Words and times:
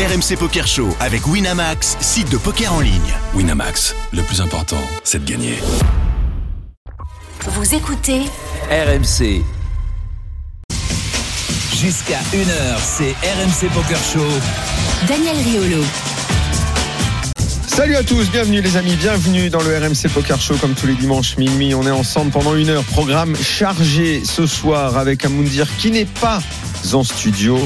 RMC 0.00 0.38
Poker 0.38 0.66
Show 0.66 0.88
avec 0.98 1.26
Winamax, 1.26 1.98
site 2.00 2.30
de 2.30 2.38
poker 2.38 2.72
en 2.72 2.80
ligne. 2.80 3.12
Winamax, 3.34 3.94
le 4.14 4.22
plus 4.22 4.40
important, 4.40 4.80
c'est 5.04 5.22
de 5.22 5.30
gagner. 5.30 5.58
Vous 7.46 7.74
écoutez 7.74 8.22
RMC. 8.70 9.42
Jusqu'à 11.76 12.18
1h, 12.32 12.78
c'est 12.78 13.10
RMC 13.10 13.70
Poker 13.74 13.98
Show. 14.02 14.26
Daniel 15.06 15.36
Riolo. 15.36 15.84
Salut 17.66 17.96
à 17.96 18.02
tous, 18.02 18.30
bienvenue 18.30 18.62
les 18.62 18.78
amis, 18.78 18.96
bienvenue 18.96 19.50
dans 19.50 19.60
le 19.60 19.76
RMC 19.76 20.08
Poker 20.14 20.40
Show 20.40 20.54
comme 20.62 20.72
tous 20.72 20.86
les 20.86 20.94
dimanches 20.94 21.36
minuit. 21.36 21.74
On 21.74 21.86
est 21.86 21.90
ensemble 21.90 22.30
pendant 22.30 22.56
une 22.56 22.70
heure. 22.70 22.84
Programme 22.84 23.36
chargé 23.36 24.22
ce 24.24 24.46
soir 24.46 24.96
avec 24.96 25.26
un 25.26 25.28
Moundir 25.28 25.66
qui 25.76 25.90
n'est 25.90 26.06
pas 26.06 26.40
en 26.92 27.04
studio. 27.04 27.58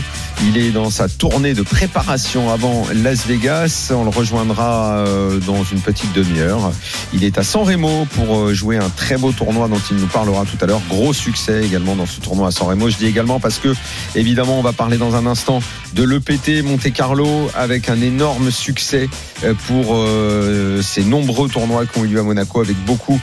Il 0.47 0.59
est 0.59 0.71
dans 0.71 0.91
sa 0.91 1.09
tournée 1.09 1.55
de 1.55 1.63
préparation 1.63 2.51
avant 2.51 2.87
Las 2.95 3.27
Vegas. 3.27 3.93
On 3.95 4.05
le 4.05 4.11
rejoindra 4.11 4.99
euh, 4.99 5.39
dans 5.41 5.65
une 5.65 5.81
petite 5.81 6.13
demi-heure. 6.13 6.73
Il 7.13 7.25
est 7.25 7.39
à 7.39 7.43
San 7.43 7.63
Remo 7.63 8.07
pour 8.15 8.39
euh, 8.39 8.55
jouer 8.55 8.77
un 8.77 8.91
très 8.91 9.17
beau 9.17 9.33
tournoi 9.33 9.69
dont 9.69 9.81
il 9.91 9.97
nous 9.97 10.07
parlera 10.07 10.45
tout 10.45 10.63
à 10.63 10.67
l'heure. 10.67 10.83
Gros 10.89 11.13
succès 11.13 11.65
également 11.65 11.97
dans 11.97 12.07
ce 12.07 12.21
tournoi 12.21 12.49
à 12.49 12.51
San 12.51 12.69
Remo. 12.69 12.91
Je 12.91 12.97
dis 12.97 13.07
également 13.07 13.41
parce 13.41 13.59
que, 13.59 13.75
évidemment, 14.15 14.59
on 14.59 14.63
va 14.63 14.73
parler 14.73 14.99
dans 14.99 15.15
un 15.15 15.27
instant 15.27 15.61
de 15.95 16.03
l'EPT 16.03 16.65
Monte 16.65 16.93
Carlo 16.93 17.51
avec 17.55 17.89
un 17.89 18.01
énorme 18.01 18.51
succès 18.51 19.09
euh, 19.45 19.55
pour 19.67 19.97
ces 20.83 21.05
nombreux 21.05 21.49
tournois 21.49 21.87
qui 21.87 21.99
ont 21.99 22.05
eu 22.05 22.09
lieu 22.09 22.21
à 22.21 22.23
Monaco 22.23 22.61
avec 22.61 22.77
beaucoup 22.85 23.21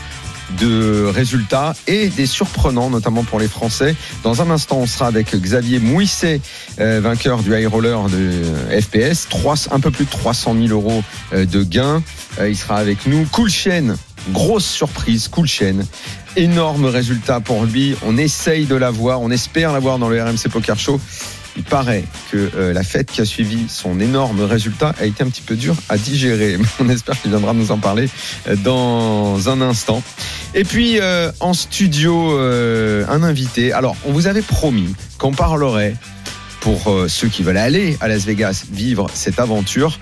de 0.60 1.06
résultats 1.06 1.74
et 1.88 2.10
des 2.10 2.26
surprenants, 2.26 2.90
notamment 2.90 3.24
pour 3.24 3.40
les 3.40 3.48
Français. 3.48 3.96
Dans 4.24 4.42
un 4.42 4.50
instant, 4.50 4.78
on 4.78 4.86
sera 4.86 5.08
avec 5.08 5.36
Xavier 5.36 5.80
Mouisset, 5.80 6.42
euh, 6.80 7.00
vainqueur 7.02 7.44
du 7.44 7.56
high 7.56 7.68
roller 7.68 8.10
de 8.10 8.44
FPS, 8.82 9.28
3, 9.30 9.56
un 9.72 9.80
peu 9.80 9.92
plus 9.92 10.06
de 10.06 10.10
300 10.10 10.56
000 10.56 10.68
euros 10.68 11.04
euh, 11.34 11.46
de 11.46 11.64
gains. 11.64 12.04
Euh, 12.40 12.50
il 12.50 12.58
sera 12.58 12.78
avec 12.78 13.06
nous. 13.08 13.26
Cool 13.32 13.50
Chain, 13.50 13.96
grosse 14.32 14.66
surprise, 14.66 15.28
Cool 15.28 15.48
Chain. 15.48 15.80
Énorme 16.36 16.86
résultat 16.86 17.40
pour 17.40 17.66
lui. 17.66 17.96
On 18.06 18.18
essaye 18.18 18.66
de 18.66 18.76
l'avoir, 18.76 19.22
on 19.22 19.32
espère 19.32 19.74
l'avoir 19.74 20.00
dans 20.00 20.10
le 20.10 20.22
RMC 20.22 20.50
Poker 20.52 20.80
Show. 20.80 21.00
Il 21.58 21.64
paraît 21.64 22.04
que 22.32 22.50
euh, 22.56 22.74
la 22.74 22.84
fête 22.84 23.12
qui 23.12 23.22
a 23.22 23.26
suivi 23.26 23.66
son 23.68 24.00
énorme 24.00 24.42
résultat 24.42 24.96
a 25.00 25.06
été 25.06 25.24
un 25.24 25.28
petit 25.28 25.42
peu 25.42 25.56
dure 25.56 25.76
à 25.90 25.98
digérer. 25.98 26.58
On 26.80 26.90
espère 26.90 27.20
qu'il 27.22 27.32
viendra 27.32 27.54
nous 27.54 27.72
en 27.72 27.78
parler 27.78 28.10
euh, 28.48 28.56
dans 28.56 29.50
un 29.50 29.62
instant. 29.62 30.02
Et 30.54 30.64
puis 30.64 31.00
euh, 31.00 31.32
en 31.40 31.54
studio, 31.54 32.32
un 32.32 33.24
invité. 33.24 33.72
Alors, 33.74 33.96
on 34.06 34.12
vous 34.12 34.28
avait 34.28 34.42
promis 34.42 34.94
qu'on 35.18 35.32
parlerait 35.32 35.96
pour 36.60 36.96
ceux 37.08 37.28
qui 37.28 37.42
veulent 37.42 37.58
aller 37.58 37.98
à 38.02 38.08
Las 38.08 38.26
Vegas 38.26 38.66
vivre 38.72 39.08
cette 39.14 39.40
aventure, 39.40 40.00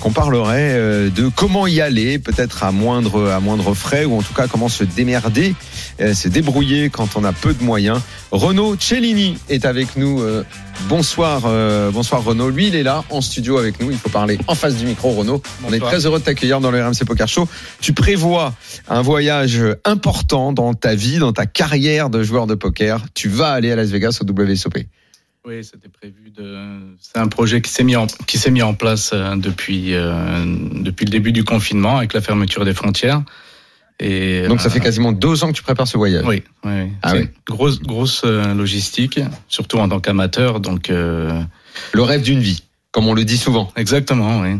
qu'on 0.00 0.10
parlerait 0.10 1.10
de 1.10 1.28
comment 1.28 1.66
y 1.66 1.80
aller, 1.80 2.18
peut-être 2.18 2.64
à 2.64 2.72
moindre, 2.72 3.30
à 3.30 3.40
moindre 3.40 3.74
frais, 3.74 4.04
ou 4.04 4.18
en 4.18 4.22
tout 4.22 4.34
cas 4.34 4.48
comment 4.48 4.68
se 4.68 4.84
démerder, 4.84 5.54
se 6.14 6.28
débrouiller 6.28 6.90
quand 6.90 7.16
on 7.16 7.24
a 7.24 7.32
peu 7.32 7.54
de 7.54 7.62
moyens. 7.62 8.00
Renaud 8.30 8.76
Cellini 8.78 9.38
est 9.48 9.64
avec 9.64 9.96
nous. 9.96 10.22
Bonsoir, 10.88 11.42
euh, 11.44 11.90
bonsoir 11.90 12.24
Renaud. 12.24 12.50
Lui, 12.50 12.68
il 12.68 12.74
est 12.74 12.82
là 12.82 13.04
en 13.10 13.20
studio 13.20 13.58
avec 13.58 13.80
nous. 13.80 13.90
Il 13.90 13.98
faut 13.98 14.08
parler 14.08 14.38
en 14.48 14.54
face 14.54 14.76
du 14.76 14.86
micro, 14.86 15.10
Renaud. 15.10 15.40
On 15.64 15.72
est 15.72 15.78
très 15.78 16.06
heureux 16.06 16.18
de 16.18 16.24
t'accueillir 16.24 16.60
dans 16.60 16.70
le 16.70 16.84
RMC 16.84 17.04
Poker 17.06 17.28
Show. 17.28 17.48
Tu 17.80 17.92
prévois 17.92 18.54
un 18.88 19.02
voyage 19.02 19.62
important 19.84 20.52
dans 20.52 20.74
ta 20.74 20.94
vie, 20.94 21.18
dans 21.18 21.32
ta 21.32 21.46
carrière 21.46 22.10
de 22.10 22.22
joueur 22.22 22.46
de 22.46 22.54
poker. 22.54 23.04
Tu 23.14 23.28
vas 23.28 23.50
aller 23.50 23.70
à 23.70 23.76
Las 23.76 23.90
Vegas 23.90 24.20
au 24.20 24.24
WSOP. 24.24 24.78
Oui, 25.44 25.62
c'était 25.62 25.88
prévu. 25.88 26.30
De... 26.36 26.96
C'est 27.00 27.18
un 27.18 27.28
projet 27.28 27.60
qui 27.60 27.70
s'est 27.70 27.84
mis 27.84 27.96
en 27.96 28.06
qui 28.06 28.38
s'est 28.38 28.50
mis 28.50 28.62
en 28.62 28.74
place 28.74 29.10
euh, 29.12 29.36
depuis 29.36 29.94
euh, 29.94 30.44
depuis 30.82 31.04
le 31.04 31.10
début 31.10 31.32
du 31.32 31.44
confinement 31.44 31.98
avec 31.98 32.14
la 32.14 32.20
fermeture 32.20 32.64
des 32.64 32.74
frontières. 32.74 33.22
Et, 34.00 34.48
Donc 34.48 34.60
ça 34.60 34.70
fait 34.70 34.80
quasiment 34.80 35.12
deux 35.12 35.44
ans 35.44 35.48
que 35.48 35.52
tu 35.56 35.62
prépares 35.62 35.86
ce 35.86 35.98
voyage. 35.98 36.24
Oui, 36.26 36.42
oui. 36.64 36.90
Ah 37.02 37.12
oui. 37.14 37.28
Grosse, 37.46 37.80
grosse 37.80 38.22
euh, 38.24 38.54
logistique, 38.54 39.20
surtout 39.46 39.78
en 39.78 39.88
tant 39.88 40.00
qu'amateur. 40.00 40.60
Donc 40.60 40.90
euh... 40.90 41.42
le 41.92 42.02
rêve 42.02 42.22
d'une 42.22 42.40
vie, 42.40 42.64
comme 42.92 43.06
on 43.06 43.14
le 43.14 43.24
dit 43.24 43.36
souvent. 43.36 43.70
Exactement, 43.76 44.40
oui. 44.40 44.58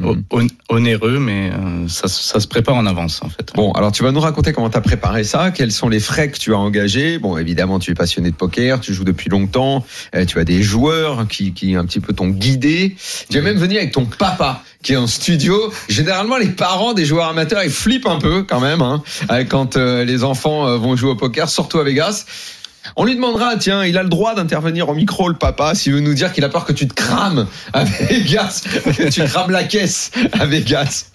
Mm. 0.00 0.46
onéreux, 0.70 1.18
mais 1.18 1.50
euh, 1.50 1.86
ça, 1.86 2.08
ça, 2.08 2.40
se 2.40 2.48
prépare 2.48 2.76
en 2.76 2.86
avance 2.86 3.20
en 3.22 3.28
fait. 3.28 3.52
Bon, 3.54 3.72
alors 3.72 3.92
tu 3.92 4.02
vas 4.02 4.10
nous 4.10 4.20
raconter 4.20 4.52
comment 4.52 4.70
tu 4.70 4.78
as 4.78 4.80
préparé 4.80 5.22
ça, 5.22 5.50
quels 5.50 5.70
sont 5.70 5.88
les 5.88 6.00
frais 6.00 6.30
que 6.30 6.38
tu 6.38 6.54
as 6.54 6.58
engagés. 6.58 7.18
Bon, 7.18 7.36
évidemment, 7.36 7.78
tu 7.78 7.90
es 7.90 7.94
passionné 7.94 8.30
de 8.30 8.34
poker, 8.34 8.80
tu 8.80 8.94
joues 8.94 9.04
depuis 9.04 9.28
longtemps, 9.28 9.84
euh, 10.14 10.24
tu 10.24 10.38
as 10.38 10.44
des 10.44 10.62
joueurs 10.62 11.28
qui, 11.28 11.52
qui 11.52 11.76
un 11.76 11.84
petit 11.84 12.00
peu 12.00 12.14
t'ont 12.14 12.28
guidé. 12.28 12.96
Tu 13.28 13.36
es 13.36 13.42
même 13.42 13.58
venu 13.58 13.76
avec 13.76 13.92
ton 13.92 14.06
papa 14.06 14.62
qui 14.82 14.94
est 14.94 14.96
en 14.96 15.06
studio. 15.06 15.72
Généralement, 15.88 16.38
les 16.38 16.48
parents 16.48 16.94
des 16.94 17.04
joueurs 17.04 17.28
amateurs, 17.28 17.62
ils 17.62 17.70
flippent 17.70 18.06
un 18.06 18.18
peu 18.18 18.44
quand 18.44 18.60
même 18.60 18.80
hein, 18.80 19.02
euh, 19.30 19.44
quand 19.44 19.76
les 19.76 20.24
enfants 20.24 20.78
vont 20.78 20.96
jouer 20.96 21.10
au 21.10 21.16
poker, 21.16 21.48
surtout 21.48 21.78
à 21.78 21.84
Vegas. 21.84 22.24
On 22.96 23.04
lui 23.04 23.14
demandera, 23.14 23.56
tiens, 23.56 23.84
il 23.84 23.96
a 23.96 24.02
le 24.02 24.08
droit 24.08 24.34
d'intervenir 24.34 24.88
au 24.88 24.94
micro, 24.94 25.28
le 25.28 25.36
papa, 25.36 25.74
s'il 25.74 25.92
veut 25.92 26.00
nous 26.00 26.14
dire 26.14 26.32
qu'il 26.32 26.44
a 26.44 26.48
peur 26.48 26.64
que 26.64 26.72
tu 26.72 26.88
te 26.88 26.94
crames 26.94 27.46
à 27.72 27.84
Vegas, 27.84 28.64
que 28.84 29.08
tu 29.08 29.22
crames 29.24 29.50
la 29.50 29.64
caisse 29.64 30.10
à 30.32 30.46
Vegas. 30.46 31.10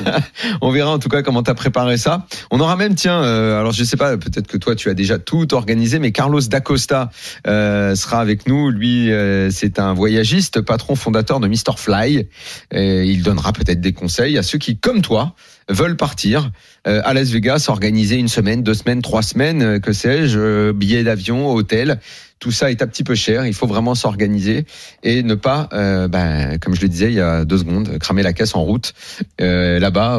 On 0.60 0.70
verra 0.70 0.90
en 0.90 0.98
tout 0.98 1.08
cas 1.08 1.22
comment 1.22 1.42
tu 1.42 1.50
as 1.50 1.54
préparé 1.54 1.96
ça. 1.96 2.26
On 2.50 2.60
aura 2.60 2.76
même, 2.76 2.94
tiens, 2.94 3.22
euh, 3.22 3.58
alors 3.58 3.72
je 3.72 3.84
sais 3.84 3.96
pas, 3.96 4.16
peut-être 4.16 4.46
que 4.46 4.56
toi 4.56 4.74
tu 4.76 4.90
as 4.90 4.94
déjà 4.94 5.18
tout 5.18 5.54
organisé, 5.54 5.98
mais 5.98 6.12
Carlos 6.12 6.40
Dacosta 6.40 7.10
euh, 7.46 7.94
sera 7.94 8.20
avec 8.20 8.46
nous. 8.46 8.70
Lui, 8.70 9.10
euh, 9.10 9.50
c'est 9.50 9.78
un 9.78 9.94
voyagiste, 9.94 10.60
patron 10.60 10.94
fondateur 10.94 11.40
de 11.40 11.48
Mr. 11.48 11.76
Fly. 11.76 12.28
Et 12.70 13.04
il 13.04 13.22
donnera 13.22 13.52
peut-être 13.52 13.80
des 13.80 13.92
conseils 13.92 14.38
à 14.38 14.42
ceux 14.42 14.58
qui, 14.58 14.78
comme 14.78 15.02
toi, 15.02 15.34
veulent 15.68 15.96
partir 15.96 16.50
euh, 16.86 17.00
à 17.04 17.14
Las 17.14 17.30
Vegas, 17.30 17.66
organiser 17.68 18.16
une 18.16 18.28
semaine, 18.28 18.62
deux 18.62 18.74
semaines, 18.74 19.02
trois 19.02 19.22
semaines, 19.22 19.62
euh, 19.62 19.78
que 19.78 19.92
sais-je, 19.92 20.38
euh, 20.38 20.72
billets 20.72 21.04
d'avion, 21.04 21.52
hôtel. 21.52 22.00
Tout 22.38 22.52
ça 22.52 22.70
est 22.70 22.82
un 22.82 22.86
petit 22.86 23.02
peu 23.02 23.14
cher. 23.14 23.46
Il 23.46 23.54
faut 23.54 23.66
vraiment 23.66 23.94
s'organiser 23.96 24.64
et 25.02 25.24
ne 25.24 25.34
pas, 25.34 25.68
ben, 25.72 26.56
comme 26.60 26.76
je 26.76 26.82
le 26.82 26.88
disais 26.88 27.06
il 27.06 27.14
y 27.14 27.20
a 27.20 27.44
deux 27.44 27.58
secondes, 27.58 27.98
cramer 27.98 28.22
la 28.22 28.32
caisse 28.32 28.54
en 28.54 28.62
route 28.62 28.94
là-bas 29.40 30.18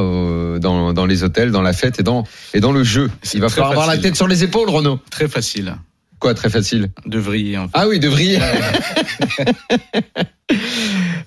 dans, 0.59 0.91
dans, 0.91 1.05
les 1.05 1.23
hôtels, 1.23 1.51
dans 1.51 1.61
la 1.61 1.71
fête 1.71 2.01
et 2.01 2.03
dans 2.03 2.25
et 2.53 2.59
dans 2.59 2.73
le 2.73 2.83
jeu. 2.83 3.09
Il 3.33 3.39
va 3.39 3.47
falloir 3.47 3.71
avoir 3.71 3.87
la 3.87 3.97
tête 3.97 4.17
sur 4.17 4.27
les 4.27 4.43
épaules, 4.43 4.69
Renaud. 4.69 4.99
Très 5.09 5.29
facile. 5.29 5.77
Quoi, 6.19 6.33
très 6.33 6.49
facile? 6.49 6.89
De 7.05 7.19
vriller. 7.19 7.57
En 7.57 7.69
fait. 7.69 7.73
Ah 7.73 7.87
oui, 7.87 7.99
de 7.99 8.09
vriller. 8.09 8.39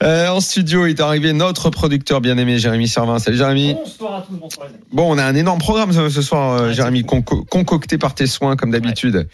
Euh, 0.03 0.29
en 0.29 0.41
studio 0.41 0.87
est 0.87 0.99
arrivé 0.99 1.33
notre 1.33 1.71
producteur 1.71 2.21
bien-aimé 2.21 2.59
Jérémy 2.59 2.89
Servin. 2.89 3.21
Salut 3.21 3.37
Jérémy. 3.37 3.75
Bonsoir 3.75 4.17
à 4.17 4.23
tous, 4.23 4.35
bonsoir. 4.35 4.67
Bon, 4.91 5.15
on 5.15 5.17
a 5.17 5.25
un 5.25 5.37
énorme 5.37 5.61
programme 5.61 5.93
ce 5.93 6.23
soir, 6.23 6.61
euh, 6.61 6.73
Jérémy, 6.73 7.05
concocté 7.05 7.99
par 7.99 8.13
tes 8.15 8.27
soins 8.27 8.57
comme 8.57 8.73
d'habitude. 8.73 9.29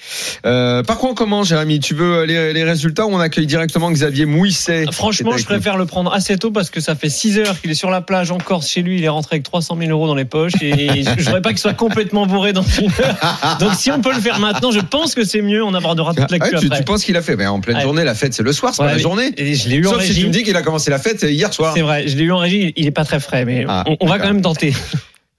Euh, 0.44 0.82
par 0.82 0.98
quoi 0.98 1.10
on 1.10 1.15
commence, 1.15 1.48
Jérémy? 1.48 1.81
Tu 1.81 1.94
veux 1.94 2.25
les, 2.25 2.53
les, 2.53 2.65
résultats 2.65 3.06
ou 3.06 3.15
on 3.15 3.19
accueille 3.19 3.47
directement 3.47 3.91
Xavier 3.91 4.27
Mouisset 4.27 4.84
ah, 4.88 4.93
Franchement, 4.93 5.38
je 5.38 5.44
préfère 5.47 5.78
le 5.78 5.87
prendre 5.87 6.12
assez 6.12 6.37
tôt 6.37 6.50
parce 6.50 6.69
que 6.69 6.81
ça 6.81 6.94
fait 6.94 7.09
6 7.09 7.38
heures 7.38 7.59
qu'il 7.59 7.71
est 7.71 7.75
sur 7.75 7.91
la 7.91 8.03
plage 8.03 8.31
en 8.31 8.37
Corse 8.37 8.69
chez 8.69 8.82
lui. 8.82 8.98
Il 8.98 9.04
est 9.04 9.09
rentré 9.09 9.37
avec 9.37 9.44
300 9.44 9.78
000 9.81 9.91
euros 9.91 10.06
dans 10.06 10.15
les 10.15 10.27
poches 10.27 10.60
et 10.60 11.03
je 11.19 11.25
voudrais 11.25 11.41
pas 11.41 11.50
qu'il 11.50 11.60
soit 11.60 11.72
complètement 11.72 12.27
bourré 12.27 12.53
dans 12.53 12.62
une 12.62 12.91
heure. 12.91 13.56
Donc 13.59 13.72
si 13.72 13.91
on 13.91 14.03
peut 14.03 14.12
le 14.12 14.21
faire 14.21 14.38
maintenant, 14.38 14.71
je 14.71 14.81
pense 14.81 15.15
que 15.15 15.25
c'est 15.25 15.41
mieux. 15.41 15.65
On 15.65 15.72
abordera 15.72 16.12
toute 16.12 16.31
la 16.31 16.38
ah, 16.41 16.59
tu, 16.60 16.69
tu, 16.69 16.82
penses 16.84 17.04
qu'il 17.04 17.16
a 17.16 17.22
fait? 17.22 17.37
Mais 17.37 17.47
en 17.47 17.60
pleine 17.60 17.81
journée, 17.81 18.04
la 18.04 18.15
fête 18.15 18.34
c'est 18.34 18.43
le 18.43 18.53
soir, 18.53 18.75
c'est 18.75 18.82
pas 18.82 18.93
la 18.93 18.98
journée. 18.98 19.32
Et 19.38 19.54
je 19.54 19.71
l'ai 19.71 19.78
eu 19.81 19.84
Sauf 19.84 19.97
en 19.97 20.00
si 20.00 20.15
tu 20.15 20.27
me 20.27 20.31
dis 20.31 20.43
qu'il 20.43 20.56
a 20.56 20.62
commencé 20.62 20.91
la 20.91 20.99
fête 20.99 21.22
hier 21.22 21.53
soir. 21.53 21.75
C'est 21.75 21.83
vrai, 21.83 22.09
je 22.09 22.16
l'ai 22.16 22.25
eu 22.25 22.33
en 22.33 22.39
régie, 22.39 22.72
il 22.77 22.87
est 22.87 22.93
pas 22.93 23.05
très 23.05 23.21
frais, 23.21 23.44
mais 23.44 23.65
ah, 23.69 23.84
on, 24.00 24.06
va 24.06 24.19
quand 24.19 24.27
même 24.27 24.43
tenter. 24.43 24.75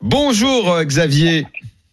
Bonjour 0.01 0.71
euh, 0.71 0.83
Xavier. 0.83 1.45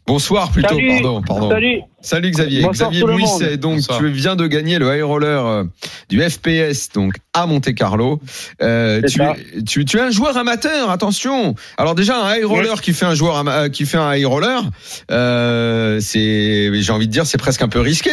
Bonsoir 0.07 0.53
plutôt, 0.53 0.77
Salut. 0.77 0.89
pardon, 1.03 1.23
pardon. 1.23 1.51
Salut. 1.51 1.81
Salut 2.01 2.31
Xavier. 2.31 2.65
Xavier 2.71 3.03
Mouisset, 3.03 3.57
donc 3.57 3.81
tu 3.99 4.09
viens 4.09 4.37
de 4.37 4.47
gagner 4.47 4.79
le 4.79 4.97
high 4.97 5.03
roller 5.03 5.45
euh, 5.45 5.65
du 6.09 6.23
FPS 6.23 6.91
donc 6.95 7.17
à 7.35 7.47
Monte 7.47 7.75
Carlo. 7.75 8.21
Euh, 8.63 9.03
tu, 9.03 9.21
tu, 9.67 9.85
tu, 9.85 9.97
es 9.97 10.01
un 10.01 10.11
joueur 10.11 10.37
amateur, 10.37 10.91
attention. 10.91 11.57
Alors 11.77 11.97
déjà 11.97 12.23
un 12.23 12.37
high 12.37 12.45
roller 12.45 12.81
qui 12.81 12.93
fait 12.93 13.07
un 13.07 13.17
joueur 13.17 13.45
qui 13.73 13.85
fait 13.85 13.97
un 13.97 14.15
high 14.15 14.27
roller, 14.27 14.63
euh, 15.11 15.99
c'est 16.01 16.71
j'ai 16.73 16.93
envie 16.93 17.09
de 17.09 17.13
dire 17.13 17.27
c'est 17.27 17.39
presque 17.39 17.63
un 17.63 17.69
peu 17.69 17.81
risqué. 17.81 18.13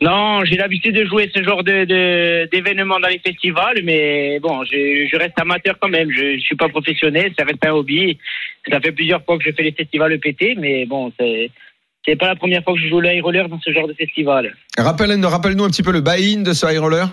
Non, 0.00 0.44
j'ai 0.44 0.56
l'habitude 0.56 0.94
de 0.94 1.04
jouer 1.04 1.30
ce 1.34 1.42
genre 1.42 1.64
de 1.64 2.46
d'événements 2.46 3.00
dans 3.00 3.08
les 3.08 3.18
festivals, 3.18 3.80
mais 3.82 4.38
bon, 4.40 4.64
je, 4.64 5.08
je, 5.10 5.16
reste 5.16 5.38
amateur 5.40 5.76
quand 5.80 5.88
même. 5.88 6.10
Je, 6.10 6.36
je 6.36 6.40
suis 6.40 6.56
pas 6.56 6.68
professionnel, 6.68 7.32
ça 7.36 7.44
reste 7.44 7.64
un 7.66 7.72
hobby. 7.72 8.16
Ça 8.70 8.80
fait 8.80 8.92
plusieurs 8.92 9.24
fois 9.24 9.38
que 9.38 9.44
je 9.44 9.50
fais 9.52 9.64
les 9.64 9.72
festivals 9.72 10.12
EPT, 10.12 10.56
mais 10.58 10.86
bon, 10.86 11.12
c'est 11.18 11.50
c'est 12.06 12.16
pas 12.16 12.28
la 12.28 12.36
première 12.36 12.62
fois 12.62 12.74
que 12.74 12.80
je 12.80 12.88
joue 12.88 13.00
le 13.00 13.12
high 13.12 13.22
roller 13.22 13.48
dans 13.48 13.60
ce 13.60 13.72
genre 13.72 13.88
de 13.88 13.92
festival. 13.92 14.54
Rappelle, 14.78 15.24
rappelle-nous 15.24 15.64
un 15.64 15.70
petit 15.70 15.82
peu 15.82 15.92
le 15.92 16.00
buy-in 16.00 16.42
de 16.42 16.52
ce 16.52 16.66
high 16.66 16.78
roller. 16.78 17.08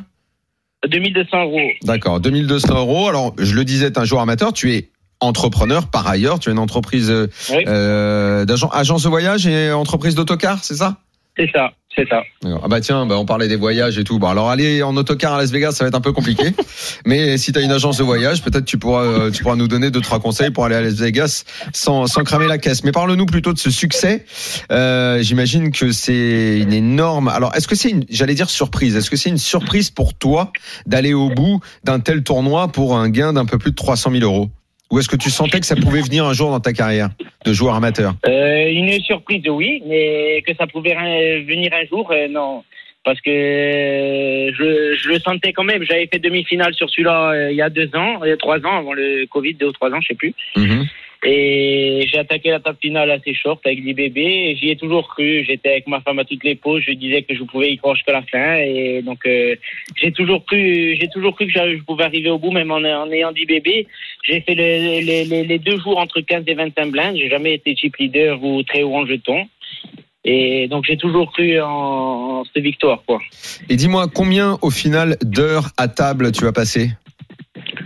2200 0.88 1.44
euros. 1.44 1.72
D'accord, 1.84 2.20
2200 2.20 2.78
euros. 2.78 3.10
Alors, 3.10 3.34
je 3.40 3.56
le 3.56 3.66
disais, 3.66 3.92
tu 3.92 3.98
es 3.98 4.00
un 4.00 4.06
joueur 4.06 4.22
amateur, 4.22 4.54
tu 4.54 4.74
es 4.74 4.90
entrepreneur 5.20 5.90
par 5.90 6.08
ailleurs, 6.08 6.40
tu 6.40 6.50
es 6.50 6.52
une 6.52 6.60
entreprise 6.60 7.12
euh, 7.52 8.46
d'agence 8.46 9.04
de 9.04 9.10
voyage 9.10 9.48
et 9.48 9.72
entreprise 9.72 10.14
d'autocar, 10.16 10.64
c'est 10.64 10.76
ça? 10.76 10.98
C'est 11.38 11.52
ça, 11.52 11.72
c'est 11.94 12.08
ça. 12.08 12.24
Ah 12.46 12.68
bah 12.70 12.80
tiens, 12.80 13.06
bah 13.06 13.18
on 13.18 13.26
parlait 13.26 13.50
des 13.50 13.58
voyages 13.58 13.98
et 13.98 14.06
tout. 14.06 14.20
Bon 14.20 14.28
alors 14.28 14.50
aller 14.50 14.84
en 14.84 14.96
autocar 14.96 15.34
à 15.34 15.38
Las 15.38 15.52
Vegas, 15.52 15.74
ça 15.74 15.84
va 15.84 15.90
être 15.90 15.96
un 15.96 16.02
peu 16.02 16.14
compliqué. 16.14 16.52
Mais 17.06 17.38
si 17.38 17.52
tu 17.52 17.60
as 17.60 17.62
une 17.62 17.72
agence 17.72 17.98
de 17.98 18.04
voyage, 18.04 18.42
peut-être 18.42 18.64
tu 18.64 18.78
pourras 18.78 19.04
euh, 19.04 19.32
tu 19.32 19.44
pourras 19.44 19.58
nous 19.58 19.68
donner 19.68 19.92
deux 19.92 20.00
trois 20.00 20.22
conseils 20.22 20.52
pour 20.52 20.64
aller 20.64 20.76
à 20.76 20.82
Las 20.82 20.94
Vegas 20.94 21.44
sans 21.74 22.08
sans 22.08 22.24
cramer 22.24 22.48
la 22.48 22.58
caisse. 22.58 22.86
Mais 22.86 22.94
parle-nous 22.94 23.26
plutôt 23.26 23.52
de 23.52 23.60
ce 23.60 23.70
succès. 23.70 24.26
Euh, 24.72 25.22
J'imagine 25.22 25.72
que 25.72 25.92
c'est 25.92 26.60
une 26.60 26.72
énorme. 26.74 27.28
Alors 27.28 27.54
est-ce 27.54 27.68
que 27.68 27.76
c'est 27.76 27.90
une 27.90 28.06
j'allais 28.10 28.36
dire 28.36 28.50
surprise. 28.50 28.96
Est-ce 28.96 29.10
que 29.10 29.18
c'est 29.18 29.30
une 29.30 29.38
surprise 29.38 29.90
pour 29.90 30.14
toi 30.14 30.54
d'aller 30.86 31.14
au 31.14 31.30
bout 31.30 31.60
d'un 31.84 32.00
tel 32.00 32.24
tournoi 32.24 32.70
pour 32.70 32.98
un 32.98 33.10
gain 33.10 33.34
d'un 33.34 33.46
peu 33.46 33.58
plus 33.58 33.72
de 33.72 33.76
300 33.76 34.12
000 34.12 34.24
euros? 34.24 34.50
Ou 34.92 35.00
est-ce 35.00 35.10
que 35.10 35.16
tu 35.16 35.30
sentais 35.30 35.60
que 35.60 35.66
ça 35.66 35.76
pouvait 35.76 36.02
venir 36.02 36.26
un 36.26 36.34
jour 36.34 36.52
dans 36.52 36.60
ta 36.60 36.74
carrière 36.74 37.10
de 37.44 37.54
joueur 37.54 37.76
amateur? 37.76 38.14
Euh, 38.28 38.70
une 38.70 39.00
surprise, 39.02 39.44
oui, 39.50 39.82
mais 39.88 40.44
que 40.46 40.54
ça 40.56 40.68
pouvait 40.68 40.94
venir 41.42 41.72
un 41.74 41.86
jour, 41.86 42.12
euh, 42.12 42.28
non. 42.28 42.64
Parce 43.04 43.22
que 43.22 43.30
euh, 43.30 44.52
je, 44.58 44.98
je 44.98 45.10
le 45.10 45.20
sentais 45.20 45.54
quand 45.54 45.64
même. 45.64 45.84
J'avais 45.84 46.08
fait 46.12 46.20
demi-finale 46.20 46.74
sur 46.74 46.90
celui-là 46.90 47.32
euh, 47.32 47.52
il 47.52 47.58
y 47.58 47.62
a 47.62 47.70
deux 47.70 47.90
ans, 47.96 48.20
il 48.24 48.30
y 48.30 48.32
a 48.32 48.38
trois 48.38 48.58
ans, 48.66 48.80
avant 48.80 48.94
le 48.94 49.26
Covid, 49.28 49.54
deux 49.54 49.68
ou 49.68 49.72
trois 49.72 49.92
ans, 49.92 50.02
je 50.02 50.08
sais 50.08 50.16
plus. 50.16 50.34
Mhm. 50.56 50.88
Et 51.28 52.06
j'ai 52.08 52.20
attaqué 52.20 52.52
la 52.52 52.60
table 52.60 52.78
finale 52.80 53.10
assez 53.10 53.34
short 53.34 53.60
avec 53.66 53.84
bébés. 53.84 54.56
J'y 54.60 54.70
ai 54.70 54.76
toujours 54.76 55.08
cru. 55.08 55.44
J'étais 55.48 55.70
avec 55.72 55.88
ma 55.88 56.00
femme 56.02 56.20
à 56.20 56.24
toutes 56.24 56.44
les 56.44 56.54
pauses. 56.56 56.84
Je 56.86 56.92
disais 56.92 57.24
que 57.24 57.34
je 57.36 57.44
pouvais 57.44 57.72
y 57.74 57.78
croire 57.78 57.96
jusqu'à 57.96 58.12
la 58.14 58.22
fin. 58.22 58.58
Et 58.58 59.02
donc, 59.02 59.26
euh, 59.26 59.56
j'ai 60.00 60.12
toujours 60.12 60.46
cru, 60.46 60.96
j'ai 61.00 61.08
toujours 61.08 61.36
cru 61.36 61.48
que 61.48 61.54
je 61.54 61.82
pouvais 61.84 62.04
arriver 62.04 62.30
au 62.30 62.38
bout, 62.38 62.52
même 62.52 62.70
en, 62.70 62.76
en 62.76 63.12
ayant 63.12 63.32
10 63.32 63.46
bébés. 63.48 63.88
J'ai 64.24 64.42
fait 64.42 64.54
le- 64.54 65.04
les, 65.04 65.26
les, 65.26 65.44
les 65.44 65.60
deux 65.60 65.80
jours 65.80 65.98
entre 65.98 66.22
15 66.22 66.44
et 66.46 66.54
25 66.54 66.92
blindes. 66.92 67.18
J'ai 67.18 67.30
jamais 67.30 67.56
été 67.56 67.76
chip 67.76 67.96
leader 67.98 68.44
ou 68.44 68.62
très 68.62 68.84
haut 68.84 68.96
en 68.96 69.08
jeton. 69.08 69.48
Et 70.28 70.68
donc, 70.68 70.86
j'ai 70.88 70.98
toujours 70.98 71.32
cru 71.32 71.60
en, 71.62 71.68
en 72.40 72.44
cette 72.46 72.64
victoire, 72.64 73.02
quoi. 73.06 73.20
Et 73.70 73.76
dis-moi 73.76 74.08
combien 74.14 74.58
au 74.62 74.70
final 74.72 75.18
d'heures 75.24 75.70
à 75.78 75.88
table 75.88 76.32
tu 76.32 76.46
as 76.48 76.52
passé? 76.52 76.90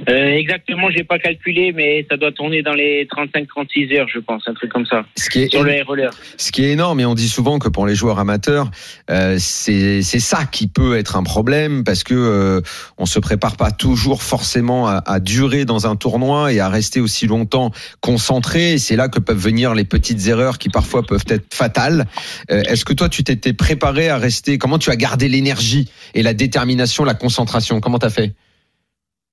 Euh, 0.10 0.38
exactement, 0.38 0.90
j'ai 0.90 1.04
pas 1.04 1.20
calculé, 1.20 1.72
mais 1.72 2.06
ça 2.10 2.18
doit 2.18 2.32
tourner 2.32 2.64
dans 2.64 2.74
les 2.74 3.06
35-36 3.06 4.00
heures, 4.00 4.08
je 4.12 4.20
pense, 4.20 4.44
un 4.48 4.54
truc 4.54 4.72
comme 4.72 4.86
ça. 4.86 5.06
Ce 5.16 5.30
qui 5.30 5.44
est 5.44 5.52
Sur 5.52 5.64
le 5.64 5.84
roller. 5.86 6.10
Ce 6.38 6.52
qui 6.52 6.66
est 6.66 6.72
énorme, 6.72 7.00
et 7.00 7.06
on 7.06 7.14
dit 7.14 7.30
souvent 7.30 7.60
que 7.60 7.70
pour 7.70 7.86
les 7.86 7.96
joueurs 7.96 8.18
amateurs, 8.18 8.72
euh, 9.12 9.36
c'est 9.40 10.02
ça 10.02 10.46
qui 10.46 10.68
peut 10.68 10.98
être 10.98 11.16
un 11.16 11.24
problème 11.24 11.84
parce 11.84 12.04
que 12.04 12.16
euh, 12.16 12.62
on 12.98 13.06
se 13.06 13.20
prépare 13.20 13.56
pas 13.56 13.72
toujours 13.72 14.24
forcément 14.24 14.88
à, 14.88 15.04
à 15.06 15.20
durer 15.20 15.66
dans 15.66 15.86
un 15.86 15.96
tournoi 15.96 16.54
et 16.54 16.60
à 16.60 16.70
rester 16.70 17.00
aussi 17.00 17.28
longtemps 17.28 17.72
concentré. 18.02 18.74
Et 18.74 18.78
c'est 18.80 18.96
là 18.96 19.10
que 19.10 19.20
peuvent 19.20 19.38
venir 19.38 19.76
les 19.76 19.86
petites 19.86 20.28
erreurs 20.28 20.58
qui 20.58 20.70
parfois 20.70 21.04
peuvent 21.04 21.26
être 21.30 21.54
fatales. 21.54 22.08
Euh, 22.52 22.64
Est-ce 22.64 22.86
que 22.86 22.94
toi, 22.94 23.10
tu 23.10 23.24
t'étais 23.24 23.54
préparé 23.54 24.10
à 24.10 24.18
rester? 24.18 24.58
Comment 24.58 24.80
tu 24.80 24.90
as 24.90 24.96
gardé 24.96 25.28
l'énergie 25.28 25.90
et 26.16 26.24
la 26.24 26.34
détermination, 26.34 27.04
la 27.04 27.14
concentration? 27.14 27.80
Comment 27.80 28.00
t'as 28.00 28.10
fait? 28.10 28.34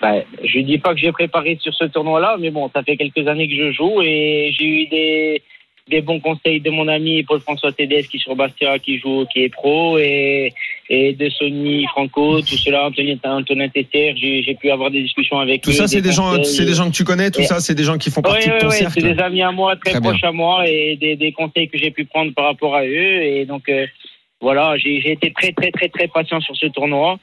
Ouais, 0.02 0.26
je 0.44 0.58
dis 0.60 0.78
pas 0.78 0.92
que 0.92 1.00
j'ai 1.00 1.12
préparé 1.12 1.56
sur 1.60 1.72
ce 1.74 1.84
tournoi-là, 1.86 2.36
mais 2.38 2.50
bon, 2.50 2.68
ça 2.74 2.82
fait 2.82 2.96
quelques 2.96 3.26
années 3.28 3.48
que 3.48 3.54
je 3.56 3.72
joue 3.72 4.02
et 4.02 4.50
j'ai 4.52 4.66
eu 4.66 4.86
des, 4.88 5.42
des 5.88 6.02
bons 6.02 6.20
conseils 6.20 6.60
de 6.60 6.68
mon 6.68 6.86
ami 6.86 7.22
Paul-François 7.22 7.72
Tédès 7.72 8.02
qui 8.02 8.18
est 8.18 8.20
sur 8.20 8.36
Bastia, 8.36 8.78
qui 8.78 8.98
joue, 8.98 9.24
qui 9.32 9.44
est 9.44 9.48
pro, 9.48 9.96
et, 9.96 10.52
et 10.90 11.14
de 11.14 11.30
Sony 11.30 11.86
Franco, 11.86 12.40
tout 12.42 12.58
cela, 12.58 12.86
Anthony, 12.88 13.18
Antonin 13.24 13.68
Tesser, 13.70 14.14
j'ai 14.16 14.54
pu 14.60 14.70
avoir 14.70 14.90
des 14.90 15.00
discussions 15.02 15.38
avec 15.38 15.62
Tout 15.62 15.70
eux. 15.70 15.72
ça, 15.72 15.88
c'est 15.88 16.02
des 16.02 16.12
gens, 16.12 16.42
c'est 16.44 16.66
des 16.66 16.74
gens 16.74 16.90
que 16.90 16.94
tu 16.96 17.04
connais. 17.04 17.30
Tout 17.30 17.40
Et- 17.40 17.44
ça, 17.44 17.60
c'est 17.60 17.74
des 17.74 17.84
gens 17.84 17.96
qui 17.96 18.10
font 18.10 18.20
partie 18.20 18.48
de 18.48 18.52
oui, 18.52 18.58
ton 18.60 18.66
oui, 18.68 18.72
c'est 18.74 18.90
cercle. 18.90 19.14
des 19.14 19.22
amis 19.22 19.40
à 19.42 19.50
moi, 19.50 19.76
très, 19.76 19.92
Très 19.92 20.00
bien. 20.00 20.10
proches 20.10 20.24
à 20.24 20.32
moi, 20.32 20.68
et 20.68 20.96
des, 20.96 21.16
des 21.16 21.32
conseils 21.32 21.68
que 21.70 21.78
j'ai 21.78 21.90
pu 21.90 22.04
prendre 22.04 22.34
par 22.34 22.44
rapport 22.44 22.76
à 22.76 22.84
eux. 22.84 23.22
Et 23.22 23.46
donc, 23.46 23.66
euh, 23.70 23.86
voilà, 24.42 24.76
j'ai 24.76 25.10
été 25.10 25.32
très, 25.32 25.52
très, 25.52 25.70
très, 25.70 25.88
très 25.88 26.06
patient 26.08 26.40
sur 26.42 26.54
ce 26.54 26.66
tournoi. 26.66 27.18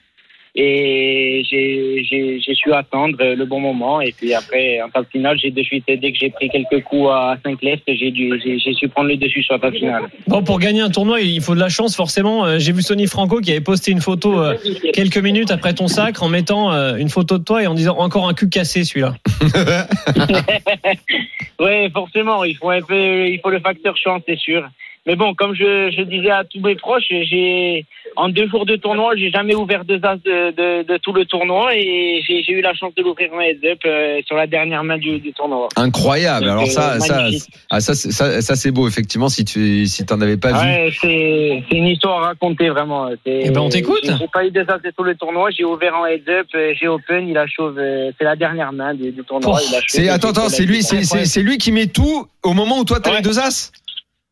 Et 0.56 1.44
j'ai- 1.50 2.54
su 2.54 2.72
attendre 2.72 3.18
le 3.20 3.46
bon 3.46 3.60
moment. 3.60 4.00
Et 4.00 4.14
puis 4.16 4.34
après, 4.34 4.80
en 4.82 4.90
table 4.90 5.08
finale, 5.12 5.38
j'ai 5.40 5.50
de 5.52 5.64
suite, 5.64 5.86
dès 5.88 6.12
que 6.12 6.18
j'ai 6.18 6.30
pris 6.30 6.48
quelques 6.50 6.84
coups 6.84 7.10
à 7.10 7.36
5 7.44 7.62
left, 7.64 7.84
j'ai 7.88 8.12
dû- 8.12 8.40
j'ai 8.44 8.60
j'ai 8.60 8.74
su 8.74 8.88
prendre 8.88 9.10
le 9.10 9.18
dessus 9.18 9.42
sur 9.42 9.56
la 9.56 9.60
table 9.60 9.78
finale. 9.78 10.04
Bon, 10.28 10.44
pour 10.44 10.60
gagner 10.60 10.82
un 10.82 10.90
tournoi, 10.92 11.22
il 11.22 11.42
faut 11.42 11.56
de 11.56 11.60
la 11.60 11.70
chance, 11.70 11.96
forcément. 11.96 12.46
Euh, 12.46 12.60
J'ai 12.60 12.72
vu 12.72 12.82
Sonny 12.84 13.08
Franco 13.08 13.42
qui 13.42 13.52
avait 13.52 13.62
posté 13.62 13.92
une 13.92 14.00
photo 14.02 14.40
euh, 14.40 14.56
quelques 14.94 15.18
minutes 15.18 15.50
après 15.52 15.74
ton 15.74 15.88
sacre 15.88 16.22
en 16.24 16.30
mettant 16.30 16.72
euh, 16.72 16.96
une 16.98 17.10
photo 17.10 17.38
de 17.40 17.44
toi 17.44 17.64
et 17.64 17.68
en 17.68 17.74
disant 17.74 17.98
encore 17.98 18.30
un 18.30 18.34
cul 18.36 18.48
cassé 18.50 18.84
celui-là. 18.84 19.16
Oui, 21.60 21.90
forcément, 21.92 22.44
il 22.44 22.56
faut 22.56 22.70
un 22.70 22.82
peu, 22.82 23.28
il 23.28 23.40
faut 23.42 23.50
le 23.50 23.60
facteur 23.60 23.96
chance, 23.98 24.22
c'est 24.28 24.38
sûr. 24.38 24.68
Mais 25.06 25.18
bon, 25.18 25.34
comme 25.34 25.54
je, 25.54 25.92
je 25.98 26.02
disais 26.04 26.30
à 26.30 26.46
tous 26.46 26.62
mes 26.62 26.76
proches, 26.76 27.04
j'ai 27.10 27.86
en 28.16 28.30
deux 28.30 28.48
jours 28.48 28.66
de 28.66 28.78
tournoi, 28.78 29.16
j'ai 29.18 29.32
jamais 29.32 29.54
ouvert 29.54 29.84
deux 29.84 30.00
as 30.04 30.16
de, 30.18 30.52
de, 30.52 30.84
de 30.84 30.98
tout 30.98 31.12
le 31.12 31.26
tournoi 31.26 31.76
et 31.76 32.22
j'ai 32.26 32.50
eu 32.54 32.62
la 32.62 32.74
chance 32.74 32.94
de 32.96 33.02
l'ouvrir 33.04 33.34
en 33.34 33.42
heads-up 33.42 33.80
euh, 33.86 34.22
sur 34.26 34.38
la 34.38 34.48
dernière 34.48 34.84
main 34.86 34.98
du, 34.98 35.20
du 35.20 35.34
tournoi. 35.34 35.68
Incroyable. 35.76 36.46
Donc, 36.46 36.52
Alors 36.54 36.64
euh, 36.64 36.68
ça, 36.68 37.00
ça, 37.02 37.28
ah, 37.70 37.80
ça, 37.82 37.96
c'est- 37.96 38.12
ça, 38.12 38.42
ça, 38.42 38.56
c'est 38.56 38.72
beau 38.72 38.88
effectivement. 38.88 39.28
Si 39.28 39.44
tu, 39.44 39.86
si 39.88 40.06
t'en 40.06 40.22
avais 40.22 40.38
pas 40.38 40.54
vu. 40.54 40.60
Ouais, 40.60 40.94
c'est 41.02 41.64
c'est 41.70 41.76
une 41.78 41.88
histoire 41.88 42.24
à 42.24 42.28
raconter 42.28 42.70
vraiment. 42.70 43.10
Eh 43.26 43.50
ben, 43.50 43.60
on 43.60 43.68
t'écoute. 43.70 44.00
J'ai 44.04 44.28
pas 44.32 44.46
eu 44.46 44.52
deux 44.52 44.66
as 44.70 44.78
de 44.78 44.92
tout 44.96 45.04
le 45.04 45.16
tournoi, 45.16 45.50
j'ai 45.52 45.66
ouvert 45.66 45.96
en 45.98 46.06
heads-up, 46.06 46.48
euh, 46.56 46.74
j'ai 46.80 46.88
open, 46.88 47.28
il 47.28 47.38
a 47.38 47.46
chauve, 47.48 47.76
c'est 48.18 48.24
la 48.24 48.38
dernière 48.38 48.72
main 48.72 48.94
du, 48.94 49.12
du 49.12 49.24
tournoi. 49.24 49.58
Oh, 49.62 49.80
C'est 49.88 50.08
attends, 50.08 50.30
attends, 50.30 50.48
c'est 50.50 50.66
lui, 50.66 50.82
c'est, 50.82 51.04
c'est, 51.04 51.26
c'est 51.26 51.42
lui 51.42 51.58
qui 51.58 51.74
met 51.74 51.88
tout 51.88 52.26
au 52.44 52.54
moment 52.54 52.78
où 52.80 52.86
toi 52.86 53.00
t'as 53.02 53.10
Ouais. 53.10 53.18
les 53.18 53.22
deux 53.24 53.38
as. 53.40 53.72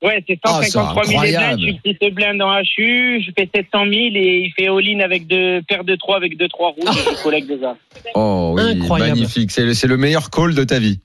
Ouais, 0.04 0.24
c'est 0.28 0.40
Ah, 0.44 0.60
c'est 0.64 0.70
153 0.72 1.04
000 1.06 1.20
incroyable. 1.20 1.46
blindes, 1.46 1.60
je 1.60 1.66
suis 1.66 1.94
petite 1.96 2.16
blinde 2.16 2.42
en 2.42 2.60
HU, 2.62 3.24
je 3.24 3.32
fais 3.38 3.48
700 3.54 3.84
000 3.86 3.94
et 3.94 4.46
il 4.46 4.52
fait 4.56 4.68
all-in 4.68 5.00
avec 5.00 5.28
deux 5.28 5.62
paires 5.68 5.84
de 5.84 5.96
3 5.96 6.18
avec 6.18 6.38
deux 6.38 6.48
3 6.48 6.70
rouges 6.72 6.98
et 6.98 7.16
je 7.18 7.24
collecte 7.24 7.48
déjà. 7.48 7.76
Oh 8.16 8.54
oui, 8.58 8.64
Incroyable. 8.82 9.12
magnifique. 9.20 9.52
C'est 9.52 9.64
le, 9.66 9.74
c'est 9.76 9.88
le 9.88 9.98
meilleur 9.98 10.30
call 10.32 10.56
de 10.56 10.64
ta 10.64 10.80
vie. 10.80 11.00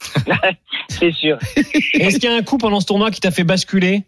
C'est 0.88 1.12
sûr. 1.12 1.38
Est-ce 1.94 2.18
qu'il 2.18 2.28
y 2.28 2.32
a 2.32 2.36
un 2.36 2.42
coup 2.42 2.58
pendant 2.58 2.80
ce 2.80 2.86
tournoi 2.86 3.10
qui 3.12 3.20
t'a 3.20 3.30
fait 3.30 3.44
basculer? 3.44 4.02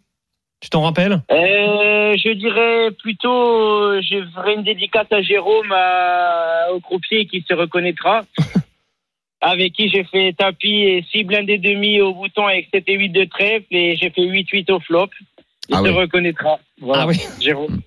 Tu 0.61 0.69
t'en 0.71 0.83
rappelles? 0.83 1.23
Euh, 1.31 2.17
je 2.17 2.33
dirais 2.33 2.91
plutôt, 3.03 3.31
euh, 3.33 4.01
je 4.03 4.17
ferai 4.35 4.55
une 4.55 4.63
dédicace 4.65 5.07
à 5.13 5.21
Jérôme, 5.23 5.71
à- 5.73 6.73
au 6.73 6.81
croupier 6.81 7.27
qui 7.27 7.45
se 7.49 7.55
reconnaîtra. 7.55 8.23
avec 9.47 9.73
qui 9.75 9.89
j'ai 9.91 10.05
fait 10.05 10.33
tapis 10.37 10.83
et 10.85 11.05
6 11.13 11.25
blindés 11.25 11.59
demi 11.59 12.01
au 12.01 12.15
bouton 12.15 12.47
avec 12.47 12.69
7 12.73 12.85
et 12.87 12.95
8 12.95 13.09
de 13.11 13.25
trèfle 13.25 13.67
et 13.71 13.97
j'ai 13.97 14.11
fait 14.11 14.23
8-8 14.23 14.71
au 14.73 14.81
flop. 14.81 15.09
Il 15.69 15.75
Ah 15.77 15.79
se 15.79 15.83
oui. 15.85 15.91
reconnaîtra. 15.91 16.59
Voilà, 16.81 17.03
Ah 17.03 17.07
oui. 17.07 17.17
Jérôme. 17.43 17.81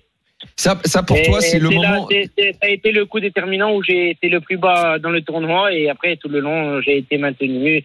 Ça, 0.54 0.78
ça 0.84 1.02
pour 1.02 1.16
Et 1.16 1.22
toi, 1.24 1.40
c'est 1.40 1.58
le 1.58 1.68
là, 1.70 1.74
moment. 1.96 2.08
ça 2.08 2.44
a 2.62 2.68
été 2.68 2.92
le 2.92 3.04
coup 3.06 3.18
déterminant 3.20 3.74
où 3.74 3.82
j'ai 3.82 4.10
été 4.10 4.28
le 4.28 4.40
plus 4.40 4.56
bas 4.56 4.98
dans 5.00 5.10
le 5.10 5.20
tournoi 5.22 5.72
et 5.72 5.88
après 5.88 6.16
tout 6.16 6.28
le 6.28 6.38
long 6.40 6.80
j'ai 6.80 6.98
été 6.98 7.18
maintenu 7.18 7.82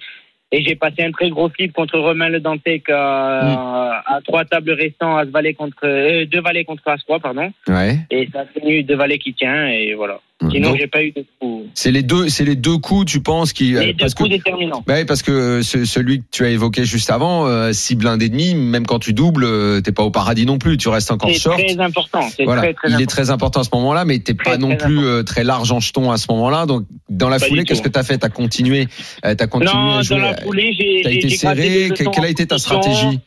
et 0.55 0.61
j'ai 0.63 0.75
passé 0.75 1.01
un 1.03 1.11
très 1.11 1.29
gros 1.31 1.49
flip 1.49 1.73
contre 1.73 1.97
Romain 1.97 2.29
Le 2.29 2.39
Dantec 2.39 2.83
à, 2.89 4.03
à 4.05 4.21
trois 4.21 4.45
tables 4.45 4.71
restants, 4.73 5.17
As 5.17 5.25
valet 5.25 5.55
contre 5.55 5.77
euh, 5.83 6.25
deux 6.27 6.41
valets 6.41 6.63
contre 6.63 6.87
As 6.87 6.97
3 7.03 7.19
pardon 7.19 7.51
Ouais. 7.67 7.97
et 8.11 8.27
ça 8.31 8.41
a 8.41 8.45
tenu 8.45 8.83
deux 8.83 8.95
valets 8.95 9.17
qui 9.17 9.33
tient 9.33 9.67
et 9.67 9.95
voilà. 9.95 10.19
Sinon 10.51 10.75
j'ai 10.75 10.87
pas 10.87 11.01
eu 11.03 11.11
de 11.11 11.23
coup. 11.39 11.67
c'est 11.73 11.91
les 11.91 12.03
deux, 12.03 12.27
c'est 12.27 12.43
les 12.43 12.55
deux 12.57 12.77
coups, 12.77 13.05
tu 13.09 13.21
penses, 13.21 13.53
qui. 13.53 13.75
euh, 13.75 13.79
Les 13.79 13.93
deux 13.93 13.99
parce 13.99 14.13
que, 14.13 14.23
coups 14.23 14.29
déterminants. 14.31 14.83
bah 14.85 14.95
oui, 14.97 15.05
parce 15.05 15.21
que 15.21 15.31
euh, 15.31 15.61
ce- 15.63 15.85
celui 15.85 16.19
que 16.19 16.25
tu 16.31 16.43
as 16.43 16.49
évoqué 16.49 16.83
juste 16.83 17.09
avant, 17.11 17.45
euh, 17.47 17.71
six 17.71 17.95
blindés 17.95 18.25
et 18.25 18.29
demi, 18.29 18.53
même 18.53 18.85
quand 18.85 18.99
tu 18.99 19.13
doubles, 19.13 19.45
euh, 19.45 19.79
t'es 19.79 19.93
pas 19.93 20.03
au 20.03 20.11
paradis 20.11 20.45
non 20.45 20.57
plus. 20.57 20.75
Tu 20.75 20.89
restes 20.89 21.11
encore 21.11 21.29
C'est 21.29 21.39
short. 21.39 21.57
très 21.63 21.79
important. 21.79 22.21
C'est 22.35 22.43
Voilà, 22.43 22.61
très 22.63 22.73
très 22.73 22.91
il 22.91 23.01
est 23.01 23.05
très 23.05 23.29
important 23.29 23.61
à 23.61 23.63
ce 23.63 23.69
moment-là, 23.73 24.03
mais 24.03 24.19
t'es 24.19 24.33
pas 24.33 24.57
non 24.57 24.75
plus 24.75 25.05
euh, 25.05 25.23
très 25.23 25.45
large 25.45 25.71
en 25.71 25.79
jeton 25.79 26.11
à 26.11 26.17
ce 26.17 26.25
moment-là. 26.31 26.65
Donc, 26.65 26.85
dans 27.09 27.29
la 27.29 27.39
Pas 27.39 27.45
foulée, 27.45 27.63
qu'est-ce 27.63 27.81
que 27.81 27.87
t'as 27.89 28.03
fait? 28.03 28.17
T'as 28.17 28.29
continué, 28.29 28.87
euh, 29.25 29.35
t'as 29.35 29.47
continué 29.47 29.73
Non, 29.73 29.97
à 29.99 30.01
jouer. 30.01 30.17
dans 30.17 30.23
la 30.23 30.37
foulée, 30.37 30.73
j'ai 30.77 31.01
T'as 31.03 31.11
été 31.11 31.29
serré. 31.29 31.89
Quelle 31.95 32.25
a 32.25 32.29
été 32.29 32.45
ta 32.47 32.57
stratégie? 32.57 33.19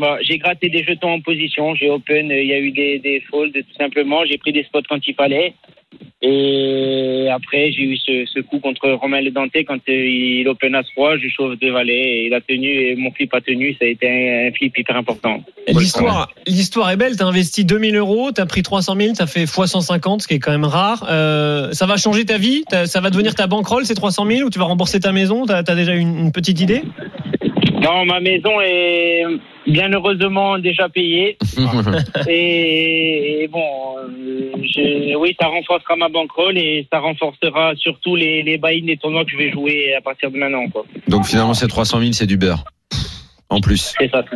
Bah, 0.00 0.16
j'ai 0.22 0.38
gratté 0.38 0.70
des 0.70 0.82
jetons 0.84 1.12
en 1.12 1.20
position, 1.20 1.74
j'ai 1.76 1.88
open, 1.88 2.32
euh, 2.32 2.42
il 2.42 2.48
y 2.48 2.52
a 2.52 2.58
eu 2.58 2.72
des, 2.72 2.98
des 2.98 3.22
folds 3.30 3.52
tout 3.52 3.76
simplement, 3.78 4.24
j'ai 4.28 4.38
pris 4.38 4.52
des 4.52 4.64
spots 4.64 4.80
quand 4.88 4.98
il 5.06 5.14
fallait. 5.14 5.54
Et 6.26 7.28
après, 7.30 7.70
j'ai 7.70 7.82
eu 7.82 7.96
ce, 7.98 8.40
coup 8.40 8.58
contre 8.58 8.88
Romain 8.92 9.20
Le 9.20 9.30
Danté 9.30 9.64
quand 9.64 9.78
euh, 9.88 9.92
il 9.92 10.48
open 10.48 10.74
à 10.74 10.82
3, 10.82 11.18
je 11.18 11.28
chauffe 11.28 11.58
deux 11.58 11.70
valets 11.70 11.92
et 11.92 12.26
il 12.26 12.34
a 12.34 12.40
tenu 12.40 12.68
et 12.68 12.96
mon 12.96 13.10
flip 13.10 13.34
a 13.34 13.42
tenu, 13.42 13.76
ça 13.78 13.84
a 13.84 13.88
été 13.88 14.08
un, 14.08 14.48
un 14.48 14.52
flip 14.52 14.76
hyper 14.78 14.96
important. 14.96 15.44
L'histoire, 15.68 16.30
l'histoire 16.46 16.90
est 16.90 16.96
belle. 16.96 17.16
T'as 17.16 17.26
investi 17.26 17.66
2000 17.66 17.96
euros, 17.96 18.32
t'as 18.32 18.46
pris 18.46 18.62
300 18.62 18.96
000, 18.98 19.14
t'as 19.18 19.26
fait 19.26 19.42
x 19.42 19.52
150, 19.52 20.22
ce 20.22 20.28
qui 20.28 20.34
est 20.34 20.38
quand 20.38 20.52
même 20.52 20.64
rare. 20.64 21.06
Euh, 21.10 21.72
ça 21.72 21.84
va 21.84 21.98
changer 21.98 22.24
ta 22.24 22.38
vie? 22.38 22.64
Ça 22.86 23.00
va 23.00 23.10
devenir 23.10 23.34
ta 23.34 23.46
bankroll 23.46 23.84
ces 23.84 23.94
300 23.94 24.26
000 24.26 24.46
ou 24.46 24.50
tu 24.50 24.58
vas 24.58 24.64
rembourser 24.64 25.00
ta 25.00 25.12
maison? 25.12 25.44
T'as 25.44 25.58
as 25.58 25.74
déjà 25.74 25.92
une, 25.92 26.18
une 26.18 26.32
petite 26.32 26.60
idée? 26.60 26.82
Non, 27.84 28.04
ma 28.06 28.20
maison 28.20 28.60
est 28.62 29.24
bien 29.66 29.90
heureusement 29.92 30.58
déjà 30.58 30.88
payée. 30.88 31.36
Et, 32.28 33.42
et 33.44 33.48
bon, 33.48 33.62
euh, 33.98 34.52
je- 34.62 35.14
oui, 35.16 35.34
ça 35.40 35.46
renforcera 35.46 35.96
ma 35.96 36.08
bankroll 36.08 36.56
et 36.58 36.86
ça 36.92 36.98
renforcera 37.00 37.72
surtout 37.76 38.16
les, 38.16 38.42
les 38.42 38.58
buy-in 38.58 38.86
des 38.86 38.96
tournois 38.96 39.24
que 39.24 39.30
je 39.30 39.36
vais 39.36 39.50
jouer 39.52 39.94
à 39.96 40.00
partir 40.00 40.30
de 40.30 40.36
maintenant. 40.38 40.68
Quoi. 40.68 40.84
Donc 41.08 41.26
finalement, 41.26 41.54
ces 41.54 41.66
300 41.68 42.00
000, 42.00 42.12
c'est 42.12 42.26
du 42.26 42.36
beurre. 42.36 42.64
en 43.50 43.60
plus. 43.60 43.94
C'est 43.98 44.10
ça. 44.10 44.24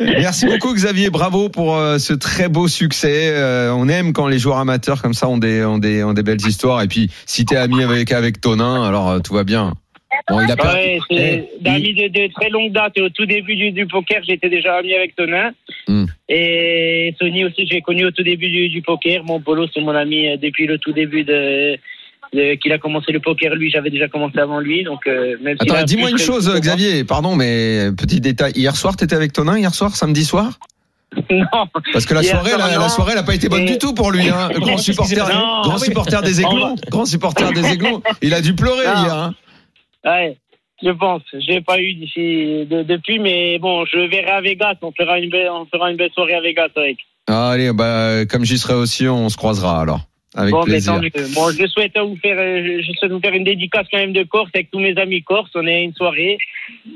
Merci 0.00 0.46
beaucoup 0.46 0.72
Xavier, 0.74 1.10
bravo 1.10 1.48
pour 1.48 1.76
euh, 1.76 1.98
ce 1.98 2.12
très 2.12 2.48
beau 2.48 2.68
succès. 2.68 3.30
Euh, 3.32 3.72
on 3.74 3.88
aime 3.88 4.12
quand 4.12 4.26
les 4.28 4.38
joueurs 4.38 4.58
amateurs 4.58 5.00
comme 5.02 5.14
ça 5.14 5.28
ont 5.28 5.38
des, 5.38 5.64
ont 5.64 5.78
des, 5.78 6.02
ont 6.04 6.12
des 6.12 6.22
belles 6.22 6.44
histoires. 6.46 6.82
Et 6.82 6.88
puis 6.88 7.10
si 7.26 7.44
t'es 7.44 7.56
ami 7.56 7.82
avec, 7.82 8.12
avec 8.12 8.40
Tonin, 8.40 8.82
alors 8.84 9.08
euh, 9.10 9.18
tout 9.20 9.34
va 9.34 9.44
bien. 9.44 9.74
Bon, 10.28 10.40
il 10.40 10.50
a 10.50 10.56
perdu. 10.56 10.76
Ouais, 10.76 10.98
Eh, 11.10 11.14
c'est 11.16 11.48
d'amis 11.62 11.94
de, 11.94 12.08
de 12.08 12.32
très 12.32 12.48
longue 12.50 12.72
date. 12.72 12.92
Et 12.96 13.00
au 13.02 13.08
tout 13.08 13.26
début 13.26 13.56
du, 13.56 13.70
du 13.72 13.86
poker, 13.86 14.20
j'étais 14.26 14.48
déjà 14.48 14.76
ami 14.76 14.94
avec 14.94 15.14
Tonin. 15.16 15.50
Hmm. 15.88 16.06
Et 16.28 17.14
Sony 17.20 17.44
aussi, 17.44 17.66
j'ai 17.70 17.80
connu 17.80 18.04
au 18.04 18.10
tout 18.10 18.22
début 18.22 18.48
du, 18.50 18.68
du 18.68 18.82
poker. 18.82 19.22
Mon 19.24 19.40
Polo, 19.40 19.66
c'est 19.72 19.80
mon 19.80 19.94
ami 19.94 20.26
euh, 20.28 20.36
depuis 20.36 20.66
le 20.66 20.78
tout 20.78 20.92
début 20.92 21.24
de, 21.24 21.76
de- 22.34 22.54
qu'il 22.54 22.72
a 22.72 22.78
commencé 22.78 23.12
le 23.12 23.20
poker. 23.20 23.54
Lui, 23.54 23.70
j'avais 23.70 23.90
déjà 23.90 24.08
commencé 24.08 24.38
avant 24.38 24.58
lui. 24.58 24.82
Donc, 24.84 25.06
euh, 25.06 25.36
même 25.42 25.56
Attends, 25.60 25.82
dis-moi 25.84 26.10
une 26.10 26.18
chose. 26.18 26.52
Xavier, 26.60 27.04
pardon, 27.04 27.36
mais 27.36 27.90
petit 27.96 28.20
détail. 28.20 28.52
Hier 28.56 28.74
soir, 28.76 28.96
t'étais 28.96 29.14
avec 29.14 29.32
Tonin, 29.32 29.58
hier 29.58 29.72
soir, 29.74 29.94
samedi 29.94 30.24
soir? 30.24 30.58
Non. 31.30 31.46
Parce 31.92 32.04
que 32.04 32.12
la 32.14 32.22
soirée, 32.22 32.50
soir, 32.50 32.68
la, 32.68 32.88
soirée, 32.90 33.12
elle 33.12 33.18
a 33.18 33.22
pas 33.22 33.34
été 33.34 33.48
bonne 33.48 33.62
Et- 33.62 33.70
du 33.72 33.78
tout 33.78 33.94
pour 33.94 34.10
lui. 34.10 34.28
Hein. 34.28 34.50
Grand 34.58 34.76
supporter, 34.76 35.24
grand 35.62 35.78
supporter 35.78 36.20
des 36.22 36.40
aiglons, 36.40 36.74
grand 36.90 37.06
supporter 37.06 37.52
des 37.52 37.64
aiglons. 37.72 38.02
Il 38.22 38.34
a 38.34 38.42
dû 38.42 38.54
pleurer 38.54 38.84
Non. 38.86 39.02
hier. 39.04 39.14
Hein. 39.14 39.34
Ouais, 40.06 40.36
je 40.82 40.90
pense. 40.90 41.22
J'ai 41.38 41.60
pas 41.60 41.80
eu 41.80 41.94
d'ici 41.94 42.64
de- 42.70 42.82
depuis, 42.82 43.18
mais 43.18 43.58
bon, 43.58 43.84
je 43.86 43.98
verrai 43.98 44.30
à 44.30 44.40
Vegas. 44.40 44.76
On 44.82 44.92
fera 44.92 45.18
une 45.18 45.30
belle, 45.30 45.50
on 45.50 45.66
fera 45.66 45.90
une 45.90 45.96
belle 45.96 46.12
soirée 46.12 46.34
à 46.34 46.40
Vegas 46.40 46.68
avec. 46.76 46.98
Ah, 47.28 47.50
allez, 47.50 47.72
bah, 47.72 48.24
comme 48.26 48.44
j'y 48.44 48.56
serai 48.56 48.74
aussi, 48.74 49.08
on 49.08 49.28
se 49.28 49.36
croisera 49.36 49.80
alors. 49.80 50.00
Avec 50.36 50.52
bon, 50.52 50.60
mais 50.60 50.72
plaisir. 50.72 50.92
tant 50.94 51.00
mieux. 51.00 51.10
Bon, 51.34 51.50
je 51.50 51.66
souhaite 51.66 51.96
vous 51.98 52.16
faire, 52.22 52.36
euh, 52.38 52.82
je 52.86 52.92
souhaite 52.92 53.10
vous 53.10 53.20
faire 53.20 53.32
une 53.32 53.44
dédicace 53.44 53.86
quand 53.90 53.98
même 53.98 54.12
de 54.12 54.22
Corse 54.22 54.50
avec 54.54 54.70
tous 54.70 54.78
mes 54.78 54.94
amis 54.98 55.22
corse. 55.22 55.50
On 55.54 55.66
est 55.66 55.82
une 55.82 55.94
soirée. 55.94 56.36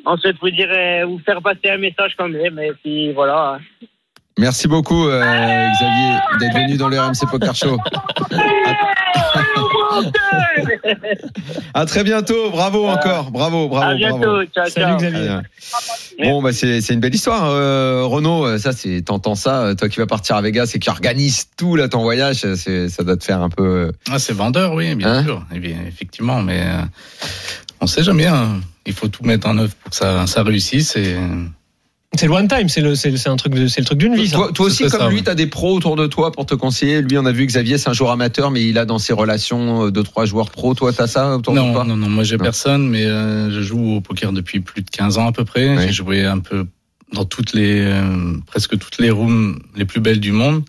On 0.04 0.16
souhaite 0.18 0.36
vous 0.42 0.50
dire, 0.50 0.68
vous 1.06 1.18
faire 1.20 1.40
passer 1.40 1.70
un 1.70 1.78
message 1.78 2.12
quand 2.18 2.28
même. 2.28 2.58
Et 2.58 2.72
puis 2.82 3.12
voilà. 3.12 3.58
Merci 4.38 4.68
beaucoup, 4.68 5.06
euh, 5.08 5.20
Xavier, 5.20 6.18
d'être 6.38 6.54
venu 6.54 6.76
dans 6.76 6.88
le 6.88 7.00
RMC 7.00 7.26
Poker 7.30 7.54
Show. 7.54 7.78
À 11.74 11.86
très 11.86 12.04
bientôt. 12.04 12.50
Bravo 12.50 12.86
encore. 12.86 13.30
Bravo, 13.30 13.68
bravo, 13.68 13.90
à 13.92 13.94
bientôt. 13.94 14.18
bravo. 14.18 14.44
Ciao, 14.54 14.68
Salut 14.68 14.86
ciao. 14.86 14.96
Xavier. 14.98 15.38
Bon, 16.22 16.42
bah, 16.42 16.52
c'est, 16.52 16.80
c'est 16.80 16.94
une 16.94 17.00
belle 17.00 17.14
histoire. 17.14 17.44
Euh, 17.50 18.04
Renaud, 18.04 18.44
euh, 18.46 18.58
ça, 18.58 18.72
c'est, 18.72 19.02
t'entends 19.02 19.34
ça, 19.34 19.62
euh, 19.62 19.74
toi 19.74 19.88
qui 19.88 19.98
vas 19.98 20.06
partir 20.06 20.36
à 20.36 20.42
Vegas 20.42 20.72
et 20.74 20.78
qui 20.78 20.90
organise 20.90 21.46
tout, 21.56 21.76
là, 21.76 21.88
ton 21.88 22.02
voyage, 22.02 22.44
c'est, 22.54 22.88
ça 22.88 23.02
doit 23.04 23.16
te 23.16 23.24
faire 23.24 23.40
un 23.42 23.48
peu, 23.50 23.92
Ah, 24.10 24.18
c'est 24.18 24.32
vendeur, 24.34 24.74
oui, 24.74 24.94
bien 24.94 25.12
Hein 25.18 25.24
sûr, 25.24 25.44
Eh 25.54 25.58
bien, 25.58 25.76
effectivement, 25.86 26.42
mais 26.42 26.60
euh, 26.62 26.82
on 27.80 27.86
sait 27.86 28.02
jamais. 28.02 28.26
hein. 28.26 28.60
Il 28.86 28.92
faut 28.94 29.08
tout 29.08 29.24
mettre 29.24 29.46
en 29.46 29.58
œuvre 29.58 29.74
pour 29.82 29.90
que 29.90 29.96
ça, 29.96 30.26
ça 30.26 30.42
réussisse. 30.42 30.96
Et 30.96 31.14
C'est 32.16 32.26
le 32.26 32.32
one 32.32 32.48
time, 32.48 32.68
c'est 32.68 32.80
le, 32.80 32.96
c'est 32.96 33.16
c'est 33.16 33.28
un 33.28 33.36
truc, 33.36 33.54
de- 33.54 33.68
c'est 33.68 33.80
le 33.80 33.86
truc 33.86 33.98
d'une 33.98 34.16
vie. 34.16 34.28
ça. 34.28 34.36
Toi, 34.36 34.50
toi 34.52 34.66
aussi, 34.66 34.82
comme 34.88 35.00
ça, 35.00 35.08
lui, 35.08 35.16
oui. 35.16 35.22
tu 35.22 35.30
as 35.30 35.36
des 35.36 35.46
pros 35.46 35.74
autour 35.76 35.94
de 35.94 36.08
toi 36.08 36.32
pour 36.32 36.44
te 36.44 36.54
conseiller? 36.56 37.02
Lui, 37.02 37.16
on 37.16 37.24
a 37.24 37.30
vu 37.30 37.46
Xavier, 37.46 37.78
c'est 37.78 37.88
un 37.88 37.92
joueur 37.92 38.10
amateur, 38.10 38.50
mais 38.50 38.64
il 38.66 38.78
a 38.78 38.84
dans 38.84 38.98
ses 38.98 39.12
relations 39.12 39.86
euh, 39.86 39.90
deux, 39.92 40.02
trois 40.02 40.24
joueurs 40.24 40.50
pros. 40.50 40.74
Toi, 40.74 40.92
tu 40.92 41.00
as 41.00 41.06
ça 41.06 41.36
autour 41.36 41.54
de 41.54 41.60
non, 41.60 41.72
toi? 41.72 41.84
non, 41.84 41.96
non, 41.96 42.08
moi 42.08 42.24
j'ai 42.24 42.36
personne, 42.36 42.88
mais 42.88 43.04
euh, 43.04 43.50
je 43.52 43.60
joue 43.60 43.94
au 43.96 44.00
poker 44.00 44.32
depuis 44.32 44.58
plus 44.58 44.82
de 44.82 44.90
15 44.90 45.18
ans 45.18 45.28
à 45.28 45.32
peu 45.32 45.44
près. 45.44 45.76
Oui. 45.76 45.82
J'ai 45.86 45.92
joué 45.92 46.24
un 46.24 46.40
peu 46.40 46.66
dans 47.12 47.24
toutes 47.24 47.54
les, 47.54 47.80
euh, 47.80 48.34
presque 48.46 48.76
toutes 48.76 48.98
les 48.98 49.10
rooms 49.10 49.60
les 49.76 49.84
plus 49.84 50.00
belles 50.00 50.20
du 50.20 50.32
monde, 50.32 50.64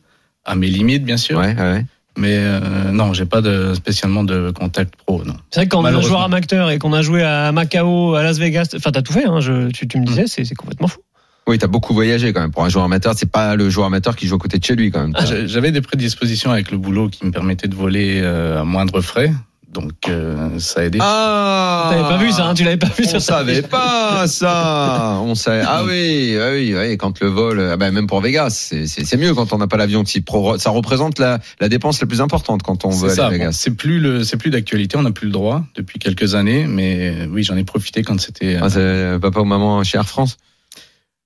à 0.45 0.55
mes 0.55 0.67
limites 0.67 1.03
bien 1.03 1.17
sûr. 1.17 1.39
Ouais, 1.39 1.55
ouais. 1.57 1.85
Mais 2.17 2.35
euh, 2.37 2.91
non, 2.91 3.13
j'ai 3.13 3.25
pas 3.25 3.41
de 3.41 3.73
spécialement 3.73 4.23
de 4.23 4.51
contact 4.51 4.95
pro, 4.95 5.23
non. 5.23 5.33
C'est 5.49 5.61
vrai 5.61 5.65
que 5.65 5.71
quand 5.71 5.83
on 5.83 5.87
est 5.87 6.01
joueur 6.03 6.21
amateur 6.21 6.69
et 6.69 6.77
qu'on 6.77 6.93
a 6.93 7.01
joué 7.01 7.23
à 7.23 7.51
Macao, 7.51 8.13
à 8.15 8.21
Las 8.21 8.37
Vegas, 8.37 8.67
enfin 8.75 8.91
t'as 8.91 9.01
tout 9.01 9.13
fait, 9.13 9.25
hein, 9.25 9.39
je, 9.39 9.69
tu, 9.71 9.87
tu 9.87 9.97
me 9.99 10.05
disais, 10.05 10.25
c'est 10.27 10.45
c'est 10.45 10.53
complètement 10.55 10.87
fou. 10.87 10.99
Oui, 11.47 11.57
tu 11.57 11.65
as 11.65 11.67
beaucoup 11.67 11.93
voyagé 11.93 12.33
quand 12.33 12.41
même. 12.41 12.51
Pour 12.51 12.63
un 12.63 12.69
joueur 12.69 12.85
amateur, 12.85 13.13
c'est 13.17 13.29
pas 13.29 13.55
le 13.55 13.69
joueur 13.69 13.87
amateur 13.87 14.15
qui 14.15 14.27
joue 14.27 14.35
à 14.35 14.39
côté 14.39 14.57
de 14.59 14.63
chez 14.63 14.75
lui 14.75 14.91
quand 14.91 15.01
même. 15.01 15.13
J'ai- 15.27 15.47
J'avais 15.47 15.71
des 15.71 15.81
prédispositions 15.81 16.51
avec 16.51 16.71
le 16.71 16.77
boulot 16.77 17.09
qui 17.09 17.25
me 17.25 17.31
permettaient 17.31 17.67
de 17.67 17.75
voler 17.75 18.19
euh, 18.21 18.61
à 18.61 18.63
moindre 18.63 19.01
frais, 19.01 19.33
donc 19.73 19.91
euh, 20.07 20.59
ça 20.59 20.81
a 20.81 20.83
aidé. 20.83 20.99
Ah 21.01 21.87
T'avais 21.89 22.03
pas 22.03 22.17
vu 22.17 22.31
ça, 22.31 22.45
hein, 22.45 22.53
tu 22.53 22.63
l'avais 22.63 22.77
pas 22.77 22.87
vu 22.87 23.03
On 23.05 23.09
sur 23.09 23.13
ta 23.13 23.19
savait 23.19 23.63
pas 23.63 24.27
ça. 24.27 25.17
On 25.23 25.33
savait. 25.33 25.63
Ah 25.65 25.83
oui, 25.83 26.37
ah 26.39 26.51
oui, 26.53 26.75
oui. 26.77 26.97
Quand 26.97 27.19
le 27.19 27.27
vol, 27.27 27.59
ah 27.73 27.75
ben 27.75 27.91
même 27.91 28.05
pour 28.07 28.21
Vegas, 28.21 28.71
c'est- 28.85 29.17
mieux 29.17 29.33
quand 29.33 29.51
on 29.51 29.57
n'a 29.57 29.67
pas 29.67 29.77
l'avion. 29.77 30.03
qui 30.03 30.21
pro- 30.21 30.57
Ça 30.59 30.69
représente 30.69 31.17
la, 31.19 31.39
la 31.59 31.69
dépense 31.69 31.99
la 32.01 32.07
plus 32.07 32.21
importante 32.21 32.61
quand 32.61 32.85
on 32.85 32.89
veut 32.91 33.07
aller 33.07 33.15
ça. 33.15 33.25
à 33.25 33.29
bon, 33.29 33.33
Vegas. 33.37 33.51
c'est 33.53 33.71
plus 33.75 33.99
le, 33.99 34.23
c'est 34.23 34.37
plus 34.37 34.51
d'actualité. 34.51 34.95
On 34.95 35.01
n'a 35.03 35.11
plus 35.11 35.25
le 35.25 35.33
droit 35.33 35.63
depuis 35.75 35.97
quelques 35.97 36.35
années, 36.35 36.65
mais 36.67 37.09
euh, 37.23 37.27
oui, 37.31 37.41
j'en 37.43 37.57
ai 37.57 37.63
profité 37.63 38.03
quand 38.03 38.19
c'était. 38.21 38.55
euh, 38.57 38.59
Ah, 38.61 38.69
c'est 38.69 39.19
papa 39.19 39.39
ou 39.39 39.45
maman 39.45 39.83
chez 39.83 39.97
Air 39.97 40.07
France? 40.07 40.37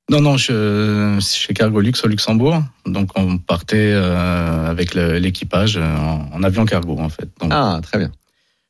Non, 0.10 0.22
non, 0.22 0.38
je, 0.38 1.18
chez 1.20 1.54
Cargolux 1.56 1.94
au 2.04 2.08
Luxembourg. 2.08 2.62
Donc 2.86 3.10
on 3.16 3.38
partait 3.40 3.92
euh, 3.92 4.70
avec 4.70 4.94
l'équipage 4.94 5.78
euh, 5.78 5.98
en, 5.98 6.30
en 6.32 6.44
avion 6.44 6.66
cargo 6.66 6.98
en 7.00 7.10
fait. 7.10 7.28
Donc 7.42 7.50
Ah, 7.52 7.80
très 7.82 7.98
bien. 7.98 8.12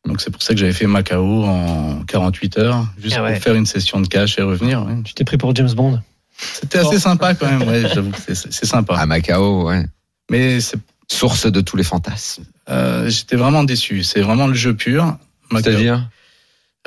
donc 0.07 0.21
c'est 0.21 0.29
pour 0.31 0.41
ça 0.41 0.53
que 0.53 0.59
j'avais 0.59 0.71
fait 0.73 0.87
Macao 0.87 1.43
en 1.43 2.03
48 2.07 2.57
heures, 2.59 2.87
juste 3.01 3.15
Ah 3.19 3.23
ouais. 3.23 3.33
pour 3.33 3.43
faire 3.43 3.55
une 3.55 3.65
session 3.65 3.99
de 3.99 4.07
cash 4.07 4.37
et 4.39 4.43
revenir. 4.43 4.83
ouais. 4.85 4.95
Tu 5.03 5.13
t'es 5.13 5.25
pris 5.25 5.37
pour 5.37 5.53
James 5.55 5.71
Bond? 5.73 5.99
C'était 6.37 6.79
assez 6.79 6.99
sympa 6.99 7.33
quand 7.33 7.49
même. 7.49 7.67
Ouais, 7.67 7.83
j'avoue 7.93 8.11
que 8.11 8.33
c'est- 8.33 8.65
sympa. 8.65 8.95
À 8.95 9.05
Macao, 9.05 9.67
ouais. 9.69 9.85
Mais 10.31 10.59
c'est, 10.61 10.77
Source 11.07 11.45
de 11.45 11.61
tous 11.61 11.77
les 11.77 11.83
fantasmes. 11.83 12.43
euh, 12.69 13.07
j'étais 13.09 13.35
vraiment 13.35 13.63
déçu. 13.63 14.01
C'est 14.03 14.21
vraiment 14.21 14.47
le 14.47 14.55
jeu 14.55 14.73
pur. 14.73 15.17
C'est-à-dire? 15.51 16.09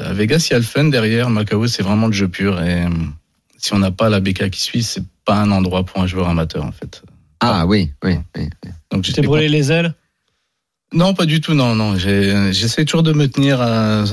Euh, 0.01 0.13
Vegas, 0.13 0.49
il 0.51 0.55
y 0.55 0.57
a 0.57 0.59
le 0.59 0.65
fun 0.65 0.85
derrière. 0.85 1.31
Macao, 1.31 1.67
c'est 1.69 1.85
vraiment 1.85 2.09
le 2.09 2.13
jeu 2.13 2.27
pur. 2.27 2.61
Et 2.61 2.83
euh, 2.83 2.89
si 3.59 3.75
on 3.75 3.79
n'a 3.79 3.91
pas 3.91 4.09
la 4.09 4.21
BK 4.21 4.51
qui 4.51 4.61
suit, 4.61 4.83
c'est 4.83 5.05
pas 5.25 5.37
un 5.37 5.51
endroit 5.51 5.85
pour 5.85 6.01
un 6.01 6.07
joueur 6.07 6.29
amateur 6.29 6.65
en 6.65 6.73
fait. 6.73 7.03
Ah 7.41 7.67
oui, 7.67 7.93
oui, 8.03 8.17
oui. 8.37 8.49
Donc 8.91 9.03
Tu 9.03 9.13
t'es 9.13 9.17
j'étais 9.17 9.23
brûlé 9.23 9.49
les 9.49 9.71
ailes? 9.71 9.95
Non, 10.95 11.13
pas 11.13 11.27
du 11.27 11.43
tout, 11.43 11.53
non, 11.53 11.75
non. 11.75 11.97
J'ai- 11.99 12.51
J'essaie 12.53 12.87
toujours 12.87 13.03
de 13.03 13.13
me 13.13 13.29
tenir 13.29 13.61
à 13.61 13.67
euh, 13.67 14.05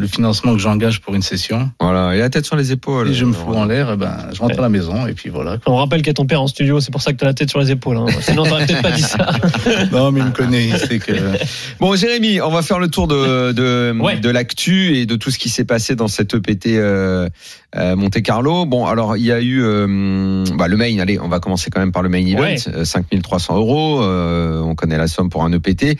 le 0.00 0.06
financement 0.08 0.52
que 0.54 0.58
j'engage 0.58 1.00
pour 1.00 1.14
une 1.14 1.22
session. 1.22 1.70
Voilà, 1.80 2.16
et 2.16 2.18
la 2.18 2.28
tête 2.28 2.44
sur 2.44 2.56
les 2.56 2.72
épaules. 2.72 3.10
Si 3.10 3.14
je 3.14 3.24
me 3.24 3.32
fous 3.32 3.54
en 3.54 3.64
l'air, 3.66 3.92
eh 3.94 3.96
ben, 3.96 4.16
je 4.32 4.40
rentre 4.40 4.58
à 4.58 4.62
la 4.62 4.68
maison 4.68 5.06
et 5.06 5.12
puis 5.12 5.30
voilà. 5.30 5.58
On 5.66 5.76
rappelle 5.76 6.00
qu'il 6.00 6.08
y 6.08 6.10
a 6.10 6.14
ton 6.14 6.26
père 6.26 6.42
en 6.42 6.48
studio, 6.48 6.80
c'est 6.80 6.90
pour 6.90 7.02
ça 7.02 7.12
que 7.12 7.18
t'as 7.18 7.26
la 7.26 7.34
tête 7.34 7.50
sur 7.50 7.60
les 7.60 7.70
épaules. 7.70 7.98
Hein. 7.98 8.06
Sinon 8.20 8.42
t'aurais 8.42 8.66
peut-être 8.66 8.82
pas 8.82 8.90
dit 8.90 9.02
ça. 9.02 9.30
non, 9.92 10.10
mais 10.10 10.18
il 10.18 10.26
me 10.26 10.30
connaît, 10.32 10.66
il 10.66 10.76
sait 10.76 10.98
que. 10.98 11.12
Bon, 11.78 11.94
Jérémy, 11.94 12.40
on 12.40 12.50
va 12.50 12.62
faire 12.62 12.80
le 12.80 12.88
tour 12.88 13.06
de 13.06 13.52
de, 13.52 13.96
Ouais. 14.00 14.18
de 14.18 14.28
l'actu 14.30 14.96
et 14.96 15.06
de 15.06 15.14
tout 15.14 15.30
ce 15.30 15.38
qui 15.38 15.48
s'est 15.50 15.64
passé 15.64 15.94
dans 15.94 16.08
cette 16.08 16.34
EPT 16.34 16.66
euh, 16.78 17.28
euh, 17.76 17.94
Monte 17.94 18.20
Carlo. 18.22 18.66
Bon, 18.66 18.86
alors 18.86 19.16
il 19.16 19.24
y 19.24 19.30
a 19.30 19.40
eu 19.40 19.62
euh, 19.62 20.44
bah, 20.56 20.66
le 20.66 20.76
main. 20.76 20.98
Allez, 20.98 21.20
on 21.20 21.28
va 21.28 21.38
commencer 21.38 21.70
quand 21.70 21.78
même 21.78 21.92
par 21.92 22.02
le 22.02 22.08
main 22.08 22.26
event. 22.26 22.40
Ouais. 22.40 22.56
Euh, 22.74 22.84
5300 22.84 23.56
euros. 23.56 24.02
euh, 24.02 24.60
on 24.62 24.74
connaît 24.74 24.98
la 24.98 25.06
somme 25.06 25.30
pour 25.30 25.44
un 25.44 25.52
EPT. 25.52 25.96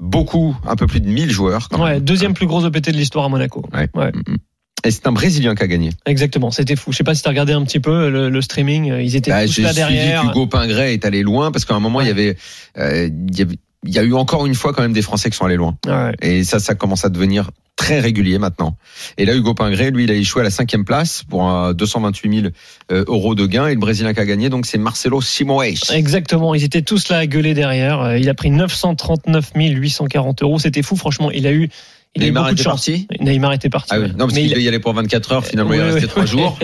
Beaucoup, 0.00 0.56
un 0.66 0.76
peu 0.76 0.86
plus 0.86 1.00
de 1.00 1.08
1000 1.08 1.30
joueurs. 1.30 1.68
Quand 1.68 1.82
Ouais, 1.82 1.94
même. 1.94 2.00
deuxième 2.00 2.34
plus 2.34 2.46
gros 2.46 2.64
EPT 2.66 2.90
de 2.90 2.96
l'histoire 2.96 3.24
à 3.24 3.28
Monaco. 3.28 3.64
Ouais. 3.72 3.88
Ouais. 3.94 4.12
Mm, 4.12 4.32
mm. 4.32 4.36
Et 4.84 4.90
c'est 4.90 5.06
un 5.06 5.12
Brésilien 5.12 5.54
qui 5.54 5.62
a 5.62 5.66
gagné. 5.66 5.90
Exactement, 6.06 6.50
c'était 6.50 6.74
fou. 6.74 6.90
Je 6.90 6.96
sais 6.96 7.04
pas 7.04 7.14
si 7.14 7.22
t'as 7.22 7.28
regardé 7.28 7.52
un 7.52 7.62
petit 7.64 7.80
peu 7.80 8.08
le, 8.08 8.30
le 8.30 8.40
streaming, 8.40 8.86
ils 8.98 9.14
étaient 9.14 9.30
Bah, 9.30 9.44
tous 9.46 9.52
J'ai 9.52 9.62
là 9.62 9.72
suivi 9.74 9.88
derrière. 9.90 10.22
qu'Hugo 10.22 10.46
Pingret 10.46 10.94
est 10.94 11.04
allé 11.04 11.22
loin 11.22 11.52
parce 11.52 11.66
qu'à 11.66 11.74
un 11.74 11.80
moment 11.80 12.00
il 12.00 12.06
y 12.06 12.10
avait, 12.10 12.36
euh, 12.78 13.10
il 13.28 13.38
y 13.38 13.42
avait- 13.42 13.58
il 13.86 13.94
y 13.94 13.98
a 13.98 14.02
eu 14.02 14.14
encore 14.14 14.46
une 14.46 14.54
fois 14.54 14.72
quand 14.72 14.82
même 14.82 14.92
des 14.92 15.02
Français 15.02 15.30
qui 15.30 15.36
sont 15.36 15.46
allés 15.46 15.56
loin. 15.56 15.76
Ouais. 15.86 16.14
Et 16.20 16.44
ça, 16.44 16.58
ça 16.58 16.74
commence 16.74 17.04
à 17.04 17.08
devenir 17.08 17.50
très 17.76 17.98
régulier 17.98 18.38
maintenant. 18.38 18.76
Et 19.16 19.24
là, 19.24 19.34
Hugo 19.34 19.54
Pingret, 19.54 19.90
lui, 19.90 20.04
il 20.04 20.10
a 20.10 20.14
échoué 20.14 20.42
à 20.42 20.44
la 20.44 20.50
cinquième 20.50 20.84
place 20.84 21.22
pour 21.22 21.44
un 21.44 21.72
228 21.72 22.40
000 22.42 22.52
euh, 22.92 23.04
euros 23.06 23.34
de 23.34 23.46
gain. 23.46 23.68
Et 23.68 23.74
le 23.74 23.80
Brésilien 23.80 24.12
qui 24.12 24.20
a 24.20 24.26
gagné, 24.26 24.50
donc 24.50 24.66
c'est 24.66 24.76
Marcelo 24.76 25.22
Simoes. 25.22 25.90
Exactement, 25.90 26.54
ils 26.54 26.62
étaient 26.62 26.82
tous 26.82 27.08
là 27.08 27.18
à 27.18 27.26
gueuler 27.26 27.54
derrière. 27.54 28.02
Euh, 28.02 28.18
Il 28.18 28.28
a 28.28 28.34
pris 28.34 28.50
939 28.50 29.52
840 29.54 30.42
euros. 30.42 30.58
C'était 30.58 30.82
fou, 30.82 30.94
franchement. 30.96 31.30
Il 31.30 31.46
a 31.46 31.52
eu, 31.52 31.70
il 32.16 32.22
a 32.22 32.26
eu 32.26 32.28
Neymar 32.30 32.42
beaucoup 32.44 32.54
de 32.56 32.60
chance. 32.62 32.86
parti 32.86 33.06
Neymar 33.20 33.52
était 33.52 33.68
parti. 33.70 33.90
Ah 33.94 34.00
oui, 34.00 34.08
non, 34.10 34.26
parce 34.26 34.32
qu'il 34.34 34.44
il- 34.46 34.50
devait 34.50 34.62
y 34.62 34.68
aller 34.68 34.80
pour 34.80 34.92
24 34.92 35.32
heures. 35.32 35.46
Finalement, 35.46 35.72
il 35.72 35.80
est 35.80 35.82
resté 35.84 36.00
ouais. 36.02 36.06
trois 36.08 36.26
jours. 36.26 36.58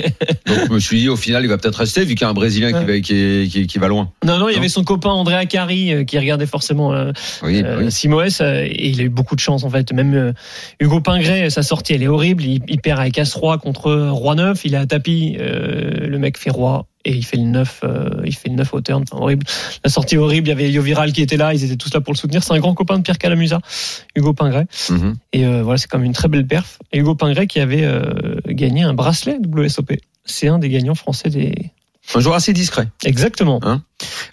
Donc, 0.47 0.59
je 0.69 0.73
me 0.73 0.81
suis 0.81 0.99
dit, 1.01 1.09
au 1.09 1.17
final, 1.17 1.45
il 1.45 1.49
va 1.49 1.57
peut-être 1.59 1.77
rester, 1.77 2.01
vu 2.05 2.15
qu'il 2.15 2.23
y 2.23 2.25
a 2.25 2.29
un 2.29 2.35
Brésilien 2.35 2.73
qui, 2.73 2.85
va, 2.85 3.01
qui, 3.01 3.15
est- 3.15 3.51
qui, 3.51 3.67
qui 3.67 3.79
va 3.79 3.87
loin. 3.89 4.11
Non, 4.25 4.39
non, 4.39 4.49
il 4.49 4.55
y 4.55 4.59
avait 4.59 4.69
son 4.69 4.83
copain 4.85 5.11
André 5.11 5.35
Acari 5.35 5.93
euh, 5.93 6.05
qui 6.05 6.19
regardait 6.19 6.47
forcément 6.47 6.93
euh, 6.93 7.13
Oui, 7.43 7.63
euh. 7.65 7.89
Simoes 7.91 8.41
euh, 8.41 8.65
et 8.65 8.89
il 8.89 9.01
a 9.01 9.05
eu 9.05 9.09
beaucoup 9.09 9.37
de 9.37 9.41
chance 9.41 9.63
en 9.65 9.71
fait. 9.71 9.93
Même 9.93 10.15
euh, 10.15 10.33
Hugo 10.81 11.01
Pingret, 11.01 11.49
sa 11.51 11.63
sortie 11.63 11.93
elle 11.95 12.03
est 12.03 12.09
horrible. 12.09 12.43
Il, 12.45 12.63
il 12.69 12.81
perd 12.81 12.99
avec 13.01 13.17
As-Roi 13.19 13.59
contre 13.59 13.93
Roi 14.11 14.35
9. 14.35 14.65
Il 14.65 14.75
est 14.75 14.79
à 14.79 14.87
tapis. 14.87 15.37
le 15.39 16.19
mec 16.19 16.39
fait 16.39 16.51
Roi 16.51 16.87
et 17.07 17.15
il 17.15 17.25
fait 17.25 17.37
le 17.37 17.45
9. 17.45 17.81
euh, 17.85 18.11
il 18.25 18.35
fait 18.35 18.49
le 18.49 18.57
9 18.57 18.75
au 18.75 18.81
turn. 18.81 19.05
Enfin, 19.09 19.23
horrible. 19.23 19.47
La 19.85 19.91
sortie 19.91 20.17
horrible. 20.17 20.49
Il 20.49 20.51
y 20.51 20.53
avait 20.53 20.71
Yo 20.71 20.83
Viral 20.83 21.13
qui 21.13 21.23
était 21.23 21.37
là. 21.37 21.55
Ils 21.55 21.63
étaient 21.65 21.77
tous 21.77 21.95
là 21.95 22.01
pour 22.01 22.13
le 22.13 22.19
soutenir. 22.19 22.43
C'est 22.43 22.53
un 22.53 22.59
grand 22.59 22.75
copain 22.75 22.99
de 22.99 23.03
Pierre 23.03 23.19
Calamusa, 23.19 23.61
Hugo 24.17 24.33
Pingret. 24.33 24.67
Mhm. 24.91 25.15
Et 25.33 25.47
euh, 25.47 25.63
voilà, 25.63 25.79
c'est 25.79 25.89
comme 25.89 26.03
une 26.03 26.13
très 26.13 26.29
belle 26.29 26.47
perf. 26.47 26.79
Et 26.93 26.99
Hugo 26.99 27.15
Pingret 27.15 27.47
qui 27.47 27.61
avait 27.61 27.85
euh, 27.85 28.41
gagné 28.49 28.83
un 28.83 28.93
bracelet 28.93 29.39
WSOP. 29.47 29.93
C'est 30.25 30.49
un 30.49 30.59
des 30.59 30.69
gagnants 30.69 30.97
français 30.97 31.31
des. 31.31 31.55
Un 32.15 32.21
joueur 32.21 32.35
assez 32.35 32.53
discret. 32.53 32.89
Exactement. 33.05 33.61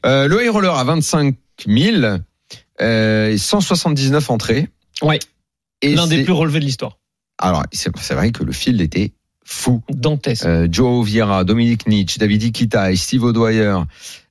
Le 0.04 0.44
high 0.44 0.50
roller 0.50 0.76
à 0.76 0.84
25 0.84 1.36
000, 1.68 2.18
euh, 2.82 3.30
et 3.30 3.38
179 3.38 4.30
entrées. 4.30 4.68
Ouais. 5.02 5.20
Et 5.82 5.96
L'un 5.96 6.08
des 6.08 6.24
plus 6.24 6.34
relevés 6.34 6.60
de 6.60 6.66
l'histoire. 6.66 6.98
Alors, 7.38 7.64
c'est 7.72 8.14
vrai 8.14 8.32
que 8.32 8.44
le 8.44 8.52
field 8.52 8.80
était 8.82 9.14
fou. 9.46 9.82
Dantesque. 9.90 10.46
Euh, 10.46 10.68
Joe 10.72 11.06
Vieira, 11.06 11.44
Dominique 11.44 11.88
Nietzsche, 11.88 12.18
David 12.20 12.44
Iquita, 12.44 12.96
Steve 12.96 13.24
O'Dwyer, 13.24 13.76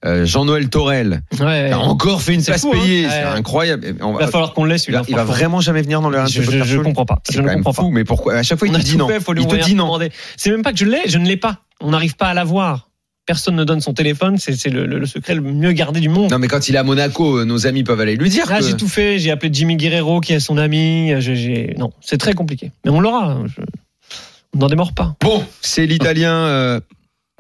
euh, 0.05 0.25
Jean-Noël 0.25 0.69
Torel. 0.69 1.23
Ouais. 1.41 1.67
Il 1.69 1.73
a 1.73 1.79
encore 1.81 2.23
fait 2.23 2.35
une 2.35 2.43
place 2.45 2.61
fou, 2.63 2.73
hein. 2.75 2.79
payée. 2.81 3.05
Ouais. 3.05 3.11
C'est 3.11 3.23
incroyable. 3.23 3.87
Il 3.87 3.95
va 4.19 4.27
falloir 4.29 4.53
qu'on 4.55 4.65
le 4.65 4.71
laisse. 4.71 4.87
il 4.89 4.95
va, 4.95 5.03
il 5.09 5.15
va 5.15 5.25
vraiment 5.25 5.61
jamais 5.61 5.83
venir 5.83 6.01
dans 6.01 6.11
le 6.11 6.27
Je, 6.27 6.43
je, 6.43 6.63
je 6.65 6.79
comprends 6.79 7.05
pas. 7.07 7.21
Je 7.31 7.41
ne 7.41 7.49
comprends 7.55 7.73
fou, 7.73 7.83
pas. 7.83 7.95
mais 7.95 8.05
pourquoi 8.05 8.35
À 8.35 8.43
chaque 8.43 8.59
fois, 8.59 8.69
il 8.69 8.75
te 8.75 8.81
dit 8.81 8.97
non. 8.97 9.09
fait, 9.09 9.23
Il 9.37 9.47
te 9.47 9.65
dit 9.65 9.75
non. 9.75 9.99
C'est 10.37 10.51
même 10.51 10.63
pas 10.63 10.73
que 10.73 10.79
je 10.79 10.85
l'ai, 10.87 11.03
je 11.07 11.19
ne 11.19 11.27
l'ai 11.27 11.37
pas. 11.37 11.59
On 11.81 11.91
n'arrive 11.91 12.17
pas 12.17 12.27
à 12.29 12.35
l'avoir. 12.35 12.89
Personne 13.25 13.55
ne 13.55 13.63
donne 13.63 13.81
son 13.81 13.95
téléphone. 13.95 14.37
C'est 14.39 14.55
c'est 14.57 14.69
le, 14.69 14.85
le- 14.85 14.99
le 14.99 15.07
secret 15.07 15.37
le 15.37 15.43
mieux 15.43 15.71
gardé 15.73 16.01
du 16.01 16.09
monde. 16.09 16.31
Non, 16.33 16.41
mais 16.41 16.49
quand 16.49 16.69
il 16.69 16.75
est 16.75 16.79
à 16.79 16.83
Monaco, 16.83 17.37
euh, 17.39 17.45
nos 17.45 17.69
amis 17.69 17.85
peuvent 17.85 18.01
aller 18.01 18.17
lui 18.17 18.29
dire. 18.31 18.47
Que- 18.47 18.61
j'ai 18.67 18.77
tout 18.77 18.89
fait. 18.89 19.21
J'ai 19.21 19.31
appelé 19.31 19.51
Jimmy 19.53 19.77
Guerrero, 19.77 20.21
qui 20.21 20.33
est 20.33 20.41
son 20.41 20.59
ami. 20.59 21.13
J'ai- 21.21 21.37
j'ai- 21.37 21.75
Non, 21.79 21.93
c'est 22.01 22.19
très 22.19 22.33
compliqué. 22.35 22.73
Mais 22.85 22.91
on 22.91 22.99
l'aura. 23.01 23.39
Je- 23.47 23.63
On 24.55 24.59
n'en 24.59 24.67
démord 24.67 24.93
pas. 24.93 25.17
Bon, 25.21 25.45
c'est 25.61 25.87
l'italien 25.87 26.35
euh, 26.35 26.81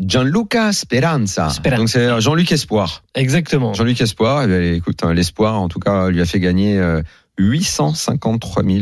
Gianluca 0.00 0.72
Speranza. 0.72 1.50
Speranza. 1.50 1.76
Donc 1.76 1.88
c'est 1.88 2.20
Jean-Luc 2.20 2.50
Espoir. 2.52 3.02
Exactement. 3.14 3.74
Jean-Luc 3.74 4.00
Espoir, 4.00 4.44
eh 4.44 4.46
bien, 4.46 4.60
écoute, 4.72 5.02
hein, 5.02 5.12
l'espoir, 5.12 5.60
en 5.60 5.68
tout 5.68 5.78
cas, 5.78 6.08
lui 6.08 6.20
a 6.20 6.26
fait 6.26 6.40
gagner 6.40 6.78
euh, 6.78 7.02
853 7.38 8.62
000 8.64 8.78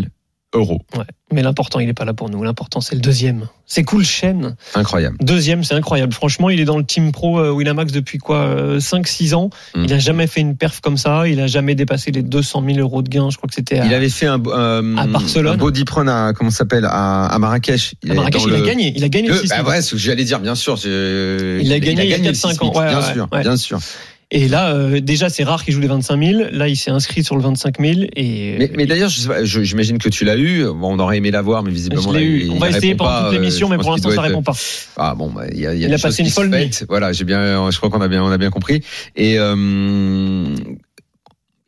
euros. 0.54 0.80
Ouais. 0.96 1.04
Mais 1.32 1.42
l'important, 1.42 1.78
il 1.78 1.88
est 1.88 1.92
pas 1.94 2.04
là 2.04 2.12
pour 2.12 2.28
nous. 2.28 2.42
L'important, 2.42 2.80
c'est 2.80 2.96
le 2.96 3.00
deuxième. 3.00 3.46
C'est 3.66 3.84
cool, 3.84 4.04
chaîne. 4.04 4.56
Incroyable. 4.74 5.16
Deuxième, 5.20 5.62
c'est 5.62 5.74
incroyable. 5.74 6.12
Franchement, 6.12 6.50
il 6.50 6.58
est 6.58 6.64
dans 6.64 6.76
le 6.76 6.84
team 6.84 7.12
pro 7.12 7.38
euh, 7.38 7.52
Winamax 7.52 7.92
depuis 7.92 8.18
quoi 8.18 8.76
5-6 8.78 9.34
ans. 9.34 9.50
Mm. 9.76 9.84
Il 9.84 9.92
a 9.92 9.98
jamais 10.00 10.26
fait 10.26 10.40
une 10.40 10.56
perf 10.56 10.80
comme 10.80 10.96
ça. 10.96 11.28
Il 11.28 11.38
a 11.40 11.46
jamais 11.46 11.76
dépassé 11.76 12.10
les 12.10 12.22
200 12.24 12.64
000 12.66 12.78
euros 12.80 13.02
de 13.02 13.08
gains. 13.08 13.30
Je 13.30 13.36
crois 13.36 13.46
que 13.48 13.54
c'était 13.54 13.78
à, 13.78 13.86
Il 13.86 13.94
avait 13.94 14.08
fait 14.08 14.26
un, 14.26 14.42
euh, 14.44 14.96
À 14.96 15.06
Barcelone. 15.06 15.54
un 15.54 15.56
body 15.56 15.84
prone 15.84 16.08
à, 16.08 16.32
comment 16.34 16.50
ça 16.50 16.58
s'appelle, 16.58 16.84
à, 16.84 17.26
à 17.26 17.38
Marrakech. 17.38 17.94
à 18.10 18.14
Marrakech. 18.14 18.42
Il 18.48 18.54
a 18.54 18.60
gagné. 18.60 18.92
Il 18.96 19.04
a 19.04 19.08
gagné 19.08 19.28
le, 19.28 19.34
Le- 19.34 19.48
bah 19.48 19.62
ouais, 19.62 19.82
ce 19.82 19.92
que 19.92 19.98
j'allais 19.98 20.24
dire, 20.24 20.40
bien 20.40 20.56
sûr. 20.56 20.76
Il 20.84 21.72
a 21.72 21.78
gagné 21.78 22.02
il 22.04 22.10
y 22.10 22.14
a 22.14 22.18
le 22.18 22.24
4-5 22.24 22.34
Sismic, 22.34 22.62
ans. 22.64 22.72
Ouais, 22.80 22.88
bien 22.88 22.98
ouais, 23.00 23.12
sûr, 23.12 23.28
bien 23.28 23.56
sûr. 23.56 23.78
Et 24.32 24.46
là, 24.46 24.74
euh, 24.74 25.00
déjà, 25.00 25.28
c'est 25.28 25.42
rare 25.42 25.64
qu'il 25.64 25.74
joue 25.74 25.80
les 25.80 25.88
25 25.88 26.22
000. 26.24 26.42
Là, 26.52 26.68
il 26.68 26.76
s'est 26.76 26.92
inscrit 26.92 27.24
sur 27.24 27.34
le 27.36 27.42
25 27.42 27.80
000. 27.80 28.00
Et 28.14 28.56
Mais, 28.58 28.70
mais 28.76 28.86
d'ailleurs, 28.86 29.08
j'imagine 29.10 29.98
que 29.98 30.08
tu 30.08 30.24
l'as 30.24 30.36
eu. 30.36 30.64
Bon, 30.66 30.94
on 30.94 30.98
aurait 31.00 31.16
aimé 31.16 31.32
l'avoir, 31.32 31.64
mais 31.64 31.72
visiblement, 31.72 32.12
là, 32.12 32.20
eu. 32.20 32.42
il- 32.42 32.50
On 32.52 32.54
il 32.54 32.60
va 32.60 32.70
essayer 32.70 32.94
pendant 32.94 33.10
pas, 33.10 33.22
toute 33.24 33.32
l'émission, 33.32 33.66
euh, 33.66 33.70
mais 33.70 33.76
je 33.78 33.82
pour 33.82 33.90
l'instant, 33.90 34.08
ça 34.10 34.14
être- 34.14 34.22
répond 34.22 34.42
pas. 34.42 34.52
Ah 34.96 35.14
bon, 35.16 35.30
bah, 35.30 35.46
il 35.52 35.58
y 35.58 35.66
a, 35.66 35.74
y 35.74 35.84
a 35.84 35.88
Il 35.88 35.94
a 35.94 35.98
passé 35.98 36.22
une 36.22 36.30
folle 36.30 36.48
nuit. 36.50 36.70
Voilà, 36.88 37.12
j'ai 37.12 37.24
bien, 37.24 37.68
je 37.72 37.76
crois 37.78 37.90
qu'on 37.90 38.00
a 38.02 38.06
bien, 38.08 38.22
on 38.22 38.30
a 38.30 38.38
bien 38.38 38.50
compris. 38.50 38.82
Et 39.16 39.36
euh, 39.38 40.54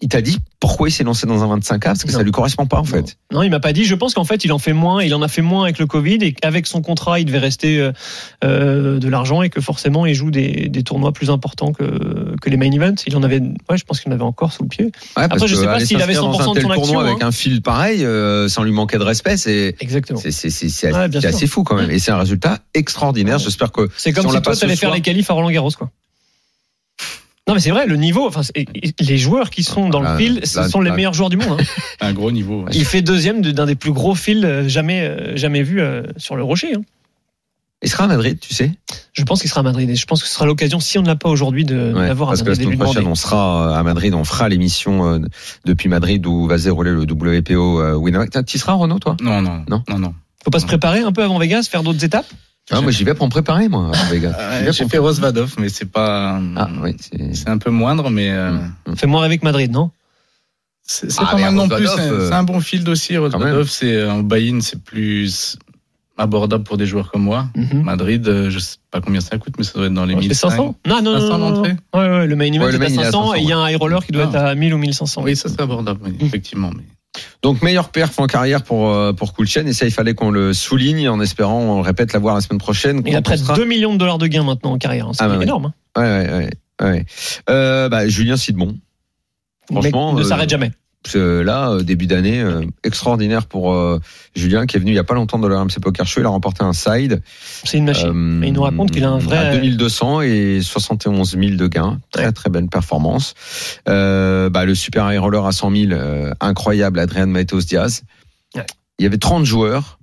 il 0.03 0.09
t'a 0.09 0.21
dit 0.21 0.37
pourquoi 0.61 0.89
il 0.89 0.93
s'est 0.93 1.05
lancé 1.05 1.27
dans 1.27 1.43
un 1.43 1.57
25K 1.59 1.79
parce 1.81 2.03
que 2.05 2.13
Non. 2.13 2.19
ça 2.19 2.23
lui 2.23 2.31
correspond 2.33 2.67
pas 2.67 2.79
en 2.79 2.85
fait. 2.85 3.17
Non, 3.33 3.43
il 3.43 3.51
m'a 3.51 3.61
pas 3.61 3.73
dit. 3.73 3.85
Je 3.85 3.95
pense 3.95 4.13
qu'en 4.15 4.25
fait, 4.25 4.45
il 4.45 4.53
en 4.53 4.59
fait 4.59 4.73
moins. 4.75 5.03
Il 5.03 5.15
en 5.15 5.23
a 5.23 5.29
fait 5.29 5.43
moins 5.43 5.63
avec 5.65 5.79
le 5.79 5.87
Covid 5.87 6.19
et 6.21 6.33
qu'avec 6.35 6.67
son 6.67 6.83
contrat, 6.83 7.19
il 7.21 7.25
devait 7.25 7.39
rester 7.39 7.79
euh, 7.79 7.93
euh, 8.45 8.99
de 8.99 9.09
l'argent 9.09 9.43
et 9.43 9.49
que 9.51 9.61
forcément, 9.61 10.05
il 10.05 10.15
joue 10.15 10.31
des, 10.31 10.69
des 10.69 10.83
tournois 10.83 11.13
plus 11.13 11.31
importants 11.31 11.73
que, 11.73 12.35
que 12.41 12.51
les 12.51 12.57
main 12.57 12.71
events. 12.73 12.97
Il 13.07 13.17
en 13.17 13.23
avait, 13.23 13.41
ouais, 13.41 13.77
je 13.77 13.85
pense 13.85 14.01
qu'il 14.01 14.11
en 14.13 14.15
avait 14.15 14.23
encore 14.25 14.53
sous 14.53 14.63
le 14.65 14.69
pied. 14.69 14.85
Ouais, 15.17 15.23
Après, 15.23 15.47
je 15.47 15.55
sais 15.55 15.65
pas 15.65 15.81
s'il 15.81 16.03
avait 16.03 16.15
s'inscrire 16.15 16.33
dans 16.33 16.39
100% 16.39 16.51
un 16.51 16.55
de 16.55 16.61
son 16.61 16.71
action, 16.71 16.83
tournoi 16.85 17.03
avec 17.09 17.23
hein. 17.23 17.29
un 17.29 17.33
fil 17.33 17.63
pareil, 17.63 18.05
euh, 18.05 18.49
sans 18.49 18.65
lui 18.65 18.73
manquer 18.73 18.99
de 18.99 19.05
respect, 19.05 19.37
c'est 19.37 19.77
Exactement. 19.81 20.19
c'est 20.21 20.93
Ouais, 20.93 21.27
assez 21.27 21.47
fou 21.47 21.63
quand 21.63 21.77
même. 21.77 21.91
Et 21.91 21.99
c'est 21.99 22.11
un 22.11 22.19
résultat 22.19 22.59
extraordinaire. 22.75 23.39
J'espère 23.39 23.71
que 23.73 23.89
C'est 23.97 24.13
comme 24.13 24.23
si 24.23 24.29
on 24.29 24.31
si, 24.31 24.37
toi, 24.37 24.43
pas 24.53 24.55
ce 24.55 24.61
t'allais 24.63 24.73
faire 24.77 24.89
soir- 24.89 24.95
les 24.97 25.01
qualifs 25.03 25.31
à 25.31 25.35
Roland 25.35 25.51
Garros, 25.51 25.71
quoi. 25.79 25.91
Non, 27.49 27.55
mais 27.55 27.61
c'est 27.61 27.71
vrai, 27.71 27.87
le 27.87 27.97
niveau, 27.97 28.27
enfin, 28.29 28.43
les 29.01 29.19
joueurs 29.19 29.51
qui 29.51 29.65
sont 29.65 29.89
dans 29.89 30.01
Là, 30.01 30.13
le 30.13 30.19
fil, 30.19 30.41
ce 30.47 30.61
là, 30.61 30.69
sont 30.69 30.81
les 30.81 30.91
là. 30.91 30.97
meilleurs 30.97 31.13
joueurs 31.15 31.29
du 31.31 31.37
monde. 31.37 31.61
hein. 31.61 31.65
Un 32.01 32.13
gros 32.13 32.31
niveau. 32.31 32.63
ouais. 32.63 32.71
Il 32.73 32.85
fait 32.85 33.03
deuxième 33.03 33.43
de- 33.43 33.51
d'un 33.51 33.67
des 33.67 33.75
plus 33.75 33.91
gros 33.93 34.15
fils 34.15 34.45
euh, 34.45 34.69
jamais, 34.69 35.01
euh, 35.03 35.37
jamais 35.37 35.63
vu 35.65 35.81
euh, 35.81 36.03
sur 36.17 36.37
le 36.37 36.45
rocher. 36.45 36.75
hein. 36.77 36.83
il 37.83 37.91
sera 37.91 38.05
à 38.05 38.07
Madrid, 38.07 38.39
tu 38.41 38.55
sais? 38.55 38.71
Je 39.13 39.25
pense 39.25 39.41
qu'il 39.41 39.51
sera 39.51 39.61
à 39.61 39.65
Madrid 39.65 39.91
et 39.91 39.97
je 39.97 40.07
pense 40.07 40.23
que 40.23 40.29
ce 40.29 40.35
sera 40.35 40.47
l'occasion, 40.47 40.79
si 40.79 40.99
on 40.99 41.03
ne 41.03 41.09
l'a 41.09 41.17
pas 41.17 41.29
aujourd'hui, 41.31 41.65
de 41.65 41.93
Ouais, 41.93 42.07
l'avoir 42.07 42.29
à 42.29 42.33
parce 42.33 42.43
que 42.45 42.51
la 42.51 42.55
semaine 42.55 42.79
prochaine, 42.79 43.09
on 43.09 43.17
sera 43.17 43.77
à 43.77 43.83
Madrid, 43.83 44.15
on 44.15 44.23
fera 44.23 44.49
l'émission 44.49 45.21
depuis 45.65 45.89
Madrid 45.89 46.25
où 46.25 46.47
va 46.47 46.59
se 46.59 46.65
dérouler 46.65 46.93
le 46.93 47.01
WPO 47.03 47.97
Winamax. 47.99 48.31
Tiens, 48.31 48.45
Tu 48.45 48.59
seras, 48.59 48.75
Renaud, 48.75 49.01
toi? 49.01 49.17
Non, 49.21 49.43
non, 49.43 49.65
Non? 49.69 49.83
non, 49.89 49.99
non. 49.99 50.15
Faut 50.45 50.51
pas 50.51 50.61
se 50.61 50.67
préparer 50.67 51.01
un 51.01 51.11
peu 51.11 51.25
avant 51.25 51.39
Vegas, 51.41 51.67
faire 51.69 51.83
d'autres 51.83 52.05
étapes? 52.05 52.27
Ah, 52.71 52.81
Moi, 52.81 52.91
j'y 52.93 53.05
vais 53.05 53.15
pour 53.15 53.27
me 53.27 53.31
préparer, 53.31 53.69
moi, 53.69 53.91
les 54.13 54.21
gars. 54.21 54.31
J'y 54.59 54.63
vais 54.65 54.69
Euh, 54.69 54.73
J'ai 54.73 54.85
pour- 54.85 54.91
fait 54.93 54.99
Rosvadov, 54.99 55.55
mais 55.59 55.69
c'est 55.69 55.91
pas. 55.91 56.41
Ah, 56.57 56.69
oui, 56.83 56.97
c'est. 57.35 57.49
Un 57.49 57.59
peu 57.59 57.71
moindre, 57.71 58.11
mais 58.11 58.31
euh, 58.31 58.53
Mm. 58.87 58.97
Fais 58.97 59.07
moins 59.07 59.29
que 59.37 59.45
Madrid, 59.45 59.71
non? 59.73 59.91
c'est 60.85 61.09
Ah, 61.19 61.27
pas 61.33 61.39
mal 61.39 61.55
non 61.55 61.69
plus. 61.69 61.87
Euh, 61.89 62.29
c'est 62.29 62.35
un 62.35 62.43
bon 62.43 62.61
field 62.61 62.89
aussi. 62.89 63.17
Rosvadov, 63.17 63.69
c'est 63.69 63.95
euh, 63.95 64.13
en 64.13 64.23
buy-in, 64.23 64.61
c'est 64.61 64.83
plus 64.83 65.57
abordable 66.19 66.65
pour 66.65 66.77
des 66.77 66.87
joueurs 66.87 67.11
comme 67.11 67.23
moi. 67.23 67.47
Mhm. 67.57 67.83
Madrid, 67.83 68.27
euh, 68.29 68.51
je 68.51 68.59
sais 68.59 68.77
pas 68.91 69.01
combien 69.01 69.21
ça 69.21 69.39
coûte, 69.39 69.55
mais 69.59 69.65
ça 69.65 69.73
doit 69.75 69.87
être 69.87 69.95
dans 69.95 70.05
les 70.05 70.15
Ouais, 70.15 70.21
c'est 70.23 70.29
1500. 70.29 70.51
500 70.51 70.75
Non, 70.87 71.03
non, 71.03 71.19
500 71.21 71.27
non, 71.29 71.39
non, 71.39 71.51
non. 71.51 71.57
d'entrée? 71.57 71.77
Ouais, 71.95 72.01
ouais, 72.19 72.27
le 72.27 72.37
main 72.37 72.45
event 72.53 72.65
Ouais, 72.67 72.75
est 72.75 72.79
main, 72.79 72.85
à 72.85 72.89
il 72.89 72.95
est 72.95 72.99
à 73.01 73.05
500 73.05 73.23
500, 73.27 73.35
et 73.35 73.41
il 73.41 73.49
y 73.49 73.53
a 73.53 73.59
un 73.59 73.69
high 73.71 73.77
roller 73.79 74.05
qui 74.05 74.13
doit 74.13 74.25
Ah. 74.25 74.29
être 74.29 74.37
à 74.37 74.55
1000 74.55 74.75
ou 74.75 74.79
1500. 74.79 75.23
Oui, 75.23 75.35
ça 75.37 75.49
c'est 75.49 75.61
abordable, 75.61 76.01
oui, 76.05 76.17
effectivement. 76.21 76.71
Mais... 76.77 76.83
Donc 77.43 77.61
meilleur 77.63 77.91
perf 77.91 78.19
en 78.19 78.27
carrière 78.27 78.63
pour 78.63 78.89
euh, 78.89 79.13
pour 79.13 79.35
Kulchen 79.35 79.69
et 79.69 79.73
ça 79.75 79.85
il 79.85 79.91
fallait 79.91 80.15
qu'on 80.15 80.31
le 80.31 80.55
souligne 80.55 81.09
en 81.11 81.21
espérant 81.21 81.61
on 81.61 81.77
le 81.77 81.83
répète 81.83 82.13
la 82.15 82.19
voir 82.19 82.35
la 82.35 82.41
semaine 82.41 82.59
prochaine. 82.59 83.03
Il 83.07 83.15
a 83.17 83.21
près 83.23 83.37
de 83.37 83.41
sera- 83.43 83.55
2 83.55 83.65
millions 83.67 83.93
de 83.93 83.99
dollars 83.99 84.17
de 84.19 84.27
gains 84.27 84.45
maintenant 84.45 84.73
en 84.73 84.79
carrière. 84.79 85.09
hein. 85.09 85.13
C'est 85.13 85.23
Ah, 85.25 85.29
bah 85.29 85.35
oui. 85.37 85.45
énorme. 85.45 85.67
hein. 85.67 86.01
Ouais 86.01 86.27
ouais 86.31 86.51
ouais. 86.81 86.91
ouais. 86.91 87.05
Euh, 87.51 87.89
bah, 87.91 88.09
Julien 88.09 88.37
Sidbon. 88.37 88.79
Franchement, 89.71 90.13
Mais 90.13 90.21
ne 90.21 90.25
euh, 90.25 90.29
s'arrête 90.29 90.49
jamais. 90.51 90.73
Là 91.15 91.71
euh, 91.71 91.83
début 91.83 92.07
d'année 92.07 92.41
euh, 92.41 92.63
extraordinaire 92.85 93.47
pour 93.47 93.73
euh, 93.75 93.99
Julien 94.35 94.67
qui 94.67 94.77
est 94.77 94.81
venu 94.81 94.93
il 94.93 94.95
y 94.95 94.99
a 94.99 95.05
pas 95.05 95.15
longtemps 95.15 95.39
de 95.39 95.53
RMC 95.53 95.81
Poker 95.83 96.07
Show 96.07 96.21
il 96.21 96.27
a 96.27 96.29
remporté 96.29 96.63
un 96.65 96.73
side. 96.73 97.23
C'est 97.65 97.79
une 97.79 97.85
machine. 97.87 98.09
Euh, 98.43 98.47
il 98.47 98.53
nous 98.53 98.63
raconte 98.63 98.91
qu'il 98.93 99.05
a 99.05 99.11
un 99.11 99.19
vrai- 99.19 99.37
à 99.39 99.53
2200 99.57 100.21
et 100.23 100.61
71 100.63 101.31
000 101.39 101.57
de 101.57 101.67
gains. 101.67 101.99
Très 102.13 102.27
Ouais. 102.27 102.33
très 102.33 102.51
belle 102.51 102.69
performance. 102.69 103.35
Euh, 103.89 104.49
bah, 104.49 104.65
le 104.65 104.75
super 104.75 105.11
high 105.13 105.19
roller 105.19 105.45
à 105.45 105.53
100 105.53 105.71
000 105.75 105.93
euh, 105.93 106.33
incroyable 106.41 106.99
Adrian 107.01 107.27
Matos 107.27 107.67
Diaz. 107.67 108.03
Ouais. 108.55 108.65
Il 108.99 109.03
y 109.03 109.07
avait 109.07 109.19
30 109.19 109.45
joueurs 109.45 109.99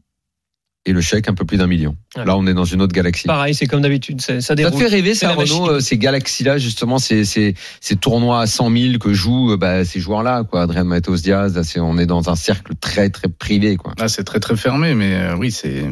et 0.86 0.94
le 0.94 1.02
chèque 1.02 1.28
un 1.28 1.34
peu 1.34 1.46
plus 1.46 1.58
d'un 1.58 1.68
million. 1.68 1.96
Ouais. 2.16 2.26
Là 2.26 2.38
on 2.38 2.48
est 2.48 2.54
dans 2.54 2.66
une 2.66 2.82
autre 2.82 2.94
galaxie. 2.94 3.28
Pareil, 3.28 3.54
c'est 3.54 3.68
comme 3.68 3.82
d'habitude. 3.82 4.22
Ça 4.22 4.42
Ça 4.42 4.56
te 4.56 4.62
fait 4.62 4.88
rêver 4.88 5.14
C'est 5.14 5.26
ça. 5.26 5.34
Renaud 5.34 5.70
euh, 5.70 5.80
ces 5.80 5.98
galaxies 5.98 6.44
là 6.44 6.58
justement 6.58 7.00
ces, 7.00 7.26
ces, 7.26 7.56
ces 7.82 7.96
tournois 7.96 8.42
à 8.42 8.48
100 8.48 8.72
000 8.72 8.98
que 8.98 9.14
jouent 9.14 9.54
euh, 9.54 9.58
bah, 9.58 9.86
ces 9.86 10.00
joueurs 10.00 10.24
là 10.24 10.44
quoi 10.44 10.64
Adrian 10.64 10.86
Matos 10.86 11.22
Diaz 11.22 11.56
là, 11.56 11.84
on 11.84 11.98
est 11.98 12.06
dans 12.06 12.30
un 12.30 12.36
cercle 12.36 12.74
très 12.80 13.10
très 13.10 13.28
privé 13.28 13.76
quoi. 13.76 13.94
Là, 13.98 14.08
c'est 14.08 14.24
très 14.24 14.40
très 14.40 14.56
fermé, 14.56 14.94
mais 14.94 15.16
euh, 15.16 15.36
oui, 15.36 15.52
c'est 15.52 15.84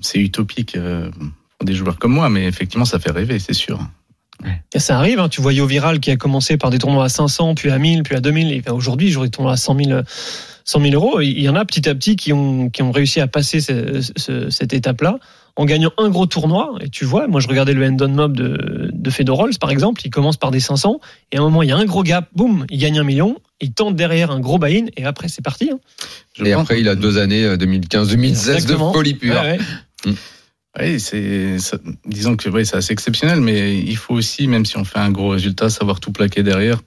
c'est 0.00 0.18
utopique 0.18 0.76
euh, 0.76 1.10
pour 1.58 1.66
des 1.66 1.74
joueurs 1.74 1.98
comme 1.98 2.12
moi, 2.12 2.28
mais 2.28 2.46
effectivement, 2.46 2.84
ça 2.84 2.98
fait 2.98 3.10
rêver, 3.10 3.38
c'est 3.38 3.54
sûr. 3.54 3.80
Ça 4.76 4.96
arrive, 4.98 5.20
hein. 5.20 5.28
tu 5.28 5.40
vois 5.40 5.52
Yo 5.52 5.66
Viral 5.66 6.00
qui 6.00 6.10
a 6.10 6.16
commencé 6.16 6.56
par 6.56 6.70
des 6.70 6.78
tournois 6.78 7.04
à 7.04 7.08
500, 7.08 7.54
puis 7.54 7.70
à 7.70 7.78
1000, 7.78 8.02
puis 8.02 8.16
à 8.16 8.20
2000, 8.20 8.52
et 8.52 8.62
aujourd'hui, 8.70 9.08
il 9.08 9.10
joue 9.12 9.22
des 9.22 9.30
tournois 9.30 9.52
à 9.52 9.56
100 9.56 9.76
000, 9.84 10.00
100 10.64 10.80
000 10.80 10.94
euros. 10.94 11.20
Il 11.20 11.40
y 11.40 11.48
en 11.48 11.54
a 11.56 11.64
petit 11.64 11.88
à 11.88 11.94
petit 11.94 12.16
qui 12.16 12.32
ont, 12.32 12.70
qui 12.70 12.82
ont 12.82 12.92
réussi 12.92 13.20
à 13.20 13.26
passer 13.26 13.60
ce- 13.60 14.00
ce- 14.16 14.50
cette 14.50 14.72
étape-là 14.72 15.18
en 15.56 15.66
gagnant 15.66 15.90
un 15.98 16.08
gros 16.08 16.24
tournoi. 16.26 16.74
Et 16.80 16.88
tu 16.88 17.04
vois, 17.04 17.26
moi 17.28 17.40
je 17.40 17.48
regardais 17.48 17.74
le 17.74 17.84
Endon 17.86 18.08
Mob 18.08 18.36
de, 18.36 18.90
de 18.92 19.10
Fedor 19.10 19.36
Rolls, 19.36 19.58
par 19.60 19.70
exemple, 19.70 20.00
il 20.04 20.10
commence 20.10 20.38
par 20.38 20.50
des 20.50 20.60
500, 20.60 20.98
et 21.30 21.36
à 21.36 21.40
un 21.40 21.44
moment, 21.44 21.62
il 21.62 21.68
y 21.68 21.72
a 21.72 21.76
un 21.76 21.84
gros 21.84 22.02
gap, 22.02 22.28
boum, 22.34 22.64
il 22.70 22.78
gagne 22.78 22.98
un 22.98 23.04
million, 23.04 23.36
il 23.60 23.72
tente 23.74 23.94
derrière 23.94 24.30
un 24.30 24.40
gros 24.40 24.58
buy-in, 24.58 24.86
et 24.96 25.04
après, 25.04 25.28
c'est 25.28 25.42
parti. 25.42 25.70
hein. 25.70 25.78
Je 26.38 26.44
Et 26.44 26.52
après 26.54 26.80
il 26.80 26.88
a 26.88 26.94
deux 26.94 27.18
années 27.18 27.44
euh, 27.44 27.56
2015-2016 27.56 28.16
de 28.46 28.52
Exactement. 28.54 28.92
folie 28.94 29.14
pure. 29.14 29.34
Ouais, 29.34 29.58
ouais. 30.06 30.12
Oui, 30.80 30.98
c'est, 31.00 31.56
disons 32.06 32.34
que 32.36 32.48
oui, 32.48 32.64
c'est 32.64 32.76
assez 32.76 32.94
exceptionnel, 32.94 33.42
mais 33.42 33.76
il 33.76 33.96
faut 33.98 34.14
aussi, 34.14 34.46
même 34.46 34.64
si 34.64 34.78
on 34.78 34.84
fait 34.84 35.00
un 35.00 35.10
gros 35.10 35.28
résultat, 35.28 35.68
savoir 35.68 36.00
tout 36.00 36.12
plaquer 36.12 36.42
derrière 36.42 36.80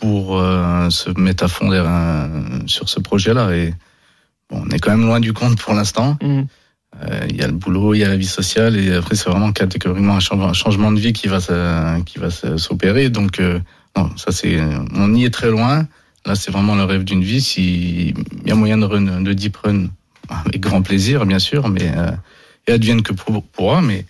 pour 0.00 0.38
euh, 0.38 0.88
se 0.90 1.10
mettre 1.18 1.44
à 1.44 1.48
fond 1.48 1.68
derrière, 1.68 1.90
euh, 1.90 2.60
sur 2.66 2.88
ce 2.88 3.00
projet-là. 3.00 3.54
Et 3.54 3.74
bon, 4.50 4.62
on 4.66 4.70
est 4.70 4.78
quand 4.78 4.90
même 4.90 5.06
loin 5.06 5.20
du 5.20 5.32
compte 5.32 5.58
pour 5.58 5.74
l'instant. 5.74 6.16
Mhm. 6.22 6.46
Euh, 7.04 7.26
Il 7.28 7.36
y 7.36 7.42
a 7.42 7.46
le 7.46 7.52
boulot, 7.52 7.94
il 7.94 7.98
y 7.98 8.04
a 8.04 8.08
la 8.08 8.16
vie 8.16 8.26
sociale, 8.26 8.76
et 8.76 8.92
après 8.94 9.14
c'est 9.14 9.30
vraiment 9.30 9.52
catégoriquement 9.52 10.16
un 10.16 10.20
changement, 10.20 10.48
un 10.48 10.52
changement 10.54 10.90
de 10.90 10.98
vie 10.98 11.12
qui 11.12 11.28
va 11.28 11.38
se- 11.40 12.00
qui 12.02 12.18
va 12.18 12.30
s'opérer. 12.30 13.10
Donc 13.10 13.38
euh, 13.38 13.60
non, 13.96 14.10
ça 14.16 14.32
c'est, 14.32 14.58
on 14.94 15.14
y 15.14 15.24
est 15.24 15.30
très 15.30 15.50
loin. 15.50 15.86
Là, 16.26 16.34
c'est 16.34 16.50
vraiment 16.50 16.74
le 16.74 16.84
rêve 16.84 17.04
d'une 17.04 17.22
vie. 17.22 17.40
S'il 17.40 18.14
y 18.46 18.50
a 18.50 18.54
moyen 18.54 18.76
de 18.78 18.84
run, 18.84 19.22
de 19.22 19.32
deep 19.32 19.56
run, 19.58 19.86
avec 20.28 20.60
grand 20.60 20.82
plaisir, 20.82 21.24
bien 21.26 21.38
sûr, 21.38 21.68
mais 21.68 21.90
euh, 21.96 22.10
et 22.66 22.72
advienne 22.72 23.02
que 23.02 23.12
pour- 23.12 23.42
pourra, 23.44 23.80
mais 23.80 24.04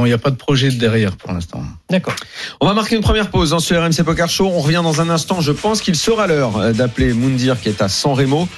non, 0.00 0.06
il 0.06 0.08
n'y 0.08 0.14
a 0.14 0.18
pas 0.18 0.30
de 0.30 0.36
projet 0.36 0.70
derrière 0.70 1.14
pour 1.14 1.30
l'instant. 1.30 1.62
D'accord. 1.90 2.14
On 2.62 2.66
va 2.66 2.72
marquer 2.72 2.96
une 2.96 3.02
première 3.02 3.28
pause 3.28 3.50
dans 3.50 3.58
ce 3.58 3.74
RMC 3.74 4.02
Poker 4.02 4.30
Show. 4.30 4.46
On 4.46 4.60
revient 4.60 4.80
dans 4.82 5.02
un 5.02 5.10
instant. 5.10 5.42
Je 5.42 5.52
pense 5.52 5.82
qu'il 5.82 5.94
sera 5.94 6.26
l'heure 6.26 6.56
euh, 6.56 6.72
d'appeler 6.72 7.12
Moundir 7.12 7.60
qui 7.60 7.68
est 7.68 7.82
à 7.82 7.90
San 7.90 8.14
Remo, 8.14 8.48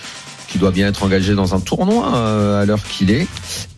qui 0.46 0.58
doit 0.58 0.70
bien 0.70 0.86
être 0.86 1.02
engagé 1.02 1.34
dans 1.34 1.52
un 1.56 1.58
tournoi 1.58 2.14
euh, 2.14 2.62
à 2.62 2.64
l'heure 2.64 2.84
qu'il 2.84 3.10
est. 3.10 3.26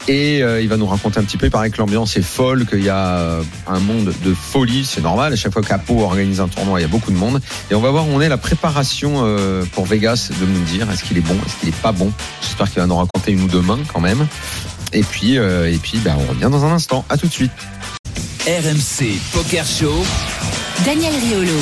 Et 0.07 0.43
euh, 0.43 0.61
il 0.61 0.69
va 0.69 0.77
nous 0.77 0.87
raconter 0.87 1.19
un 1.19 1.23
petit 1.23 1.39
peu. 1.39 1.47
Il 1.47 1.51
paraît 1.51 1.71
que 1.71 1.79
l'ambiance 1.79 2.17
est 2.17 2.23
folle, 2.23 2.67
qu'il 2.67 2.85
y 2.85 2.91
a 2.91 3.17
euh, 3.17 3.43
un 3.67 3.79
monde 3.79 4.13
de 4.23 4.35
folie. 4.35 4.85
C'est 4.85 5.01
normal. 5.01 5.33
À 5.33 5.37
chaque 5.37 5.53
fois 5.53 5.63
qu'Apo 5.63 6.01
organise 6.01 6.41
un 6.41 6.49
tournoi, 6.49 6.81
il 6.81 6.83
y 6.83 6.85
a 6.85 6.89
beaucoup 6.89 7.11
de 7.11 7.17
monde. 7.17 7.41
Et 7.71 7.75
on 7.75 7.81
va 7.81 7.91
voir 7.91 8.07
où 8.07 8.11
on 8.11 8.21
est 8.21 8.29
la 8.29 8.37
préparation 8.37 9.23
euh, 9.25 9.65
pour 9.73 9.87
Vegas 9.87 10.31
de 10.39 10.45
Moundir. 10.45 10.91
Est-ce 10.91 11.05
qu'il 11.05 11.17
est 11.17 11.23
bon? 11.23 11.37
Est-ce 11.47 11.57
qu'il 11.57 11.71
est 11.71 11.81
pas 11.81 11.93
bon? 11.93 12.13
J'espère 12.43 12.71
qu'il 12.71 12.81
va 12.81 12.87
nous 12.87 12.97
raconter 12.97 13.33
une 13.33 13.45
ou 13.45 13.49
deux 13.49 13.63
mains 13.63 13.79
quand 13.93 14.01
même. 14.01 14.27
Et 14.95 15.03
puis, 15.03 15.39
euh, 15.39 15.71
et 15.71 15.77
puis, 15.79 15.99
ben, 15.99 16.17
on 16.19 16.31
revient 16.31 16.49
dans 16.51 16.65
un 16.65 16.73
instant. 16.73 17.05
À 17.09 17.17
tout 17.17 17.27
de 17.27 17.33
suite. 17.33 17.51
RMC 18.47 19.19
Poker 19.33 19.67
Show. 19.67 20.05
Daniel 20.85 21.13
Riolo. 21.15 21.59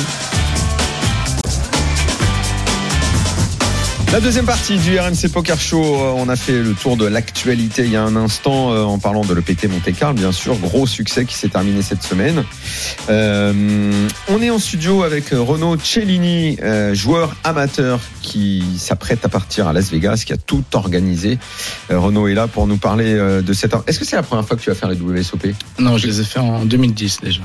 La 4.13 4.21
deuxième 4.21 4.45
partie 4.45 4.77
du 4.77 4.99
RMC 4.99 5.31
Poker 5.33 5.59
Show, 5.59 5.83
euh, 5.83 6.13
on 6.15 6.29
a 6.29 6.35
fait 6.35 6.61
le 6.61 6.75
tour 6.75 6.97
de 6.97 7.07
l'actualité 7.07 7.85
il 7.85 7.89
y 7.89 7.95
a 7.95 8.03
un 8.03 8.15
instant 8.15 8.71
euh, 8.71 8.83
en 8.83 8.99
parlant 8.99 9.25
de 9.25 9.33
l'EPT 9.33 9.67
Monte 9.67 9.91
Carlo, 9.97 10.13
bien 10.13 10.31
sûr, 10.31 10.55
gros 10.57 10.85
succès 10.85 11.25
qui 11.25 11.33
s'est 11.33 11.47
terminé 11.47 11.81
cette 11.81 12.03
semaine. 12.03 12.43
Euh, 13.09 13.91
on 14.29 14.39
est 14.39 14.51
en 14.51 14.59
studio 14.59 15.01
avec 15.01 15.29
Renaud 15.31 15.79
Cellini, 15.79 16.59
euh, 16.61 16.93
joueur 16.93 17.35
amateur 17.43 17.99
qui 18.21 18.63
s'apprête 18.77 19.25
à 19.25 19.29
partir 19.29 19.67
à 19.67 19.73
Las 19.73 19.89
Vegas, 19.89 20.21
qui 20.27 20.33
a 20.33 20.37
tout 20.37 20.63
organisé. 20.73 21.39
Euh, 21.89 21.97
Renaud 21.97 22.27
est 22.27 22.35
là 22.35 22.47
pour 22.47 22.67
nous 22.67 22.77
parler 22.77 23.15
de 23.15 23.53
cette. 23.53 23.73
Est-ce 23.87 23.97
que 23.97 24.05
c'est 24.05 24.15
la 24.15 24.21
première 24.21 24.45
fois 24.45 24.55
que 24.55 24.61
tu 24.61 24.69
vas 24.69 24.75
faire 24.75 24.89
les 24.89 24.95
WSOP 24.95 25.47
Non, 25.79 25.97
je 25.97 26.05
les 26.05 26.21
ai 26.21 26.23
fait 26.23 26.39
en 26.39 26.65
2010 26.65 27.21
déjà. 27.23 27.41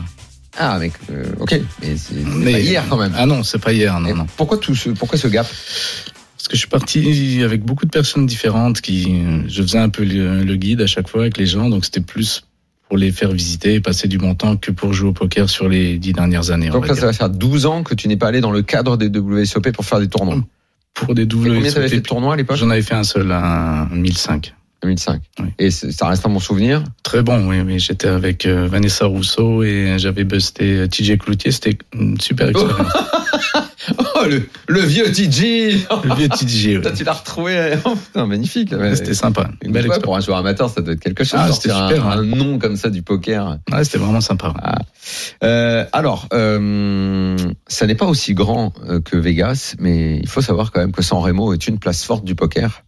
Ah, 0.61 0.79
mec, 0.79 0.93
euh, 1.11 1.25
ok, 1.39 1.61
mais 1.81 1.97
c'est 1.97 2.15
pas 2.53 2.59
hier 2.59 2.85
quand 2.89 2.97
même. 2.97 3.13
Ah 3.17 3.27
non, 3.27 3.45
c'est 3.45 3.61
pas 3.61 3.73
hier, 3.73 3.99
non, 4.01 4.09
Et 4.09 4.13
non. 4.13 4.27
Pourquoi 4.37 4.59
tout 4.59 4.75
ce, 4.75 4.91
pourquoi 4.91 5.17
ce 5.17 5.29
gap? 5.29 5.47
Que 6.49 6.55
je 6.55 6.59
suis 6.61 6.69
parti 6.69 7.43
avec 7.45 7.63
beaucoup 7.65 7.85
de 7.85 7.91
personnes 7.91 8.27
différentes 8.27 8.81
qui, 8.81 9.23
je 9.49 9.63
faisais 9.63 9.79
un 9.79 9.89
peu 9.89 10.05
le, 10.05 10.43
le 10.43 10.57
guide 10.57 10.81
à 10.81 10.87
chaque 10.87 11.09
fois 11.09 11.23
avec 11.23 11.39
les 11.39 11.47
gens, 11.47 11.69
donc 11.69 11.85
c'était 11.85 12.01
plus 12.01 12.45
pour 12.89 12.97
les 12.97 13.13
faire 13.13 13.31
visiter 13.31 13.75
et 13.75 13.81
passer 13.81 14.09
du 14.09 14.17
bon 14.19 14.35
temps 14.35 14.57
que 14.57 14.71
pour 14.71 14.93
jouer 14.95 15.11
au 15.11 15.13
poker 15.13 15.49
sur 15.51 15.69
les 15.69 15.99
dix 15.99 16.13
dernières 16.15 16.51
années. 16.51 16.71
on 16.71 16.75
Donc 16.75 16.83
va 16.83 16.89
là, 16.89 16.95
dire. 16.95 17.01
ça 17.03 17.07
va 17.09 17.13
faire 17.13 17.31
12 17.31 17.67
ans 17.67 17.83
que 17.83 17.95
tu 17.95 18.09
n'es 18.09 18.17
pas 18.17 18.29
allé 18.29 18.41
dans 18.41 18.51
le 18.51 18.63
cadre 18.63 18.97
des 18.97 19.09
WSOP 19.09 19.73
pour 19.73 19.85
faire 19.85 20.01
des 20.01 20.09
tournois. 20.09 20.39
Pour 20.95 21.15
des 21.15 21.27
doubles 21.27 21.55
combien 21.55 21.71
t'avais 21.71 21.89
fait 21.89 21.97
de 21.97 22.01
tournois 22.03 22.33
à 22.35 22.37
l'époque 22.37 22.57
J'en 22.57 22.71
avais 22.71 22.83
fait 22.83 22.95
un 22.95 23.05
seul 23.05 23.31
à 23.31 23.87
1005. 23.93 24.55
2005. 24.83 25.21
Oui. 25.41 25.47
Et 25.59 25.71
ça 25.71 26.07
reste 26.09 26.25
un 26.25 26.31
bon 26.31 26.39
souvenir. 26.39 26.85
Très 27.03 27.23
bon, 27.23 27.49
oui, 27.49 27.63
mais 27.65 27.79
j'étais 27.79 28.09
avec 28.09 28.47
euh, 28.47 28.69
Vanessa 28.69 29.07
Rousseau 29.07 29.65
et 29.65 29.97
j'avais 29.99 30.25
busté 30.25 30.77
euh, 30.79 30.87
TJ 30.87 31.19
Cloutier, 31.19 31.51
c'était 31.51 31.77
une 31.95 32.19
super 32.21 32.49
expérience. 32.49 32.87
Oh, 32.95 33.07
le, 34.27 34.49
le 34.67 34.81
vieux 34.81 35.11
TJ 35.11 35.87
le 36.05 36.15
vieux 36.15 36.29
TJ, 36.29 36.81
Toi, 36.83 36.91
ouais. 36.91 36.97
tu 36.97 37.05
l'as 37.05 37.13
retrouvé. 37.13 37.75
Oh, 37.85 37.95
putain, 38.07 38.27
magnifique. 38.27 38.73
Ouais. 38.73 38.97
c'était 38.97 39.15
sympa. 39.15 39.51
Une 39.63 39.73
belle 39.73 39.89
pour 40.03 40.17
un 40.17 40.21
joueur 40.21 40.39
amateur, 40.39 40.71
ça 40.71 40.81
doit 40.81 40.95
être 40.95 41.01
quelque 41.01 41.25
chose. 41.25 41.41
Ah, 41.43 41.53
c'était 41.53 41.71
un, 41.71 41.89
super, 41.89 42.07
un 42.07 42.19
hein. 42.19 42.25
nom 42.25 42.59
comme 42.59 42.77
ça 42.77 42.91
du 42.91 43.03
poker. 43.03 43.59
Ouais, 43.73 43.85
c'était 43.85 43.99
vraiment 43.99 44.21
sympa. 44.21 44.55
Euh, 45.43 45.85
alors, 45.93 46.29
euh, 46.33 47.37
ça 47.67 47.87
n'est 47.87 47.95
pas 47.95 48.07
aussi 48.07 48.35
grand 48.35 48.73
euh, 48.89 49.01
que 49.01 49.17
Vegas, 49.17 49.75
mais 49.79 50.19
il 50.19 50.29
faut 50.29 50.43
savoir 50.43 50.73
quand 50.73 50.81
même 50.81 50.93
que 50.93 51.03
San 51.03 51.19
Remo 51.19 51.53
est 51.53 51.69
une 51.69 51.79
place 51.79 52.05
forte 52.05 52.25
du 52.25 52.35
poker. 52.35 52.83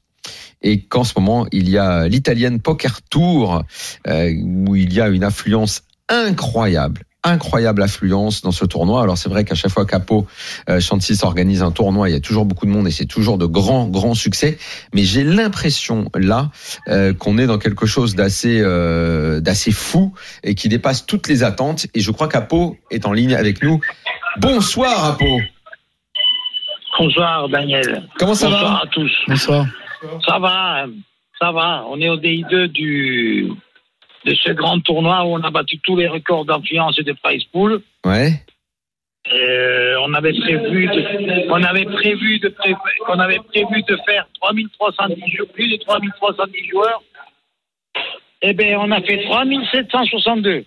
Et 0.63 0.83
qu'en 0.83 1.05
ce 1.05 1.15
moment, 1.17 1.47
il 1.53 1.71
y 1.71 1.79
a 1.79 2.07
l'Italienne 2.07 2.61
Poker 2.61 3.01
Tour, 3.03 3.63
euh, 4.07 4.35
où 4.67 4.77
il 4.77 4.93
y 4.93 5.01
a 5.01 5.09
une 5.09 5.25
affluence 5.25 5.83
incroyable. 6.09 7.03
Incroyable 7.23 7.83
affluence 7.83 8.41
dans 8.41 8.51
ce 8.51 8.65
tournoi. 8.65 9.03
Alors 9.03 9.19
c'est 9.19 9.29
vrai 9.29 9.45
qu'à 9.45 9.55
chaque 9.55 9.71
fois 9.71 9.85
qu'Apo 9.85 10.27
euh, 10.71 10.81
Chantis 10.81 11.19
organise 11.23 11.63
un 11.63 11.71
tournoi, 11.71 12.09
il 12.09 12.13
y 12.13 12.17
a 12.17 12.21
toujours 12.21 12.47
beaucoup 12.47 12.65
de 12.65 12.71
monde 12.71 12.89
et 12.89 12.91
c'est 12.91 13.05
toujours 13.05 13.37
de 13.37 13.45
grands 13.45 13.89
grands 13.89 14.15
succès. 14.15 14.57
Mais 14.95 15.03
j'ai 15.03 15.23
l'impression 15.23 16.11
là 16.15 16.51
euh, 16.89 17.13
qu'on 17.13 17.37
est 17.37 17.47
dans 17.47 17.59
quelque 17.59 17.85
chose 17.85 18.15
d'assez 18.15 18.61
euh, 18.63 19.41
d'assez 19.41 19.71
fou 19.71 20.15
et 20.43 20.55
qui 20.55 20.71
dépasse 20.71 21.05
toutes 21.05 21.29
les 21.29 21.43
attentes. 21.43 21.87
Et 21.93 22.01
je 22.01 22.11
crois 22.11 22.27
qu'Apo 22.27 22.79
est 22.91 23.05
en 23.05 23.13
ligne 23.13 23.35
avec 23.35 23.63
nous. 23.63 23.81
Bonsoir 24.39 25.05
Apo. 25.05 25.41
Bonsoir 26.99 27.51
Daniel. 27.51 28.09
Comment 28.19 28.35
ça 28.35 28.49
Bonsoir 28.49 28.73
va 28.73 28.81
à 28.83 28.87
tous. 28.91 29.13
Bonsoir. 29.29 29.67
Ça 30.27 30.39
va, 30.39 30.87
ça 31.39 31.53
va. 31.53 31.85
On 31.91 32.01
est 32.01 32.09
au 32.09 32.17
DI2 32.17 32.69
du 32.69 33.51
de 34.25 34.35
ce 34.35 34.51
grand 34.53 34.81
tournoi 34.81 35.25
où 35.25 35.29
on 35.35 35.43
a 35.43 35.51
battu 35.51 35.79
tous 35.79 35.97
les 35.97 36.07
records 36.09 36.45
d'influence 36.45 36.99
et 36.99 37.03
de 37.03 37.13
prize 37.13 37.45
pool. 37.45 37.81
Ouais. 38.05 38.33
Euh, 39.33 39.97
on 40.07 40.15
avait 40.15 40.33
prévu 40.33 40.87
de, 40.87 41.51
on 41.51 41.63
avait 41.63 41.85
prévu 41.85 42.39
de 42.39 42.49
pré- 42.49 42.75
on 43.09 43.19
avait 43.19 43.39
prévu 43.39 43.83
de 43.83 43.97
faire 44.07 44.27
3310 44.41 45.23
jou- 45.37 45.47
plus 45.47 45.69
de 45.71 45.77
3310 45.77 46.69
joueurs. 46.69 47.03
Eh 48.43 48.55
ben 48.55 48.77
on 48.79 48.91
a 48.91 49.01
fait 49.03 49.23
3762. 49.25 50.65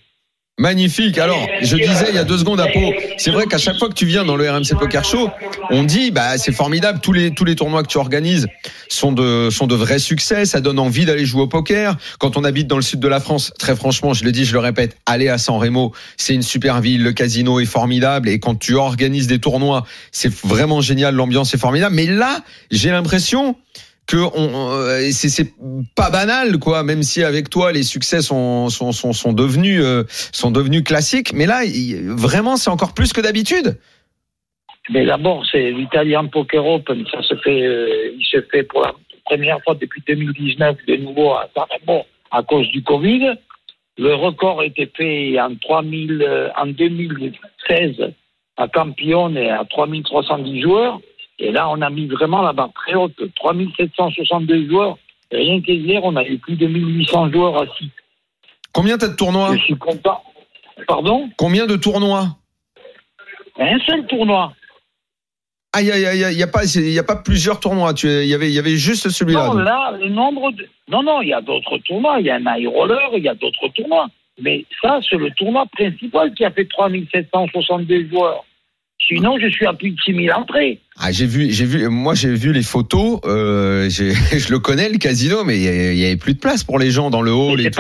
Magnifique. 0.60 1.18
Alors, 1.18 1.48
je 1.64 1.76
disais 1.76 2.06
il 2.10 2.16
y 2.16 2.20
a 2.20 2.24
deux 2.24 2.38
secondes 2.38 2.60
à 2.60 2.68
Pau, 2.68 2.94
c'est 3.18 3.32
vrai 3.32 3.48
qu'à 3.48 3.58
chaque 3.58 3.80
fois 3.80 3.90
que 3.90 3.96
tu 3.96 4.06
viens 4.06 4.24
dans 4.24 4.36
le 4.36 4.48
RMC 4.48 4.78
Poker 4.80 5.04
Show, 5.04 5.32
on 5.72 5.84
dit 5.84 6.12
bah 6.12 6.38
c'est 6.38 6.52
formidable, 6.52 7.00
tous 7.02 7.12
les 7.12 7.32
tous 7.32 7.44
les 7.44 7.56
tournois 7.56 7.82
que 7.82 7.88
tu 7.88 7.98
organises 7.98 8.46
sont 8.88 9.12
de 9.12 9.50
sont 9.50 9.66
de 9.66 9.74
vrais 9.74 9.98
succès, 9.98 10.46
ça 10.46 10.62
donne 10.62 10.78
envie 10.78 11.06
d'aller 11.06 11.26
jouer 11.26 11.42
au 11.42 11.48
poker. 11.48 11.98
Quand 12.20 12.38
on 12.38 12.44
habite 12.44 12.68
dans 12.68 12.76
le 12.76 12.84
sud 12.84 13.00
de 13.00 13.08
la 13.08 13.20
France, 13.20 13.52
très 13.58 13.76
franchement, 13.76 14.14
je 14.14 14.24
le 14.24 14.32
dis, 14.32 14.46
je 14.46 14.54
le 14.54 14.60
répète, 14.60 14.96
aller 15.08 15.28
à 15.28 15.40
San 15.40 15.58
Remo, 15.58 15.92
c'est 16.18 16.36
une 16.36 16.44
super 16.44 16.82
ville, 16.82 17.02
le 17.02 17.14
casino 17.14 17.60
est 17.60 17.66
formidable 17.66 18.30
et 18.30 18.38
quand 18.38 18.54
tu 18.54 18.76
organises 18.76 19.26
des 19.26 19.40
tournois, 19.40 19.88
c'est 20.12 20.32
vraiment 20.32 20.82
génial, 20.82 21.16
l'ambiance 21.16 21.52
est 21.56 21.60
formidable. 21.60 21.96
Mais 21.96 22.06
là, 22.06 22.42
j'ai 22.70 22.92
l'impression 22.92 23.56
que 24.06 24.18
on, 24.18 24.72
euh, 24.72 25.10
c'est 25.12 25.54
pas 25.96 26.10
banal 26.10 26.60
quoi 26.60 26.84
même 26.84 27.04
si 27.04 27.24
avec 27.24 27.50
toi 27.50 27.72
les 27.72 27.84
succès 27.84 28.22
sont 28.22 28.70
sont 28.70 28.92
sont, 28.92 29.14
sont 29.14 29.34
devenus 29.34 29.82
euh, 29.82 30.04
sont 30.10 30.52
devenus 30.52 30.84
classiques 30.84 31.32
mais 31.34 31.46
là 31.46 31.62
vraiment 32.08 32.58
c'est 32.58 32.70
encore 32.70 32.94
plus 32.94 33.14
que 33.14 33.22
d'habitude 33.22 33.78
Mais 34.90 35.06
d'abord, 35.06 35.46
c'est 35.50 35.72
l'Italian 35.72 36.28
Poker 36.28 36.66
Open. 36.66 37.06
Ça 37.10 37.22
se 37.22 37.36
fait, 37.38 37.62
euh, 37.62 38.12
il 38.18 38.26
se 38.26 38.42
fait 38.42 38.64
pour 38.64 38.82
la 38.82 38.94
première 39.26 39.62
fois 39.64 39.76
depuis 39.76 40.04
2019 40.06 40.78
de 40.88 40.96
nouveau 40.98 41.32
à 41.32 41.50
Sanremo 41.56 42.06
à 42.32 42.44
cause 42.44 42.68
du 42.70 42.84
Covid. 42.84 43.36
Le 43.98 44.16
record 44.16 44.62
été 44.64 44.92
fait 44.98 45.40
en 45.40 45.56
3000, 45.56 46.22
euh, 46.22 46.50
en 46.58 46.66
2016 46.66 48.14
à 48.58 48.68
Campione 48.68 49.38
et 49.38 49.50
à 49.50 49.64
3310 49.70 50.62
joueurs. 50.62 51.00
Et 51.40 51.52
là, 51.52 51.70
on 51.70 51.82
a 51.82 51.90
mis 51.90 52.08
vraiment 52.08 52.42
la 52.42 52.54
barre 52.54 52.72
très 52.74 52.94
haute, 52.96 53.16
3762 53.36 54.68
joueurs. 54.70 54.98
Rien 55.32 55.62
qu'hier, 55.62 56.04
on 56.04 56.16
a 56.16 56.24
eu 56.24 56.38
plus 56.38 56.56
de 56.56 56.68
1800 56.68 57.32
joueurs 57.32 57.62
assis. 57.64 57.90
combien 58.72 58.98
t'as 58.98 59.08
de 59.10 59.16
tournois 59.16 59.56
Je 59.56 59.62
suis 59.64 59.78
content. 59.78 60.22
Pardon? 60.88 61.30
Combien 61.38 61.66
de 61.66 61.76
tournois? 61.76 62.28
Un 63.60 63.80
seul 63.80 64.06
tournoi. 64.08 64.54
ah 65.74 65.82
il 65.82 65.88
y 65.88 65.92
a, 65.92 66.14
il 66.32 66.38
y 66.38 66.44
a- 66.44 66.48
pas 66.48 66.64
y 66.76 67.00
a 67.00 67.04
pas 67.04 67.16
plusieurs 67.16 67.60
tournois 67.60 67.94
tu 67.94 68.08
il 68.08 68.28
y 68.28 68.34
avait 68.34 68.48
il 68.50 68.54
y 68.54 68.60
avait 68.60 68.76
juste 68.78 69.10
celui-là 69.10 69.48
Non, 69.48 69.54
donc. 69.56 69.66
là, 69.66 69.92
le 70.00 70.10
nombre 70.10 70.52
de. 70.52 70.68
Non, 70.88 71.02
non, 71.04 71.22
il 71.22 71.30
y 71.30 71.34
a 71.34 71.42
d'autres 71.42 71.78
tournois. 71.80 72.20
Il 72.20 72.26
y 72.26 72.30
a 72.30 72.36
un 72.36 72.58
high 72.58 72.68
roller, 72.68 73.10
il 73.18 73.24
y 73.24 73.30
a 73.30 73.36
d'autres 73.36 73.68
tournois. 73.76 74.08
Mais 74.42 74.66
ça, 74.82 75.00
c'est 75.08 75.18
le 75.18 75.30
tournoi 75.32 75.66
principal 75.68 76.34
qui 76.34 76.44
a 76.46 76.52
fait 76.52 76.66
3762 76.66 78.10
joueurs. 78.10 78.44
Sinon, 79.08 79.38
je 79.40 79.48
suis 79.50 79.66
à 79.66 79.74
plus 79.74 79.92
de 79.92 80.00
6000 80.02 80.32
entrées. 80.34 80.80
ah 80.98 81.12
j'ai 81.12 81.26
vu 81.26 81.52
j'ai 81.52 81.66
vu 81.66 81.90
moi 81.90 82.14
j'ai 82.16 82.34
vu 82.34 82.54
les 82.54 82.64
photos 82.64 83.20
euh, 83.26 83.90
je 83.90 84.50
le 84.52 84.60
connais 84.60 84.88
le 84.90 84.98
casino 84.98 85.44
mais 85.44 85.58
il 85.58 85.64
y 85.98 86.06
avait- 86.06 86.16
plus 86.18 86.34
de 86.36 86.40
place 86.40 86.64
pour 86.64 86.80
les 86.80 86.90
gens 86.92 87.10
dans 87.10 87.22
le 87.22 87.32
hall 87.34 87.60
et 87.60 87.66
tout 87.66 87.72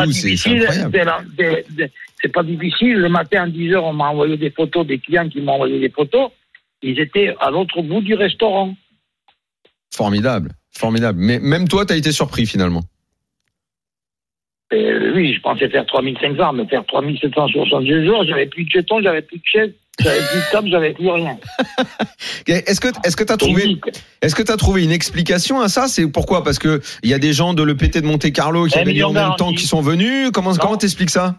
c'est 2.22 2.32
pas 2.32 2.44
difficile. 2.44 2.96
Le 2.98 3.10
matin 3.10 3.44
à 3.44 3.48
10 3.50 3.74
heures, 3.74 3.84
on 3.86 3.94
m'a 3.94 4.10
envoyé 4.10 4.38
des 4.38 4.50
photos, 4.52 4.86
des 4.88 4.98
clients 5.00 5.28
qui 5.30 5.42
m'ont 5.42 5.54
envoyé 5.54 5.80
des 5.80 5.90
photos. 5.90 6.32
Ils 6.82 7.00
étaient 7.00 7.34
à 7.40 7.50
l'autre 7.52 7.82
bout 7.82 8.02
du 8.02 8.14
restaurant. 8.16 8.76
formidable 9.94 10.52
formidable 10.76 11.20
mais 11.22 11.40
même 11.40 11.68
toi 11.68 11.86
t'as 11.86 11.96
été 11.98 12.12
surpris 12.12 12.46
finalement 12.46 12.82
Euh, 14.74 15.14
oui, 15.16 15.34
je 15.36 15.42
pensais 15.42 15.70
faire 15.70 15.86
3500, 15.86 16.54
mais 16.54 16.66
faire 16.68 16.84
3762 16.86 18.06
jours, 18.06 18.26
j'avais 18.26 18.48
plus 18.48 18.64
de 18.66 18.72
jetons, 18.72 19.02
j'avais 19.02 19.22
plus 19.22 19.38
de 19.38 19.44
chaises, 19.46 19.74
j'avais 20.00 20.20
plus 20.20 20.62
de 20.64 20.68
j'avais 20.70 20.94
plus 20.94 21.10
rien. 21.10 21.38
est-ce 22.48 22.80
que 22.82 22.88
est-ce 23.06 23.16
que 23.16 23.24
t'as 23.24 23.38
trouvé 23.38 23.78
Est-ce 24.22 24.36
que 24.36 24.42
tu 24.44 24.52
as 24.52 24.58
trouvé 24.58 24.84
une 24.84 24.92
explication 24.92 25.62
à 25.62 25.68
ça? 25.70 25.88
C'est 25.88 26.08
pourquoi? 26.12 26.44
Parce 26.44 26.60
que 26.60 26.82
il 27.04 27.10
y 27.10 27.14
a 27.14 27.20
des 27.20 27.34
gens 27.34 27.54
de 27.54 27.64
l'EPT 27.64 28.00
de 28.02 28.06
Monte 28.08 28.32
Carlo 28.32 28.66
qui 28.66 28.78
Un 28.78 28.82
avaient 28.82 28.92
million 28.94 29.10
en 29.10 29.14
même 29.14 29.36
temps 29.38 29.52
qui 29.54 29.66
sont 29.68 29.82
venus. 29.82 30.32
Comment 30.34 30.52
Non. 30.52 30.58
comment 30.60 30.78
t'expliques 30.78 31.10
ça? 31.12 31.36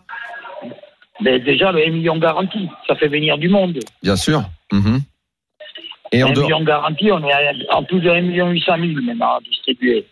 Mais 1.21 1.38
déjà, 1.40 1.71
le 1.73 1.87
1 1.87 1.90
million 1.93 2.19
garanti, 2.19 2.69
ça 2.88 2.97
fait 2.97 3.09
venir 3.09 3.38
du 3.38 3.49
monde. 3.49 3.79
Bien 4.03 4.17
sûr. 4.17 4.43
Mhm. 4.73 5.01
Et 6.12 6.23
en 6.23 6.29
1 6.29 6.33
dehors. 6.33 6.45
million 6.45 6.64
garanti, 6.64 7.11
on 7.12 7.25
est 7.27 7.33
à- 7.33 7.77
en 7.77 7.85
plus 7.85 8.01
de 8.01 8.11
1 8.11 8.21
million 8.21 8.51
800 8.51 8.75
000 8.79 9.01
maintenant 9.03 9.38
distribués. 9.45 10.07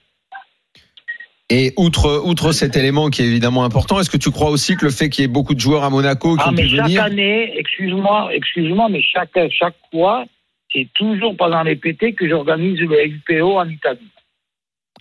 Et 1.54 1.72
outre 1.76 2.22
outre 2.24 2.52
cet 2.52 2.76
élément 2.76 3.10
qui 3.10 3.20
est 3.22 3.26
évidemment 3.26 3.64
important, 3.64 4.00
est-ce 4.00 4.08
que 4.10 4.16
tu 4.16 4.30
crois 4.30 4.50
aussi 4.50 4.74
que 4.76 4.86
le 4.86 4.90
fait 4.90 5.10
qu'il 5.10 5.22
y 5.22 5.24
ait 5.26 5.28
beaucoup 5.28 5.54
de 5.54 5.60
joueurs 5.60 5.84
à 5.84 5.90
Monaco 5.90 6.36
qui 6.36 6.42
Ah, 6.44 6.48
ont 6.48 6.52
mais 6.52 6.62
pu 6.62 6.76
chaque 6.76 6.86
venir 6.86 7.02
année, 7.04 7.52
excuse-moi, 7.58 8.30
excuse-moi, 8.32 8.88
mais 8.90 9.02
chaque, 9.02 9.36
chaque 9.50 9.76
fois, 9.90 10.24
c'est 10.72 10.88
toujours 10.94 11.36
pendant 11.36 11.62
les 11.62 11.76
PT 11.76 12.14
que 12.14 12.26
j'organise 12.28 12.80
le 12.80 12.96
FPO 12.96 13.58
en 13.58 13.68
Italie. 13.68 14.08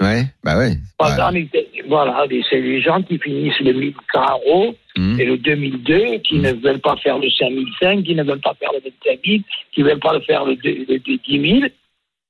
Ouais, 0.01 0.23
bah 0.43 0.57
ouais. 0.57 0.73
Pendant 0.97 1.31
Ouais. 1.31 1.47
les- 1.53 1.83
voilà, 1.87 2.25
c'est 2.49 2.59
les 2.59 2.81
gens 2.81 3.01
qui 3.03 3.17
finissent 3.19 3.59
le 3.59 3.73
1100 3.73 4.39
euros 4.45 4.75
Mhm. 4.97 5.19
et 5.19 5.25
le 5.25 5.37
2002, 5.37 6.17
qui 6.19 6.35
Mhm. 6.35 6.41
ne 6.41 6.51
veulent 6.53 6.79
pas 6.79 6.95
faire 6.97 7.17
le 7.19 7.29
5005, 7.29 8.03
qui 8.03 8.15
ne 8.15 8.23
veulent 8.23 8.39
pas 8.41 8.55
faire 8.59 8.71
le 8.73 8.79
25 8.83 9.19
000, 9.25 9.39
qui 9.71 9.81
ne 9.81 9.85
veulent 9.89 9.99
pas 9.99 10.13
le 10.13 10.21
faire 10.21 10.43
le, 10.45 10.55
deux- 10.55 10.85
le 10.89 10.97
10 10.97 11.59
000, 11.59 11.69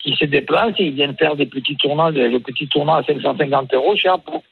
qui 0.03 0.15
se 0.15 0.25
déplacent 0.25 0.73
et 0.79 0.85
ils 0.85 0.93
viennent 0.95 1.15
faire 1.17 1.35
des 1.35 1.45
petits 1.45 1.75
tournois, 1.77 2.11
le 2.11 2.39
petit 2.39 2.67
tournoi 2.67 2.97
à 2.97 3.03
550 3.03 3.73
euros 3.73 3.95
chez 3.95 4.09
Apo. 4.09 4.43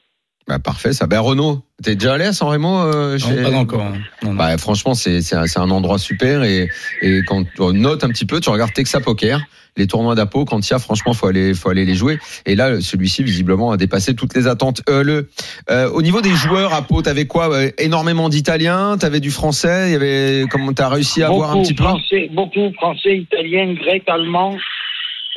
Bah, 0.48 0.58
parfait, 0.58 0.92
ça. 0.92 1.06
Ben, 1.06 1.20
Renaud, 1.20 1.60
t'es 1.82 1.94
déjà 1.94 2.14
allé 2.14 2.24
à 2.24 2.32
San 2.32 2.48
Remo 2.48 2.80
euh, 2.80 3.12
Non, 3.12 3.18
chez- 3.18 3.42
pas 3.42 3.52
encore. 3.56 3.82
hein. 3.82 3.92
Non, 4.22 4.30
non. 4.30 4.36
Bah, 4.36 4.56
franchement, 4.58 4.94
c'est 4.94 5.20
c'est 5.22 5.36
un, 5.36 5.46
c'est 5.46 5.60
un 5.60 5.70
endroit 5.70 5.98
super 5.98 6.42
et, 6.42 6.68
et 7.02 7.20
quand 7.24 7.44
tu 7.44 7.62
notes 7.74 8.02
un 8.02 8.08
petit 8.08 8.26
peu, 8.26 8.40
tu 8.40 8.50
regardes 8.50 8.72
Texas 8.72 9.00
Poker, 9.02 9.40
les 9.76 9.86
tournois 9.86 10.16
d'Apo, 10.16 10.44
quand 10.46 10.66
il 10.66 10.72
y 10.72 10.74
a, 10.74 10.80
franchement, 10.80 11.12
faut 11.14 11.28
aller, 11.28 11.54
faut 11.54 11.68
aller 11.68 11.84
les 11.84 11.94
jouer. 11.94 12.18
Et 12.46 12.56
là, 12.56 12.80
celui-ci, 12.80 13.22
visiblement, 13.22 13.70
a 13.70 13.76
dépassé 13.76 14.16
toutes 14.16 14.34
les 14.34 14.48
attentes. 14.48 14.82
Euh, 14.88 15.04
le, 15.04 15.28
euh, 15.70 15.88
au 15.90 16.02
niveau 16.02 16.20
des 16.20 16.32
joueurs 16.34 16.74
Apo, 16.74 17.00
t'avais 17.02 17.26
quoi 17.26 17.52
euh, 17.54 17.70
Énormément 17.78 18.28
d'Italiens, 18.28 18.96
t'avais 18.98 19.20
du 19.20 19.30
français, 19.30 19.90
il 19.90 19.92
y 19.92 19.96
avait, 19.96 20.44
comment 20.50 20.72
t'as 20.72 20.88
réussi 20.88 21.22
à 21.22 21.28
avoir 21.28 21.50
un 21.50 21.54
beaucoup 21.54 21.66
petit 21.66 21.74
peu 21.74 21.84
français, 21.84 22.28
beaucoup 22.32 22.72
français, 22.72 23.18
italien, 23.18 23.72
grec, 23.74 24.02
allemand, 24.08 24.56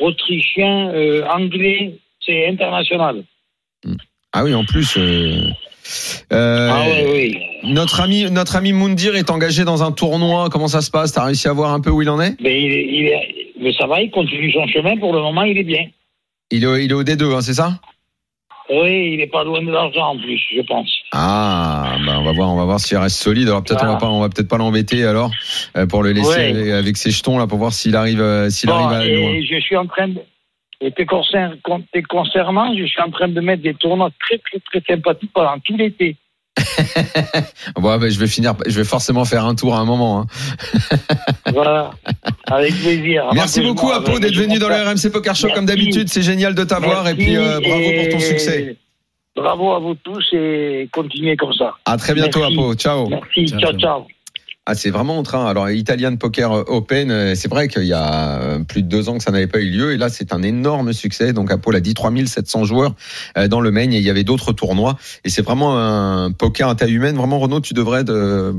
autrichien, 0.00 0.90
euh, 0.90 1.24
anglais, 1.28 1.98
c'est 2.24 2.46
international. 2.48 3.24
Ah 4.32 4.44
oui, 4.44 4.54
en 4.54 4.64
plus. 4.64 4.96
euh, 4.96 5.48
euh, 6.32 6.70
ah 6.72 6.84
oui, 6.88 7.04
oui. 7.12 7.38
Notre 7.72 8.00
ami, 8.00 8.30
notre 8.30 8.56
ami 8.56 8.72
Moundir 8.72 9.14
est 9.16 9.30
engagé 9.30 9.64
dans 9.64 9.82
un 9.82 9.92
tournoi. 9.92 10.48
Comment 10.50 10.68
ça 10.68 10.80
se 10.80 10.90
passe? 10.90 11.12
T'as 11.12 11.24
réussi 11.24 11.46
à 11.48 11.52
voir 11.52 11.72
un 11.72 11.80
peu 11.80 11.90
où 11.90 12.02
il 12.02 12.10
en 12.10 12.20
est? 12.20 12.34
Mais, 12.40 12.60
il, 12.62 13.12
mais 13.60 13.72
ça 13.74 13.86
va, 13.86 14.00
il 14.02 14.10
continue 14.10 14.50
son 14.52 14.66
chemin. 14.66 14.96
Pour 14.96 15.12
le 15.12 15.20
moment, 15.20 15.42
il 15.42 15.56
est 15.58 15.62
bien. 15.64 15.86
il 16.50 16.64
est, 16.64 16.66
au- 16.66 16.76
il 16.76 16.90
est 16.90 16.94
au 16.94 17.04
D2, 17.04 17.34
hein, 17.34 17.40
c'est 17.42 17.54
ça? 17.54 17.78
Oui, 18.70 19.10
il 19.12 19.16
n'est 19.18 19.26
pas 19.26 19.44
loin 19.44 19.62
de 19.62 19.70
l'argent 19.70 20.14
en 20.14 20.18
plus, 20.18 20.40
je 20.54 20.62
pense. 20.62 20.90
Ah, 21.12 21.96
bah 22.06 22.14
on 22.18 22.24
va 22.24 22.32
voir, 22.32 22.50
on 22.50 22.56
va 22.56 22.64
voir 22.64 22.80
s'il 22.80 22.96
reste 22.96 23.16
solide. 23.22 23.48
Alors 23.48 23.62
peut-être 23.62 23.84
on 23.84 23.88
va 23.88 23.96
pas, 23.96 24.08
on 24.08 24.20
va 24.20 24.28
peut-être 24.30 24.48
pas 24.48 24.56
l'embêter 24.56 25.04
alors 25.04 25.30
euh, 25.76 25.86
pour 25.86 26.02
le 26.02 26.12
laisser 26.12 26.28
Ouais. 26.38 26.50
avec, 26.50 26.68
avec 26.68 26.96
ses 26.96 27.10
jetons 27.10 27.38
là 27.38 27.46
pour 27.46 27.58
voir 27.58 27.72
s'il 27.74 27.94
arrive, 27.94 28.20
euh, 28.22 28.48
s'il 28.48 28.70
Bon, 28.70 28.76
arrive 28.76 28.98
à 28.98 29.06
et 29.06 29.44
je 29.44 29.60
suis 29.60 29.76
en 29.76 29.86
train 29.86 30.08
de. 30.08 30.20
Et 30.80 30.90
te 30.90 31.02
concernant, 31.02 32.76
je 32.76 32.84
suis 32.84 33.00
en 33.00 33.10
train 33.10 33.28
de 33.28 33.40
mettre 33.40 33.62
des 33.62 33.74
tournois 33.74 34.10
très, 34.20 34.38
très, 34.38 34.58
très 34.60 34.94
sympathiques 34.94 35.30
pendant 35.32 35.58
tout 35.60 35.76
l'été. 35.76 36.16
Bon, 37.76 37.96
bah, 37.98 38.08
je 38.08 38.18
vais 38.18 38.26
finir, 38.26 38.54
je 38.66 38.76
vais 38.76 38.84
forcément 38.84 39.24
faire 39.24 39.44
un 39.44 39.54
tour 39.54 39.74
à 39.74 39.78
un 39.80 39.84
moment. 39.84 40.20
hein. 40.20 40.26
Voilà. 41.52 41.90
Avec 42.46 42.74
plaisir. 42.80 43.24
Merci 43.32 43.60
beaucoup 43.60 43.90
Apo 43.90 44.18
d'être 44.18 44.34
je 44.34 44.42
venu 44.42 44.58
dans 44.58 44.68
le 44.68 44.74
RMC 44.76 45.10
Poker 45.12 45.34
Show 45.34 45.48
comme 45.54 45.66
d'habitude. 45.66 46.08
C'est 46.08 46.22
génial 46.22 46.54
de 46.54 46.64
t'avoir 46.64 47.06
et 47.08 47.14
puis 47.14 47.36
euh, 47.36 47.60
bravo 47.60 47.84
pour 48.00 48.08
ton 48.12 48.20
succès. 48.20 48.76
Bravo 49.36 49.72
à 49.72 49.80
vous 49.80 49.94
tous 49.96 50.24
et 50.32 50.88
continuez 50.92 51.36
comme 51.36 51.52
ça. 51.54 51.74
À 51.84 51.96
très 51.96 52.14
bientôt 52.14 52.40
Merci. 52.40 52.54
Apo. 52.54 52.74
Ciao. 52.74 53.08
Merci, 53.08 53.46
Ciao, 53.46 53.60
ciao, 53.60 53.78
ciao. 53.78 54.06
Ah, 54.66 54.74
c'est 54.74 54.88
vraiment 54.90 55.18
en 55.18 55.22
train. 55.22 55.46
Alors, 55.46 55.68
Italian 55.68 56.16
Poker 56.16 56.50
Open, 56.70 57.10
euh, 57.10 57.34
c'est 57.34 57.48
vrai 57.48 57.68
qu'il 57.68 57.84
y 57.84 57.92
a 57.92 58.40
euh, 58.40 58.58
plus 58.60 58.82
de 58.82 58.88
deux 58.88 59.10
ans 59.10 59.18
que 59.18 59.22
ça 59.22 59.30
n'avait 59.30 59.46
pas 59.46 59.60
eu 59.60 59.68
lieu. 59.68 59.92
Et 59.92 59.98
là, 59.98 60.08
c'est 60.08 60.32
un 60.32 60.42
énorme 60.42 60.94
succès. 60.94 61.34
Donc, 61.34 61.50
Apo 61.50 61.70
l'a 61.70 61.80
dit, 61.80 61.92
3700 61.92 62.64
joueurs 62.64 62.94
euh, 63.36 63.46
dans 63.46 63.60
le 63.60 63.70
Maine. 63.70 63.92
Et 63.92 63.98
il 63.98 64.02
y 64.02 64.08
avait 64.08 64.24
d'autres 64.24 64.54
tournois. 64.54 64.96
Et 65.24 65.28
c'est 65.28 65.42
vraiment 65.42 65.78
un 65.78 66.32
poker 66.32 66.70
à 66.70 66.74
taille 66.76 66.94
humaine. 66.94 67.16
Vraiment, 67.16 67.38
Renaud, 67.40 67.60
tu 67.60 67.74
devrais 67.74 68.04
de... 68.04 68.54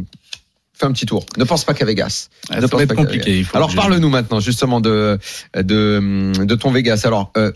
faire 0.73 0.89
un 0.89 0.91
petit 0.91 1.07
tour. 1.07 1.25
Ne 1.37 1.43
pense 1.43 1.63
pas 1.63 1.73
qu'à 1.73 1.85
Vegas. 1.85 2.29
Ah, 2.51 2.61
Ne 2.61 2.67
pense 2.67 2.81
être 2.81 2.89
pas 2.89 2.95
qu'à 2.95 3.01
compliqué. 3.01 3.39
il 3.39 3.43
faut 3.43 3.57
Alors, 3.57 3.73
parle-nous 3.73 4.09
maintenant, 4.09 4.39
justement, 4.39 4.81
de, 4.81 5.17
de, 5.55 6.33
de 6.37 6.55
ton 6.55 6.69
Vegas. 6.69 7.01
Alors, 7.05 7.31
euh, 7.35 7.51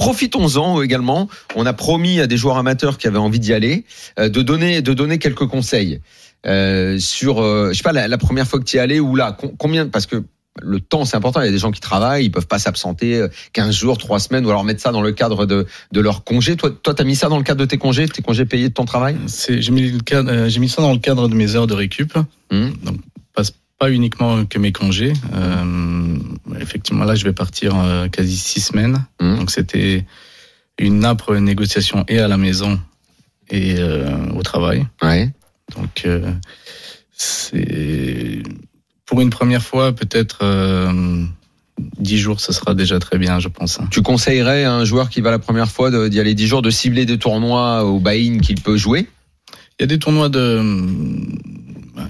Profitons-en 0.00 0.80
également. 0.80 1.28
On 1.56 1.66
a 1.66 1.74
promis 1.74 2.20
à 2.20 2.26
des 2.26 2.38
joueurs 2.38 2.56
amateurs 2.56 2.96
qui 2.96 3.06
avaient 3.06 3.18
envie 3.18 3.38
d'y 3.38 3.52
aller 3.52 3.84
euh, 4.18 4.30
de 4.30 4.40
donner 4.40 4.80
de 4.80 4.94
donner 4.94 5.18
quelques 5.18 5.46
conseils 5.46 6.00
euh, 6.46 6.98
sur, 6.98 7.40
euh, 7.42 7.70
je 7.72 7.76
sais 7.78 7.82
pas, 7.82 7.92
la, 7.92 8.08
la 8.08 8.18
première 8.18 8.46
fois 8.46 8.58
que 8.58 8.64
tu 8.64 8.76
y 8.76 8.80
allé 8.80 9.00
ou 9.00 9.14
là, 9.16 9.32
com- 9.32 9.52
combien 9.58 9.86
parce 9.88 10.06
que 10.06 10.24
le 10.62 10.80
temps 10.80 11.04
c'est 11.04 11.16
important. 11.16 11.40
Il 11.40 11.46
y 11.46 11.48
a 11.48 11.52
des 11.52 11.58
gens 11.58 11.70
qui 11.70 11.80
travaillent, 11.80 12.24
ils 12.26 12.30
peuvent 12.30 12.46
pas 12.48 12.58
s'absenter 12.58 13.16
euh, 13.16 13.28
15 13.52 13.74
jours, 13.74 13.98
3 13.98 14.18
semaines 14.18 14.44
ou 14.44 14.50
alors 14.50 14.64
mettre 14.64 14.80
ça 14.82 14.90
dans 14.90 15.00
le 15.00 15.12
cadre 15.12 15.46
de 15.46 15.66
de 15.92 16.00
leur 16.00 16.24
congé. 16.24 16.56
Toi, 16.56 16.70
toi, 16.70 16.92
t'as 16.92 17.04
mis 17.04 17.14
ça 17.16 17.28
dans 17.28 17.38
le 17.38 17.44
cadre 17.44 17.60
de 17.60 17.66
tes 17.66 17.78
congés, 17.78 18.08
tes 18.08 18.20
congés 18.22 18.44
payés 18.46 18.68
de 18.68 18.74
ton 18.74 18.84
travail? 18.84 19.16
J'ai 19.48 19.70
mis, 19.70 19.90
le 19.90 20.00
cadre- 20.00 20.30
euh, 20.30 20.50
mis 20.58 20.68
ça 20.68 20.82
dans 20.82 20.92
le 20.92 20.98
cadre 20.98 21.28
de 21.28 21.34
mes 21.34 21.54
heures 21.54 21.66
de 21.68 21.74
récup. 21.74 22.14
Hum. 22.50 22.72
Donc, 22.82 22.96
pas, 23.34 23.42
pas 23.78 23.90
uniquement 23.90 24.44
que 24.44 24.58
mes 24.58 24.72
congés. 24.72 25.12
Euh, 25.34 26.16
effectivement, 26.60 27.04
là, 27.04 27.14
je 27.14 27.24
vais 27.24 27.32
partir 27.32 27.78
euh, 27.78 28.08
quasi 28.08 28.36
six 28.36 28.60
semaines. 28.60 29.04
Hum. 29.20 29.38
Donc, 29.38 29.50
c'était 29.50 30.04
une 30.78 31.04
âpre 31.04 31.36
négociation 31.36 32.04
et 32.08 32.18
à 32.18 32.26
la 32.28 32.36
maison 32.36 32.80
et 33.50 33.76
euh, 33.78 34.30
au 34.34 34.42
travail. 34.42 34.86
Ouais. 35.02 35.30
Donc, 35.76 36.02
euh, 36.06 36.32
c'est 37.12 38.42
pour 39.06 39.20
une 39.20 39.30
première 39.30 39.62
fois, 39.62 39.92
peut-être 39.92 40.38
euh, 40.42 41.24
dix 41.98 42.18
jours, 42.18 42.40
ce 42.40 42.52
sera 42.52 42.74
déjà 42.74 42.98
très 42.98 43.18
bien, 43.18 43.38
je 43.40 43.48
pense. 43.48 43.80
hein. 43.80 43.88
Tu 43.90 44.02
conseillerais 44.02 44.64
à 44.64 44.72
un 44.74 44.84
joueur 44.84 45.08
qui 45.10 45.20
va 45.20 45.30
la 45.30 45.38
première 45.38 45.68
fois 45.70 45.90
d'y 46.08 46.20
aller 46.20 46.34
10 46.34 46.46
jours 46.46 46.62
de 46.62 46.70
cibler 46.70 47.06
des 47.06 47.18
tournois 47.18 47.84
au 47.84 47.98
buy-in 48.00 48.38
qu'il 48.38 48.60
peut 48.60 48.76
jouer? 48.76 49.08
Il 49.78 49.82
y 49.82 49.84
a 49.84 49.86
des 49.86 49.98
tournois 49.98 50.28
de 50.28 50.38
euh, 50.38 52.02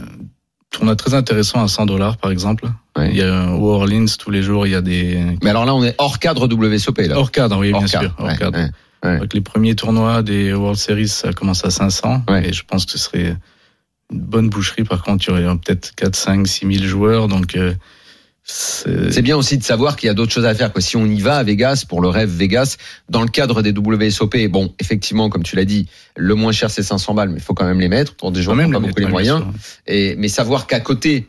tournois 0.71 0.97
très 0.97 1.15
intéressants 1.15 1.63
à 1.63 1.69
100 1.69 1.87
dollars, 1.87 2.17
par 2.17 2.31
exemple. 2.31 2.67
Ouais. 2.97 3.11
Il 3.11 3.17
y 3.17 3.23
a 3.23 3.53
au 3.53 3.69
Orleans 3.71 4.05
tous 4.19 4.31
les 4.31 4.43
jours, 4.43 4.67
il 4.67 4.71
y 4.71 4.75
a 4.75 4.81
des 4.83 5.19
Mais 5.43 5.51
alors 5.51 5.65
là, 5.65 5.75
on 5.75 5.83
est 5.85 5.95
hors 5.99 6.19
cadre 6.19 6.47
WSOP 6.49 6.99
là. 6.99 7.17
hors 7.17 7.31
cadre, 7.31 7.59
oui, 7.59 7.73
Hors 7.73 7.81
bien 7.81 7.89
cadre, 7.89 8.05
sûr, 8.05 8.15
hors 8.19 8.27
ouais, 8.29 8.37
cadre. 8.37 8.59
ouais. 8.59 8.69
Ouais. 9.05 9.19
Donc, 9.19 9.35
les 9.35 9.41
premiers 9.41 9.75
tournois 9.75 10.23
des 10.23 10.53
World 10.53 10.79
Series, 10.79 11.09
ça 11.09 11.33
commence 11.33 11.65
à 11.65 11.71
500. 11.71 12.25
Ouais. 12.29 12.49
Et 12.49 12.53
je 12.53 12.65
pense 12.65 12.87
que 12.87 12.93
ce 12.93 12.99
serait 12.99 13.37
une 14.11 14.21
bonne 14.21 14.49
boucherie. 14.49 14.85
Par 14.85 15.03
contre, 15.03 15.25
il 15.29 15.31
y 15.31 15.45
aurait 15.45 15.57
peut-être 15.59 15.95
4, 15.95 16.15
5, 16.15 16.47
6 16.47 16.73
000 16.79 16.85
joueurs. 16.87 17.29
Donc, 17.29 17.57
euh, 17.57 17.75
c'est 18.43 19.13
C'est 19.13 19.23
bien 19.23 19.37
aussi 19.37 19.59
de 19.59 19.63
savoir 19.63 19.97
qu'il 19.97 20.07
y 20.07 20.11
a 20.11 20.15
d'autres 20.15 20.33
choses 20.33 20.47
à 20.47 20.55
faire. 20.55 20.73
Quoi. 20.73 20.81
Si 20.81 20.97
on 20.97 21.07
y 21.07 21.21
va 21.21 21.37
à 21.37 21.43
Vegas 21.43 21.85
pour 21.89 22.01
le 22.01 22.09
rêve 22.09 22.31
Vegas, 22.31 22.77
dans 23.09 23.23
le 23.23 23.29
cadre 23.29 23.63
des 23.63 23.73
WSOP, 23.73 24.49
bon, 24.49 24.75
effectivement, 24.79 25.29
comme 25.29 25.43
tu 25.43 25.57
l'as 25.57 25.65
dit, 25.65 25.89
le 26.17 26.35
moins 26.35 26.53
cher 26.53 26.71
c'est 26.71 26.83
500 26.83 27.15
balles, 27.15 27.29
mais 27.29 27.39
il 27.39 27.43
faut 27.43 27.55
quand 27.55 27.67
même 27.67 27.81
les 27.81 27.89
mettre 27.89 28.15
pour 28.15 28.33
des 28.33 28.45
quand 28.45 28.57
qui 28.57 28.63
n'ont 28.63 28.73
pas 28.73 28.79
les 28.81 28.89
beaucoup 28.89 28.99
les 28.99 29.07
mettre, 29.07 29.11
moyens. 29.11 29.45
Et 29.87 30.17
mais 30.17 30.29
savoir 30.29 30.67
qu'à 30.67 30.81
côté, 30.81 31.29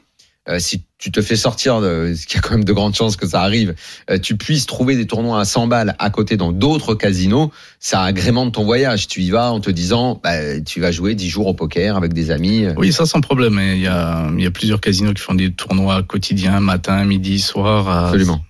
euh, 0.52 0.60
si 0.60 0.84
tu 0.98 1.12
te 1.12 1.22
fais 1.22 1.36
sortir, 1.36 1.82
de, 1.82 2.14
ce 2.18 2.28
qui 2.28 2.38
a 2.38 2.42
quand 2.42 2.52
même 2.52 2.64
de 2.64 2.74
grandes 2.74 2.96
chances 2.96 3.16
que 3.16 3.28
ça 3.28 3.42
arrive, 3.42 3.76
euh, 4.10 4.18
tu 4.20 4.38
puisses 4.38 4.66
trouver 4.66 4.96
des 4.96 5.08
tournois 5.08 5.40
à 5.40 5.46
100 5.46 5.68
balles 5.68 5.96
à 6.00 6.10
côté 6.10 6.38
dans 6.38 6.52
d'autres 6.52 6.96
casinos, 6.96 7.52
ça 7.80 8.02
agrémente 8.02 8.54
ton 8.54 8.64
voyage. 8.64 9.08
Tu 9.08 9.22
y 9.22 9.32
vas 9.32 9.52
en 9.52 9.60
te 9.60 9.70
disant, 9.70 10.20
bah, 10.24 10.60
tu 10.62 10.82
vas 10.82 10.92
jouer 10.92 11.16
10 11.16 11.30
jours 11.30 11.48
au 11.48 11.54
poker 11.54 11.96
avec 11.96 12.14
des 12.14 12.32
amis. 12.32 12.66
Oui, 12.78 12.92
ça 12.92 13.06
sans 13.06 13.22
problème. 13.22 13.60
Il 13.60 13.82
y 13.82 13.88
a, 13.88 14.30
il 14.38 14.44
y 14.44 14.48
a 14.48 14.52
plusieurs 14.52 14.82
casinos 14.82 15.14
qui 15.14 15.22
font 15.22 15.36
des 15.36 15.52
tournois 15.52 16.04
quotidiens, 16.04 16.60
matin, 16.60 17.04
midi, 17.06 17.40
soir, 17.40 17.90
à 17.90 18.06
Absolument. 18.08 18.42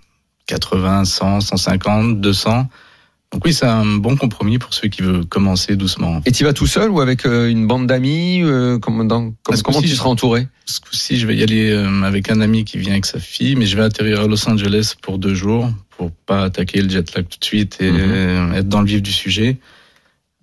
80, 0.47 1.05
100, 1.05 1.41
150, 1.41 2.19
200. 2.19 2.67
Donc 3.33 3.45
oui, 3.45 3.53
c'est 3.53 3.65
un 3.65 3.85
bon 3.85 4.17
compromis 4.17 4.57
pour 4.59 4.73
ceux 4.73 4.89
qui 4.89 5.01
veulent 5.01 5.25
commencer 5.25 5.77
doucement. 5.77 6.21
Et 6.25 6.31
tu 6.33 6.43
vas 6.43 6.51
tout 6.51 6.67
seul 6.67 6.89
ou 6.89 6.99
avec 6.99 7.25
euh, 7.25 7.49
une 7.49 7.65
bande 7.65 7.87
d'amis 7.87 8.41
euh, 8.43 8.77
comment, 8.77 9.05
dans- 9.05 9.33
comment 9.63 9.81
tu 9.81 9.87
seras 9.87 10.09
entouré? 10.09 10.47
Ce 10.65 10.81
coup-ci, 10.81 11.17
je 11.17 11.25
vais 11.27 11.37
y 11.37 11.43
aller 11.43 11.71
euh, 11.71 12.01
avec 12.03 12.29
un 12.29 12.41
ami 12.41 12.65
qui 12.65 12.77
vient 12.77 12.91
avec 12.91 13.05
sa 13.05 13.19
fille, 13.19 13.55
mais 13.55 13.65
je 13.65 13.77
vais 13.77 13.83
atterrir 13.83 14.19
à 14.21 14.27
Los 14.27 14.49
Angeles 14.49 14.95
pour 15.01 15.17
deux 15.17 15.33
jours 15.33 15.69
pour 15.97 16.11
pas 16.11 16.43
attaquer 16.43 16.81
le 16.81 16.89
jet 16.89 17.15
lag 17.15 17.25
tout 17.29 17.39
de 17.39 17.45
suite 17.45 17.77
et 17.79 17.89
Mhm. 17.91 18.53
être 18.55 18.67
dans 18.67 18.81
le 18.81 18.87
vif 18.87 19.01
du 19.01 19.13
sujet 19.13 19.57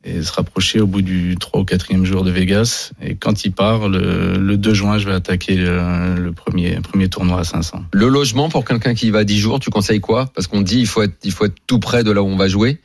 et 0.04 0.22
se 0.22 0.32
rapprocher 0.32 0.80
au 0.80 0.87
bout 0.87 1.02
du 1.02 1.37
3 1.38 1.61
ou 1.61 1.64
4e 1.64 2.04
jour 2.04 2.24
de 2.24 2.30
Vegas. 2.30 2.92
Et 3.02 3.16
quand 3.16 3.44
il 3.44 3.52
part, 3.52 3.88
le, 3.88 4.38
le 4.38 4.56
2 4.56 4.72
juin, 4.74 4.98
je 4.98 5.06
vais 5.06 5.14
attaquer 5.14 5.56
le, 5.56 6.14
le 6.14 6.32
premier, 6.32 6.80
premier 6.80 7.08
tournoi 7.08 7.40
à 7.40 7.44
500. 7.44 7.84
Le 7.92 8.08
logement 8.08 8.48
pour 8.48 8.64
quelqu'un 8.64 8.94
qui 8.94 9.08
y 9.08 9.11
va 9.11 9.24
10 9.24 9.38
jours, 9.38 9.61
tu 9.61 9.70
conseilles 9.70 10.00
quoi? 10.00 10.30
Parce 10.34 10.46
qu'on 10.46 10.62
dit 10.62 10.78
il 10.78 10.87
faut 10.87 11.02
être 11.02 11.16
il 11.24 11.32
faut 11.32 11.44
être 11.46 11.56
tout 11.66 11.78
près 11.80 12.04
de 12.04 12.11
là 12.12 12.22
où 12.22 12.26
on 12.26 12.37
va 12.37 12.48
jouer. 12.48 12.78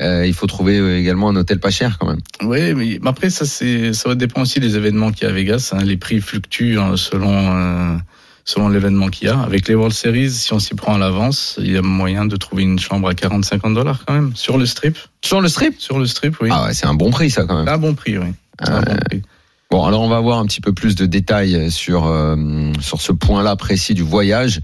Euh, 0.00 0.26
il 0.26 0.34
faut 0.34 0.46
trouver 0.48 0.78
euh, 0.78 0.98
également 0.98 1.28
un 1.28 1.36
hôtel 1.36 1.60
pas 1.60 1.70
cher 1.70 1.98
quand 2.00 2.08
même. 2.08 2.20
Oui, 2.42 2.74
mais 2.74 2.98
après 3.06 3.30
ça 3.30 3.44
c'est 3.44 3.92
ça 3.92 4.08
va 4.08 4.14
dépendre 4.16 4.42
aussi 4.42 4.58
des 4.58 4.76
événements 4.76 5.12
qu'il 5.12 5.22
y 5.24 5.26
a 5.26 5.30
à 5.30 5.32
Vegas. 5.32 5.70
hein. 5.72 5.84
Les 5.84 5.96
prix 5.96 6.20
fluctuent 6.20 6.78
hein, 6.78 6.96
selon 6.96 7.32
euh, 7.56 7.96
selon 8.44 8.68
l'événement 8.68 9.08
qu'il 9.08 9.28
y 9.28 9.30
a. 9.30 9.40
Avec 9.40 9.68
les 9.68 9.74
World 9.74 9.94
Series, 9.94 10.30
si 10.30 10.52
on 10.52 10.58
s'y 10.58 10.74
prend 10.74 10.94
à 10.94 10.98
l'avance, 10.98 11.58
il 11.60 11.72
y 11.72 11.76
a 11.76 11.82
moyen 11.82 12.26
de 12.26 12.36
trouver 12.36 12.62
une 12.62 12.78
chambre 12.78 13.08
à 13.08 13.12
40-50 13.12 13.74
dollars 13.74 14.04
quand 14.06 14.14
même 14.14 14.36
sur 14.36 14.58
le 14.58 14.66
strip. 14.66 14.98
Sur 15.22 15.40
le 15.40 15.48
strip? 15.48 15.80
Sur 15.80 15.98
le 15.98 16.06
strip, 16.06 16.36
oui. 16.40 16.50
Ah 16.52 16.66
ouais, 16.66 16.74
c'est 16.74 16.86
un 16.86 16.94
bon 16.94 17.10
prix 17.10 17.30
ça 17.30 17.44
quand 17.44 17.58
même. 17.58 17.68
Un 17.68 17.78
bon 17.78 17.94
prix, 17.94 18.18
oui. 18.18 18.28
Un 18.60 18.80
bon 18.80 18.96
prix. 19.08 19.22
Bon, 19.70 19.84
alors 19.84 20.02
on 20.02 20.08
va 20.08 20.18
avoir 20.18 20.38
un 20.38 20.46
petit 20.46 20.60
peu 20.60 20.72
plus 20.72 20.94
de 20.94 21.06
détails 21.06 21.70
sur 21.70 22.06
euh, 22.06 22.36
sur 22.80 23.00
ce 23.00 23.10
point-là 23.10 23.56
précis 23.56 23.94
du 23.94 24.02
voyage 24.02 24.60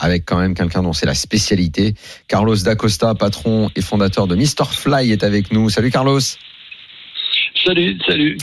avec 0.00 0.24
quand 0.26 0.38
même 0.38 0.54
quelqu'un 0.54 0.82
dont 0.82 0.92
c'est 0.92 1.06
la 1.06 1.14
spécialité. 1.14 1.94
Carlos 2.28 2.56
Dacosta, 2.56 3.14
patron 3.14 3.70
et 3.76 3.82
fondateur 3.82 4.26
de 4.26 4.34
Mr 4.34 4.64
Fly 4.70 5.12
est 5.12 5.24
avec 5.24 5.52
nous. 5.52 5.68
Salut 5.70 5.90
Carlos. 5.90 6.20
Salut, 7.66 7.98
salut. 8.06 8.38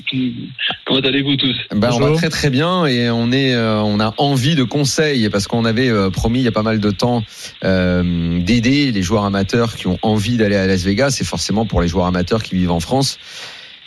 Comment 0.86 1.00
allez-vous 1.00 1.38
tous 1.38 1.56
Ben, 1.74 1.92
on 1.94 2.00
va 2.00 2.14
très 2.14 2.30
très 2.30 2.50
bien 2.50 2.86
et 2.86 3.10
on 3.10 3.32
est 3.32 3.56
euh, 3.56 3.82
on 3.82 4.02
a 4.02 4.14
envie 4.18 4.56
de 4.56 4.64
conseils 4.64 5.30
parce 5.30 5.48
qu'on 5.48 5.64
avait 5.64 5.88
euh, 5.88 6.10
promis 6.10 6.40
il 6.40 6.44
y 6.44 6.48
a 6.50 6.52
pas 6.52 6.62
mal 6.62 6.82
de 6.82 6.92
temps 6.92 7.24
euh, 7.64 8.42
d'aider 8.42 8.92
les 8.92 9.02
joueurs 9.02 9.24
amateurs 9.24 9.78
qui 9.78 9.88
ont 9.88 9.98
envie 10.02 10.36
d'aller 10.36 10.58
à 10.58 10.68
Las 10.68 10.84
Vegas. 10.84 11.20
Et 11.22 11.24
forcément 11.24 11.66
pour 11.66 11.82
les 11.82 11.88
joueurs 11.88 12.08
amateurs 12.08 12.44
qui 12.44 12.56
vivent 12.56 12.72
en 12.72 12.82
France 12.82 13.18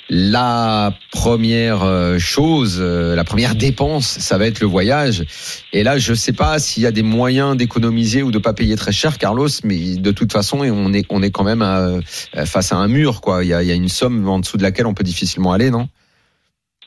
la 0.08 0.92
première 1.10 1.82
euh, 1.82 2.18
chose, 2.18 2.78
euh, 2.80 3.14
la 3.16 3.24
première 3.24 3.54
dépense, 3.54 4.06
ça 4.06 4.38
va 4.38 4.46
être 4.46 4.60
le 4.60 4.66
voyage. 4.66 5.24
Et 5.72 5.82
là, 5.82 5.98
je 5.98 6.14
sais 6.14 6.32
pas 6.32 6.58
s'il 6.58 6.82
y 6.82 6.86
a 6.86 6.92
des 6.92 7.02
moyens 7.02 7.56
d'économiser 7.56 8.22
ou 8.22 8.30
de 8.30 8.38
pas 8.38 8.52
payer 8.54 8.76
très 8.76 8.92
cher, 8.92 9.18
Carlos, 9.18 9.48
mais 9.64 9.96
de 9.96 10.10
toute 10.12 10.32
façon, 10.32 10.58
on 10.60 10.92
est, 10.92 11.04
on 11.10 11.22
est 11.22 11.30
quand 11.30 11.44
même 11.44 11.62
à- 11.62 11.98
face 12.44 12.72
à 12.72 12.76
un 12.76 12.88
mur, 12.88 13.20
quoi. 13.20 13.42
Il 13.44 13.48
y 13.48 13.54
a, 13.54 13.62
il 13.62 13.68
y 13.68 13.72
a 13.72 13.74
une 13.74 13.88
somme 13.88 14.28
en 14.28 14.38
dessous 14.38 14.56
de 14.56 14.62
laquelle 14.62 14.86
on 14.86 14.94
peut 14.94 15.04
difficilement 15.04 15.52
aller, 15.52 15.70
non? 15.70 15.88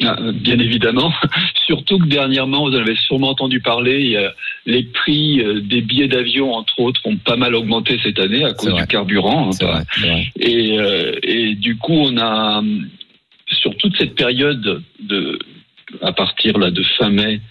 Ah, 0.01 0.15
Bien 0.33 0.57
évidemment. 0.59 1.11
Surtout 1.67 1.99
que 1.99 2.05
dernièrement, 2.07 2.69
vous 2.69 2.73
en 2.75 2.79
avez 2.79 2.95
sûrement 2.95 3.31
entendu 3.31 3.59
parler, 3.59 4.17
les 4.65 4.83
prix 4.83 5.41
euh, 5.41 5.59
des 5.59 5.81
billets 5.81 6.07
d'avion, 6.07 6.53
entre 6.53 6.79
autres, 6.79 7.01
ont 7.03 7.17
pas 7.17 7.35
mal 7.35 7.53
augmenté 7.53 7.99
cette 8.01 8.17
année 8.17 8.45
à 8.45 8.53
cause 8.53 8.73
du 8.73 8.87
carburant. 8.87 9.49
hein, 9.61 9.83
vrai. 10.01 10.27
Et, 10.39 10.79
euh, 10.79 11.11
et 11.21 11.55
du 11.55 11.75
coup, 11.77 11.93
on 11.93 12.17
a 12.17 12.63
sur 13.51 13.75
toute 13.77 13.95
cette 13.97 14.15
période 14.15 14.83
de 14.99 15.39
à 16.01 16.11
partir 16.11 16.57
là 16.59 16.69
de 16.69 16.83
fin 16.97 17.09
mai 17.09 17.41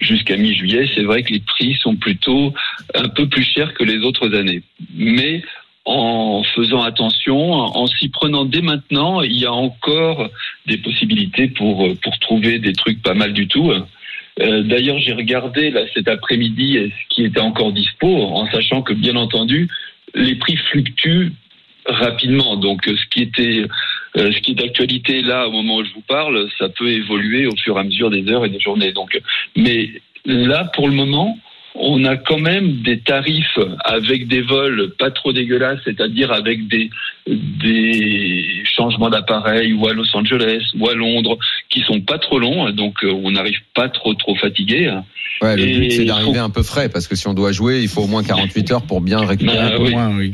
jusqu'à 0.00 0.36
mi-juillet, 0.36 0.88
c'est 0.94 1.02
vrai 1.02 1.22
que 1.22 1.32
les 1.32 1.40
prix 1.40 1.74
sont 1.74 1.96
plutôt 1.96 2.54
un 2.94 3.08
peu 3.08 3.28
plus 3.28 3.42
chers 3.42 3.74
que 3.74 3.84
les 3.84 3.98
autres 3.98 4.34
années. 4.34 4.62
Mais 4.94 5.42
en 5.84 6.42
faisant 6.54 6.82
attention, 6.82 7.52
en 7.52 7.86
s'y 7.86 8.08
prenant 8.08 8.44
dès 8.44 8.60
maintenant, 8.60 9.22
il 9.22 9.36
y 9.36 9.46
a 9.46 9.52
encore 9.52 10.28
des 10.66 10.78
possibilités 10.78 11.48
pour 11.48 11.88
pour 12.02 12.18
trouver 12.18 12.58
des 12.58 12.72
trucs 12.72 13.02
pas 13.02 13.14
mal 13.14 13.32
du 13.32 13.48
tout. 13.48 13.72
Euh, 13.72 14.62
D'ailleurs, 14.62 14.98
j'ai 15.00 15.12
regardé 15.12 15.70
là 15.70 15.80
cet 15.94 16.06
après-midi 16.06 16.78
ce 16.78 17.14
qui 17.14 17.24
était 17.24 17.40
encore 17.40 17.72
dispo, 17.72 18.06
en 18.08 18.48
sachant 18.50 18.82
que 18.82 18.92
bien 18.92 19.16
entendu, 19.16 19.68
les 20.14 20.36
prix 20.36 20.56
fluctuent 20.70 21.32
rapidement. 21.86 22.56
Donc, 22.56 22.84
ce 22.84 23.06
qui 23.10 23.22
était, 23.22 23.64
euh, 24.18 24.32
ce 24.32 24.40
qui 24.40 24.52
est 24.52 24.54
d'actualité 24.54 25.22
là 25.22 25.48
au 25.48 25.52
moment 25.52 25.76
où 25.76 25.84
je 25.84 25.92
vous 25.94 26.02
parle, 26.06 26.48
ça 26.58 26.68
peut 26.68 26.88
évoluer 26.90 27.46
au 27.46 27.56
fur 27.56 27.76
et 27.76 27.80
à 27.80 27.84
mesure 27.84 28.10
des 28.10 28.28
heures 28.30 28.44
et 28.44 28.50
des 28.50 28.60
journées. 28.60 28.92
Donc, 28.92 29.18
mais 29.56 29.90
là, 30.26 30.64
pour 30.74 30.88
le 30.88 30.94
moment, 30.94 31.38
on 31.80 32.04
a 32.04 32.16
quand 32.16 32.38
même 32.40 32.82
des 32.82 32.98
tarifs 33.00 33.58
avec 33.84 34.26
des 34.26 34.40
vols 34.40 34.92
pas 34.98 35.10
trop 35.12 35.32
dégueulasses, 35.32 35.78
c'est-à-dire 35.84 36.32
avec 36.32 36.66
des 36.66 36.90
des 37.26 38.62
changements 38.64 39.10
d'appareil 39.10 39.72
ou 39.74 39.86
à 39.86 39.92
Los 39.92 40.14
Angeles 40.16 40.62
ou 40.78 40.88
à 40.88 40.94
Londres 40.94 41.38
qui 41.70 41.80
sont 41.82 42.00
pas 42.00 42.18
trop 42.18 42.38
longs, 42.38 42.70
donc 42.70 43.04
euh, 43.04 43.12
on 43.12 43.30
n'arrive 43.32 43.58
pas 43.74 43.88
trop 43.88 44.14
trop 44.14 44.34
fatigué. 44.34 44.90
Ouais, 45.42 45.56
le 45.56 45.62
Et 45.62 45.78
but, 45.78 45.90
c'est 45.92 46.04
d'arriver 46.06 46.38
faut- 46.38 46.44
un 46.44 46.50
peu 46.50 46.62
frais, 46.62 46.88
parce 46.88 47.06
que 47.06 47.14
si 47.14 47.28
on 47.28 47.34
doit 47.34 47.52
jouer, 47.52 47.80
il 47.80 47.88
faut 47.88 48.02
au 48.02 48.06
moins 48.06 48.24
48 48.24 48.72
heures 48.72 48.82
pour 48.86 49.00
bien 49.00 49.24
récupérer. 49.24 49.56
Bah, 49.70 49.76
oui. 49.78 49.90
moins, 49.90 50.16
oui. 50.16 50.32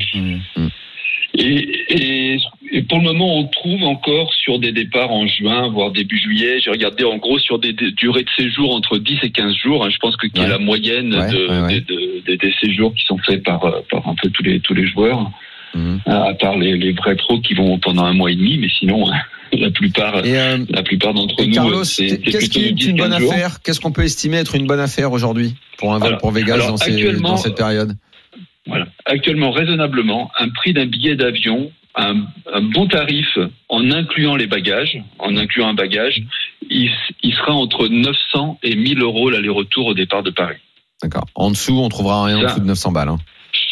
Et, 1.37 1.83
et, 1.89 2.37
et 2.71 2.81
pour 2.83 2.97
le 2.99 3.03
moment, 3.03 3.39
on 3.39 3.47
trouve 3.47 3.83
encore 3.83 4.33
sur 4.33 4.57
des 4.59 4.71
départs 4.71 5.11
en 5.11 5.27
juin, 5.27 5.69
voire 5.69 5.91
début 5.91 6.17
juillet. 6.17 6.59
J'ai 6.61 6.71
regardé 6.71 7.03
en 7.03 7.17
gros 7.17 7.39
sur 7.39 7.59
des, 7.59 7.73
des 7.73 7.91
durées 7.91 8.23
de 8.23 8.29
séjour 8.35 8.73
entre 8.73 8.97
10 8.97 9.19
et 9.23 9.29
15 9.31 9.53
jours. 9.55 9.85
hein. 9.85 9.89
je 9.89 9.97
pense 9.97 10.15
que 10.15 10.27
qui 10.27 10.39
Ouais. 10.39 10.45
est 10.45 10.49
la 10.49 10.59
moyenne 10.59 11.13
Ouais, 11.13 11.31
de, 11.31 11.47
ouais, 11.47 11.61
ouais. 11.61 11.67
Des, 11.67 11.81
de- 11.81 12.21
des- 12.25 12.37
des 12.37 12.53
séjours 12.61 12.93
qui 12.95 13.03
sont 13.05 13.17
faits 13.17 13.43
par, 13.43 13.63
euh, 13.65 13.81
par 13.91 14.07
un 14.07 14.15
peu 14.15 14.29
tous 14.29 14.43
les, 14.43 14.59
tous 14.61 14.73
les 14.73 14.87
joueurs, 14.87 15.29
Mhm. 15.73 15.99
à 16.05 16.33
part 16.35 16.57
les, 16.57 16.77
les 16.77 16.93
vrais 16.93 17.15
pros 17.17 17.39
qui 17.41 17.53
vont 17.53 17.77
pendant 17.79 18.05
un 18.05 18.13
mois 18.13 18.31
et 18.31 18.35
demi. 18.35 18.57
Mais 18.57 18.69
sinon, 18.79 19.05
la 19.51 19.69
plupart, 19.71 20.21
euh, 20.25 20.57
la 20.69 20.83
plupart 20.83 21.13
d'entre 21.13 21.43
nous, 21.43 21.51
Carlos, 21.53 21.83
c'est 21.83 22.07
c'est 22.07 22.17
qu'est-ce 22.19 22.49
qui 22.49 22.65
est 22.65 22.85
une 22.85 22.95
bonne 22.97 23.11
10-15 23.11 23.19
jours. 23.19 23.31
affaire? 23.33 23.61
Qu'est-ce 23.61 23.81
qu'on 23.81 23.91
peut 23.91 24.03
estimer 24.03 24.37
être 24.37 24.55
une 24.55 24.67
bonne 24.67 24.79
affaire 24.79 25.11
aujourd'hui 25.11 25.55
pour 25.77 25.93
un 25.93 25.99
vol 25.99 26.07
Alors- 26.09 26.19
pour 26.21 26.31
Vegas 26.31 26.53
alors, 26.55 26.67
dans, 26.69 26.77
ces- 26.77 27.13
dans 27.19 27.35
cette 27.37 27.55
période? 27.55 27.91
Voilà. 28.67 28.87
Actuellement, 29.05 29.51
raisonnablement, 29.51 30.31
un 30.39 30.49
prix 30.49 30.73
d'un 30.73 30.85
billet 30.87 31.15
d'avion, 31.15 31.71
un, 31.95 32.15
un 32.53 32.61
bon 32.61 32.87
tarif 32.87 33.37
en 33.69 33.91
incluant 33.91 34.35
les 34.35 34.47
bagages, 34.47 34.97
en 35.19 35.37
incluant 35.37 35.67
un 35.69 35.73
bagage, 35.73 36.21
il, 36.69 36.89
il 37.21 37.33
sera 37.33 37.53
entre 37.53 37.87
900 37.87 38.59
et 38.63 38.75
1000 38.75 39.01
euros 39.01 39.29
l'aller-retour 39.29 39.85
au 39.87 39.93
départ 39.93 40.23
de 40.23 40.31
Paris. 40.31 40.57
D'accord. 41.01 41.25
En 41.35 41.51
dessous, 41.51 41.77
on 41.79 41.89
trouvera 41.89 42.25
rien 42.25 42.37
en 42.37 42.41
dessous 42.43 42.59
de 42.59 42.65
900 42.65 42.91
balles. 42.91 43.09
hein. 43.09 43.17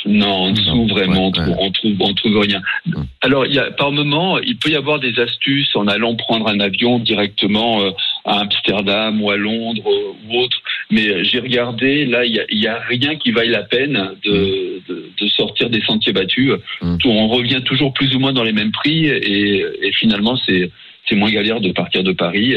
Non, 0.06 0.28
en 0.28 0.52
dessous, 0.52 0.88
vraiment, 0.88 1.30
ouais, 1.30 1.32
on, 1.32 1.32
trouve, 1.32 1.56
on 1.60 1.72
trouve, 1.72 1.96
on 2.00 2.14
trouve 2.14 2.40
rien. 2.40 2.62
Mm. 2.86 3.04
Alors, 3.22 3.46
il 3.46 3.54
y 3.54 3.60
a, 3.60 3.72
par 3.72 3.92
moment, 3.92 4.40
il 4.40 4.58
peut 4.58 4.70
y 4.70 4.76
avoir 4.76 5.00
des 5.00 5.20
astuces 5.20 5.76
en 5.76 5.88
allant 5.88 6.16
prendre 6.16 6.48
un 6.48 6.60
avion 6.60 7.00
directement 7.00 7.82
euh, 7.82 7.92
à 8.26 8.42
Amsterdam 8.42 9.22
ou 9.22 9.32
à 9.32 9.38
Londres 9.38 9.84
euh, 9.86 10.14
ou 10.28 10.40
autre. 10.40 10.58
Mais 10.92 11.08
euh, 11.08 11.24
j'ai 11.24 11.40
regardé, 11.40 12.06
là, 12.06 12.26
il 12.26 12.34
y 12.52 12.68
a, 12.68 12.80
rien 12.88 13.16
qui 13.16 13.32
vaille 13.32 13.50
la 13.50 13.64
peine 13.64 14.12
de, 14.26 14.82
de, 14.90 15.10
de 15.20 15.28
sortir 15.28 15.70
des 15.70 15.82
sentiers 15.82 16.14
battus. 16.14 16.52
Mm. 16.82 16.98
Tout- 16.98 17.10
on 17.10 17.28
revient 17.28 17.62
toujours 17.64 17.94
plus 17.94 18.16
ou 18.16 18.20
moins 18.20 18.34
dans 18.34 18.44
les 18.44 18.54
mêmes 18.54 18.72
prix 18.72 19.06
et, 19.06 19.60
et 19.82 19.92
finalement, 19.94 20.38
c'est 20.46 20.70
c'est 21.08 21.16
moins 21.16 21.32
galère 21.32 21.60
de 21.60 21.72
partir 21.72 22.02
de 22.04 22.14
Paris. 22.14 22.56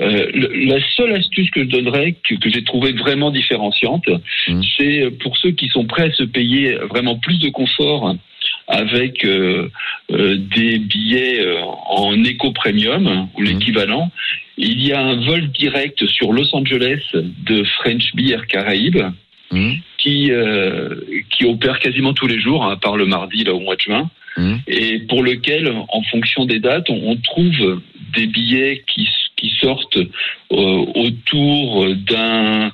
Euh, 0.00 0.26
le- 0.34 0.52
la 0.66 0.78
seule 0.96 1.14
astuce 1.14 1.50
que 1.50 1.60
je 1.64 1.68
donnerais, 1.68 2.16
que, 2.28 2.34
que 2.34 2.50
j'ai 2.50 2.62
trouvé 2.64 2.92
vraiment 2.92 3.30
différenciante, 3.30 4.08
Mm. 4.48 4.60
c'est 4.76 5.10
pour 5.22 5.36
ceux 5.38 5.52
qui 5.52 5.68
sont 5.68 5.86
prêts 5.86 6.04
à 6.10 6.12
se 6.12 6.22
payer 6.24 6.74
vraiment 6.90 7.16
plus 7.16 7.38
de 7.38 7.48
confort 7.48 8.14
avec 8.68 9.24
euh, 9.24 9.68
euh, 10.10 10.36
des 10.54 10.78
billets 10.78 11.40
euh, 11.40 11.60
en 11.88 12.22
éco-premium 12.24 13.28
ou 13.34 13.40
l'équivalent. 13.42 14.10
Il 14.58 14.84
y 14.86 14.92
a 14.92 15.00
un 15.00 15.16
vol 15.24 15.48
direct 15.52 16.04
sur 16.06 16.32
Los 16.32 16.54
Angeles 16.54 17.02
de 17.14 17.64
French 17.78 18.14
Beer 18.14 18.46
Caraïbes 18.48 19.02
Mhm. 19.52 19.76
qui 19.98 20.32
euh, 20.32 20.96
qui 21.30 21.44
opère 21.44 21.78
quasiment 21.78 22.12
tous 22.12 22.26
les 22.26 22.40
jours, 22.40 22.64
hein, 22.64 22.72
à 22.72 22.76
part 22.76 22.96
le 22.96 23.06
mardi 23.06 23.44
là 23.44 23.54
au 23.54 23.60
mois 23.60 23.76
de 23.76 23.80
juin, 23.80 24.10
et 24.66 24.98
pour 25.08 25.22
lequel, 25.22 25.72
en 25.88 26.02
fonction 26.10 26.44
des 26.44 26.58
dates, 26.58 26.90
on, 26.90 27.00
on 27.12 27.16
trouve 27.16 27.80
des 28.14 28.26
billets 28.26 28.82
qui 28.92 29.08
qui 29.46 29.56
sortent 29.60 29.96
euh, 29.96 30.84
autour 30.94 31.86
d'un 31.94 32.72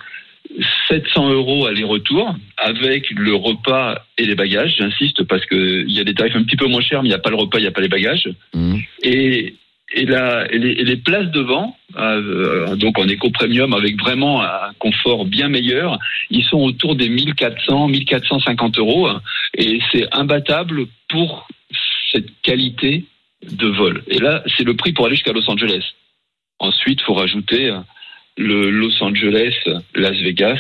700 0.89 1.31
euros 1.31 1.67
aller-retour 1.67 2.35
avec 2.57 3.11
le 3.11 3.35
repas 3.35 4.03
et 4.19 4.25
les 4.25 4.35
bagages. 4.35 4.75
J'insiste 4.79 5.25
parce 5.25 5.45
que 5.47 5.85
il 5.87 5.93
y 5.93 6.01
a 6.01 6.05
des 6.05 6.15
tarifs 6.15 6.37
un 6.37 6.45
petit 6.45 6.57
peu 6.57 6.67
moins 6.67 6.83
chers, 6.83 7.03
mais 7.03 7.09
il 7.09 7.13
n'y 7.13 7.17
a 7.17 7.21
pas 7.21 7.31
le 7.31 7.37
repas, 7.37 7.59
il 7.59 7.63
n'y 7.63 7.69
a 7.69 7.73
pas 7.73 7.81
les 7.81 7.89
bagages. 7.89 8.29
Mhm. 8.55 8.81
Et 9.03 9.55
et, 9.95 10.07
la, 10.07 10.51
et, 10.51 10.59
les, 10.59 10.71
et 10.71 10.85
les 10.85 10.97
places 10.97 11.31
devant, 11.33 11.77
euh, 11.99 12.77
donc 12.77 12.99
en 12.99 13.07
éco-premium 13.07 13.75
avec 13.75 14.01
vraiment 14.01 14.43
un 14.43 14.73
confort 14.79 15.27
bien 15.27 15.51
meilleur, 15.51 15.99
ils 16.31 16.45
sont 16.45 16.61
autour 16.61 16.97
des 16.97 17.11
1400, 17.11 17.89
1450 17.89 18.79
euros. 18.79 19.11
Et 19.55 19.81
c'est 19.93 20.07
imbattable 20.15 20.87
pour 21.11 21.47
cette 22.11 22.31
qualité 22.41 23.05
de 23.51 23.67
vol. 23.67 24.03
Et 24.09 24.19
là, 24.19 24.43
c'est 24.57 24.65
le 24.65 24.75
prix 24.75 24.93
pour 24.93 25.07
aller 25.07 25.17
jusqu'à 25.17 25.33
Los 25.33 25.49
Angeles. 25.51 25.85
Ensuite, 26.63 27.01
faut 27.03 27.15
rajouter 27.15 27.71
euh, 27.71 27.81
le 28.37 28.71
Los 28.71 29.03
Angeles, 29.03 29.55
Las 29.95 30.17
Vegas. 30.23 30.59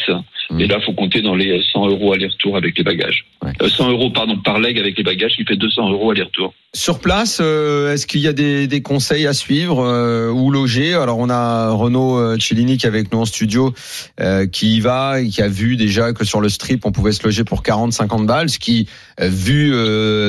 Mhm. 0.50 0.60
Et 0.60 0.66
là, 0.66 0.80
faut 0.80 0.92
compter 0.92 1.22
dans 1.22 1.34
les 1.34 1.62
100 1.72 1.88
euros 1.88 2.12
aller-retour 2.12 2.56
avec 2.56 2.76
les 2.76 2.84
bagages. 2.84 3.24
Ouais. 3.42 3.52
Euh, 3.62 3.68
100 3.68 3.90
euros, 3.90 4.10
pardon, 4.10 4.36
par 4.38 4.58
leg 4.60 4.78
avec 4.78 4.96
les 4.98 5.04
bagages, 5.04 5.32
qui 5.36 5.44
fait 5.44 5.56
200 5.56 5.90
euros 5.90 6.10
aller-retour. 6.10 6.52
Sur 6.74 7.00
place, 7.00 7.38
euh, 7.42 7.92
est-ce 7.92 8.06
qu'il 8.06 8.22
y 8.22 8.28
a 8.28 8.32
des, 8.32 8.66
des 8.66 8.80
conseils 8.82 9.26
à 9.26 9.34
suivre 9.34 9.84
euh, 9.84 10.30
ou 10.30 10.50
loger? 10.50 10.94
Alors 10.94 11.18
on 11.18 11.28
a 11.28 11.70
Renaud 11.70 12.38
Cellini 12.40 12.78
qui 12.78 12.86
est 12.86 12.88
avec 12.88 13.12
nous 13.12 13.18
en 13.20 13.24
studio, 13.26 13.74
euh, 14.20 14.46
qui 14.46 14.76
y 14.76 14.80
va 14.80 15.20
et 15.20 15.28
qui 15.28 15.42
a 15.42 15.48
vu 15.48 15.76
déjà 15.76 16.14
que 16.14 16.24
sur 16.24 16.40
le 16.40 16.48
strip 16.48 16.86
on 16.86 16.92
pouvait 16.92 17.12
se 17.12 17.22
loger 17.24 17.44
pour 17.44 17.62
40-50 17.62 18.24
balles, 18.24 18.48
ce 18.48 18.58
qui, 18.58 18.88
vu 19.20 19.74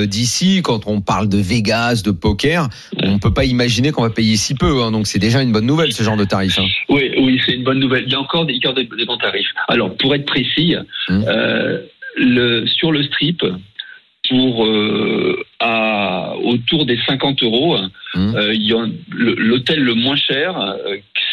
d'ici, 0.08 0.62
quand 0.64 0.82
on 0.86 1.00
parle 1.02 1.30
de 1.30 1.38
Vegas, 1.38 2.02
de 2.04 2.12
poker, 2.12 2.68
on 3.02 3.20
peut 3.20 3.34
pas 3.34 3.46
imaginer 3.46 3.92
qu'on 3.92 4.02
va 4.04 4.10
payer 4.10 4.36
si 4.36 4.54
peu. 4.54 4.84
hein. 4.84 4.92
donc 4.92 5.08
c'est 5.08 5.20
déjà 5.20 5.42
une 5.42 5.52
bonne 5.54 5.66
nouvelle 5.66 5.94
ce 5.94 6.04
genre 6.04 6.18
de 6.18 6.26
tarif. 6.26 6.60
hein. 6.60 6.66
Oui, 6.90 7.10
oui, 7.22 7.33
c'est 7.46 7.54
une 7.54 7.64
bonne 7.64 7.80
nouvelle. 7.80 8.04
Il 8.08 8.12
y 8.12 8.16
a 8.16 8.20
encore 8.20 8.46
des, 8.46 8.54
il 8.54 8.64
y 8.64 8.68
a 8.68 8.70
encore 8.72 8.82
des, 8.84 8.90
des 8.98 9.06
bons 9.06 9.18
tarifs. 9.18 9.50
Alors, 9.68 9.96
pour 9.98 10.14
être 10.16 10.26
précis, 10.26 10.76
Hum. 11.10 11.24
euh, 11.28 11.80
le, 12.16 12.66
sur 12.68 12.92
le 12.92 13.04
strip, 13.04 13.44
pour 14.30 14.66
euh, 14.66 15.44
à 15.60 16.34
autour 16.44 16.86
des 16.86 16.98
50 17.08 17.44
euros, 17.44 17.78
Hum. 18.16 18.36
euh, 18.36 18.54
le- 19.12 19.34
l'hôtel 19.36 19.80
le 19.84 19.96
moins 19.96 20.16
cher, 20.16 20.56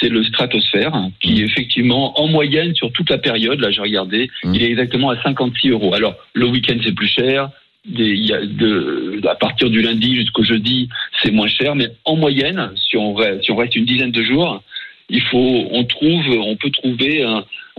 c'est 0.01 0.09
le 0.09 0.25
Stratosphere, 0.25 0.91
qui 1.21 1.35
Hum. 1.41 1.45
effectivement, 1.45 2.19
en 2.21 2.27
moyenne, 2.29 2.75
sur 2.75 2.91
toute 2.93 3.11
la 3.11 3.19
période, 3.19 3.61
là 3.61 3.71
j'ai 3.71 3.81
regardé, 3.83 4.31
il 4.55 4.63
est 4.63 4.71
exactement 4.71 5.11
à 5.11 5.23
56 5.23 5.71
euros. 5.71 5.95
Alors, 5.95 6.15
le 6.35 6.47
week-end 6.47 6.77
c'est 6.83 6.95
plus 6.95 7.09
cher. 7.09 7.51
Des, 7.87 8.09
il 8.11 8.27
y 8.27 8.33
a 8.35 8.45
de, 8.45 9.21
à 9.27 9.35
partir 9.37 9.71
du 9.71 9.81
lundi 9.81 10.15
jusqu'au 10.15 10.43
jeudi, 10.43 10.91
c'est 11.23 11.31
moins 11.31 11.49
cher, 11.49 11.75
mais 11.75 11.89
en 12.05 12.15
moyenne, 12.17 12.71
si 12.77 12.99
on, 12.99 13.15
reste, 13.15 13.45
si 13.45 13.53
on 13.53 13.57
reste 13.57 13.75
une 13.75 13.87
dizaine 13.87 14.11
de 14.11 14.23
jours, 14.23 14.63
il 15.11 15.23
faut, 15.23 15.67
on 15.71 15.85
trouve, 15.85 16.25
on 16.31 16.57
peut 16.57 16.71
trouver 16.71 17.23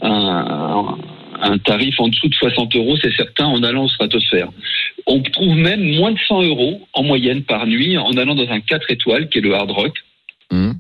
un, 0.02 1.58
tarif 1.66 2.00
en 2.00 2.08
dessous 2.08 2.28
de 2.28 2.36
60 2.36 2.76
euros, 2.76 2.98
c'est 2.98 3.16
certain, 3.16 3.46
en 3.46 3.64
allant 3.64 3.86
au 3.86 3.90
stratosphère. 3.90 4.50
On 5.08 5.22
trouve 5.22 5.56
même 5.56 5.96
moins 5.96 6.12
de 6.12 6.20
100 6.28 6.44
euros 6.44 6.88
en 6.94 7.04
moyenne 7.04 7.44
par 7.44 7.66
nuit 7.66 7.98
en 7.98 8.16
allant 8.18 8.36
dans 8.36 8.50
un 8.50 8.60
4 8.60 8.92
étoiles 8.92 9.28
qui 9.30 9.40
est 9.40 9.42
le 9.42 9.56
Hard 9.56 9.72
Rock, 9.72 9.98
Hum. 10.52 10.76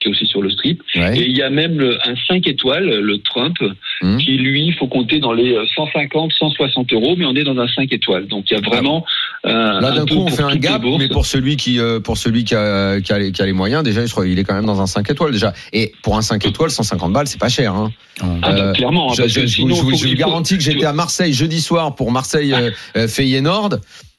Qui 0.00 0.08
est 0.08 0.10
aussi 0.12 0.26
sur 0.26 0.42
le 0.42 0.50
strip. 0.50 0.80
Ouais. 0.94 1.18
Et 1.18 1.26
il 1.28 1.36
y 1.36 1.42
a 1.42 1.50
même 1.50 1.78
le- 1.78 1.98
un 2.06 2.14
5 2.28 2.46
étoiles, 2.46 2.84
le 3.00 3.18
Trump, 3.18 3.56
Hum. 4.00 4.16
qui 4.18 4.36
lui, 4.36 4.70
faut 4.78 4.86
compter 4.86 5.18
dans 5.18 5.32
les 5.32 5.56
150, 5.74 6.32
160 6.32 6.92
euros, 6.92 7.16
mais 7.18 7.24
on 7.24 7.34
est 7.34 7.42
dans 7.42 7.56
un 7.58 7.66
5 7.66 7.92
étoiles. 7.92 8.28
Donc 8.28 8.44
il 8.50 8.54
y 8.54 8.56
a 8.56 8.60
vraiment 8.60 9.04
euh, 9.44 9.80
Là, 9.80 9.90
d'un 9.92 10.06
coup, 10.06 10.16
on 10.18 10.28
fait 10.28 10.42
un 10.42 10.56
gap, 10.56 10.82
mais 10.98 11.08
pour 11.08 11.26
celui 11.26 11.56
qui, 11.56 11.78
euh, 11.80 11.98
pour 12.00 12.16
celui 12.16 12.44
qui 12.44 12.54
a, 12.54 13.00
qui 13.00 13.12
a, 13.12 13.18
les, 13.18 13.32
qui 13.32 13.42
a 13.42 13.46
les 13.46 13.52
moyens, 13.52 13.82
déjà, 13.82 14.02
il 14.24 14.38
est 14.38 14.44
quand 14.44 14.54
même 14.54 14.66
dans 14.66 14.80
un 14.80 14.86
5 14.86 15.08
étoiles 15.10 15.32
déjà. 15.32 15.52
Et 15.72 15.92
pour 16.02 16.16
un 16.16 16.22
5 16.22 16.44
étoiles, 16.46 16.70
150 16.70 17.12
balles, 17.12 17.26
c'est 17.26 17.40
pas 17.40 17.48
cher. 17.48 17.74
Hein. 17.74 17.90
Ah 18.20 18.26
bah, 18.40 18.48
Euh, 18.52 18.72
clairement, 18.74 19.10
hein, 19.12 19.14
Je, 19.26 19.46
sinon, 19.46 19.74
vous, 19.76 19.96
je 19.96 20.08
je 20.08 20.14
garantis 20.14 20.56
que 20.56 20.62
j'étais 20.62 20.86
à 20.86 20.92
Marseille 20.92 21.32
jeudi 21.32 21.60
soir 21.60 21.94
pour 21.96 22.12
Marseille 22.12 22.52
euh, 22.52 22.70
euh, 22.96 23.08
Feyenoord. 23.08 23.78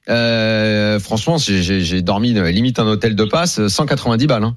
Euh, 0.10 1.00
franchement, 1.00 1.38
j'ai- 1.38 1.62
j'ai 1.62 1.82
j'ai 1.82 2.02
dormi 2.02 2.36
euh, 2.38 2.50
limite 2.52 2.80
un 2.80 2.88
hôtel 2.88 3.16
de 3.16 3.24
passe, 3.26 3.60
euh, 3.60 3.68
190 3.70 4.26
balles. 4.28 4.44
Hein. 4.44 4.56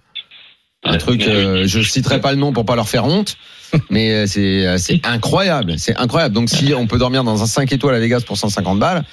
Un 0.85 0.97
truc, 0.99 1.24
mais- 1.26 1.33
euh, 1.33 1.66
je 1.66 1.80
citerai 1.80 2.20
pas 2.20 2.33
le 2.33 2.39
nom 2.39 2.53
pour 2.53 2.64
pas 2.64 2.74
leur 2.76 2.89
faire 2.89 3.05
honte, 3.05 3.37
mais 3.91 4.11
euh, 4.12 4.26
c'est 4.26 4.66
euh, 4.66 4.78
c'est 4.78 5.07
incroyable, 5.07 5.74
c'est 5.78 5.97
incroyable. 5.97 6.35
Donc 6.35 6.49
si 6.49 6.74
on 6.74 6.87
peut 6.87 6.99
dormir 6.99 7.24
dans 7.24 7.43
un 7.43 7.47
5 7.47 7.72
étoiles 7.72 7.95
à 7.95 8.01
Vegas 8.01 8.22
pour 8.26 8.37
150 8.37 8.78
balles, 8.78 9.05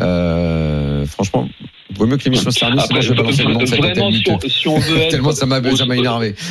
euh, 0.00 1.04
franchement, 1.06 1.48
vaut 1.96 2.06
mieux 2.06 2.16
que 2.16 2.24
l'émission 2.24 2.50
se 2.50 2.60
termine, 2.60 2.78
sinon 2.80 2.98
Après, 2.98 3.02
je 3.02 3.12
vais 3.12 3.20
hôtel 3.20 3.78
vraiment, 3.78 4.12
si 4.12 4.24
on, 4.30 4.40
si 4.48 4.68
on 4.68 4.78
veut 4.78 4.96
être 5.00 5.10
Tellement 5.10 5.32
ça 5.32 5.46
m'a 5.46 5.60
ça 5.76 5.86
m'a 5.86 5.96
énervé. 5.96 6.34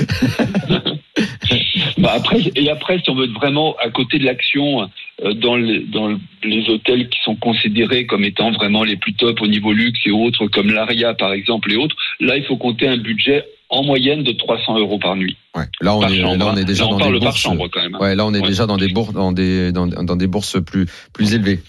Bah 1.97 2.13
après, 2.15 2.39
et 2.55 2.69
après, 2.69 2.99
si 3.03 3.09
on 3.09 3.15
veut 3.15 3.25
être 3.25 3.33
vraiment 3.33 3.75
à 3.83 3.89
côté 3.89 4.19
de 4.19 4.25
l'action 4.25 4.89
euh, 5.23 5.33
dans, 5.33 5.57
les, 5.57 5.79
dans 5.81 6.17
les 6.43 6.69
hôtels 6.69 7.09
qui 7.09 7.19
sont 7.23 7.35
considérés 7.35 8.05
comme 8.05 8.23
étant 8.23 8.51
vraiment 8.51 8.83
les 8.85 8.95
plus 8.95 9.13
top 9.13 9.41
au 9.41 9.47
niveau 9.47 9.73
luxe 9.73 9.99
et 10.05 10.11
autres, 10.11 10.47
comme 10.47 10.71
l'Aria 10.71 11.13
par 11.13 11.33
exemple 11.33 11.71
et 11.71 11.75
autres, 11.75 11.95
là 12.21 12.37
il 12.37 12.45
faut 12.45 12.55
compter 12.55 12.87
un 12.87 12.97
budget 12.97 13.43
en 13.69 13.83
moyenne 13.83 14.23
de 14.23 14.31
300 14.31 14.77
euros 14.79 14.97
par 14.99 15.15
nuit. 15.15 15.37
Ouais. 15.55 15.63
Là 15.81 15.95
on 15.95 16.01
par 16.01 16.11
est 16.11 16.21
chambre. 16.21 16.37
là 16.37 16.51
on 16.53 16.57
est 16.57 16.61
hein. 16.61 16.63
déjà 16.65 16.83
Là, 16.85 16.89
on 16.91 16.97
dans 16.97 17.11
des 17.11 17.19
bourses. 17.19 17.37
chambre 17.39 17.67
quand 17.71 17.81
même. 17.81 17.95
hein. 17.95 17.99
Ouais, 17.99 18.15
là 18.15 18.25
on 18.25 18.33
est 18.33 18.39
Ouais. 18.41 18.47
déjà 18.47 18.65
dans 18.65 18.77
des 18.77 18.87
bourses 18.89 19.13
dans 19.13 19.31
des 19.31 19.71
dans, 19.71 19.87
dans 19.87 20.15
des 20.15 20.27
bourses 20.27 20.57
plus 20.65 20.87
plus 21.13 21.33
élevées. 21.35 21.59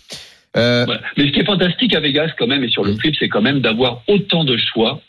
Euh. 0.57 0.84
Mais 1.16 1.26
ce 1.26 1.32
qui 1.32 1.40
est 1.40 1.44
fantastique 1.44 1.94
à 1.94 2.01
Vegas 2.01 2.30
quand 2.38 2.46
même 2.46 2.64
et 2.64 2.68
sur 2.70 2.82
le 2.84 2.96
trip, 2.96 3.14
c'est 3.18 3.28
quand 3.28 3.42
même 3.42 3.61
d'avoir 3.61 4.03
autant 4.09 4.44
de 4.44 4.57
choix 4.57 5.01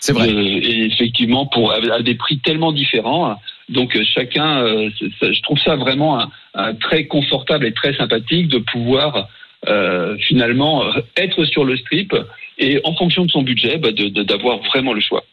c'est 0.00 0.12
vrai. 0.12 0.28
Euh, 0.28 0.60
et 0.62 0.84
effectivement, 0.86 1.46
pour 1.46 1.72
à 1.72 2.02
des 2.02 2.14
prix 2.14 2.38
tellement 2.38 2.70
différents. 2.72 3.34
Donc 3.68 3.96
euh, 3.96 4.04
chacun, 4.14 4.62
euh, 4.62 4.90
je 5.00 5.42
trouve 5.42 5.58
ça 5.58 5.74
vraiment 5.76 6.20
un- 6.20 6.30
un 6.54 6.74
très 6.74 7.06
confortable 7.06 7.66
et 7.66 7.72
très 7.72 7.94
sympathique 7.96 8.46
de 8.48 8.58
pouvoir 8.58 9.28
euh, 9.66 10.16
finalement 10.18 10.84
être 11.16 11.44
sur 11.46 11.64
le 11.64 11.76
strip 11.76 12.14
et 12.58 12.80
en 12.84 12.94
fonction 12.94 13.24
de 13.26 13.30
son 13.32 13.42
budget, 13.42 13.76
bah, 13.78 13.90
de- 13.90 14.08
de- 14.08 14.22
d'avoir 14.22 14.58
vraiment 14.58 14.92
le 14.92 15.00
choix. 15.00 15.24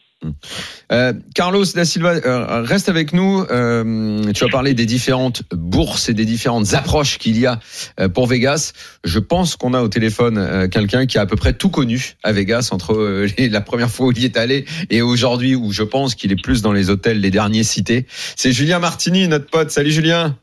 Euh, 0.92 1.12
Carlos 1.34 1.64
da 1.74 1.84
Silva, 1.84 2.14
euh, 2.14 2.62
reste 2.62 2.88
avec 2.88 3.12
nous. 3.12 3.44
Euh, 3.50 4.32
tu 4.32 4.44
as 4.44 4.48
parlé 4.48 4.74
des 4.74 4.86
différentes 4.86 5.42
bourses 5.52 6.08
et 6.08 6.14
des 6.14 6.24
différentes 6.24 6.74
approches 6.74 7.18
qu'il 7.18 7.38
y 7.38 7.46
a 7.46 7.60
pour 8.14 8.26
Vegas. 8.26 8.72
Je 9.04 9.18
pense 9.18 9.56
qu'on 9.56 9.74
a 9.74 9.82
au 9.82 9.88
téléphone 9.88 10.68
quelqu'un 10.70 11.06
qui 11.06 11.18
a 11.18 11.22
à 11.22 11.26
peu 11.26 11.36
près 11.36 11.52
tout 11.52 11.70
connu 11.70 12.16
à 12.22 12.32
Vegas 12.32 12.68
entre 12.72 13.26
la 13.38 13.60
première 13.60 13.90
fois 13.90 14.06
où 14.06 14.12
il 14.12 14.18
y 14.18 14.24
est 14.24 14.36
allé 14.36 14.64
et 14.90 15.02
aujourd'hui 15.02 15.54
où 15.54 15.72
je 15.72 15.82
pense 15.82 16.14
qu'il 16.14 16.32
est 16.32 16.42
plus 16.42 16.62
dans 16.62 16.72
les 16.72 16.90
hôtels 16.90 17.20
les 17.20 17.30
derniers 17.30 17.64
cités. 17.64 18.06
C'est 18.36 18.52
Julien 18.52 18.78
Martini, 18.78 19.28
notre 19.28 19.46
pote. 19.46 19.70
Salut 19.70 19.90
Julien. 19.90 20.36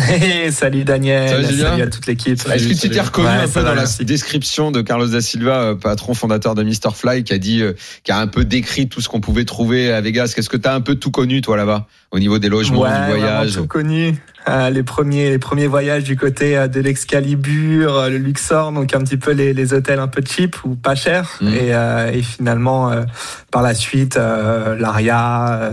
Hey, 0.00 0.50
salut 0.52 0.84
Daniel, 0.84 1.28
Ça 1.28 1.36
va, 1.36 1.48
Julien 1.48 1.70
salut 1.70 1.82
à 1.82 1.86
toute 1.86 2.06
l'équipe. 2.06 2.32
Est-ce 2.52 2.68
que 2.68 2.74
tu 2.74 2.90
t'es 2.90 3.00
reconnu 3.00 3.28
Ouais, 3.28 3.34
un 3.34 3.42
peu 3.42 3.60
va, 3.60 3.62
dans 3.62 3.68
la 3.74 3.82
merci. 3.82 4.04
description 4.04 4.72
de 4.72 4.80
Carlos 4.82 5.06
da 5.06 5.20
Silva, 5.20 5.60
euh, 5.62 5.74
patron 5.76 6.14
fondateur 6.14 6.54
de 6.54 6.64
Mr. 6.64 6.90
Fly, 6.94 7.22
qui 7.22 7.32
a 7.32 7.38
dit, 7.38 7.62
euh, 7.62 7.74
qui 8.02 8.10
a 8.10 8.18
un 8.18 8.26
peu 8.26 8.44
décrit 8.44 8.88
tout 8.88 9.00
ce 9.00 9.08
qu'on 9.08 9.20
pouvait 9.20 9.44
trouver 9.44 9.92
à 9.92 10.00
Vegas. 10.00 10.32
Qu'est-ce 10.34 10.48
que 10.48 10.56
tu 10.56 10.68
as 10.68 10.74
un 10.74 10.80
peu 10.80 10.96
tout 10.96 11.10
connu 11.12 11.42
toi 11.42 11.56
là-bas 11.56 11.86
au 12.10 12.18
niveau 12.18 12.38
des 12.38 12.48
logements, 12.48 12.80
ouais, 12.82 12.90
du 12.90 13.18
voyage 13.18 13.52
tout 13.54 13.66
connu. 13.66 14.14
Euh, 14.46 14.68
les 14.70 14.82
premiers, 14.82 15.30
les 15.30 15.38
premiers 15.38 15.66
voyages 15.66 16.04
du 16.04 16.16
côté 16.16 16.56
euh, 16.56 16.68
de 16.68 16.80
l'Excalibur, 16.80 17.96
euh, 17.96 18.08
le 18.10 18.18
Luxor, 18.18 18.72
donc 18.72 18.94
un 18.94 19.00
petit 19.00 19.16
peu 19.16 19.30
les, 19.30 19.54
les 19.54 19.72
hôtels 19.72 19.98
un 19.98 20.08
peu 20.08 20.22
cheap 20.26 20.56
ou 20.64 20.74
pas 20.74 20.94
chers. 20.94 21.38
Mhm. 21.40 21.54
Et, 21.54 22.18
et 22.18 22.22
finalement, 22.22 22.92
par 23.50 23.62
la 23.62 23.74
suite, 23.74 24.16
l'Aria, 24.16 25.72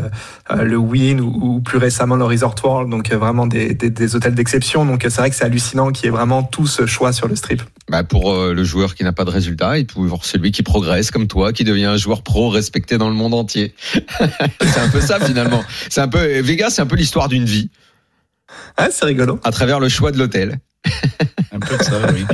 le 0.55 0.78
Wynn 0.78 1.19
ou, 1.19 1.55
ou 1.55 1.61
plus 1.61 1.78
récemment 1.78 2.15
le 2.15 2.26
Resort 2.26 2.55
World, 2.63 2.89
donc 2.89 3.11
vraiment 3.11 3.47
des, 3.47 3.74
des, 3.74 3.89
des 3.89 4.15
hôtels 4.15 4.36
d'exception. 4.36 4.86
Donc 4.86 5.01
c'est 5.03 5.17
vrai 5.17 5.30
que 5.30 5.36
c'est 5.36 5.45
hallucinant 5.45 5.91
qu'il 5.91 6.05
y 6.05 6.07
ait 6.07 6.11
vraiment 6.11 6.43
tout 6.43 6.67
ce 6.67 6.86
choix 6.86 7.11
sur 7.11 7.28
le 7.28 7.36
strip. 7.36 7.61
Bah 7.89 8.03
pour 8.03 8.36
le 8.36 8.63
joueur 8.63 8.95
qui 8.95 9.03
n'a 9.03 9.11
pas 9.11 9.26
de 9.26 9.30
résultat 9.30 9.78
et 9.78 9.84
pour 9.84 10.26
celui 10.26 10.51
qui 10.51 10.63
progresse 10.63 11.11
comme 11.11 11.28
toi, 11.28 11.51
qui 11.51 11.63
devient 11.63 11.86
un 11.86 11.97
joueur 11.97 12.24
pro 12.24 12.49
respecté 12.49 12.97
dans 12.97 13.09
le 13.09 13.15
monde 13.15 13.34
entier. 13.34 13.74
c'est 13.93 14.80
un 14.80 14.89
peu 14.89 15.01
ça 15.01 15.19
finalement. 15.19 15.63
C'est 15.89 16.01
un 16.01 16.07
peu 16.07 16.39
Vegas, 16.39 16.72
c'est 16.72 16.82
un 16.82 16.88
peu 16.88 16.95
l'histoire 16.95 17.28
d'une 17.28 17.45
vie 17.45 17.69
Ah, 18.78 18.88
c'est 18.91 19.06
rigolo. 19.06 19.39
à 19.43 19.52
travers 19.52 19.80
le 19.80 19.89
choix 19.89 20.12
de 20.12 20.18
l'hôtel. 20.18 20.60
Un 21.54 21.60
peu 21.60 21.78
de 21.78 21.84
ça, 21.84 21.93
oui. 22.14 22.26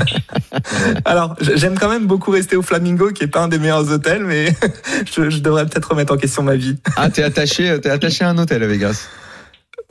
Alors, 1.06 1.36
j'aime 1.42 1.78
quand 1.78 1.90
même 1.90 2.06
beaucoup 2.08 2.32
rester 2.32 2.56
au 2.56 2.62
Flamingo, 2.62 3.10
qui 3.12 3.24
est 3.24 3.28
pas 3.28 3.42
un 3.42 3.48
des 3.48 3.60
meilleurs 3.60 3.92
hôtels, 3.92 4.24
mais 4.24 4.56
je, 5.16 5.30
je 5.30 5.40
devrais 5.40 5.66
peut-être 5.66 5.90
remettre 5.92 6.14
en 6.14 6.18
question 6.18 6.44
ma 6.44 6.56
vie. 6.56 6.78
Ah, 6.96 7.10
t'es 7.10 7.24
attaché, 7.24 7.80
t'es 7.82 7.90
attaché 7.90 8.24
à 8.24 8.30
un 8.30 8.38
hôtel 8.38 8.64
à 8.64 8.68
Vegas. 8.68 9.08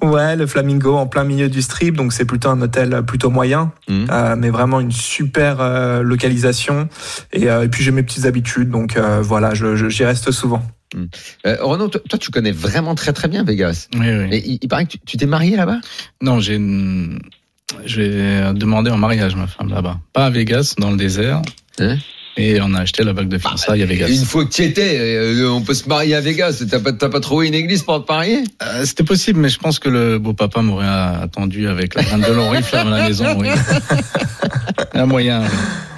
Ouais, 0.02 0.36
le 0.36 0.46
Flamingo 0.46 0.94
en 0.94 1.06
plein 1.06 1.24
milieu 1.24 1.48
du 1.48 1.62
strip, 1.62 1.96
donc 1.96 2.12
c'est 2.12 2.26
plutôt 2.26 2.50
un 2.50 2.60
hôtel 2.60 3.02
plutôt 3.06 3.30
moyen, 3.30 3.72
Mhm. 3.88 4.06
euh, 4.10 4.36
mais 4.36 4.50
vraiment 4.50 4.78
une 4.80 4.92
super 4.92 5.56
euh, 5.60 6.02
localisation. 6.02 6.88
Et, 7.32 7.48
euh, 7.50 7.62
et 7.64 7.68
puis 7.68 7.82
j'ai 7.82 7.92
mes 7.92 8.02
petites 8.02 8.26
habitudes, 8.26 8.70
donc 8.70 8.96
euh, 8.96 9.20
voilà, 9.22 9.54
je- 9.54 9.74
je- 9.76 9.88
j'y 9.88 10.04
reste 10.04 10.30
souvent. 10.32 10.62
Euh, 11.46 11.56
Renaud, 11.60 11.88
toi, 11.88 12.00
toi, 12.08 12.18
tu 12.18 12.30
connais 12.30 12.52
vraiment 12.52 12.94
très 12.94 13.12
très 13.12 13.28
bien 13.28 13.44
Vegas. 13.44 13.88
Oui, 13.94 14.06
oui. 14.08 14.28
Et 14.32 14.42
il, 14.46 14.58
il 14.62 14.68
paraît 14.68 14.86
que 14.86 14.96
tu- 15.04 15.16
t'es 15.16 15.26
marié 15.26 15.56
là-bas? 15.56 15.78
Non, 16.22 16.40
j'ai 16.40 16.58
demandé 18.54 18.90
en 18.90 18.96
mariage 18.96 19.36
ma 19.36 19.46
femme 19.46 19.68
là-bas. 19.70 19.98
Pas 20.12 20.26
à 20.26 20.30
Vegas, 20.30 20.74
dans 20.78 20.90
le 20.90 20.96
désert. 20.96 21.42
Hein? 21.80 21.96
Et 22.38 22.60
on 22.60 22.74
a 22.74 22.80
acheté 22.80 23.02
la 23.02 23.14
bague 23.14 23.28
de 23.28 23.38
fiançailles 23.38 23.82
à 23.82 23.86
Vegas. 23.86 24.08
Une 24.08 24.24
fois 24.24 24.44
que 24.44 24.50
tu 24.52 24.62
étais, 24.62 24.98
euh, 25.00 25.48
on 25.50 25.62
peut 25.62 25.72
se 25.72 25.88
marier 25.88 26.14
à 26.14 26.20
Vegas. 26.20 26.62
T'as 26.70 26.80
pas, 26.80 26.92
t'as 26.92 27.08
pas 27.08 27.20
trouvé 27.20 27.46
une 27.48 27.54
église 27.54 27.82
pour 27.82 28.04
te 28.04 28.12
marier? 28.12 28.44
Euh, 28.62 28.84
C'était 28.84 29.04
possible, 29.04 29.40
mais 29.40 29.48
je 29.48 29.58
pense 29.58 29.78
que 29.78 29.88
le 29.88 30.18
beau 30.18 30.34
papa 30.34 30.60
m'aurait 30.60 30.86
attendu 30.86 31.66
avec 31.66 31.94
la 31.94 32.02
grande 32.02 32.20
de 32.22 32.32
l'oriflamme 32.32 32.92
à 32.92 32.98
la 32.98 33.08
maison. 33.08 33.24
Oui. 33.38 33.48
Un 34.92 35.06
moyen. 35.06 35.40
oui. 35.42 35.48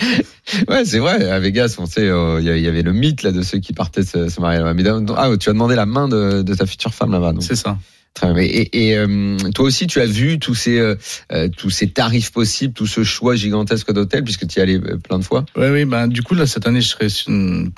Ouais, 0.69 0.85
c'est 0.85 0.99
vrai. 0.99 1.29
À 1.29 1.39
Vegas, 1.41 1.77
on 1.79 1.87
sait, 1.87 2.09
euh, 2.09 2.41
il 2.41 2.63
y 2.63 2.69
avait 2.69 2.83
le 2.83 2.93
mythe 2.93 3.23
là 3.23 3.33
de 3.33 3.43
ceux 3.43 3.59
qui 3.59 3.73
partaient 3.73 4.03
se, 4.03 4.29
se 4.29 4.41
marier 4.41 4.61
là-bas. 4.61 5.15
Ah, 5.17 5.31
tu 5.39 5.51
as 5.51 5.53
demandé 5.53 5.75
la 5.75 5.87
main 5.87 6.09
de, 6.09 6.43
de 6.43 6.55
ta 6.55 6.67
future 6.67 6.95
femme 6.95 7.13
là-bas. 7.13 7.35
C'est 7.41 7.57
ça. 7.57 7.77
Très 8.15 8.33
bien. 8.33 8.43
Et, 8.43 8.89
et, 8.89 8.97
euh, 8.97 9.37
toi 9.55 9.67
aussi, 9.67 9.87
tu 9.87 10.01
as 10.01 10.07
vu 10.07 10.39
tous 10.39 10.55
ces 10.55 10.79
euh, 10.79 11.49
tous 11.57 11.71
ces 11.71 11.91
tarifs 11.91 12.33
possibles, 12.33 12.73
tout 12.73 12.87
ce 12.87 13.05
choix 13.05 13.37
gigantesque 13.37 13.93
d'hôtels, 13.93 14.25
puisque 14.25 14.47
tu 14.49 14.59
y 14.59 14.63
allais 14.63 14.81
plein 14.81 15.19
de 15.19 15.25
fois? 15.25 15.45
Oui, 15.57 15.67
oui. 15.69 15.85
Ben, 15.85 16.09
du 16.09 16.23
coup, 16.23 16.35
là, 16.35 16.47
cette 16.47 16.67
année, 16.67 16.81
je 16.81 16.89
serai 16.89 17.07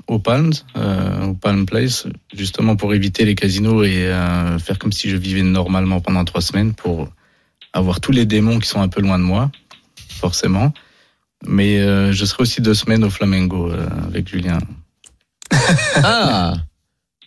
au 0.06 0.18
Palms, 0.18 0.52
euh, 0.76 1.26
au 1.26 1.34
Palm 1.34 1.66
Place, 1.66 2.06
justement 2.34 2.76
pour 2.76 2.94
éviter 2.94 3.24
les 3.24 3.34
casinos 3.34 3.82
et 3.82 4.10
faire 4.60 4.78
comme 4.78 4.92
si 4.92 5.10
je 5.10 5.16
vivais 5.16 5.42
normalement 5.42 6.00
pendant 6.00 6.24
trois 6.24 6.40
semaines 6.40 6.72
pour 6.72 7.08
avoir 7.72 8.00
tous 8.00 8.12
les 8.12 8.24
démons 8.24 8.58
qui 8.60 8.68
sont 8.68 8.80
un 8.80 8.88
peu 8.88 9.00
loin 9.00 9.18
de 9.18 9.24
moi, 9.24 9.50
forcément. 10.08 10.72
Mais 11.46 11.78
euh, 11.80 12.12
je 12.12 12.24
serai 12.24 12.42
aussi 12.42 12.60
deux 12.60 12.74
semaines 12.74 13.04
au 13.04 13.10
Flamengo 13.10 13.70
euh, 13.70 13.86
avec 14.06 14.28
Julien. 14.28 14.58
Ah 16.02 16.54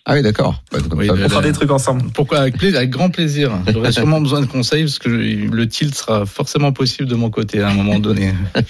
ah 0.05 0.15
oui, 0.15 0.21
d'accord. 0.21 0.61
Bah, 0.69 0.79
Oui, 0.97 1.09
On 1.09 1.15
fera 1.29 1.41
des 1.41 1.53
trucs 1.53 1.71
ensemble. 1.71 2.03
Pourquoi? 2.13 2.39
Avec, 2.39 2.57
plaisir, 2.57 2.77
avec 2.77 2.89
grand 2.89 3.09
plaisir. 3.09 3.51
J'aurais 3.71 3.91
sûrement 3.93 4.19
besoin 4.19 4.41
de 4.41 4.45
conseils 4.47 4.83
parce 4.83 4.99
que 4.99 5.09
je- 5.09 5.47
le 5.47 5.65
tilt 5.69 5.95
sera 5.95 6.25
forcément 6.25 6.73
possible 6.73 7.07
de 7.07 7.15
mon 7.15 7.29
côté 7.29 7.61
à 7.61 7.69
un 7.69 7.73
moment 7.73 7.99
donné. 7.99 8.33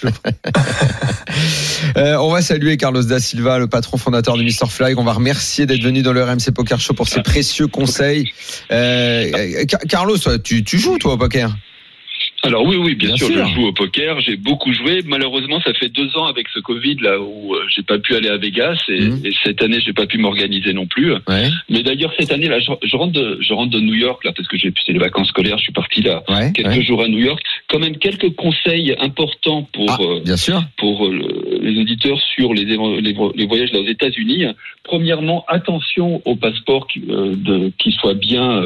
Euh, 1.96 2.16
on 2.16 2.30
va 2.30 2.42
saluer 2.42 2.76
Carlos 2.76 3.02
da 3.02 3.20
Silva, 3.20 3.58
le 3.58 3.66
patron 3.66 3.96
fondateur 3.98 4.36
du 4.36 4.44
Mr. 4.44 4.68
Fly. 4.68 4.94
On 4.96 5.04
va 5.04 5.12
remercier 5.12 5.66
d'être 5.66 5.82
venu 5.82 6.02
dans 6.02 6.12
le 6.12 6.22
RMC 6.24 6.50
Poker 6.54 6.80
Show 6.80 6.94
pour 6.94 7.08
ses 7.08 7.22
précieux 7.22 7.66
conseils. 7.68 8.32
Euh, 8.72 9.64
Car- 9.66 9.80
Carlos, 9.88 10.16
tu 10.42 10.78
joues 10.78 10.98
toi 10.98 11.14
au 11.14 11.18
poker? 11.18 11.54
Alors 12.44 12.64
oui, 12.64 12.76
oui, 12.76 12.94
bien, 12.94 13.08
Bien 13.08 13.16
sûr, 13.16 13.26
sûr. 13.28 13.46
je 13.48 13.54
joue 13.54 13.66
au 13.66 13.72
poker. 13.72 14.20
J'ai 14.20 14.36
beaucoup 14.36 14.72
joué. 14.72 15.00
Malheureusement, 15.06 15.60
ça 15.62 15.72
fait 15.74 15.88
deux 15.88 16.14
ans 16.16 16.26
avec 16.26 16.46
ce 16.52 16.60
Covid 16.60 16.96
là 17.00 17.18
où 17.20 17.54
euh, 17.54 17.62
j'ai 17.74 17.82
pas 17.82 17.98
pu 17.98 18.14
aller 18.14 18.28
à 18.28 18.36
Vegas 18.36 18.76
et, 18.88 19.00
Mhm. 19.00 19.20
et 19.24 19.30
cette 19.42 19.62
année, 19.62 19.78
j'ai 19.84 19.92
pas 19.92 20.06
pu 20.06 20.18
m'organiser 20.18 20.72
non 20.74 20.86
plus. 20.86 21.12
Ouais. 21.28 21.48
Mais 21.70 21.82
d'ailleurs, 21.82 22.12
cette 22.18 22.30
année 22.32 22.48
là, 22.48 22.60
je, 22.60 22.70
je 22.86 22.96
rentre 22.96 23.12
de, 23.12 23.38
je 23.40 23.52
rentre 23.54 23.70
de 23.70 23.80
New 23.80 23.94
York 23.94 24.24
là 24.24 24.32
parce 24.36 24.46
que 24.48 24.56
j'ai 24.58 24.72
c'est 24.84 24.92
les 24.92 24.98
vacances 24.98 25.28
scolaires. 25.28 25.56
Je 25.58 25.64
suis 25.64 25.72
parti 25.72 26.02
là 26.02 26.22
Ouais. 26.28 26.52
quelques 26.54 26.68
ouais. 26.68 26.84
jours 26.84 27.02
à 27.02 27.08
New 27.08 27.18
York. 27.18 27.40
Quand 27.68 27.78
même 27.78 27.96
quelques 27.96 28.30
conseils 28.36 28.94
importants 29.00 29.62
pour 29.72 29.90
Ah, 29.90 29.98
euh, 30.00 30.20
bien 30.24 30.36
sûr. 30.36 30.62
pour 30.76 31.06
euh, 31.06 31.12
le- 31.12 31.58
les 31.66 31.80
auditeurs 31.80 32.20
sur 32.34 32.52
les, 32.52 32.64
les, 32.64 32.76
vo- 33.12 33.32
les 33.34 33.46
voyages 33.46 33.72
aux 33.72 33.86
États-Unis. 33.86 34.44
Premièrement, 34.82 35.44
attention 35.48 36.20
au 36.26 36.36
passeport 36.36 36.86
qui, 36.88 37.02
euh, 37.08 37.34
de- 37.36 37.72
qui 37.78 37.92
soit 37.92 38.14
bien 38.14 38.62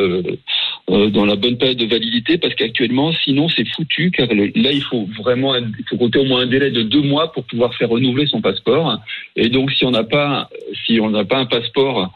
dans 0.89 1.25
la 1.25 1.37
bonne 1.37 1.59
période 1.59 1.77
de 1.77 1.87
validité, 1.87 2.39
parce 2.39 2.55
qu'actuellement, 2.55 3.13
sinon, 3.25 3.49
c'est 3.55 3.68
foutu, 3.69 4.11
car 4.11 4.27
là, 4.29 4.73
il 4.73 4.83
faut 4.83 5.09
vraiment, 5.19 5.55
il 5.57 5.85
faut 5.89 5.97
compter 5.97 6.19
au 6.19 6.25
moins 6.25 6.43
un 6.43 6.47
délai 6.47 6.71
de 6.71 6.83
deux 6.83 7.03
mois 7.03 7.33
pour 7.33 7.45
pouvoir 7.45 7.75
faire 7.75 7.89
renouveler 7.89 8.27
son 8.27 8.41
passeport. 8.41 8.99
Et 9.37 9.49
donc, 9.49 9.71
si 9.73 9.85
on 9.85 9.91
n'a 9.91 10.05
pas, 10.05 10.49
si 10.87 11.01
on 11.01 11.11
n'a 11.11 11.25
pas 11.25 11.39
un 11.39 11.47
passeport 11.47 12.13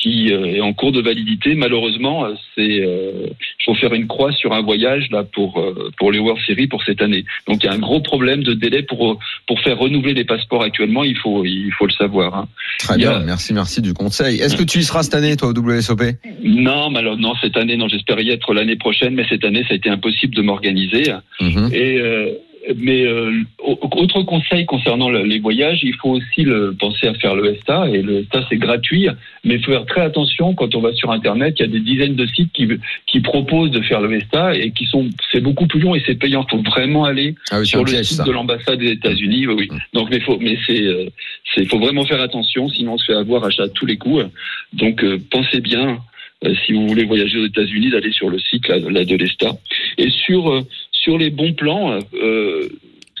qui 0.00 0.32
euh, 0.32 0.46
est 0.56 0.60
en 0.60 0.72
cours 0.72 0.92
de 0.92 1.00
validité. 1.00 1.54
Malheureusement, 1.54 2.24
euh, 2.26 2.34
c'est 2.54 2.80
euh, 2.82 3.26
il 3.60 3.64
faut 3.64 3.74
faire 3.74 3.94
une 3.94 4.06
croix 4.06 4.32
sur 4.32 4.52
un 4.52 4.62
voyage 4.62 5.08
là 5.10 5.24
pour 5.24 5.58
euh, 5.58 5.90
pour 5.98 6.12
les 6.12 6.18
World 6.18 6.42
Series 6.46 6.66
pour 6.66 6.82
cette 6.84 7.00
année. 7.02 7.24
Donc 7.48 7.62
il 7.62 7.66
y 7.66 7.68
a 7.68 7.72
un 7.72 7.78
gros 7.78 8.00
problème 8.00 8.42
de 8.42 8.54
délai 8.54 8.82
pour 8.82 9.18
pour 9.46 9.60
faire 9.60 9.78
renouveler 9.78 10.14
les 10.14 10.24
passeports 10.24 10.62
actuellement. 10.62 11.04
Il 11.04 11.16
faut 11.16 11.44
il 11.44 11.72
faut 11.72 11.86
le 11.86 11.92
savoir. 11.92 12.34
hein. 12.36 12.48
Très 12.78 12.96
bien, 12.98 13.12
a- 13.12 13.20
merci, 13.20 13.52
merci 13.54 13.80
du 13.80 13.94
conseil. 13.94 14.40
Est-ce 14.40 14.56
que 14.56 14.64
tu 14.64 14.78
y 14.78 14.84
seras 14.84 15.02
cette 15.02 15.14
année, 15.14 15.36
toi, 15.36 15.48
au 15.48 15.52
WSOP 15.52 16.02
Non, 16.44 16.90
malheureusement, 16.90 17.28
non, 17.30 17.34
cette 17.40 17.56
année, 17.56 17.76
non, 17.76 17.88
j'espère 17.88 18.20
y 18.20 18.30
être 18.30 18.52
l'année 18.52 18.76
prochaine, 18.76 19.14
mais 19.14 19.24
cette 19.28 19.44
année, 19.44 19.62
ça 19.66 19.72
a 19.72 19.76
été 19.76 19.88
impossible 19.88 20.34
de 20.34 20.42
m'organiser. 20.42 21.04
Mhm. 21.40 21.70
Et 21.72 21.98
euh, 21.98 22.32
mais 22.74 23.04
euh, 23.06 23.30
au- 23.58 23.78
autre 23.96 24.22
conseil 24.22 24.66
concernant 24.66 25.08
le- 25.08 25.22
les 25.24 25.38
voyages, 25.38 25.80
il 25.84 25.94
faut 25.94 26.10
aussi 26.10 26.42
le, 26.42 26.74
penser 26.78 27.06
à 27.06 27.14
faire 27.14 27.34
le 27.36 27.52
ESTA 27.54 27.88
et 27.90 28.02
le 28.02 28.20
ESTA 28.20 28.44
c'est 28.48 28.56
gratuit, 28.56 29.06
mais 29.44 29.54
il 29.54 29.64
faut 29.64 29.70
faire 29.72 29.86
très 29.86 30.00
attention 30.02 30.54
quand 30.54 30.74
on 30.74 30.80
va 30.80 30.92
sur 30.94 31.10
internet. 31.12 31.54
Il 31.58 31.62
y 31.62 31.64
a 31.64 31.68
des 31.68 31.80
dizaines 31.80 32.16
de 32.16 32.26
sites 32.26 32.52
qui 32.52 32.66
qui 33.06 33.20
proposent 33.20 33.70
de 33.70 33.80
faire 33.82 34.00
le 34.00 34.12
ESTA 34.16 34.56
et 34.56 34.72
qui 34.72 34.86
sont 34.86 35.08
c'est 35.30 35.40
beaucoup 35.40 35.66
plus 35.66 35.80
long 35.80 35.94
et 35.94 36.02
c'est 36.06 36.18
payant. 36.18 36.44
Il 36.48 36.56
faut 36.56 36.62
vraiment 36.62 37.04
aller 37.04 37.34
Ah 37.50 37.60
oui, 37.60 37.66
sur 37.66 37.80
le 37.84 37.84
piège, 37.92 38.06
site 38.06 38.16
ça. 38.18 38.24
de 38.24 38.32
l'ambassade 38.32 38.78
des 38.78 38.90
États-Unis. 38.92 39.46
Oui, 39.46 39.54
oui. 39.58 39.68
Donc 39.92 40.10
mais 40.10 40.20
faut 40.20 40.38
mais 40.40 40.58
c'est 40.66 40.82
euh, 40.82 41.06
c'est 41.54 41.64
faut 41.66 41.78
vraiment 41.78 42.04
faire 42.04 42.20
attention, 42.20 42.68
sinon 42.68 42.94
on 42.94 42.98
se 42.98 43.04
fait 43.06 43.14
avoir 43.18 43.44
à, 43.44 43.48
à 43.48 43.68
tous 43.68 43.86
les 43.86 43.96
coups. 43.96 44.24
Donc 44.72 45.04
euh, 45.04 45.18
pensez 45.30 45.60
bien. 45.60 45.98
euh, 46.44 46.54
si 46.66 46.74
vous 46.74 46.86
voulez 46.86 47.04
voyager 47.04 47.38
aux 47.38 47.46
États-Unis, 47.46 47.88
d'aller 47.90 48.12
sur 48.12 48.28
le 48.28 48.38
site 48.38 48.68
là, 48.68 48.76
là, 48.78 49.04
de 49.06 49.16
l'ESTA. 49.16 49.52
Et 49.96 50.10
sur 50.10 50.50
euh, 50.52 50.60
sur 51.06 51.18
les 51.18 51.30
bons 51.30 51.52
plans, 51.52 52.00
euh, 52.14 52.68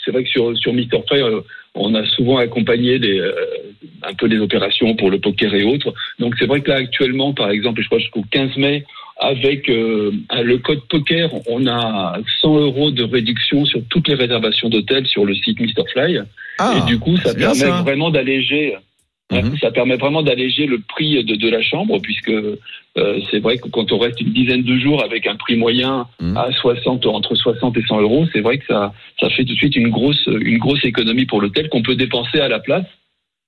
c'est 0.04 0.10
vrai 0.10 0.24
que 0.24 0.28
sur 0.28 0.58
sur 0.58 0.72
Mr. 0.72 1.02
Fire, 1.08 1.26
euh, 1.26 1.44
on 1.76 1.94
a 1.94 2.04
souvent 2.06 2.38
accompagné 2.38 2.98
euh, 3.00 3.32
un 4.02 4.14
peu 4.14 4.26
les 4.26 4.38
opérations 4.38 4.96
pour 4.96 5.08
le 5.08 5.20
poker 5.20 5.54
et 5.54 5.62
autres. 5.62 5.94
Donc 6.18 6.34
c'est 6.36 6.46
vrai 6.46 6.62
que 6.62 6.70
là 6.70 6.78
actuellement, 6.78 7.32
par 7.32 7.50
exemple, 7.50 7.80
je 7.80 7.86
crois 7.86 8.00
jusqu'au 8.00 8.24
15 8.28 8.56
mai, 8.56 8.84
avec 9.18 9.68
euh, 9.68 10.10
le 10.42 10.58
code 10.58 10.82
poker, 10.88 11.30
on 11.48 11.68
a 11.68 12.18
100 12.40 12.56
euros 12.58 12.90
de 12.90 13.04
réduction 13.04 13.64
sur 13.66 13.80
toutes 13.88 14.08
les 14.08 14.14
réservations 14.14 14.68
d'hôtels 14.68 15.06
sur 15.06 15.24
le 15.24 15.34
site 15.36 15.60
Mr. 15.60 15.84
Fly. 15.92 16.22
Ah, 16.58 16.74
et 16.78 16.90
du 16.90 16.98
coup, 16.98 17.16
ça 17.18 17.30
c'est 17.30 17.36
bien, 17.36 17.52
permet 17.52 17.60
ça. 17.60 17.82
vraiment 17.82 18.10
d'alléger. 18.10 18.74
Mhm. 19.32 19.56
Ça 19.60 19.72
permet 19.72 19.96
vraiment 19.96 20.22
d'alléger 20.22 20.66
le 20.66 20.78
prix 20.78 21.24
de, 21.24 21.34
de 21.34 21.48
la 21.48 21.60
chambre, 21.60 21.98
puisque 22.00 22.28
euh, 22.30 22.56
c'est 23.30 23.40
vrai 23.40 23.58
que 23.58 23.68
quand 23.68 23.90
on 23.92 23.98
reste 23.98 24.20
une 24.20 24.32
dizaine 24.32 24.62
de 24.62 24.78
jours 24.78 25.02
avec 25.02 25.26
un 25.26 25.34
prix 25.36 25.56
moyen 25.56 26.06
Mhm. 26.20 26.36
à 26.36 26.52
60, 26.52 27.04
entre 27.06 27.34
60 27.34 27.76
et 27.76 27.82
100 27.82 28.00
euros, 28.02 28.26
c'est 28.32 28.40
vrai 28.40 28.58
que 28.58 28.66
ça, 28.66 28.92
ça 29.20 29.28
fait 29.30 29.44
tout 29.44 29.52
de 29.54 29.58
suite 29.58 29.74
une 29.76 29.88
grosse, 29.90 30.26
une 30.26 30.58
grosse 30.58 30.84
économie 30.84 31.26
pour 31.26 31.40
l'hôtel 31.40 31.68
qu'on 31.68 31.82
peut 31.82 31.96
dépenser 31.96 32.38
à 32.40 32.48
la 32.48 32.60
place 32.60 32.86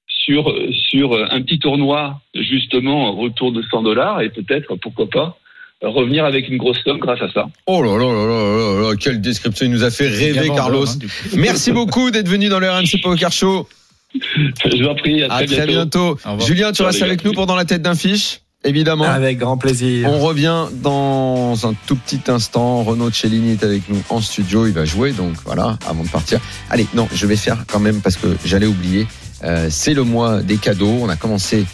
sur, 0.09 0.53
sur 0.91 1.15
un 1.33 1.41
petit 1.43 1.59
tournoi, 1.59 2.21
justement, 2.35 3.19
autour 3.21 3.53
de 3.53 3.63
100 3.63 3.83
dollars, 3.83 4.21
et 4.21 4.31
peut-être, 4.31 4.75
pourquoi 4.77 5.09
pas, 5.09 5.39
revenir 5.81 6.25
avec 6.25 6.49
une 6.49 6.57
grosse 6.57 6.83
somme 6.83 6.99
grâce 6.99 7.23
à 7.23 7.31
ça. 7.31 7.47
Oh 7.67 7.81
là 7.83 7.93
là 7.97 8.13
là 8.13 8.27
là 8.27 8.57
là 8.83 8.91
là, 8.91 8.97
quelle 8.97 9.21
description 9.21 9.65
il 9.67 9.71
nous 9.73 9.85
a 9.85 9.91
fait 9.93 10.09
rêver, 10.09 10.49
Carlos. 10.55 10.87
hein. 10.89 11.07
Merci 11.37 11.71
beaucoup 11.73 12.11
d'être 12.11 12.29
venu 12.29 12.49
dans 12.49 12.59
le 12.59 12.69
RMC 12.69 13.01
Poker 13.01 13.31
Show. 13.31 13.69
Je 14.15 14.83
vous 14.83 14.89
en 14.89 14.95
prie, 14.95 15.23
à 15.23 15.33
À 15.33 15.45
très 15.45 15.47
très 15.47 15.67
bientôt. 15.67 16.19
Julien, 16.41 16.73
tu 16.73 16.83
restes 16.83 17.01
gars. 17.01 17.07
avec 17.07 17.25
nous 17.25 17.33
pendant 17.33 17.57
la 17.57 17.65
tête 17.65 17.83
d'un 17.83 17.95
fiche, 17.95 18.41
évidemment. 18.65 19.05
Avec 19.05 19.39
grand 19.39 19.59
plaisir. 19.59 20.09
On 20.09 20.19
revient 20.19 20.67
dans 20.83 21.67
un 21.67 21.75
tout 21.87 21.97
petit 21.97 22.21
instant. 22.29 22.83
Renaud 22.83 23.11
Cellini 23.11 23.53
est 23.53 23.65
avec 23.65 23.89
nous 23.89 24.03
en 24.09 24.21
studio. 24.21 24.67
Il 24.67 24.73
va 24.73 24.85
jouer, 24.85 25.13
donc 25.13 25.35
voilà, 25.45 25.79
avant 25.87 26.05
de 26.05 26.09
partir. 26.09 26.41
Allez, 26.71 26.87
non, 26.95 27.09
je 27.15 27.27
vais 27.27 27.37
faire 27.37 27.65
quand 27.67 27.81
même 27.81 28.01
parce 28.01 28.17
que 28.17 28.29
j'allais 28.45 28.67
oublier. 28.67 29.07
Euh, 29.45 29.69
c'est 29.71 29.95
le 29.95 30.05
mois 30.05 30.43
des 30.43 30.57
cadeaux. 30.57 30.99
On 31.01 31.09
a 31.09 31.17
commencé 31.17 31.65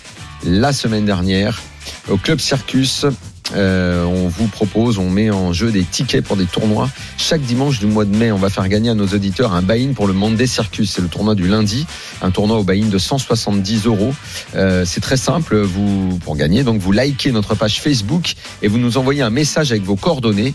la 0.45 0.73
semaine 0.73 1.05
dernière 1.05 1.61
au 2.09 2.17
Club 2.17 2.41
Circus. 2.41 3.07
Euh, 3.55 4.05
on 4.05 4.29
vous 4.29 4.49
propose, 4.49 4.99
on 4.99 5.11
met 5.11 5.31
en 5.31 5.53
jeu 5.53 5.71
des 5.71 5.85
tickets 5.85 6.25
pour 6.25 6.37
des 6.37 6.47
tournois. 6.47 6.89
Chaque 7.19 7.43
dimanche 7.43 7.79
du 7.79 7.87
mois 7.87 8.05
de 8.05 8.17
mai, 8.17 8.33
on 8.33 8.39
va 8.39 8.51
faire 8.51 8.69
gagner 8.69 8.91
à 8.91 8.95
nos 8.95 9.07
auditeurs 9.07 9.53
un 9.53 9.63
buy-in 9.63 9.93
pour 9.93 10.07
le 10.07 10.13
Monday 10.13 10.47
Circus. 10.47 10.91
C'est 10.91 11.03
le 11.03 11.09
tournoi 11.09 11.35
du 11.35 11.47
lundi, 11.47 11.87
un 12.23 12.31
tournoi 12.31 12.59
au 12.59 12.65
buy-in 12.65 12.87
de 12.87 12.99
170 12.99 13.87
euros. 13.87 14.15
Euh, 14.55 14.85
c'est 14.87 15.01
très 15.01 15.17
simple, 15.17 15.61
vous 15.61 16.19
pour 16.25 16.37
gagner. 16.37 16.65
Donc 16.65 16.81
vous 16.81 16.93
likez 16.93 17.33
notre 17.33 17.55
page 17.55 17.81
Facebook 17.81 18.35
et 18.63 18.69
vous 18.69 18.79
nous 18.79 18.97
envoyez 18.97 19.23
un 19.23 19.31
message 19.31 19.71
avec 19.73 19.85
vos 19.85 19.97
coordonnées, 19.97 20.55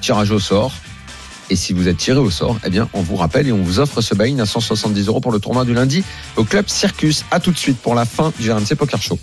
tirage 0.00 0.30
au 0.30 0.40
sort. 0.40 0.72
Et 1.50 1.56
si 1.56 1.74
vous 1.74 1.86
êtes 1.86 1.98
tiré 1.98 2.18
au 2.18 2.30
sort, 2.30 2.56
eh 2.64 2.70
bien, 2.70 2.88
on 2.94 3.02
vous 3.02 3.16
rappelle 3.16 3.46
et 3.46 3.52
on 3.52 3.62
vous 3.62 3.78
offre 3.78 4.00
ce 4.00 4.14
buy-in 4.14 4.38
à 4.38 4.46
170 4.46 5.06
euros 5.08 5.20
pour 5.20 5.32
le 5.32 5.38
tournoi 5.38 5.64
du 5.64 5.74
lundi 5.74 6.02
au 6.36 6.44
Club 6.44 6.66
Circus. 6.68 7.24
À 7.30 7.40
tout 7.40 7.52
de 7.52 7.58
suite 7.58 7.78
pour 7.78 7.94
la 7.94 8.06
fin 8.06 8.32
du 8.38 8.50
RMC 8.50 8.74
Poker 8.74 9.02
Show. 9.02 9.18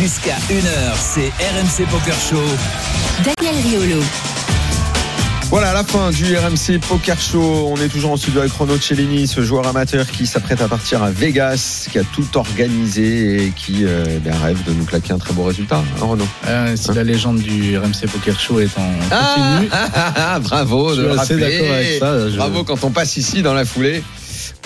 Jusqu'à 0.00 0.36
1h, 0.48 0.96
c'est 0.98 1.28
RMC 1.28 1.86
Poker 1.90 2.14
Show. 2.14 2.42
Daniel 3.22 3.54
Riolo. 3.66 4.02
Voilà, 5.50 5.70
à 5.70 5.74
la 5.74 5.82
fin 5.84 6.10
du 6.10 6.36
RMC 6.36 6.78
Poker 6.88 7.20
Show, 7.20 7.68
on 7.72 7.76
est 7.82 7.88
toujours 7.88 8.12
en 8.12 8.16
studio 8.16 8.40
avec 8.40 8.52
Renaud 8.52 8.78
Cellini, 8.78 9.26
ce 9.26 9.42
joueur 9.42 9.66
amateur 9.66 10.06
qui 10.06 10.26
s'apprête 10.26 10.62
à 10.62 10.68
partir 10.68 11.02
à 11.02 11.10
Vegas, 11.10 11.86
qui 11.90 11.98
a 11.98 12.02
tout 12.04 12.24
organisé 12.36 13.46
et 13.46 13.50
qui 13.50 13.84
euh, 13.84 14.04
eh 14.08 14.18
bien, 14.20 14.32
rêve 14.42 14.62
de 14.64 14.72
nous 14.72 14.84
claquer 14.84 15.12
un 15.12 15.18
très 15.18 15.34
beau 15.34 15.42
résultat, 15.42 15.78
hein, 16.00 16.04
Renaud 16.04 16.28
Euh, 16.46 16.76
si 16.76 16.92
la 16.94 17.02
légende 17.04 17.40
du 17.40 17.76
RMC 17.76 18.06
Poker 18.10 18.38
Show 18.40 18.60
est 18.60 18.78
en 18.78 18.90
Ah, 19.10 19.34
continu, 19.56 19.68
ah, 19.72 20.12
ah, 20.16 20.38
bravo 20.38 20.94
je 20.94 21.00
suis 21.10 21.18
assez 21.20 21.36
d'accord 21.36 21.74
avec 21.74 21.98
ça. 21.98 22.30
je- 22.30 22.36
Bravo 22.36 22.62
quand 22.64 22.84
on 22.84 22.90
passe 22.90 23.16
ici 23.16 23.42
dans 23.42 23.54
la 23.54 23.64
foulée, 23.64 24.02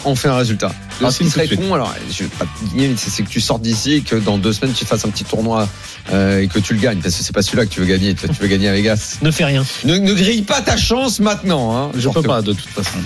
on 0.04 0.14
fait 0.14 0.28
un 0.28 0.36
résultat. 0.36 0.72
Ce 1.00 1.18
qui 1.18 1.28
serait 1.28 1.46
suite. 1.46 1.60
con, 1.60 1.74
alors 1.74 1.94
je 2.10 2.24
vais 2.24 2.28
pas 2.28 2.44
te 2.44 2.74
dire, 2.76 2.90
c'est 2.96 3.22
que 3.22 3.28
tu 3.28 3.40
sortes 3.40 3.62
d'ici 3.62 3.94
et 3.94 4.00
que 4.02 4.16
dans 4.16 4.38
deux 4.38 4.52
semaines 4.52 4.74
tu 4.74 4.84
fasses 4.84 5.04
un 5.04 5.10
petit 5.10 5.24
tournoi 5.24 5.68
euh, 6.12 6.40
et 6.40 6.48
que 6.48 6.58
tu 6.58 6.74
le 6.74 6.80
gagnes, 6.80 7.00
parce 7.00 7.16
que 7.16 7.22
c'est 7.22 7.34
pas 7.34 7.42
celui-là 7.42 7.66
que 7.66 7.70
tu 7.70 7.80
veux 7.80 7.86
gagner, 7.86 8.14
tu 8.14 8.26
veux 8.40 8.48
gagner 8.48 8.68
à 8.68 8.72
Vegas. 8.72 9.18
Ne 9.22 9.30
fais 9.30 9.44
rien. 9.44 9.64
Ne, 9.84 9.96
ne 9.96 10.12
grille 10.12 10.42
pas 10.42 10.60
ta 10.60 10.76
chance 10.76 11.20
maintenant. 11.20 11.76
Hein, 11.76 11.92
Je 11.96 12.08
peux 12.08 12.22
pas 12.22 12.42
de 12.42 12.52
toute 12.52 12.68
façon. 12.68 12.98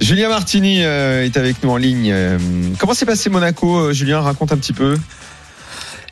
Julien 0.00 0.28
Martini 0.28 0.82
euh, 0.84 1.24
est 1.24 1.36
avec 1.36 1.62
nous 1.62 1.70
en 1.70 1.76
ligne. 1.76 2.10
Euh, 2.12 2.38
comment 2.78 2.94
s'est 2.94 3.06
passé 3.06 3.30
Monaco, 3.30 3.92
Julien? 3.92 4.20
Raconte 4.20 4.52
un 4.52 4.56
petit 4.56 4.72
peu. 4.72 4.96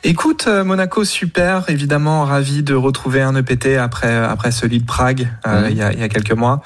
Écoute, 0.03 0.45
euh, 0.47 0.63
Monaco, 0.63 1.03
super. 1.03 1.63
Évidemment, 1.67 2.25
ravi 2.25 2.63
de 2.63 2.73
retrouver 2.73 3.21
un 3.21 3.35
EPT 3.35 3.77
après 3.77 4.15
après 4.15 4.49
celui 4.51 4.79
de 4.79 4.85
Prague 4.85 5.27
euh, 5.45 5.61
Mhm. 5.65 5.67
il, 5.69 5.77
y 5.77 5.81
a, 5.83 5.93
il 5.93 5.99
y 5.99 6.03
a 6.03 6.09
quelques 6.09 6.31
mois. 6.31 6.61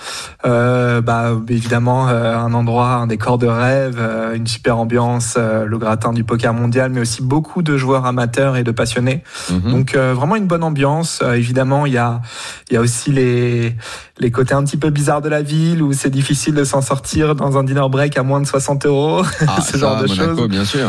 Euh, 0.46 1.02
bah, 1.02 1.32
évidemment, 1.50 2.08
euh, 2.08 2.38
un 2.38 2.54
endroit, 2.54 2.94
un 2.94 3.08
décor 3.08 3.38
de 3.38 3.48
rêve, 3.48 3.98
euh, 4.00 4.36
une 4.36 4.48
super 4.48 4.78
ambiance, 4.78 5.36
euh, 5.38 5.66
le 5.66 5.78
gratin 5.78 6.14
du 6.14 6.24
poker 6.24 6.54
mondial, 6.54 6.92
mais 6.92 7.02
aussi 7.02 7.22
beaucoup 7.22 7.62
de 7.62 7.76
joueurs 7.76 8.06
amateurs 8.06 8.56
et 8.56 8.64
de 8.64 8.72
passionnés. 8.72 9.22
Mhm. 9.52 9.72
Donc 9.72 9.96
euh, 9.96 10.14
vraiment 10.14 10.38
une 10.38 10.48
bonne 10.48 10.64
ambiance. 10.64 11.20
Euh, 11.22 11.34
évidemment, 11.34 11.86
il 11.86 11.92
y 11.94 11.98
a 11.98 12.22
il 12.70 12.76
y 12.76 12.78
a 12.78 12.82
aussi 12.82 13.12
les 13.12 13.76
les 14.18 14.32
côtés 14.32 14.54
un 14.54 14.64
petit 14.64 14.78
peu 14.78 14.92
bizarres 14.92 15.22
de 15.22 15.28
la 15.30 15.42
ville 15.42 15.82
où 15.84 15.92
c'est 15.92 16.10
difficile 16.10 16.54
de 16.54 16.64
s'en 16.64 16.82
sortir 16.82 17.36
dans 17.36 17.58
un 17.58 17.66
dinner 17.66 17.90
break 17.90 18.18
à 18.18 18.24
moins 18.24 18.40
de 18.40 18.48
60 18.48 18.86
euros. 18.86 19.24
Ah, 19.48 19.60
ce 19.62 19.78
genre 19.78 20.02
de 20.02 20.08
Monaco, 20.08 20.38
choses. 20.38 20.48
bien 20.50 20.64
sûr. 20.64 20.88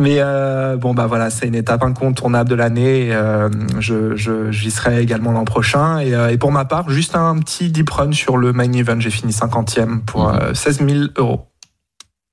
Mais 0.00 0.16
euh, 0.18 0.76
bon 0.76 0.92
bah 0.92 1.06
voilà, 1.06 1.30
c'est 1.30 1.46
une 1.46 1.54
étape 1.54 1.82
incontournable 1.84 2.50
de 2.50 2.56
l'année. 2.56 3.14
Euh, 3.14 3.48
je 3.78 4.16
je- 4.16 4.50
j'y 4.50 4.70
serai 4.72 5.00
également 5.00 5.30
l'an 5.30 5.44
prochain. 5.44 5.98
Et, 6.00 6.14
euh, 6.14 6.30
et 6.30 6.36
pour 6.38 6.50
ma 6.50 6.64
part, 6.64 6.90
juste 6.90 7.14
un 7.14 7.38
petit 7.38 7.70
deep 7.70 7.90
run 7.90 8.10
sur 8.12 8.36
le 8.36 8.52
main 8.52 8.72
event. 8.72 8.98
J'ai 8.98 9.10
fini 9.10 9.32
50e 9.32 10.00
pour 10.04 10.28
euh, 10.30 10.52
16 10.52 10.80
000 10.86 11.04
euros. 11.16 11.46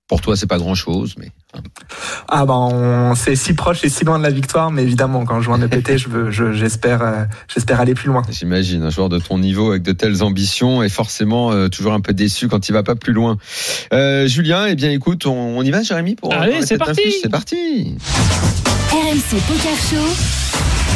Pour 0.07 0.21
toi, 0.21 0.35
c'est 0.35 0.47
pas 0.47 0.57
grand-chose, 0.57 1.15
mais 1.19 1.31
Ah 2.29 2.45
bah 2.45 2.53
on 2.55 3.13
c'est 3.15 3.35
si 3.35 3.53
proche 3.53 3.83
et 3.83 3.89
si 3.89 4.05
loin 4.05 4.17
de 4.17 4.23
la 4.23 4.29
victoire, 4.29 4.71
mais 4.71 4.83
évidemment 4.83 5.25
quand 5.25 5.39
je 5.39 5.45
joue 5.45 5.53
un 5.53 5.61
EPT, 5.61 5.97
je 5.97 6.07
veux 6.09 6.31
je- 6.31 6.53
j'espère 6.53 7.01
euh, 7.01 7.23
j'espère 7.53 7.79
aller 7.81 7.93
plus 7.93 8.07
loin. 8.07 8.21
j'imagine 8.29 8.83
un 8.83 8.89
joueur 8.89 9.09
de 9.09 9.19
ton 9.19 9.37
niveau 9.37 9.71
avec 9.71 9.83
de 9.83 9.91
telles 9.91 10.23
ambitions 10.23 10.81
est 10.81 10.89
forcément 10.89 11.51
euh, 11.51 11.67
toujours 11.67 11.93
un 11.93 11.99
peu 12.01 12.13
déçu 12.13 12.47
quand 12.47 12.69
il 12.69 12.71
va 12.71 12.83
pas 12.83 12.95
plus 12.95 13.13
loin. 13.13 13.37
Euh, 13.93 14.27
Julien, 14.27 14.65
eh 14.67 14.75
bien 14.75 14.91
écoute, 14.91 15.25
on, 15.25 15.57
on 15.57 15.61
y 15.63 15.71
va, 15.71 15.81
Jérémy, 15.83 16.15
pour 16.15 16.33
Allez, 16.33 16.61
c'est 16.65 16.77
parti. 16.77 17.01
C'est 17.21 17.29
parti. 17.29 17.95
RMC 18.91 19.39
Poker 19.47 19.75
Show. 19.89 20.25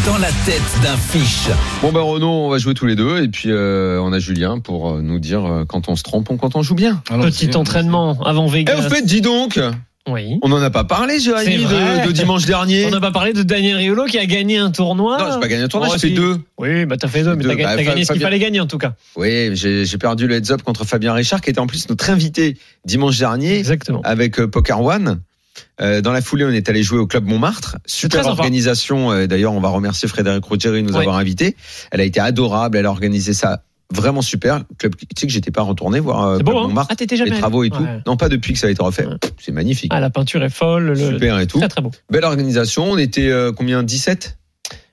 Dans 0.05 0.17
la 0.19 0.27
tête 0.45 0.61
d'un 0.83 0.97
fiche. 0.97 1.47
Bon 1.81 1.91
ben 1.91 2.01
Renaud, 2.01 2.27
on 2.45 2.49
va 2.49 2.57
jouer 2.59 2.73
tous 2.75 2.85
les 2.85 2.95
deux 2.95 3.23
et 3.23 3.27
puis 3.27 3.49
euh, 3.49 3.99
on 4.01 4.13
a 4.13 4.19
Julien 4.19 4.59
pour 4.59 4.97
nous 5.01 5.19
dire 5.19 5.63
quand 5.67 5.89
on 5.89 5.95
se 5.95 6.03
trompe 6.03 6.29
ou 6.29 6.37
quand 6.37 6.55
on 6.55 6.61
joue 6.61 6.75
bien. 6.75 7.01
Petit 7.09 7.55
entraînement 7.55 8.17
avant 8.23 8.45
Et 8.47 8.51
Vegas. 8.51 8.77
au 8.85 8.89
fait, 8.89 9.01
dis 9.03 9.21
donc, 9.21 9.59
oui. 10.07 10.39
on 10.43 10.49
n'en 10.49 10.61
a 10.61 10.69
pas 10.69 10.83
parlé, 10.83 11.19
Jérémy, 11.19 11.63
de, 11.65 12.07
de 12.07 12.11
dimanche 12.11 12.45
dernier. 12.45 12.85
On 12.85 12.89
n'a 12.91 12.99
pas 13.01 13.11
parlé 13.11 13.33
de 13.33 13.43
Daniel 13.43 13.77
Riolo 13.77 14.05
qui 14.05 14.17
a 14.19 14.25
gagné 14.25 14.57
un 14.57 14.71
tournoi. 14.71 15.17
Non, 15.17 15.33
j'ai 15.33 15.39
pas 15.39 15.47
gagné 15.47 15.63
un 15.63 15.67
tournoi, 15.67 15.89
Oh, 15.91 15.93
j'ai 15.99 16.09
fait 16.09 16.13
deux. 16.15 16.39
Oui, 16.57 16.85
bah 16.85 16.97
t'as 16.97 17.07
fait 17.07 17.23
deux, 17.23 17.35
mais 17.35 17.43
t'as 17.43 17.75
Bah, 17.75 17.83
gagné 17.83 18.05
ce 18.05 18.13
qu'il 18.13 18.21
fallait 18.21 18.39
gagner 18.39 18.59
en 18.59 18.67
tout 18.67 18.77
cas. 18.77 18.93
Oui, 19.15 19.51
j'ai 19.55 19.97
perdu 19.97 20.27
le 20.27 20.35
heads 20.35 20.51
up 20.51 20.61
contre 20.63 20.85
Fabien 20.85 21.13
Richard, 21.13 21.41
qui 21.41 21.49
était 21.49 21.59
en 21.59 21.67
plus 21.67 21.89
notre 21.89 22.09
invité 22.09 22.57
dimanche 22.85 23.17
dernier 23.17 23.57
Exactement. 23.57 24.01
avec 24.03 24.39
euh, 24.39 24.47
Poker 24.47 24.81
One. 24.81 25.21
Euh, 25.81 26.01
dans 26.01 26.11
la 26.11 26.21
foulée, 26.21 26.45
on 26.45 26.49
est 26.51 26.67
allé 26.69 26.83
jouer 26.83 26.99
au 26.99 27.07
club 27.07 27.25
Montmartre. 27.25 27.77
Super 27.85 28.25
organisation. 28.27 29.11
Euh, 29.11 29.25
D'ailleurs, 29.27 29.53
on 29.53 29.59
va 29.61 29.69
remercier 29.69 30.07
Frédéric 30.07 30.45
Ruggieri 30.45 30.81
de 30.83 30.87
nous 30.87 30.93
Oui. 30.93 30.99
avoir 31.01 31.17
invités. 31.17 31.55
Elle 31.91 32.01
a 32.01 32.03
été 32.03 32.19
adorable. 32.19 32.77
Elle 32.77 32.85
a 32.85 32.91
organisé 32.91 33.33
ça 33.33 33.61
vraiment 33.95 34.21
super. 34.21 34.63
Club, 34.77 34.95
tu 34.95 35.05
sais 35.17 35.27
que 35.27 35.33
j'étais 35.33 35.51
pas 35.51 35.61
retourné 35.61 35.99
voir 35.99 36.23
euh, 36.23 36.37
beau, 36.39 36.57
hein 36.57 36.67
Montmartre, 36.67 36.93
Ah, 36.99 37.03
les 37.25 37.31
travaux 37.31 37.63
et 37.63 37.69
tout. 37.69 37.81
Ouais. 37.81 37.99
Non, 38.05 38.17
pas 38.17 38.29
depuis 38.29 38.53
que 38.53 38.59
ça 38.59 38.67
a 38.67 38.69
été 38.69 38.83
refait. 38.83 39.05
Ouais. 39.05 39.15
C'est 39.39 39.51
magnifique. 39.51 39.91
Ah, 39.93 39.99
la 39.99 40.09
peinture 40.09 40.43
est 40.43 40.49
folle. 40.49 40.85
Le... 40.87 40.95
Super 40.95 41.39
et 41.39 41.47
tout. 41.47 41.57
Très 41.59 41.67
très 41.67 41.81
beau. 41.81 41.91
Belle 42.09 42.25
organisation. 42.25 42.91
On 42.91 42.97
était 42.97 43.29
euh, 43.29 43.51
combien? 43.51 43.83
17 43.83 44.37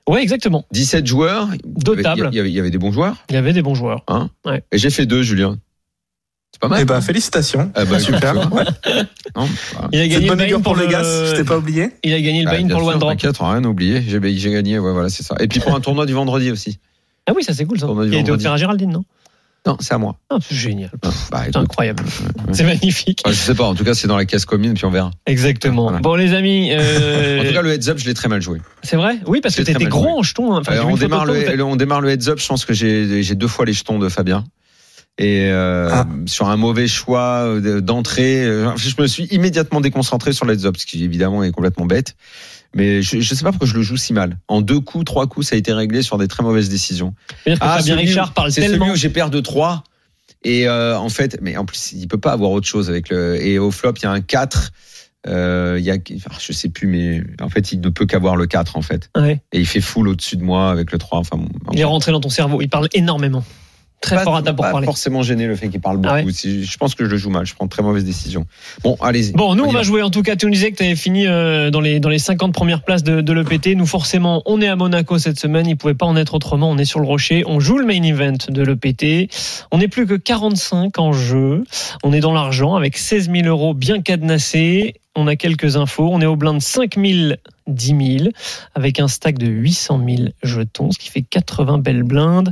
Ouais, 0.09 0.21
exactement. 0.21 0.65
17 0.71 1.05
joueurs. 1.07 1.47
Deux 1.65 1.93
Il 1.93 1.95
y 1.95 1.99
avait- 1.99 2.03
tables. 2.03 2.29
Il 2.31 2.35
y 2.35 2.39
avait, 2.39 2.49
il 2.49 2.55
y 2.55 2.59
avait 2.59 2.71
des 2.71 2.77
bons 2.77 2.91
joueurs. 2.91 3.15
Il 3.29 3.35
y 3.35 3.37
avait 3.37 3.53
des 3.53 3.61
bons 3.61 3.75
joueurs. 3.75 4.03
Hein? 4.07 4.29
Ouais. 4.45 4.63
Et 4.71 4.77
j'ai 4.77 4.89
fait 4.89 5.05
deux, 5.05 5.23
Julien. 5.23 5.57
C'est 6.51 6.59
pas 6.61 6.67
mal. 6.67 6.79
Eh 6.81 6.85
ben, 6.85 7.01
félicitations. 7.01 7.71
Ah 7.73 7.85
bah, 7.85 7.99
Super. 7.99 8.35
Ouais. 8.53 8.63
Non, 9.35 9.47
bah, 9.73 9.89
Il 9.91 9.99
a 10.01 10.07
gagné 10.07 10.29
le 10.29 10.35
buy-in 10.35 10.61
pour 10.61 10.75
le 10.75 10.85
le- 10.85 10.91
je 10.91 11.35
t'ai 11.35 11.43
pas 11.43 11.57
oublié. 11.57 11.89
Il 12.03 12.13
a 12.13 12.21
gagné 12.21 12.41
le 12.43 12.45
bah, 12.51 12.57
bien 12.57 12.67
pour 12.67 12.79
le 12.79 12.83
sûr, 12.83 12.93
one 12.93 12.99
drop. 12.99 13.11
T'inquiète, 13.13 13.37
on 13.41 13.45
a 13.45 13.53
rien 13.53 13.63
oublié. 13.63 14.03
J'ai 14.07 14.37
j'ai 14.37 14.51
gagné, 14.51 14.77
ouais, 14.77 14.91
voilà, 14.91 15.09
c'est 15.09 15.23
ça. 15.23 15.35
Et 15.39 15.47
puis 15.47 15.59
pour 15.59 15.73
un 15.73 15.79
tournoi 15.79 16.05
du 16.05 16.13
vendredi 16.13 16.51
aussi. 16.51 16.77
Ah 17.27 17.31
oui, 17.35 17.43
ça 17.43 17.53
c'est 17.53 17.65
cool 17.65 17.79
ça. 17.79 17.87
Du 17.87 17.93
Il 17.93 17.99
a 17.99 18.03
été 18.05 18.15
vendredi. 18.17 18.31
offert 18.31 18.51
à 18.53 18.57
Géraldine, 18.57 18.91
non? 18.91 19.03
Non, 19.65 19.77
c'est 19.79 19.93
à 19.93 19.97
moi. 19.97 20.17
Ah, 20.29 20.39
C'est 20.41 20.55
génial. 20.55 20.91
Bah, 21.31 21.43
C'est 21.45 21.55
incroyable. 21.55 22.03
C'est 22.51 22.65
magnifique. 22.65 23.21
Ouais, 23.25 23.31
je 23.31 23.37
sais 23.37 23.55
pas, 23.55 23.63
en 23.63 23.75
tout 23.75 23.85
cas, 23.85 23.93
c'est 23.93 24.09
dans 24.09 24.17
la 24.17 24.25
caisse 24.25 24.43
commune, 24.43 24.73
puis 24.73 24.83
on 24.83 24.89
verra. 24.89 25.09
Exactement. 25.25 25.83
Voilà. 25.83 25.99
Bon, 25.99 26.15
les 26.15 26.33
amis, 26.33 26.71
euh, 26.73 27.39
En 27.41 27.45
tout 27.47 27.53
cas, 27.53 27.61
le 27.61 27.71
heads 27.71 27.87
up, 27.89 27.97
je 27.97 28.05
l'ai 28.05 28.13
très 28.13 28.27
mal 28.27 28.41
joué. 28.41 28.59
c'est 28.83 28.97
vrai? 28.97 29.19
Oui, 29.25 29.39
parce 29.39 29.55
que 29.55 29.61
t'étais 29.61 29.85
gros 29.85 30.19
en 30.19 30.21
jeton. 30.21 30.53
hein. 30.53 30.59
Enfin, 30.59 30.73
Euh, 30.73 30.83
on, 30.83 30.97
démarre 30.97 31.25
le, 31.25 31.63
on 31.63 31.77
démarre 31.77 32.01
le 32.01 32.09
heads 32.09 32.27
up. 32.27 32.39
Je 32.39 32.47
pense 32.47 32.65
que 32.65 32.73
j'ai 32.73 33.35
deux 33.35 33.47
fois 33.47 33.63
les 33.65 33.71
jetons 33.71 33.99
de 33.99 34.09
Fabien. 34.09 34.43
Et 35.17 35.49
euh, 35.49 35.89
Ah. 35.93 36.07
sur 36.25 36.49
un 36.49 36.57
mauvais 36.57 36.89
choix 36.89 37.45
euh, 37.45 37.79
d'entrée, 37.79 38.43
je 38.75 39.01
me 39.01 39.07
suis 39.07 39.25
immédiatement 39.25 39.79
déconcentré 39.79 40.33
sur 40.33 40.45
le 40.45 40.55
heads 40.55 40.65
up, 40.65 40.75
ce 40.77 40.85
qui 40.85 41.05
évidemment 41.05 41.41
est 41.41 41.51
complètement 41.51 41.85
bête. 41.85 42.15
Mais 42.75 43.01
je, 43.01 43.19
je 43.19 43.35
sais 43.35 43.43
pas 43.43 43.51
pourquoi 43.51 43.67
je 43.67 43.75
le 43.75 43.81
joue 43.83 43.97
si 43.97 44.13
mal. 44.13 44.37
En 44.47 44.61
deux 44.61 44.79
coups, 44.79 45.05
trois 45.05 45.27
coups, 45.27 45.47
ça 45.47 45.55
a 45.55 45.57
été 45.59 45.73
réglé 45.73 46.01
sur 46.01 46.17
des 46.17 46.27
très 46.27 46.41
mauvaises 46.43 46.69
décisions. 46.69 47.13
Fabien 47.43 47.57
Ah, 47.61 47.79
où- 47.81 47.95
Richard 47.95 48.33
parle 48.33 48.51
c'est 48.51 48.61
tellement. 48.61 48.85
celui 48.85 48.93
où 48.93 48.95
j'ai 48.97 49.09
perdu 49.09 49.37
de 49.37 49.41
3 49.41 49.83
et 50.45 50.67
euh, 50.67 50.97
en 50.97 51.09
fait 51.09 51.37
mais 51.41 51.55
en 51.57 51.65
plus 51.65 51.91
il 51.93 52.07
peut 52.07 52.17
pas 52.19 52.31
avoir 52.33 52.51
autre 52.51 52.67
chose 52.67 52.89
avec 52.89 53.09
le 53.09 53.41
et 53.41 53.59
au 53.59 53.71
flop 53.71 53.93
il 53.97 54.03
y 54.03 54.05
a 54.07 54.11
un 54.11 54.19
4 54.21 54.71
euh, 55.27 55.77
il 55.79 55.85
y 55.85 55.91
a 55.91 55.95
enfin, 56.17 56.31
je 56.39 56.51
sais 56.51 56.67
plus 56.69 56.87
mais 56.87 57.23
en 57.41 57.47
fait 57.47 57.71
il 57.71 57.79
ne 57.79 57.87
peut 57.89 58.05
qu'avoir 58.05 58.35
le 58.35 58.45
4 58.45 58.75
en 58.75 58.81
fait 58.81 59.09
Ouais. 59.15 59.41
et 59.53 59.59
il 59.61 59.65
fait 59.65 59.79
full 59.79 60.07
au-dessus 60.09 60.35
de 60.35 60.43
moi 60.43 60.69
avec 60.69 60.91
le 60.91 60.97
3 60.97 61.19
enfin 61.19 61.37
bon, 61.37 61.47
Il 61.71 61.79
est 61.79 61.83
rentré 61.85 62.11
dans 62.11 62.19
ton 62.19 62.29
cerveau. 62.29 62.59
Il 62.61 62.67
parle 62.69 62.89
énormément. 62.93 63.43
Très 64.03 64.17
pas, 64.17 64.23
fort 64.23 64.35
à 64.35 64.43
table 64.43 64.55
pour 64.57 64.65
pas 64.65 64.71
parler. 64.71 64.85
forcément 64.85 65.23
gêné 65.23 65.47
le 65.47 65.55
fait 65.55 65.69
qu'il 65.69 65.79
parle 65.81 65.97
beaucoup 65.97 66.13
Ah 66.13 66.23
ouais 66.23 66.31
Si- 66.33 66.65
je 66.65 66.77
pense 66.77 66.93
que 66.93 67.05
je 67.05 67.09
le 67.09 67.17
joue 67.17 67.29
mal 67.31 67.45
je 67.45 67.55
prends 67.55 67.65
de 67.65 67.69
très 67.71 67.81
mauvaises 67.81 68.03
décisions 68.05 68.45
bon 68.83 68.95
allez-y 69.01 69.31
Bon, 69.31 69.55
nous, 69.55 69.63
on 69.63 69.67
va 69.71 69.79
va. 69.79 69.83
jouer. 69.83 70.01
En 70.03 70.09
tout 70.11 70.21
cas, 70.21 70.35
tu 70.35 70.45
nous 70.45 70.51
disais 70.51 70.71
que 70.71 70.77
tu 70.77 70.83
avais 70.83 70.95
fini 70.95 71.25
euh, 71.25 71.71
dans, 71.71 71.79
les, 71.81 71.99
dans 71.99 72.09
les 72.09 72.19
50 72.19 72.53
premières 72.53 72.83
places 72.83 73.03
de, 73.03 73.21
de 73.21 73.33
l'EPT. 73.33 73.75
Nous, 73.75 73.85
forcément, 73.85 74.43
on 74.45 74.61
est 74.61 74.67
à 74.67 74.75
Monaco 74.75 75.17
cette 75.17 75.39
semaine. 75.39 75.65
Il 75.67 75.77
pouvait 75.77 75.93
pas 75.93 76.05
en 76.05 76.15
être 76.17 76.33
autrement. 76.35 76.69
On 76.69 76.77
est 76.77 76.85
sur 76.85 76.99
le 76.99 77.07
rocher. 77.07 77.43
On 77.47 77.59
joue 77.59 77.77
le 77.77 77.85
main 77.85 78.03
event 78.03 78.33
de 78.49 78.61
l'EPT. 78.61 79.31
On 79.71 79.77
n'est 79.79 79.87
plus 79.87 80.05
que 80.05 80.13
45 80.15 80.99
en 80.99 81.13
jeu. 81.13 81.63
On 82.03 82.11
est 82.13 82.19
dans 82.19 82.33
l'argent 82.33 82.75
avec 82.75 82.97
16 82.97 83.31
000 83.31 83.47
euros 83.47 83.73
bien 83.73 84.01
cadenassés. 84.01 84.95
On 85.15 85.27
a 85.27 85.35
quelques 85.35 85.77
infos. 85.77 86.09
On 86.11 86.19
est 86.21 86.25
au 86.25 86.35
blind 86.35 86.61
5 86.61 86.95
000, 86.95 87.33
10 87.67 88.17
000 88.19 88.29
avec 88.75 88.99
un 88.99 89.07
stack 89.07 89.37
de 89.37 89.47
800 89.47 90.01
000 90.07 90.29
jetons, 90.43 90.91
ce 90.91 90.97
qui 90.99 91.09
fait 91.09 91.21
80 91.21 91.77
belles 91.77 92.03
blindes. 92.03 92.51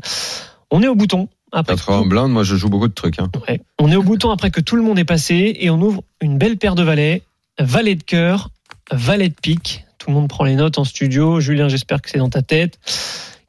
On 0.72 0.82
est 0.82 0.88
au 0.88 0.96
bouton. 0.96 1.28
Après 1.52 1.76
80 1.76 2.06
blindes 2.08 2.32
moi 2.32 2.44
je 2.44 2.56
joue 2.56 2.70
beaucoup 2.70 2.88
de 2.88 2.94
trucs 2.94 3.20
hein. 3.20 3.30
Ouais. 3.48 3.60
On 3.80 3.92
est 3.92 3.96
au 3.96 4.04
bouton 4.04 4.32
après 4.32 4.52
que 4.52 4.62
tout 4.62 4.76
le 4.76 4.82
monde 4.82 4.98
est 5.00 5.04
passé 5.06 5.56
et 5.60 5.70
on 5.70 5.82
ouvre 5.82 6.04
une 6.22 6.38
belle 6.38 6.58
paire 6.58 6.76
de 6.76 6.84
valets, 6.84 7.24
valet 7.60 7.96
de 7.96 8.04
cœur, 8.04 8.50
valet 8.92 9.30
de 9.30 9.36
pique. 9.42 9.86
Tout 9.98 10.10
le 10.10 10.16
monde 10.16 10.30
prend 10.30 10.46
les 10.46 10.56
notes 10.56 10.78
en 10.80 10.84
studio. 10.84 11.40
Julien, 11.40 11.68
j'espère 11.68 12.02
que 12.02 12.10
c'est 12.10 12.18
dans 12.18 12.30
ta 12.30 12.42
tête. 12.42 12.80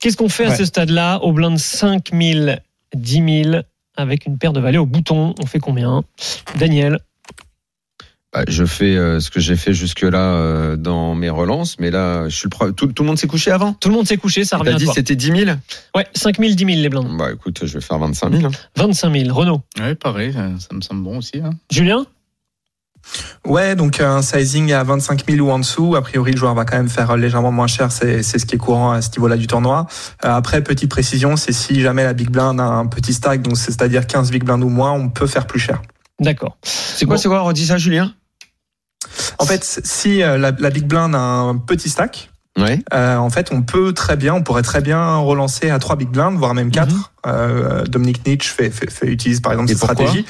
Qu'est-ce 0.00 0.16
qu'on 0.16 0.28
fait 0.28 0.46
à 0.46 0.48
Ouais. 0.50 0.56
ce 0.56 0.64
stade-là 0.64 1.18
au 1.22 1.32
blind 1.32 1.56
5 1.58 2.10
000, 2.12 2.56
10 2.94 3.42
000 3.44 3.56
avec 3.96 4.26
une 4.26 4.36
paire 4.36 4.52
de 4.52 4.60
valets 4.60 4.78
au 4.78 4.84
bouton? 4.86 5.34
On 5.40 5.46
fait 5.46 5.60
combien? 5.60 6.02
Daniel 6.58 6.98
Bah, 8.32 8.44
je 8.48 8.64
fais 8.64 8.96
euh, 8.96 9.20
ce 9.20 9.30
que 9.30 9.40
j'ai 9.40 9.56
fait 9.56 9.74
jusque 9.74 10.00
là 10.02 10.74
dans 10.76 11.14
mes 11.14 11.28
relances 11.28 11.76
mais 11.78 11.90
là 11.90 12.28
je 12.30 12.34
suis 12.36 12.48
le 12.50 12.56
pre- 12.56 12.72
tout, 12.74 12.86
tout 12.86 13.02
le 13.02 13.08
monde 13.08 13.18
s'est 13.18 13.26
couché 13.26 13.50
avant? 13.50 13.74
Tout 13.74 13.90
le 13.90 13.94
monde 13.94 14.06
s'est 14.08 14.16
couché, 14.16 14.44
ça 14.44 14.56
revient 14.56 14.70
t'as 14.72 14.78
dit 14.78 14.86
c'était 14.94 15.16
10 15.16 15.26
000 15.44 15.50
Ouais, 15.94 16.06
5 16.14 16.38
000, 16.38 16.54
10 16.54 16.64
000 16.64 16.68
les 16.80 16.88
blindes. 16.88 17.14
bah 17.18 17.30
écoute 17.32 17.60
je 17.64 17.74
vais 17.74 17.80
faire 17.82 17.98
25 17.98 18.32
000 18.32 18.46
hein. 18.46 18.50
25 18.76 19.12
000. 19.14 19.34
Renaud. 19.36 19.60
Ouais, 19.78 19.94
pareil, 19.94 20.32
ça 20.32 20.48
ça 20.58 20.74
me 20.74 20.80
semble 20.80 21.02
bon 21.02 21.18
aussi. 21.18 21.40
hein. 21.44 21.50
Julien? 21.70 22.06
Ouais, 23.44 23.74
donc 23.74 24.00
un 24.00 24.22
sizing 24.22 24.72
à 24.72 24.84
25 24.84 25.28
000 25.28 25.46
ou 25.46 25.50
en 25.50 25.58
dessous. 25.58 25.96
A 25.96 26.02
priori, 26.02 26.30
le 26.32 26.38
joueur 26.38 26.54
va 26.54 26.64
quand 26.64 26.76
même 26.76 26.88
faire 26.88 27.16
légèrement 27.16 27.50
moins 27.52 27.66
cher. 27.66 27.90
C'est 27.90 28.22
c'est 28.22 28.38
ce 28.38 28.46
qui 28.46 28.54
est 28.54 28.58
courant 28.58 28.92
à 28.92 29.02
ce 29.02 29.10
niveau-là 29.10 29.36
du 29.36 29.46
tournoi. 29.48 29.86
Euh, 30.24 30.30
après, 30.32 30.62
petite 30.62 30.88
précision, 30.90 31.36
c'est 31.36 31.52
si 31.52 31.80
jamais 31.80 32.04
la 32.04 32.12
big 32.14 32.30
blind 32.30 32.60
a 32.60 32.64
un 32.64 32.86
petit 32.86 33.12
stack, 33.12 33.42
donc 33.42 33.56
c'est- 33.56 33.72
c'est-à-dire 33.72 34.06
15 34.06 34.30
big 34.30 34.44
blind 34.44 34.62
ou 34.62 34.68
moins, 34.68 34.92
on 34.92 35.08
peut 35.10 35.26
faire 35.26 35.46
plus 35.46 35.58
cher. 35.60 35.82
D'accord. 36.20 36.56
c'est 36.62 37.04
quoi 37.04 37.16
Bon. 37.16 37.20
c'est 37.20 37.28
quoi 37.28 37.40
redis 37.40 37.66
ça 37.66 37.76
Julien? 37.78 38.14
En 39.38 39.44
fait, 39.46 39.80
si 39.84 40.22
euh, 40.22 40.38
la, 40.38 40.52
la 40.58 40.70
big 40.70 40.84
blind 40.86 41.14
a 41.14 41.18
un 41.18 41.56
petit 41.56 41.88
stack, 41.88 42.30
ouais 42.58 42.80
euh, 42.92 43.16
en 43.16 43.30
fait, 43.30 43.48
on 43.52 43.62
peut 43.62 43.92
très 43.92 44.16
bien, 44.16 44.34
on 44.34 44.42
pourrait 44.42 44.62
très 44.62 44.80
bien 44.80 45.16
relancer 45.16 45.70
à 45.70 45.78
3 45.78 45.96
big 45.96 46.08
blind, 46.10 46.36
voire 46.38 46.54
même 46.54 46.70
4. 46.70 46.92
Mhm. 46.92 47.02
Euh, 47.26 47.84
Dominique 47.84 48.26
Nietzsche 48.26 48.52
fait, 48.52 48.70
fait, 48.70 48.90
fait- 48.90 49.06
utilise 49.06 49.40
par 49.40 49.52
exemple 49.52 49.70
Et 49.70 49.74
cette 49.74 49.82
stratégie. 49.82 50.26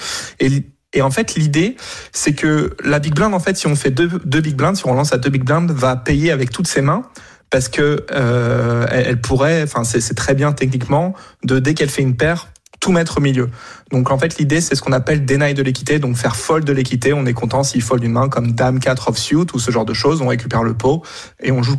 Et, 0.95 1.01
en 1.01 1.11
fait, 1.11 1.37
l'idée, 1.37 1.77
c'est 2.13 2.35
que 2.35 2.77
la 2.85 2.99
big 2.99 3.15
blind, 3.15 3.33
en 3.33 3.41
fait, 3.41 3.57
si 3.57 3.67
on 3.67 3.75
fait 3.75 3.91
deux, 3.91 4.11
deux 4.27 4.43
big 4.43 4.57
blind, 4.57 4.77
si 4.77 4.87
on 4.87 4.93
lance 4.93 5.15
à 5.15 5.17
deux 5.19 5.31
big 5.31 5.43
blind, 5.43 5.71
va 5.71 5.97
payer 5.97 6.31
avec 6.31 6.51
toutes 6.51 6.67
ses 6.69 6.83
mains. 6.83 7.03
Parce 7.49 7.69
que 7.69 8.05
euh, 8.13 8.87
elle, 8.91 9.07
elle 9.09 9.21
pourrait, 9.21 9.63
enfin 9.63 9.85
c'est 9.85 10.01
c'est 10.01 10.15
très 10.15 10.35
bien 10.35 10.53
techniquement, 10.53 11.15
de 11.45 11.59
dès 11.59 11.75
qu'elle 11.75 11.91
fait 11.91 12.01
une 12.03 12.17
paire, 12.17 12.49
tout 12.83 12.93
mettre 12.93 13.19
au 13.19 13.21
milieu. 13.21 13.49
Donc 13.93 14.11
en 14.11 14.19
fait 14.19 14.39
l'idée 14.39 14.61
c'est 14.61 14.75
ce 14.75 14.83
qu'on 14.83 14.93
appelle 14.93 15.25
deny 15.25 15.55
de 15.55 15.63
l'équité, 15.63 15.99
donc 15.99 16.17
faire 16.17 16.37
fold 16.37 16.65
de 16.65 16.73
l'équité. 16.73 17.15
On 17.15 17.25
est 17.25 17.33
content 17.33 17.63
s'il 17.63 17.81
fold 17.81 18.05
une 18.05 18.13
main 18.13 18.29
comme 18.29 18.53
dame 18.53 18.81
4 18.81 19.09
offsuit 19.09 19.37
ou 19.55 19.59
ce 19.59 19.71
genre 19.71 19.87
de 19.87 19.95
choses. 19.95 20.21
On 20.21 20.27
récupère 20.27 20.65
le 20.65 20.75
pot 20.75 21.03
et 21.41 21.53
on 21.53 21.63
joue 21.63 21.79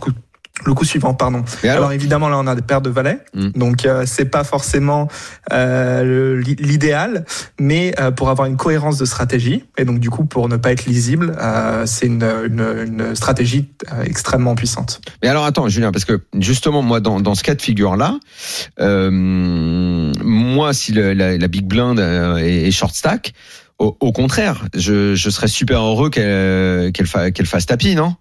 le 0.66 0.74
coup, 0.76 0.86
suivant. 0.86 1.14
Pardon. 1.16 1.44
Alors, 1.64 1.76
alors, 1.78 1.92
évidemment 1.94 2.30
là 2.30 2.38
on 2.38 2.46
a 2.48 2.54
des 2.56 2.62
paires 2.62 2.82
de 2.82 2.90
valets, 2.90 3.20
Mm. 3.34 3.50
donc 3.56 3.86
euh, 3.86 4.04
c'est 4.06 4.26
pas 4.26 4.44
forcément 4.44 5.08
euh, 5.52 6.40
l'idéal, 6.42 7.26
mais 7.60 7.94
euh, 8.00 8.12
pour 8.12 8.30
avoir 8.30 8.48
une 8.48 8.56
cohérence 8.56 8.98
de 9.00 9.06
stratégie 9.06 9.64
et 9.78 9.84
donc 9.86 10.00
du 10.00 10.10
coup 10.12 10.26
pour 10.26 10.48
ne 10.50 10.58
pas 10.58 10.72
être 10.72 10.86
lisible, 10.86 11.36
euh, 11.42 11.86
c'est 11.88 12.06
une, 12.06 12.24
une, 12.46 12.62
une 12.86 13.16
stratégie 13.16 13.70
euh, 13.92 14.04
extrêmement 14.04 14.54
puissante. 14.56 15.02
Mais 15.24 15.28
alors 15.30 15.44
attends, 15.46 15.68
Julien, 15.70 15.92
parce 15.92 16.06
que 16.06 16.22
justement, 16.40 16.82
moi, 16.84 17.00
dans, 17.00 17.20
dans 17.20 17.34
ce 17.36 17.44
cas 17.44 17.56
de 17.56 17.62
figure-là, 17.62 18.20
euh, 18.80 19.10
moi, 20.24 20.74
si 20.74 20.92
le- 20.92 21.14
la, 21.14 21.38
la 21.38 21.48
big 21.48 21.66
blind 21.66 22.00
est, 22.00 22.68
est 22.68 22.72
short 22.72 22.94
stack, 22.94 23.34
au, 23.80 23.98
au 24.00 24.12
contraire, 24.12 24.66
je, 24.76 25.16
je 25.16 25.30
serais 25.30 25.48
super 25.48 25.82
heureux 25.82 26.10
qu'elle 26.10 26.92
qu'elle 26.92 27.08
fa- 27.08 27.32
qu'elle 27.32 27.48
fasse 27.48 27.66
tapis, 27.66 27.96
non? 27.96 28.16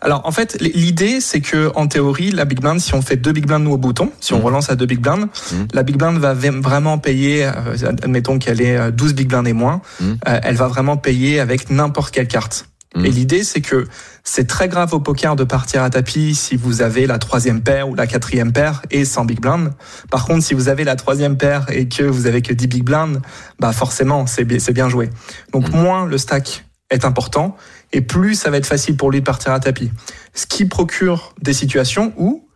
Alors 0.00 0.22
en 0.24 0.32
fait, 0.32 0.56
l'idée 0.60 1.20
c'est 1.20 1.40
que 1.40 1.70
en 1.74 1.86
théorie, 1.86 2.30
la 2.30 2.44
big 2.44 2.60
blind, 2.60 2.80
si 2.80 2.94
on 2.94 3.02
fait 3.02 3.16
deux 3.16 3.32
big 3.32 3.46
blind 3.46 3.62
nous 3.64 3.72
au 3.72 3.76
bouton, 3.78 4.10
si 4.20 4.32
on 4.32 4.38
Mhm. 4.38 4.44
relance 4.44 4.70
à 4.70 4.76
deux 4.76 4.86
big 4.86 5.00
blind, 5.00 5.28
Mhm. 5.52 5.68
la 5.72 5.82
big 5.82 5.96
blind 5.96 6.18
va 6.18 6.34
vraiment 6.34 6.98
payer. 6.98 7.44
euh, 7.46 7.76
admettons 7.86 8.38
qu'elle 8.38 8.60
est 8.60 8.76
euh, 8.76 8.90
12 8.90 9.14
big 9.14 9.28
blind 9.28 9.46
et 9.46 9.52
moins, 9.52 9.80
Mhm. 10.00 10.18
euh, 10.28 10.40
elle 10.42 10.56
va 10.56 10.68
vraiment 10.68 10.96
payer 10.96 11.40
avec 11.40 11.70
n'importe 11.70 12.12
quelle 12.14 12.28
carte. 12.28 12.66
Et 12.96 13.08
l'idée 13.10 13.44
c'est 13.44 13.60
que 13.60 13.86
c'est 14.24 14.48
très 14.48 14.68
grave 14.68 14.92
au 14.94 14.98
poker 14.98 15.36
de 15.36 15.44
partir 15.44 15.84
à 15.84 15.90
tapis 15.90 16.34
si 16.34 16.56
vous 16.56 16.82
avez 16.82 17.06
la 17.06 17.20
troisième 17.20 17.60
paire 17.60 17.88
ou 17.88 17.94
la 17.94 18.08
quatrième 18.08 18.52
paire 18.52 18.82
et 18.90 19.04
sans 19.04 19.24
big 19.24 19.40
blind. 19.40 19.70
Par 20.10 20.24
contre, 20.26 20.42
si 20.44 20.54
vous 20.54 20.68
avez 20.68 20.82
la 20.82 20.96
troisième 20.96 21.36
paire 21.36 21.66
et 21.70 21.86
que 21.88 22.02
vous 22.02 22.26
avez 22.26 22.42
que 22.42 22.52
10 22.52 22.66
big 22.66 22.82
blind, 22.82 23.20
bah 23.60 23.72
forcément 23.72 24.26
c'est 24.26 24.42
bi- 24.44 24.58
c'est 24.58 24.72
bien 24.72 24.88
joué. 24.88 25.08
Donc 25.52 25.68
moins 25.72 26.04
le 26.04 26.18
stack 26.18 26.64
est 26.90 27.04
important 27.04 27.56
et 27.92 28.00
plus 28.00 28.34
ça 28.34 28.50
va 28.50 28.56
être 28.56 28.66
facile 28.66 28.96
pour 28.96 29.10
lui 29.10 29.20
de 29.20 29.24
partir 29.24 29.52
à 29.52 29.60
tapis. 29.60 29.90
Ce 30.34 30.46
qui 30.46 30.64
procure 30.66 31.34
des 31.42 31.52
situations 31.52 32.12
où 32.16 32.46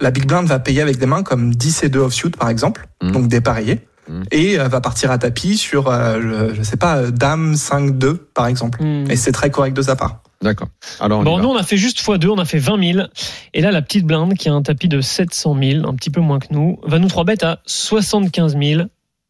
la 0.00 0.10
big 0.10 0.26
blind 0.26 0.46
va 0.46 0.58
payer 0.58 0.80
avec 0.82 0.98
des 0.98 1.06
mains 1.06 1.22
comme 1.22 1.54
10 1.54 1.82
et 1.84 1.88
2 1.88 2.00
offsuit 2.00 2.30
par 2.30 2.48
exemple, 2.48 2.88
Mhm. 3.02 3.12
donc 3.12 3.28
dépareillé, 3.28 3.80
Mhm. 4.08 4.24
et 4.32 4.58
euh, 4.60 4.68
va 4.68 4.80
partir 4.80 5.10
à 5.10 5.18
tapis 5.18 5.56
sur, 5.56 5.88
euh, 5.88 6.20
je, 6.50 6.54
je 6.54 6.62
sais 6.62 6.76
pas, 6.76 6.96
euh, 6.98 7.10
dame 7.10 7.54
5-2 7.54 8.14
par 8.34 8.46
exemple. 8.46 8.82
Hmm. 8.82 9.10
Et 9.10 9.16
c'est 9.16 9.32
très 9.32 9.50
correct 9.50 9.74
de 9.76 9.82
sa 9.82 9.96
part. 9.96 10.20
D'accord. 10.42 10.68
Alors, 11.00 11.20
on 11.20 11.22
Bon, 11.22 11.38
nous, 11.38 11.48
on 11.48 11.56
a 11.56 11.62
fait 11.62 11.78
juste 11.78 11.98
x2, 12.00 12.28
on 12.28 12.36
a 12.38 12.44
fait 12.44 12.58
20 12.58 12.92
000. 12.92 13.06
Et 13.54 13.62
là, 13.62 13.70
la 13.70 13.80
petite 13.80 14.04
blinde, 14.04 14.34
qui 14.34 14.50
a 14.50 14.52
un 14.52 14.60
tapis 14.60 14.88
de 14.88 15.00
700 15.00 15.56
000, 15.58 15.88
un 15.88 15.94
petit 15.94 16.10
peu 16.10 16.20
moins 16.20 16.38
que 16.38 16.48
nous, 16.50 16.78
va 16.82 16.98
nous 16.98 17.08
3 17.08 17.24
bêtes 17.24 17.44
à 17.44 17.60
75 17.64 18.54
000. 18.58 18.82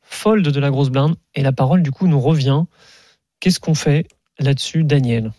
Fold 0.02 0.46
de 0.48 0.60
la 0.60 0.70
grosse 0.70 0.90
blinde. 0.90 1.14
Et 1.36 1.42
la 1.42 1.52
parole, 1.52 1.82
du 1.82 1.92
coup, 1.92 2.08
nous 2.08 2.20
revient. 2.20 2.62
Qu'est-ce 3.38 3.60
qu'on 3.60 3.74
fait 3.76 4.08
là-dessus, 4.40 4.82
Daniel? 4.82 5.30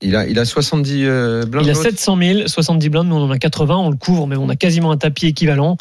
Il, 0.00 0.16
a, 0.16 0.26
il 0.26 0.38
a 0.38 0.44
70 0.44 1.04
euh, 1.04 1.44
blindes. 1.46 1.64
Il 1.66 1.70
a 1.70 1.72
l'autre 1.74 1.82
700 1.90 2.16
000, 2.18 2.48
70 2.48 2.88
blindes, 2.88 3.08
nous 3.08 3.16
on 3.16 3.24
en 3.24 3.30
a 3.30 3.38
80, 3.38 3.76
on 3.76 3.90
le 3.90 3.96
couvre, 3.96 4.26
mais 4.26 4.36
on 4.36 4.48
a 4.48 4.56
quasiment 4.56 4.90
un 4.90 4.96
tapis 4.96 5.26
équivalent. 5.26 5.76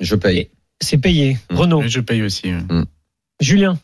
Je 0.00 0.14
paye. 0.14 0.50
C'est 0.80 0.98
payé. 0.98 1.38
Mm. 1.50 1.56
Renaud, 1.56 1.82
Et 1.82 1.88
je 1.88 2.00
paye 2.00 2.22
aussi. 2.22 2.48
ouais. 2.48 2.58
Julien, 3.40 3.78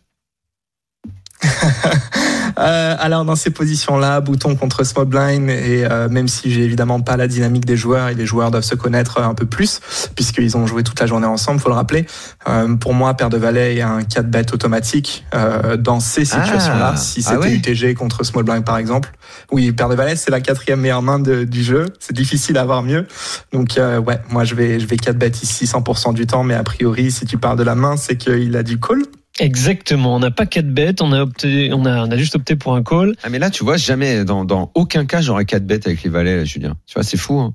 Euh, 2.59 2.97
alors 2.99 3.25
dans 3.25 3.37
ces 3.37 3.51
positions-là, 3.51 4.21
bouton 4.21 4.57
contre 4.57 4.85
small 4.85 5.07
blind 5.07 5.49
et 5.51 5.85
euh, 5.91 6.09
même 6.09 6.29
si 6.29 6.51
j'ai 6.51 6.63
évidemment 6.65 7.01
pas 7.01 7.17
la 7.17 7.29
dynamique 7.29 7.65
des 7.65 7.77
joueurs 7.77 8.09
et 8.09 8.15
les 8.15 8.27
joueurs 8.27 8.51
doivent 8.51 8.65
se 8.65 8.75
connaître 8.75 9.21
un 9.21 9.35
peu 9.35 9.47
plus 9.47 9.81
puisqu'ils 10.15 10.57
ont 10.57 10.67
joué 10.67 10.83
toute 10.83 10.99
la 11.01 11.07
journée 11.07 11.27
ensemble, 11.27 11.61
faut 11.61 11.69
le 11.69 11.75
rappeler. 11.75 12.07
Euh, 12.49 12.75
pour 12.77 12.95
moi, 12.95 13.15
paire 13.15 13.29
de 13.31 13.37
valet 13.37 13.77
et 13.77 13.83
un 13.83 14.03
4 14.03 14.27
bet 14.31 14.53
automatique 14.53 15.25
euh, 15.35 15.77
dans 15.77 16.01
ces 16.01 16.25
situations-là. 16.25 16.93
Ah. 16.95 16.97
si 16.97 17.23
Ah 17.27 17.31
c'était 17.33 17.39
ouais. 17.49 17.55
UTG 17.55 17.95
contre 17.95 18.25
small 18.25 18.45
blind 18.45 18.65
par 18.65 18.79
exemple, 18.79 19.13
oui, 19.53 19.73
paire 19.73 19.89
de 19.89 19.95
valet 19.95 20.17
c'est 20.17 20.31
la 20.31 20.41
quatrième 20.41 20.81
meilleure 20.81 21.03
main 21.03 21.19
de- 21.19 21.45
du 21.45 21.63
jeu. 21.63 21.87
C'est 21.99 22.15
difficile 22.15 22.59
à 22.59 22.63
avoir 22.63 22.83
mieux. 22.83 23.07
Donc 23.53 23.79
euh, 23.79 23.99
ouais, 23.99 24.21
moi 24.31 24.45
je 24.45 24.55
vais 24.55 24.81
je 24.81 24.87
vais 24.87 24.97
4 24.97 25.17
bet 25.17 25.31
ici 25.43 25.65
100% 25.67 26.15
du 26.15 26.27
temps, 26.27 26.43
mais 26.45 26.55
a 26.55 26.63
priori 26.63 27.11
si 27.11 27.27
tu 27.27 27.39
parles 27.39 27.59
de 27.59 27.63
la 27.63 27.75
main, 27.75 27.97
c'est 27.97 28.17
qu'il 28.17 28.57
a 28.57 28.63
du 28.63 28.79
call. 28.81 29.03
Exactement. 29.41 30.15
On 30.15 30.21
n'a 30.21 30.31
pas 30.31 30.47
4 30.47 30.69
bêtes, 30.69 31.01
on 31.03 31.13
a 31.13 31.21
opté, 31.23 31.71
on 31.73 31.85
a, 31.87 32.05
on 32.07 32.11
a 32.11 32.17
juste 32.17 32.37
opté 32.37 32.57
pour 32.57 32.75
un 32.77 32.83
call. 32.83 33.15
Ah 33.23 33.29
mais 33.31 33.39
là, 33.39 33.51
tu 33.51 33.65
vois, 33.65 33.77
jamais, 33.77 34.25
dans, 34.25 34.45
dans 34.45 34.71
aucun 34.75 35.07
cas, 35.07 35.21
j'aurais 35.23 35.45
4 35.47 35.67
bêtes 35.67 35.87
avec 35.87 36.03
les 36.03 36.11
valets, 36.11 36.37
là, 36.37 36.45
Julien. 36.45 36.77
Tu 36.87 36.95
vois, 36.95 37.03
c'est 37.03 37.17
fou. 37.17 37.41
Hein. 37.41 37.55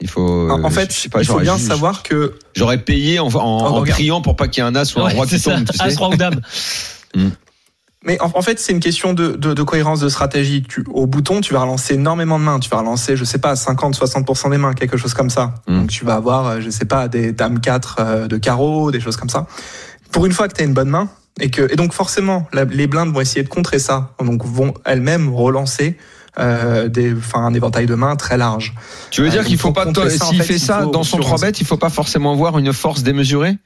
Il 0.00 0.08
faut. 0.08 0.48
En- 0.50 0.62
en 0.62 0.66
euh, 0.66 0.70
fait, 0.70 0.92
je 0.92 0.98
sais 0.98 1.08
pas, 1.08 1.20
il 1.20 1.26
faut 1.26 1.40
bien 1.40 1.56
juste- 1.56 1.68
savoir 1.68 2.02
que 2.02 2.38
J'aurais 2.56 2.78
payé 2.78 3.18
en, 3.20 3.26
en, 3.28 3.34
en 3.36 3.58
regarde. 3.74 3.90
priant 3.90 4.20
pour 4.22 4.34
pas 4.36 4.48
qu'il 4.48 4.62
y 4.62 4.66
ait 4.66 4.70
un 4.70 4.74
as 4.76 4.94
ou 4.96 5.00
un 5.00 5.08
roi 5.08 5.26
c'est 5.26 5.36
qui 5.36 5.42
ça. 5.42 5.54
tombe. 5.56 5.64
Tu 5.70 5.76
As, 5.82 5.90
sais. 5.90 5.96
roi 5.96 6.08
ou 6.08 6.16
dame. 6.16 6.40
Mais 8.04 8.18
en, 8.22 8.30
en 8.32 8.42
fait, 8.42 8.60
c'est 8.60 8.72
une 8.72 8.78
question 8.80 9.12
de, 9.12 9.32
de, 9.32 9.54
de 9.54 9.62
cohérence 9.64 9.98
de 10.00 10.08
stratégie. 10.08 10.62
Tu, 10.62 10.84
au 10.88 11.06
bouton, 11.06 11.40
tu 11.40 11.52
vas 11.52 11.60
relancer 11.62 11.94
énormément 11.94 12.38
de 12.38 12.44
mains. 12.44 12.60
Tu 12.60 12.70
vas 12.70 12.78
relancer, 12.78 13.16
je 13.16 13.24
sais 13.24 13.38
pas, 13.38 13.54
50-60% 13.54 14.50
des 14.50 14.56
mains, 14.56 14.72
quelque 14.72 14.96
chose 14.96 15.14
comme 15.14 15.30
ça. 15.30 15.54
Mm. 15.66 15.80
Donc 15.80 15.90
tu 15.90 16.04
vas 16.04 16.14
avoir, 16.14 16.46
euh, 16.46 16.60
je 16.60 16.70
sais 16.70 16.84
pas, 16.84 17.08
des 17.08 17.32
dames 17.32 17.60
4 17.60 17.96
euh, 17.98 18.28
de 18.28 18.36
carreau, 18.38 18.92
des 18.92 19.00
choses 19.00 19.16
comme 19.16 19.28
ça. 19.28 19.48
Pour 20.12 20.26
une 20.26 20.32
fois 20.32 20.48
que 20.48 20.54
tu 20.54 20.62
as 20.62 20.64
une 20.64 20.74
bonne 20.74 20.88
main, 20.90 21.08
et, 21.40 21.50
que, 21.50 21.72
et 21.72 21.76
donc 21.76 21.92
forcément, 21.92 22.48
la- 22.52 22.64
les 22.64 22.86
blindes 22.86 23.12
vont 23.12 23.20
essayer 23.20 23.42
de 23.44 23.48
contrer 23.48 23.78
ça. 23.78 24.10
Donc 24.24 24.44
vont 24.44 24.74
elles-mêmes 24.84 25.32
relancer 25.34 25.96
euh, 26.38 26.88
des, 26.88 27.12
enfin, 27.14 27.40
un 27.44 27.54
éventail 27.54 27.86
de 27.86 27.94
mains 27.94 28.14
très 28.16 28.36
large. 28.36 28.74
Tu 29.10 29.20
veux 29.22 29.26
Euh, 29.28 29.30
dire 29.30 29.40
donc 29.40 29.48
qu'il 29.48 29.58
faut 29.58 29.72
pour 29.72 29.92
pas, 29.92 30.10
s'il 30.10 30.40
fait, 30.42 30.52
fait 30.54 30.58
ça 30.58 30.82
faut 30.82 30.90
dans 30.90 31.02
son 31.02 31.16
sur 31.16 31.24
3 31.24 31.38
un- 31.38 31.46
bêtes, 31.46 31.60
il 31.60 31.66
faut 31.66 31.76
pas 31.76 31.90
forcément 31.90 32.32
avoir 32.32 32.58
une 32.58 32.72
force 32.72 33.02
démesurée? 33.02 33.56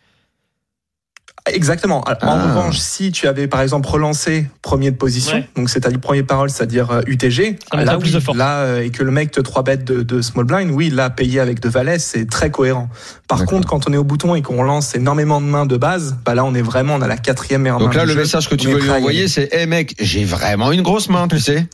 Exactement. 1.50 2.00
En 2.02 2.14
Ah. 2.20 2.44
revanche, 2.44 2.78
si 2.78 3.10
tu 3.10 3.26
avais 3.26 3.48
par 3.48 3.62
exemple 3.62 3.88
relancé 3.88 4.46
premier 4.62 4.92
de 4.92 4.96
position, 4.96 5.38
Ouais. 5.38 5.48
donc 5.56 5.70
c'est-à-dire 5.70 5.98
premier 5.98 6.22
parole, 6.22 6.50
c'est-à-dire 6.50 6.90
euh, 6.92 7.00
UTG, 7.06 7.58
me 7.74 7.84
là, 7.84 7.98
oui, 7.98 8.12
de 8.12 8.20
force. 8.20 8.38
là 8.38 8.58
euh, 8.60 8.82
et 8.84 8.90
que 8.90 9.02
le 9.02 9.10
mec 9.10 9.32
te 9.32 9.40
3 9.40 9.64
bêtes 9.64 9.84
de, 9.84 10.02
de 10.02 10.22
small 10.22 10.44
blind, 10.44 10.70
oui, 10.70 10.88
là 10.90 11.10
payé 11.10 11.40
avec 11.40 11.58
de 11.58 11.68
valets, 11.68 11.98
c'est 11.98 12.26
très 12.30 12.50
cohérent. 12.52 12.88
Par 13.26 13.44
contre, 13.44 13.66
quand 13.66 13.88
on 13.88 13.92
est 13.92 13.96
au 13.96 14.04
bouton 14.04 14.34
et 14.36 14.42
qu'on 14.42 14.62
lance 14.62 14.94
énormément 14.94 15.40
de 15.40 15.46
mains 15.46 15.66
de 15.66 15.76
base, 15.76 16.16
bah 16.24 16.34
là 16.36 16.44
on 16.44 16.54
est 16.54 16.62
vraiment 16.62 16.94
on 16.94 17.02
a 17.02 17.08
la 17.08 17.16
quatrième 17.16 17.62
meilleure 17.62 17.78
Donc 17.78 17.88
main 17.94 17.94
là, 17.98 18.02
du 18.02 18.08
le 18.10 18.14
jeu. 18.14 18.20
message 18.20 18.48
que 18.48 18.54
tu 18.54 18.68
On 18.68 18.72
veux 18.74 18.80
lui 18.80 18.90
envoyer, 18.90 19.26
c'est 19.26 19.48
Eh 19.52 19.66
mec, 19.66 19.96
j'ai 19.98 20.24
vraiment 20.24 20.70
une 20.70 20.82
grosse 20.82 21.08
main, 21.08 21.26
tu 21.26 21.40
sais. 21.40 21.66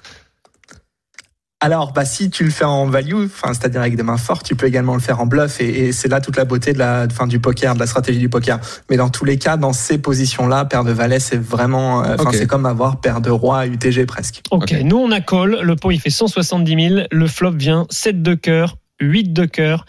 Alors, 1.60 1.92
bah 1.92 2.04
si 2.04 2.30
tu 2.30 2.44
le 2.44 2.50
fais 2.50 2.64
en 2.64 2.86
value, 2.86 3.24
enfin 3.24 3.52
c'est-à-dire 3.52 3.80
avec 3.80 3.96
des 3.96 4.04
mains 4.04 4.16
fortes, 4.16 4.46
tu 4.46 4.54
peux 4.54 4.66
également 4.66 4.94
le 4.94 5.00
faire 5.00 5.18
en 5.20 5.26
bluff 5.26 5.60
et, 5.60 5.88
et 5.88 5.92
c'est 5.92 6.06
là 6.06 6.20
toute 6.20 6.36
la 6.36 6.44
beauté 6.44 6.72
de 6.72 6.78
la 6.78 7.08
fin 7.08 7.26
du 7.26 7.40
poker, 7.40 7.74
de 7.74 7.80
la 7.80 7.88
stratégie 7.88 8.20
du 8.20 8.28
poker. 8.28 8.60
Mais 8.88 8.96
dans 8.96 9.08
tous 9.08 9.24
les 9.24 9.38
cas, 9.38 9.56
dans 9.56 9.72
ces 9.72 9.98
positions-là, 9.98 10.66
paire 10.66 10.84
de 10.84 10.92
valets, 10.92 11.18
c'est 11.18 11.36
vraiment, 11.36 12.04
euh, 12.04 12.16
c'est 12.30 12.46
comme 12.46 12.64
avoir 12.64 13.00
paire 13.00 13.20
de 13.20 13.30
roi 13.30 13.66
UTG 13.66 14.06
presque. 14.06 14.42
Ok, 14.52 14.68
Ok. 14.72 14.80
nous 14.84 14.98
on 14.98 15.10
a 15.10 15.20
call, 15.20 15.58
le 15.60 15.74
pot 15.74 15.90
il 15.90 16.00
fait 16.00 16.10
170 16.10 16.88
000, 16.90 17.06
le 17.10 17.26
flop 17.26 17.50
vient 17.52 17.86
7 17.90 18.22
de 18.22 18.34
cœur, 18.34 18.76
8 19.00 19.32
de 19.32 19.44
cœur, 19.44 19.84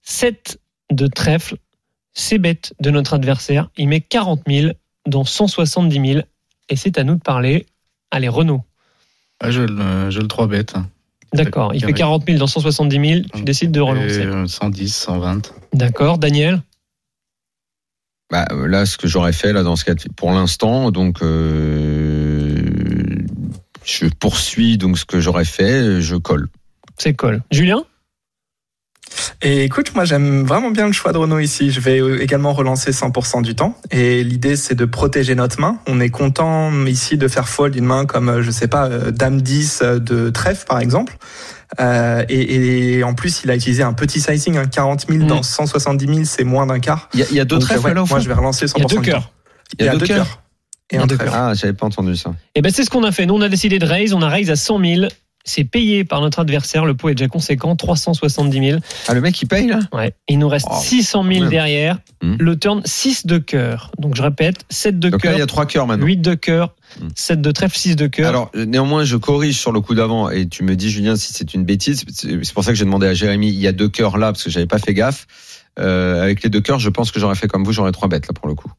7 0.00 0.58
de 0.90 1.06
trèfle, 1.08 1.56
c'est 2.14 2.38
bête 2.38 2.72
de 2.80 2.88
notre 2.88 3.12
adversaire, 3.12 3.68
il 3.76 3.88
met 3.88 4.00
40 4.00 4.40
000 4.48 4.72
dans 5.06 5.24
170 5.24 6.12
000 6.14 6.24
et 6.70 6.76
c'est 6.76 6.96
à 6.96 7.04
nous 7.04 7.16
de 7.16 7.20
parler. 7.22 7.66
Allez 8.10 8.28
Renaud, 8.28 8.62
Ah, 9.40 9.50
je, 9.50 9.60
le, 9.60 10.08
je 10.10 10.20
le 10.20 10.26
3 10.28 10.46
bête. 10.46 10.74
D'accord, 11.32 11.74
il 11.74 11.80
fait 11.80 11.92
Carré. 11.92 11.98
40 11.98 12.26
000 12.26 12.38
dans 12.38 12.46
170 12.46 13.08
000, 13.08 13.20
tu 13.34 13.42
décides 13.42 13.70
de 13.70 13.80
relancer. 13.80 14.20
Et, 14.20 14.26
euh, 14.26 14.46
110, 14.46 14.94
120. 14.94 15.54
D'accord, 15.72 16.18
Daniel? 16.18 16.62
Bah, 18.30 18.46
euh, 18.52 18.66
là, 18.66 18.86
ce 18.86 18.96
que 18.96 19.08
j'aurais 19.08 19.32
fait, 19.32 19.52
là, 19.52 19.62
dans 19.62 19.76
ce 19.76 19.84
cas, 19.84 19.94
pour 20.16 20.32
l'instant, 20.32 20.90
donc, 20.90 21.22
euh, 21.22 22.66
je 23.84 24.06
poursuis, 24.06 24.78
donc, 24.78 24.98
ce 24.98 25.04
que 25.04 25.20
j'aurais 25.20 25.44
fait, 25.44 26.00
je 26.00 26.16
colle. 26.16 26.48
c'est 26.98 27.14
call. 27.14 27.42
Julien? 27.50 27.84
Et 29.42 29.64
écoute, 29.64 29.94
moi 29.94 30.04
j'aime 30.04 30.44
vraiment 30.44 30.70
bien 30.70 30.86
le 30.86 30.92
choix 30.92 31.12
de 31.12 31.18
Renault 31.18 31.38
ici. 31.40 31.70
Je 31.70 31.80
vais 31.80 32.00
euh, 32.00 32.22
également 32.22 32.52
relancer 32.52 32.90
100% 32.92 33.42
du 33.42 33.54
temps. 33.54 33.76
Et 33.90 34.22
l'idée 34.22 34.56
c'est 34.56 34.74
de 34.74 34.84
protéger 34.84 35.34
notre 35.34 35.60
main. 35.60 35.78
On 35.86 36.00
est 36.00 36.10
content 36.10 36.70
ici 36.86 37.16
de 37.18 37.28
faire 37.28 37.48
fold 37.48 37.74
une 37.74 37.84
main 37.84 38.06
comme, 38.06 38.28
euh, 38.28 38.42
je 38.42 38.50
sais 38.50 38.68
pas, 38.68 38.86
euh, 38.86 39.10
Dame 39.10 39.40
10 39.42 39.80
euh, 39.82 39.98
de 39.98 40.30
trèfle 40.30 40.64
par 40.66 40.78
exemple. 40.80 41.16
Euh, 41.80 42.24
et, 42.28 42.98
et 42.98 43.04
en 43.04 43.14
plus, 43.14 43.42
il 43.44 43.50
a 43.50 43.56
utilisé 43.56 43.82
un 43.82 43.94
petit 43.94 44.20
sizing, 44.20 44.58
hein, 44.58 44.66
40 44.66 45.06
000 45.08 45.24
dans 45.24 45.38
Mm. 45.40 45.42
170 45.42 46.06
000, 46.06 46.18
c'est 46.24 46.44
moins 46.44 46.66
d'un 46.66 46.78
quart. 46.80 47.08
Il 47.14 47.20
y 47.20 47.22
a, 47.22 47.26
il 47.30 47.36
y 47.36 47.40
a 47.40 47.44
deux 47.46 47.56
Donc, 47.56 47.64
trèfles, 47.64 47.86
ouais, 47.86 47.94
là, 47.94 48.02
au 48.02 48.06
fond 48.06 48.14
Moi 48.14 48.20
je 48.20 48.28
vais 48.28 48.34
relancer 48.34 48.66
100% 48.66 48.74
Il 48.76 48.80
y 48.82 48.84
a 48.84 48.86
deux 48.86 48.88
du 48.88 48.94
temps. 48.96 49.02
cœurs. 49.02 49.30
Il 49.80 49.86
y 49.86 49.88
a 49.88 49.96
deux 49.96 50.06
cœurs. 50.06 50.42
Et 50.90 50.98
un 50.98 51.06
deux 51.06 51.16
trèfle. 51.16 51.32
Ah, 51.34 51.54
j'avais 51.54 51.72
pas 51.72 51.86
entendu 51.86 52.14
ça. 52.16 52.34
Et 52.54 52.60
ben 52.60 52.70
c'est 52.70 52.84
ce 52.84 52.90
qu'on 52.90 53.02
a 53.04 53.12
fait. 53.12 53.24
Nous 53.24 53.34
on 53.34 53.40
a 53.40 53.48
décidé 53.48 53.78
de 53.78 53.86
raise, 53.86 54.12
on 54.12 54.20
a 54.20 54.28
raise 54.28 54.50
à 54.50 54.56
100 54.56 54.78
000. 54.84 55.06
C'est 55.44 55.64
payé 55.64 56.04
par 56.04 56.20
notre 56.20 56.38
adversaire. 56.40 56.84
Le 56.84 56.94
pot 56.94 57.08
est 57.08 57.14
déjà 57.14 57.28
conséquent, 57.28 57.74
370 57.76 58.68
000. 58.70 58.80
Ah, 59.08 59.14
le 59.14 59.20
mec, 59.20 59.40
il 59.42 59.46
paye, 59.46 59.66
là 59.66 59.80
Ouais. 59.92 60.14
Il 60.28 60.38
nous 60.38 60.48
reste 60.48 60.66
Oh, 60.70 60.76
600 60.80 61.24
000 61.24 61.40
même. 61.40 61.48
derrière. 61.50 61.98
Hmm. 62.22 62.36
Le 62.38 62.58
turn 62.58 62.82
6 62.84 63.26
de 63.26 63.38
cœur. 63.38 63.90
Donc 63.98 64.14
je 64.16 64.22
répète, 64.22 64.64
7 64.70 64.98
de 64.98 65.08
Donc 65.10 65.24
là, 65.24 65.30
cœur, 65.30 65.38
il 65.38 65.40
y 65.40 65.42
a 65.42 65.46
trois 65.46 65.66
cœurs 65.66 65.86
maintenant. 65.86 66.06
8 66.06 66.16
de 66.18 66.34
cœur, 66.34 66.74
Hmm. 67.00 67.08
7 67.16 67.40
de 67.40 67.50
trèfle, 67.52 67.76
6 67.78 67.96
de 67.96 68.06
cœur. 68.06 68.28
Alors, 68.28 68.50
néanmoins, 68.54 69.04
je 69.04 69.16
corrige 69.16 69.58
sur 69.58 69.72
le 69.72 69.80
coup 69.80 69.94
d'avant 69.94 70.28
et 70.28 70.46
tu 70.46 70.62
me 70.62 70.76
dis, 70.76 70.90
Julien, 70.90 71.16
si 71.16 71.32
c'est 71.32 71.54
une 71.54 71.64
bêtise. 71.64 72.04
C'est 72.12 72.52
pour 72.52 72.62
ça 72.64 72.70
que 72.72 72.76
j'ai 72.76 72.84
demandé 72.84 73.06
à 73.06 73.14
Jérémy, 73.14 73.48
il 73.48 73.58
y 73.58 73.66
a 73.66 73.72
deux 73.72 73.88
cœurs 73.88 74.18
là, 74.18 74.26
parce 74.32 74.44
que 74.44 74.50
j'avais 74.50 74.66
pas 74.66 74.78
fait 74.78 74.92
gaffe. 74.92 75.26
Euh, 75.78 76.22
avec 76.22 76.42
les 76.42 76.50
deux 76.50 76.60
cœurs, 76.60 76.78
je 76.80 76.90
pense 76.90 77.10
que 77.10 77.18
j'aurais 77.18 77.34
fait 77.34 77.48
comme 77.48 77.64
vous, 77.64 77.72
j'aurais 77.72 77.92
trois 77.92 78.08
bêtes, 78.08 78.26
là, 78.28 78.34
pour 78.34 78.46
le 78.46 78.54
coup. 78.54 78.70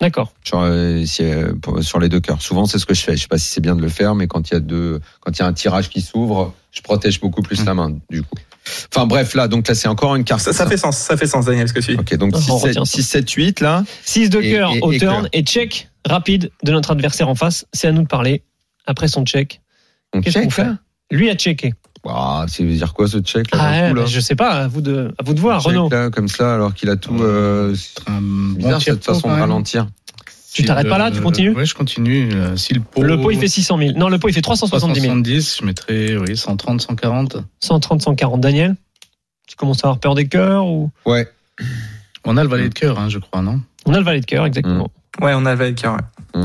D'accord. 0.00 0.32
Sur, 0.44 0.60
euh, 0.60 1.04
euh, 1.20 1.82
sur 1.82 1.98
les 2.00 2.08
deux 2.08 2.20
cœurs. 2.20 2.42
Souvent, 2.42 2.66
c'est 2.66 2.78
ce 2.78 2.86
que 2.86 2.94
je 2.94 3.00
fais. 3.02 3.16
Je 3.16 3.22
sais 3.22 3.28
pas 3.28 3.38
si 3.38 3.46
c'est 3.46 3.60
bien 3.60 3.76
de 3.76 3.80
le 3.82 3.88
faire, 3.88 4.14
mais 4.14 4.26
quand 4.26 4.50
il 4.50 4.54
y 4.54 4.56
a 4.56 4.60
deux, 4.60 5.00
quand 5.20 5.30
il 5.30 5.38
y 5.40 5.42
a 5.42 5.46
un 5.46 5.52
tirage 5.52 5.88
qui 5.88 6.00
s'ouvre, 6.00 6.52
je 6.72 6.80
protège 6.82 7.20
beaucoup 7.20 7.42
plus 7.42 7.60
Mm. 7.62 7.64
la 7.66 7.74
main, 7.74 7.96
du 8.10 8.22
coup. 8.22 8.36
Enfin, 8.92 9.06
bref, 9.06 9.34
là, 9.34 9.46
donc 9.46 9.68
là, 9.68 9.74
c'est 9.74 9.88
encore 9.88 10.16
une 10.16 10.24
carte. 10.24 10.40
Ça, 10.40 10.52
ça 10.52 10.66
fait 10.66 10.76
sens, 10.78 10.96
ça 10.96 11.16
fait 11.16 11.26
sens, 11.26 11.44
Daniel, 11.44 11.68
ce 11.68 11.72
que 11.74 11.80
tu 11.80 11.92
dis. 11.92 11.98
Ok, 12.00 12.14
donc 12.16 12.34
On 12.34 12.40
6, 12.40 12.50
retient 12.50 12.84
7, 12.84 12.86
ça. 12.86 12.96
6, 12.96 13.02
7, 13.02 13.30
8, 13.30 13.60
là. 13.60 13.84
6 14.04 14.30
de 14.30 14.40
cœur 14.40 14.72
au 14.82 14.90
et 14.90 14.98
turn 14.98 15.28
et 15.32 15.42
check 15.42 15.88
rapide 16.06 16.50
de 16.64 16.72
notre 16.72 16.90
adversaire 16.90 17.28
en 17.28 17.34
face. 17.34 17.66
C'est 17.72 17.86
à 17.88 17.92
nous 17.92 18.02
de 18.02 18.08
parler. 18.08 18.42
Après 18.86 19.06
son 19.08 19.24
check, 19.24 19.60
On 20.12 20.20
qu'est-ce 20.20 20.38
qu'on 20.38 20.44
check, 20.44 20.52
fait. 20.52 20.66
Lui 21.10 21.30
a 21.30 21.34
checké. 21.34 21.74
Ah, 22.06 22.44
ça 22.48 22.62
veut 22.62 22.72
dire 22.74 22.92
quoi, 22.92 23.08
ce 23.08 23.18
check, 23.18 23.54
là, 23.54 23.58
Ah, 23.62 23.88
coup, 23.88 23.94
là 23.94 24.02
bah, 24.02 24.06
je 24.06 24.20
sais 24.20 24.34
pas, 24.36 24.50
à 24.50 24.68
vous 24.68 24.80
de, 24.82 25.12
à 25.18 25.22
vous 25.22 25.32
de 25.34 25.40
voir, 25.40 25.60
Check, 25.62 25.72
Renaud. 25.72 25.88
là, 25.90 26.10
comme 26.10 26.28
ça, 26.28 26.54
alors 26.54 26.74
qu'il 26.74 26.90
a 26.90 26.96
tout, 26.96 27.16
euh, 27.22 27.74
c'est 27.74 28.02
bizarre, 28.56 28.82
cette 28.82 29.00
pot, 29.04 29.14
façon 29.14 29.28
de 29.28 29.34
ralentir. 29.40 29.86
Tu 30.52 30.62
t'arrêtes 30.64 30.88
pas 30.88 30.98
là, 30.98 31.10
tu 31.10 31.20
continues 31.20 31.52
Oui, 31.56 31.66
je 31.66 31.74
continue. 31.74 32.30
Euh, 32.32 32.56
Si 32.56 32.74
le 32.74 32.80
pot, 32.80 33.02
Le 33.02 33.20
pot 33.20 33.30
il 33.32 33.38
fait 33.38 33.48
600 33.48 33.76
000. 33.78 33.98
Non, 33.98 34.08
le 34.08 34.18
pot 34.18 34.28
il 34.28 34.32
fait 34.34 34.40
370 34.42 35.00
000. 35.00 35.06
370, 35.12 35.58
je 35.60 35.64
mettrais 35.66 36.16
oui, 36.16 36.36
130, 36.36 36.80
140. 36.80 37.38
130, 37.58 38.02
140. 38.02 38.40
Daniel, 38.40 38.76
tu 39.48 39.56
commences 39.56 39.82
à 39.84 39.88
avoir 39.88 39.98
peur 39.98 40.14
des 40.14 40.28
cœurs 40.28 40.66
ou? 40.66 40.90
Ouais. 41.06 41.28
On 42.24 42.36
a 42.36 42.42
le 42.44 42.48
valet 42.48 42.68
de 42.68 42.74
cœur, 42.74 42.98
hein, 43.00 43.08
je 43.08 43.18
crois, 43.18 43.42
non? 43.42 43.60
On 43.86 43.94
a 43.94 43.98
le 43.98 44.04
valet 44.04 44.20
de 44.20 44.26
cœur, 44.26 44.46
exactement. 44.46 44.90
Ouais, 45.20 45.32
on 45.34 45.44
a 45.44 45.52
le 45.52 45.58
valet 45.58 45.72
de 45.72 45.80
cœur. 45.80 45.96
ouais. 46.34 46.42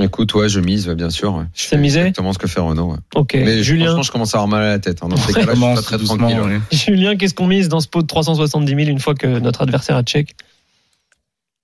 Écoute, 0.00 0.34
ouais, 0.34 0.48
je 0.48 0.58
mise, 0.58 0.88
bien 0.88 1.08
sûr. 1.10 1.44
C'est 1.54 1.68
fais 1.68 1.76
misé 1.78 2.00
Exactement 2.00 2.32
ce 2.32 2.38
que 2.38 2.48
fait 2.48 2.60
Renault. 2.60 2.92
ouais. 2.92 2.98
Ok. 3.14 3.34
Mais 3.34 3.62
Julien, 3.62 3.86
franchement, 3.86 4.02
je 4.02 4.10
commence 4.12 4.34
à 4.34 4.38
avoir 4.38 4.48
mal 4.48 4.62
à 4.64 4.68
la 4.70 4.78
tête. 4.80 4.98
hein. 5.02 5.08
Dans 5.08 5.16
ces 5.16 5.32
cas-là, 5.34 5.54
je 5.54 5.60
suis 5.60 5.74
pas 5.74 5.82
très 5.82 5.98
doucement, 5.98 6.16
tranquille. 6.28 6.40
ouais. 6.40 6.60
Julien, 6.72 7.16
qu'est-ce 7.16 7.34
qu'on 7.34 7.46
mise 7.46 7.68
dans 7.68 7.80
ce 7.80 7.86
pot 7.86 8.02
de 8.02 8.06
370 8.08 8.74
000 8.74 8.88
une 8.90 8.98
fois 8.98 9.14
que 9.14 9.38
notre 9.38 9.62
adversaire 9.62 9.96
a 9.96 10.02
check? 10.02 10.34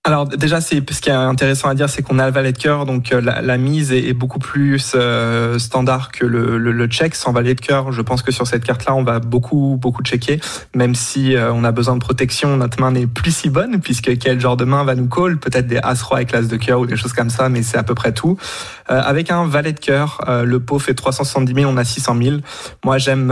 Alors 0.04 0.26
déjà, 0.26 0.62
c'est 0.62 0.90
ce 0.90 1.02
qui 1.02 1.10
est 1.10 1.12
intéressant 1.12 1.68
à 1.68 1.74
dire, 1.74 1.90
c'est 1.90 2.00
qu'on 2.00 2.18
a 2.18 2.24
le 2.24 2.32
valet 2.32 2.52
de 2.52 2.58
cœur, 2.58 2.86
donc 2.86 3.12
euh, 3.12 3.20
la, 3.20 3.58
mise 3.58 3.92
est, 3.92 4.14
beaucoup 4.14 4.38
plus 4.38 4.94
euh, 4.94 5.58
standard 5.58 6.10
que 6.10 6.24
le, 6.24 6.56
le, 6.56 6.86
check. 6.86 7.14
Sans 7.14 7.32
valet 7.32 7.54
de 7.54 7.60
cœur, 7.60 7.92
je 7.92 8.00
pense 8.00 8.22
que 8.22 8.32
sur 8.32 8.46
cette 8.46 8.64
carte-là, 8.64 8.94
on 8.94 9.02
va 9.02 9.18
beaucoup 9.18 9.76
beaucoup 9.78 10.02
checker, 10.02 10.40
même 10.74 10.94
si 10.94 11.36
euh, 11.36 11.52
on 11.52 11.64
a 11.64 11.70
besoin 11.70 11.96
de 11.96 12.00
protection. 12.00 12.56
Notre 12.56 12.80
main 12.80 12.92
n'est 12.92 13.06
plus 13.06 13.30
si 13.30 13.50
bonne, 13.50 13.82
puisque 13.82 14.16
quel 14.16 14.40
genre 14.40 14.56
de 14.56 14.64
main 14.64 14.84
va 14.84 14.94
nous 14.94 15.06
call? 15.06 15.38
Peut-être 15.38 15.66
des 15.66 15.76
as 15.82 16.02
roi 16.02 16.16
avec 16.16 16.32
l'as 16.32 16.48
de 16.48 16.56
cœur 16.56 16.80
ou 16.80 16.86
des 16.86 16.96
choses 16.96 17.12
comme 17.12 17.28
ça, 17.28 17.50
mais 17.50 17.62
c'est 17.62 17.76
à 17.76 17.82
peu 17.82 17.94
près 17.94 18.12
tout. 18.12 18.38
Avec 18.86 19.30
un 19.30 19.46
valet 19.46 19.72
de 19.72 19.78
cœur, 19.78 20.24
le 20.44 20.58
pot 20.58 20.78
fait 20.78 20.94
370 20.94 21.54
000, 21.54 21.70
on 21.70 21.76
a 21.76 21.84
600 21.84 22.16
000. 22.20 22.36
Moi, 22.84 22.98
j'aime, 22.98 23.30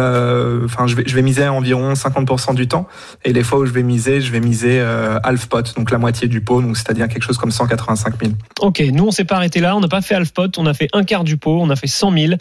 enfin, 0.64 0.86
je 0.86 0.94
vais 0.94 1.02
je 1.04 1.14
vais 1.16 1.22
miser 1.22 1.48
environ 1.48 1.94
50% 1.94 2.54
du 2.54 2.68
temps. 2.68 2.86
Et 3.24 3.32
les 3.32 3.42
fois 3.42 3.58
où 3.58 3.66
je 3.66 3.72
vais 3.72 3.82
miser, 3.82 4.20
je 4.20 4.30
vais 4.30 4.38
miser 4.38 4.80
half 5.24 5.46
pot, 5.46 5.74
donc 5.74 5.90
la 5.90 5.98
moitié 5.98 6.28
du 6.28 6.40
pot, 6.40 6.57
donc 6.62 6.76
c'est-à-dire 6.76 7.08
quelque 7.08 7.22
chose 7.22 7.38
comme 7.38 7.50
185 7.50 8.14
000. 8.20 8.34
Ok, 8.60 8.80
nous 8.80 9.06
on 9.06 9.10
s'est 9.10 9.24
pas 9.24 9.36
arrêté 9.36 9.60
là, 9.60 9.76
on 9.76 9.80
n'a 9.80 9.88
pas 9.88 10.00
fait 10.00 10.14
half 10.14 10.32
pot, 10.32 10.58
on 10.58 10.66
a 10.66 10.74
fait 10.74 10.88
un 10.92 11.04
quart 11.04 11.24
du 11.24 11.36
pot, 11.36 11.60
on 11.60 11.70
a 11.70 11.76
fait 11.76 11.86
100 11.86 12.12
000. 12.12 12.34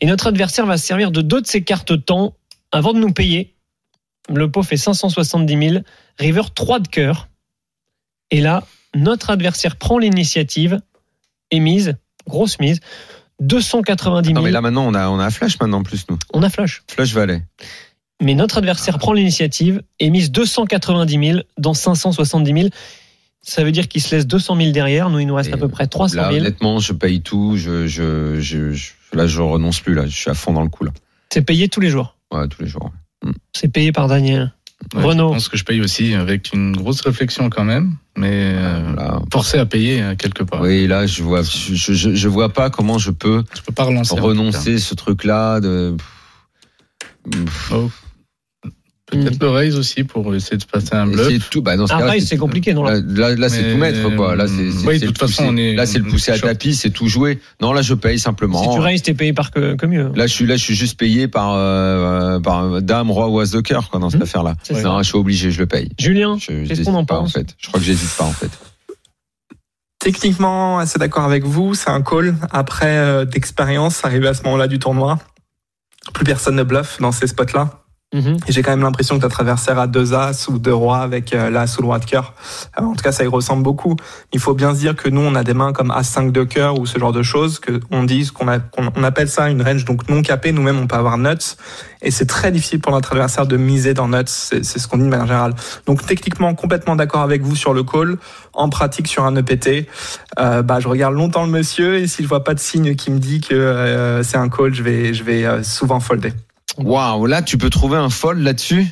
Et 0.00 0.06
notre 0.06 0.26
adversaire 0.26 0.66
va 0.66 0.76
se 0.76 0.86
servir 0.86 1.10
de 1.10 1.22
deux 1.22 1.40
de 1.40 1.46
ses 1.46 1.62
cartes 1.62 2.04
temps 2.04 2.34
avant 2.72 2.92
de 2.92 2.98
nous 2.98 3.12
payer. 3.12 3.54
Le 4.28 4.50
pot 4.50 4.62
fait 4.62 4.76
570 4.76 5.68
000, 5.68 5.84
river 6.18 6.42
3 6.54 6.80
de 6.80 6.88
cœur. 6.88 7.28
Et 8.30 8.40
là, 8.40 8.64
notre 8.94 9.30
adversaire 9.30 9.76
prend 9.76 9.98
l'initiative 9.98 10.80
et 11.50 11.60
mise, 11.60 11.96
grosse 12.26 12.58
mise, 12.58 12.80
290 13.40 14.28
000. 14.28 14.36
Non, 14.36 14.42
mais 14.42 14.50
là 14.50 14.60
maintenant, 14.60 14.86
on 14.86 14.94
a, 14.94 15.08
on 15.08 15.18
a 15.18 15.30
flash 15.30 15.58
maintenant 15.60 15.78
en 15.78 15.82
plus, 15.82 16.06
nous. 16.08 16.18
On 16.32 16.42
a 16.42 16.50
flash. 16.50 16.82
Flash 16.88 17.12
Valley. 17.12 17.42
Mais 18.20 18.34
notre 18.34 18.58
adversaire 18.58 18.98
prend 18.98 19.12
l'initiative 19.12 19.82
et 20.00 20.10
mise 20.10 20.30
290 20.30 21.26
000 21.26 21.40
dans 21.58 21.74
570 21.74 22.52
000. 22.52 22.68
Ça 23.48 23.62
veut 23.62 23.70
dire 23.70 23.86
qu'il 23.86 24.02
se 24.02 24.12
laisse 24.14 24.26
200 24.26 24.56
000 24.56 24.70
derrière. 24.72 25.08
Nous, 25.08 25.20
il 25.20 25.26
nous 25.26 25.34
reste 25.36 25.50
Et 25.50 25.52
à 25.52 25.56
peu 25.56 25.68
près 25.68 25.86
300 25.86 26.16
Là, 26.16 26.28
000. 26.32 26.40
honnêtement, 26.40 26.80
je 26.80 26.92
paye 26.92 27.20
tout. 27.22 27.56
Je, 27.56 27.86
je, 27.86 28.40
je, 28.40 28.72
je- 28.72 28.90
là, 29.12 29.28
je 29.28 29.40
renonce 29.40 29.78
plus. 29.80 29.94
Là, 29.94 30.04
je 30.06 30.16
suis 30.16 30.30
à 30.30 30.34
fond 30.34 30.52
dans 30.52 30.62
le 30.62 30.68
coup. 30.68 30.84
Là. 30.84 30.90
C'est 31.32 31.42
payé 31.42 31.68
tous 31.68 31.78
les 31.80 31.88
jours. 31.90 32.16
Ouais, 32.32 32.48
tous 32.48 32.60
les 32.62 32.68
jours. 32.68 32.90
C'est 33.56 33.68
payé 33.68 33.92
par 33.92 34.08
Daniel. 34.08 34.52
Ouais, 34.94 35.02
Renaud. 35.04 35.28
Je 35.28 35.34
pense 35.34 35.48
que 35.48 35.56
je 35.56 35.64
paye 35.64 35.80
aussi 35.80 36.14
avec 36.14 36.52
une 36.52 36.76
grosse 36.76 37.00
réflexion 37.02 37.48
quand 37.48 37.64
même, 37.64 37.94
mais 38.16 38.52
euh, 38.56 38.94
Là. 38.96 39.20
forcé 39.32 39.58
à 39.58 39.64
payer 39.64 40.02
euh, 40.02 40.14
quelque 40.16 40.42
part. 40.42 40.60
Oui, 40.60 40.86
là, 40.88 41.06
je 41.06 41.22
vois, 41.22 41.42
je, 41.42 41.74
je, 41.74 42.14
je 42.14 42.28
vois 42.28 42.52
pas 42.52 42.68
comment 42.68 42.98
je 42.98 43.10
peux 43.12 43.42
Je 43.54 43.62
peux 43.62 43.72
pas 43.72 43.84
relancer. 43.84 44.18
renoncer 44.20 44.78
ce 44.78 44.94
truc-là. 44.94 45.60
De... 45.60 45.96
Oh. 47.72 47.90
Peut-être 49.08 49.40
le 49.40 49.50
raise 49.50 49.76
aussi 49.76 50.02
pour 50.02 50.34
essayer 50.34 50.56
de 50.56 50.64
passer 50.64 50.94
un 50.94 51.06
bluff. 51.06 51.28
C'est 51.30 51.38
tout. 51.50 51.62
Bah, 51.62 51.76
dans 51.76 51.86
ce 51.86 51.92
Un 51.92 51.98
cas-là, 51.98 52.10
raise, 52.12 52.26
c'est 52.26 52.36
compliqué, 52.36 52.74
non 52.74 52.82
Là, 52.82 52.94
là 52.94 53.28
là, 53.30 53.34
là, 53.36 53.48
c'est 53.48 53.70
tout 53.72 53.78
mettre, 53.78 54.16
quoi. 54.16 54.34
Là, 54.34 54.48
c'est, 54.48 54.84
Oui, 54.84 54.98
de 54.98 55.06
le 55.06 55.12
façon, 55.12 55.26
pousser- 55.26 55.44
on 55.46 55.56
est- 55.56 55.74
là, 55.76 55.86
c'est 55.86 55.98
le 55.98 56.04
pousser 56.06 56.32
à 56.32 56.38
tapis, 56.40 56.74
c'est 56.74 56.90
tout 56.90 57.06
joué. 57.06 57.38
Non, 57.60 57.72
là, 57.72 57.82
je 57.82 57.94
paye 57.94 58.18
simplement. 58.18 58.60
Si 58.64 58.68
tu 58.74 58.80
raises, 58.80 59.02
t'es 59.02 59.14
payé 59.14 59.32
par 59.32 59.52
que, 59.52 59.76
que 59.76 59.86
mieux. 59.86 60.10
Là, 60.16 60.26
je 60.26 60.32
suis 60.32 60.44
là, 60.44 60.56
je 60.56 60.62
suis 60.64 60.74
juste 60.74 60.98
payé 60.98 61.28
par, 61.28 61.52
euh, 61.54 62.40
par 62.40 62.82
dame, 62.82 63.12
roi 63.12 63.28
ou 63.28 63.38
as 63.38 63.52
de 63.52 63.60
cœur, 63.60 63.90
quoi, 63.90 64.00
dans 64.00 64.10
cette 64.10 64.18
Mhm. 64.18 64.24
affaire-là. 64.24 64.56
C'est 64.64 64.82
Non, 64.82 64.98
je 64.98 65.04
suis 65.08 65.16
obligé, 65.18 65.52
je 65.52 65.60
le 65.60 65.66
paye. 65.66 65.88
Julien, 66.00 66.36
Je, 66.40 66.46
qu'est-ce 66.46 66.64
j'hésite 66.68 66.84
qu'on 66.86 66.94
en 66.94 67.04
pas, 67.04 67.20
en 67.20 67.28
fait. 67.28 67.54
Je 67.58 67.68
crois 67.68 67.78
que 67.78 67.86
j'hésite 67.86 68.10
pas, 68.16 68.24
en 68.24 68.32
fait. 68.32 68.50
Techniquement, 70.00 70.78
assez 70.78 70.98
d'accord 70.98 71.24
avec 71.24 71.44
vous, 71.44 71.74
c'est 71.74 71.90
un 71.90 72.02
call. 72.02 72.36
Après, 72.50 72.86
euh, 72.98 73.24
d'expérience, 73.24 74.04
arrivé 74.04 74.28
à 74.28 74.34
ce 74.34 74.42
moment-là 74.42 74.66
du 74.68 74.78
tournoi, 74.78 75.18
plus 76.12 76.24
personne 76.24 76.56
ne 76.56 76.62
bluffe 76.64 77.00
dans 77.00 77.12
ces 77.12 77.28
spots-là. 77.28 77.82
Et 78.48 78.52
j'ai 78.52 78.62
quand 78.62 78.70
même 78.70 78.82
l'impression 78.82 79.18
que 79.18 79.22
notre 79.22 79.40
adversaire 79.40 79.78
a 79.80 79.88
deux 79.88 80.14
as 80.14 80.48
ou 80.48 80.58
deux 80.58 80.72
rois 80.72 80.98
avec 80.98 81.34
euh, 81.34 81.50
l'as 81.50 81.76
ou 81.76 81.82
le 81.82 81.86
roi 81.86 81.98
de 81.98 82.04
cœur. 82.04 82.34
Euh, 82.78 82.84
en 82.84 82.94
tout 82.94 83.02
cas, 83.02 83.10
ça 83.10 83.24
y 83.24 83.26
ressemble 83.26 83.64
beaucoup. 83.64 83.96
Il 84.32 84.38
faut 84.38 84.54
bien 84.54 84.74
se 84.74 84.78
dire 84.78 84.94
que 84.94 85.08
nous, 85.08 85.20
on 85.20 85.34
a 85.34 85.42
des 85.42 85.54
mains 85.54 85.72
comme 85.72 85.90
as-5 85.90 86.30
de 86.30 86.44
cœur 86.44 86.78
ou 86.78 86.86
ce 86.86 87.00
genre 87.00 87.12
de 87.12 87.24
choses, 87.24 87.58
que 87.58 87.80
on 87.90 88.06
qu'on 88.32 89.02
appelle 89.02 89.28
ça 89.28 89.50
une 89.50 89.60
range 89.60 89.84
donc 89.84 90.08
non 90.08 90.22
capée. 90.22 90.52
Nous-mêmes, 90.52 90.78
on 90.78 90.86
peut 90.86 90.96
avoir 90.96 91.18
nuts. 91.18 91.56
Et 92.00 92.12
c'est 92.12 92.26
très 92.26 92.52
difficile 92.52 92.80
pour 92.80 92.92
notre 92.92 93.12
adversaire 93.12 93.46
de 93.46 93.56
miser 93.56 93.92
dans 93.92 94.08
nuts. 94.08 94.24
C'est 94.26 94.62
ce 94.62 94.86
qu'on 94.86 94.98
dit 94.98 95.04
de 95.04 95.08
manière 95.08 95.26
générale. 95.26 95.54
Donc 95.86 96.06
techniquement, 96.06 96.54
complètement 96.54 96.94
d'accord 96.94 97.22
avec 97.22 97.42
vous 97.42 97.56
sur 97.56 97.74
le 97.74 97.82
call. 97.82 98.18
En 98.52 98.70
pratique, 98.70 99.08
sur 99.08 99.24
un 99.24 99.34
EPT, 99.34 99.88
euh, 100.38 100.62
bah, 100.62 100.78
je 100.78 100.86
regarde 100.86 101.14
longtemps 101.14 101.44
le 101.44 101.50
monsieur 101.50 101.96
et 101.96 102.06
si 102.06 102.22
je 102.22 102.28
vois 102.28 102.44
pas 102.44 102.54
de 102.54 102.60
signe 102.60 102.94
qui 102.94 103.10
me 103.10 103.18
dit 103.18 103.40
que 103.40 104.20
c'est 104.22 104.38
un 104.38 104.48
call, 104.48 104.72
je 104.72 104.82
vais, 104.84 105.12
je 105.12 105.24
vais 105.24 105.64
souvent 105.64 105.98
folder. 105.98 106.32
Waouh, 106.78 107.26
là, 107.26 107.42
tu 107.42 107.58
peux 107.58 107.70
trouver 107.70 107.96
un 107.96 108.10
fold 108.10 108.40
là-dessus? 108.42 108.86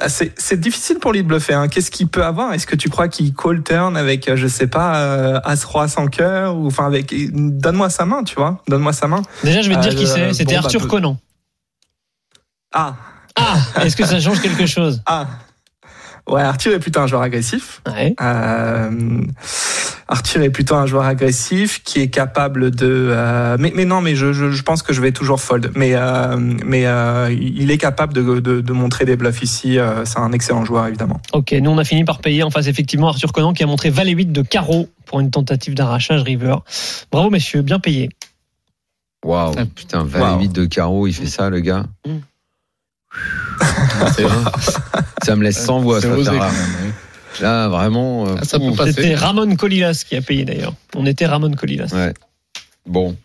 Ah, 0.00 0.08
C'est 0.08 0.60
difficile 0.60 0.98
pour 1.00 1.12
lui 1.12 1.22
de 1.22 1.28
bluffer. 1.28 1.54
Hein. 1.54 1.66
Qu'est-ce 1.68 1.90
qu'il 1.90 2.06
peut 2.08 2.24
avoir? 2.24 2.52
Est-ce 2.52 2.66
que 2.68 2.76
tu 2.76 2.88
crois 2.88 3.08
qu'il 3.08 3.34
call 3.34 3.64
turn 3.64 3.96
avec, 3.96 4.28
euh, 4.28 4.36
je 4.36 4.46
sais 4.46 4.68
pas, 4.68 4.98
euh, 5.00 5.40
as 5.44 5.64
roi 5.64 5.88
sans 5.88 6.06
cœur 6.06 6.54
ou 6.56 6.66
enfin 6.68 6.86
avec 6.86 7.12
donne-moi 7.32 7.90
sa 7.90 8.04
main, 8.04 8.22
tu 8.22 8.36
vois 8.36 8.62
Donne-moi 8.68 8.92
sa 8.92 9.08
main. 9.08 9.22
Déjà, 9.42 9.60
je 9.62 9.68
vais 9.70 9.74
te 9.76 9.80
dire 9.80 9.92
Euh, 9.92 9.96
qui 9.96 10.06
c'est. 10.06 10.32
C'était 10.34 10.54
bon, 10.54 10.60
bah, 10.60 10.66
Arthur 10.66 10.80
peu- 10.82 10.86
Conan. 10.88 11.18
Ah 12.72 12.94
Ah, 13.34 13.84
est-ce 13.84 13.96
que 13.96 14.04
ça 14.06 14.20
change 14.20 14.40
quelque 14.40 14.66
chose? 14.66 15.02
Ah. 15.06 15.26
Ouais, 16.28 16.42
Arthur 16.42 16.74
est 16.74 16.78
plutôt 16.78 17.00
un 17.00 17.06
joueur 17.06 17.22
agressif. 17.22 17.80
Ouais. 17.88 18.14
Euh, 18.20 19.22
Arthur 20.10 20.40
est 20.42 20.48
plutôt 20.50 20.74
un 20.74 20.86
joueur 20.86 21.04
agressif 21.04 21.82
qui 21.84 22.00
est 22.00 22.08
capable 22.08 22.70
de. 22.70 22.86
euh, 23.12 23.56
mais, 23.60 23.72
mais 23.74 23.84
non, 23.84 24.00
mais 24.00 24.16
je, 24.16 24.32
je, 24.32 24.50
je 24.50 24.62
pense 24.62 24.82
que 24.82 24.94
je 24.94 25.02
vais 25.02 25.12
toujours 25.12 25.38
fold. 25.40 25.70
Mais 25.74 25.92
euh, 25.94 26.36
mais 26.64 26.86
euh, 26.86 27.30
il 27.30 27.70
est 27.70 27.76
capable 27.76 28.14
de, 28.14 28.40
de, 28.40 28.60
de 28.62 28.72
montrer 28.72 29.04
des 29.04 29.16
bluffs 29.16 29.42
ici. 29.42 29.78
euh, 29.78 30.04
c'est 30.06 30.18
un 30.18 30.32
excellent 30.32 30.64
joueur 30.64 30.86
évidemment. 30.86 31.20
Ok, 31.34 31.52
nous 31.52 31.70
on 31.70 31.76
a 31.78 31.84
fini 31.84 32.04
par 32.04 32.20
payer 32.20 32.42
en 32.42 32.50
face 32.50 32.68
effectivement 32.68 33.08
Arthur 33.08 33.32
Conan 33.32 33.52
qui 33.52 33.62
a 33.62 33.66
montré 33.66 33.90
valet 33.90 34.12
8 34.12 34.32
de 34.32 34.40
carreau 34.42 34.88
pour 35.04 35.20
une 35.20 35.30
tentative 35.30 35.74
d'arrachage 35.74 36.22
river. 36.22 36.56
Bravo 37.12 37.28
messieurs, 37.28 37.60
bien 37.62 37.78
payé. 37.78 38.08
Waouh, 39.24 39.54
putain, 39.74 40.04
valet 40.04 40.24
Waouh. 40.24 40.40
8 40.40 40.48
de 40.52 40.64
carreau, 40.64 41.06
il 41.06 41.12
fait 41.12 41.26
ça, 41.26 41.50
le 41.50 41.60
gars. 41.60 41.84
Mm. 42.06 42.18
Ça 45.24 45.34
me 45.36 45.42
laisse 45.42 45.62
sans 45.64 45.80
voix, 45.80 46.00
C'est 46.00 46.08
Là, 47.40 47.68
vraiment. 47.68 48.26
euh, 48.28 48.34
Ah, 48.40 48.44
ça 48.44 48.58
peut 48.58 48.66
ouf. 48.66 48.76
passer. 48.76 48.92
C'était 48.92 49.14
Ramon 49.14 49.54
Colilas 49.56 50.04
qui 50.08 50.16
a 50.16 50.22
payé 50.22 50.44
d'ailleurs. 50.44 50.74
On 50.96 51.06
était 51.06 51.26
Ramon 51.26 51.50
Colilas. 51.52 51.90
Ouais. 51.92 52.12
Bon. 52.86 53.16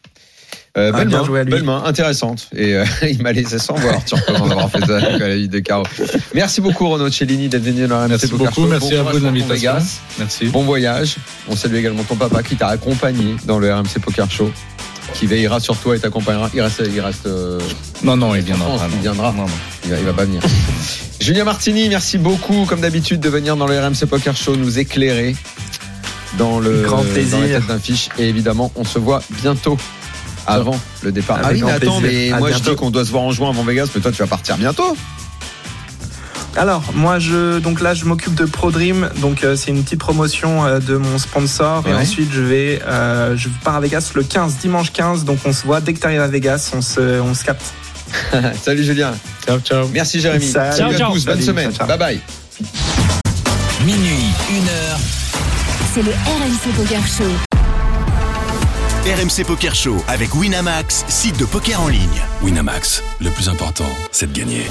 Euh, 0.76 0.91
Ah, 0.91 0.97
belle, 1.05 1.09
main, 1.09 1.24
à 1.24 1.43
belle 1.43 1.70
intéressante. 1.86 2.49
Et 2.55 2.74
euh, 2.76 2.84
il 3.03 3.22
m'a 3.22 3.32
laissé 3.32 3.59
sans 3.59 3.76
voir, 3.76 4.01
Conan, 4.26 4.47
d'avoir 4.47 4.72
fait 4.72 4.84
ça 4.84 4.97
avec 4.97 5.20
la 5.20 5.34
8 5.36 5.47
de 5.47 5.59
carreau. 5.59 5.84
Merci 6.34 6.61
beaucoup, 6.61 6.89
Renaud 6.89 7.11
Cellini, 7.11 7.47
d'être 7.47 7.61
venu 7.61 7.86
dans 7.88 7.99
la 7.99 8.07
Merci 8.07 8.28
beaucoup, 8.30 8.66
merci 8.66 8.89
Bon 8.95 8.99
à 9.07 9.11
vous 9.11 9.20
de 9.20 9.24
l'invitation. 9.26 9.53
Vegas. 9.74 9.99
Merci. 10.18 10.45
Bon 10.47 10.64
voyage. 10.64 11.18
On 11.47 11.55
salue 11.55 11.76
également 11.76 12.01
ton 12.03 12.16
papa 12.16 12.41
qui 12.41 12.55
t'a 12.55 12.70
accompagné 12.70 13.36
dans 13.45 13.59
le 13.59 13.72
RMC 13.72 13.99
Poker 14.01 14.30
Show, 14.32 14.51
qui 15.13 15.27
veillera 15.27 15.59
sur 15.59 15.77
toi 15.77 15.95
et 15.95 15.99
t'accompagnera. 15.99 16.49
Il 16.53 16.61
reste, 16.61 16.81
il 16.93 16.99
reste, 17.01 17.25
euh, 17.25 17.59
Non, 18.03 18.17
non, 18.17 18.35
il 18.35 18.41
viendra. 18.41 18.65
France, 18.65 18.81
il 18.89 18.95
non. 18.95 19.01
viendra. 19.01 19.31
Non, 19.31 19.43
non. 19.43 19.53
il 19.85 19.91
va, 19.91 19.97
il 19.99 20.05
va 20.05 20.13
pas 20.13 20.25
venir. 20.25 20.41
Julien 21.19 21.43
Martini, 21.43 21.87
merci 21.89 22.17
beaucoup, 22.17 22.65
comme 22.65 22.81
d'habitude, 22.81 23.19
de 23.19 23.29
venir 23.29 23.55
dans 23.55 23.67
le 23.67 23.79
RMC 23.79 24.05
Poker 24.09 24.35
Show 24.35 24.55
nous 24.55 24.79
éclairer 24.79 25.35
dans 26.37 26.59
le 26.59 26.81
Grand 26.81 26.97
dans 26.97 27.03
plaisir. 27.03 27.39
la 27.39 27.47
tête 27.47 27.67
d'un 27.67 27.79
fiche. 27.79 28.09
Et 28.17 28.27
évidemment, 28.27 28.71
on 28.75 28.83
se 28.83 28.99
voit 28.99 29.21
bientôt. 29.41 29.77
Avant 30.45 30.77
le 31.03 31.13
départ. 31.13 31.37
Avec 31.37 31.47
ah 31.47 31.53
oui, 31.53 31.61
mais 31.63 31.71
attends, 31.71 32.01
mais 32.01 32.31
À 32.33 32.39
moi 32.39 32.51
je 32.51 32.59
dis 32.59 32.75
qu'on 32.75 32.91
doit 32.91 33.05
se 33.05 33.11
voir 33.11 33.23
en 33.23 33.31
juin 33.31 33.49
avant 33.51 33.63
Vegas, 33.63 33.87
mais 33.95 34.01
toi 34.01 34.11
tu 34.11 34.17
vas 34.17 34.27
partir 34.27 34.57
bientôt. 34.57 34.97
Alors 36.55 36.83
moi 36.93 37.17
je 37.19 37.59
donc 37.59 37.81
là 37.81 37.93
je 37.93 38.05
m'occupe 38.05 38.35
de 38.35 38.45
ProDream 38.45 39.09
donc 39.21 39.43
euh, 39.43 39.55
c'est 39.55 39.71
une 39.71 39.83
petite 39.83 39.99
promotion 39.99 40.63
euh, 40.65 40.79
de 40.79 40.97
mon 40.97 41.17
sponsor 41.17 41.83
et 41.87 41.93
ensuite 41.93 42.31
je 42.31 42.41
vais 42.41 42.79
euh, 42.87 43.35
je 43.35 43.49
pars 43.63 43.75
à 43.75 43.79
Vegas 43.79 44.11
le 44.13 44.23
15 44.23 44.57
dimanche 44.57 44.91
15 44.93 45.25
donc 45.25 45.39
on 45.45 45.53
se 45.53 45.65
voit 45.65 45.81
dès 45.81 45.93
que 45.93 45.99
tu 45.99 46.05
arrives 46.05 46.21
à 46.21 46.27
Vegas 46.27 46.71
on 46.75 46.81
se 46.81 47.19
on 47.21 47.33
se 47.33 47.43
capte. 47.43 47.73
Salut 48.61 48.83
Julien. 48.83 49.13
Ciao, 49.45 49.59
ciao. 49.59 49.87
Merci 49.91 50.19
Jérémy. 50.21 50.45
Salut. 50.45 50.69
À 50.69 50.77
Ciao, 50.77 51.11
tous, 51.11 51.23
ciao. 51.23 51.33
bonne 51.33 51.41
semaine. 51.41 51.73
ciao, 51.73 51.87
ciao. 51.87 51.97
Bye 51.97 51.97
bye. 51.97 52.21
Minuit, 53.83 54.29
une 54.51 54.69
heure. 54.69 54.99
C'est 55.93 56.03
le 56.03 56.11
RMC 56.11 56.75
Poker 56.77 57.01
Show. 57.07 57.23
RMC 59.05 59.45
Poker 59.45 59.73
Show 59.75 59.97
avec 60.07 60.35
Winamax, 60.35 61.05
site 61.07 61.39
de 61.39 61.45
poker 61.45 61.81
en 61.81 61.87
ligne. 61.87 62.21
Winamax, 62.43 63.03
le 63.19 63.31
plus 63.31 63.49
important, 63.49 63.89
c'est 64.11 64.31
de 64.31 64.37
gagner. 64.37 64.67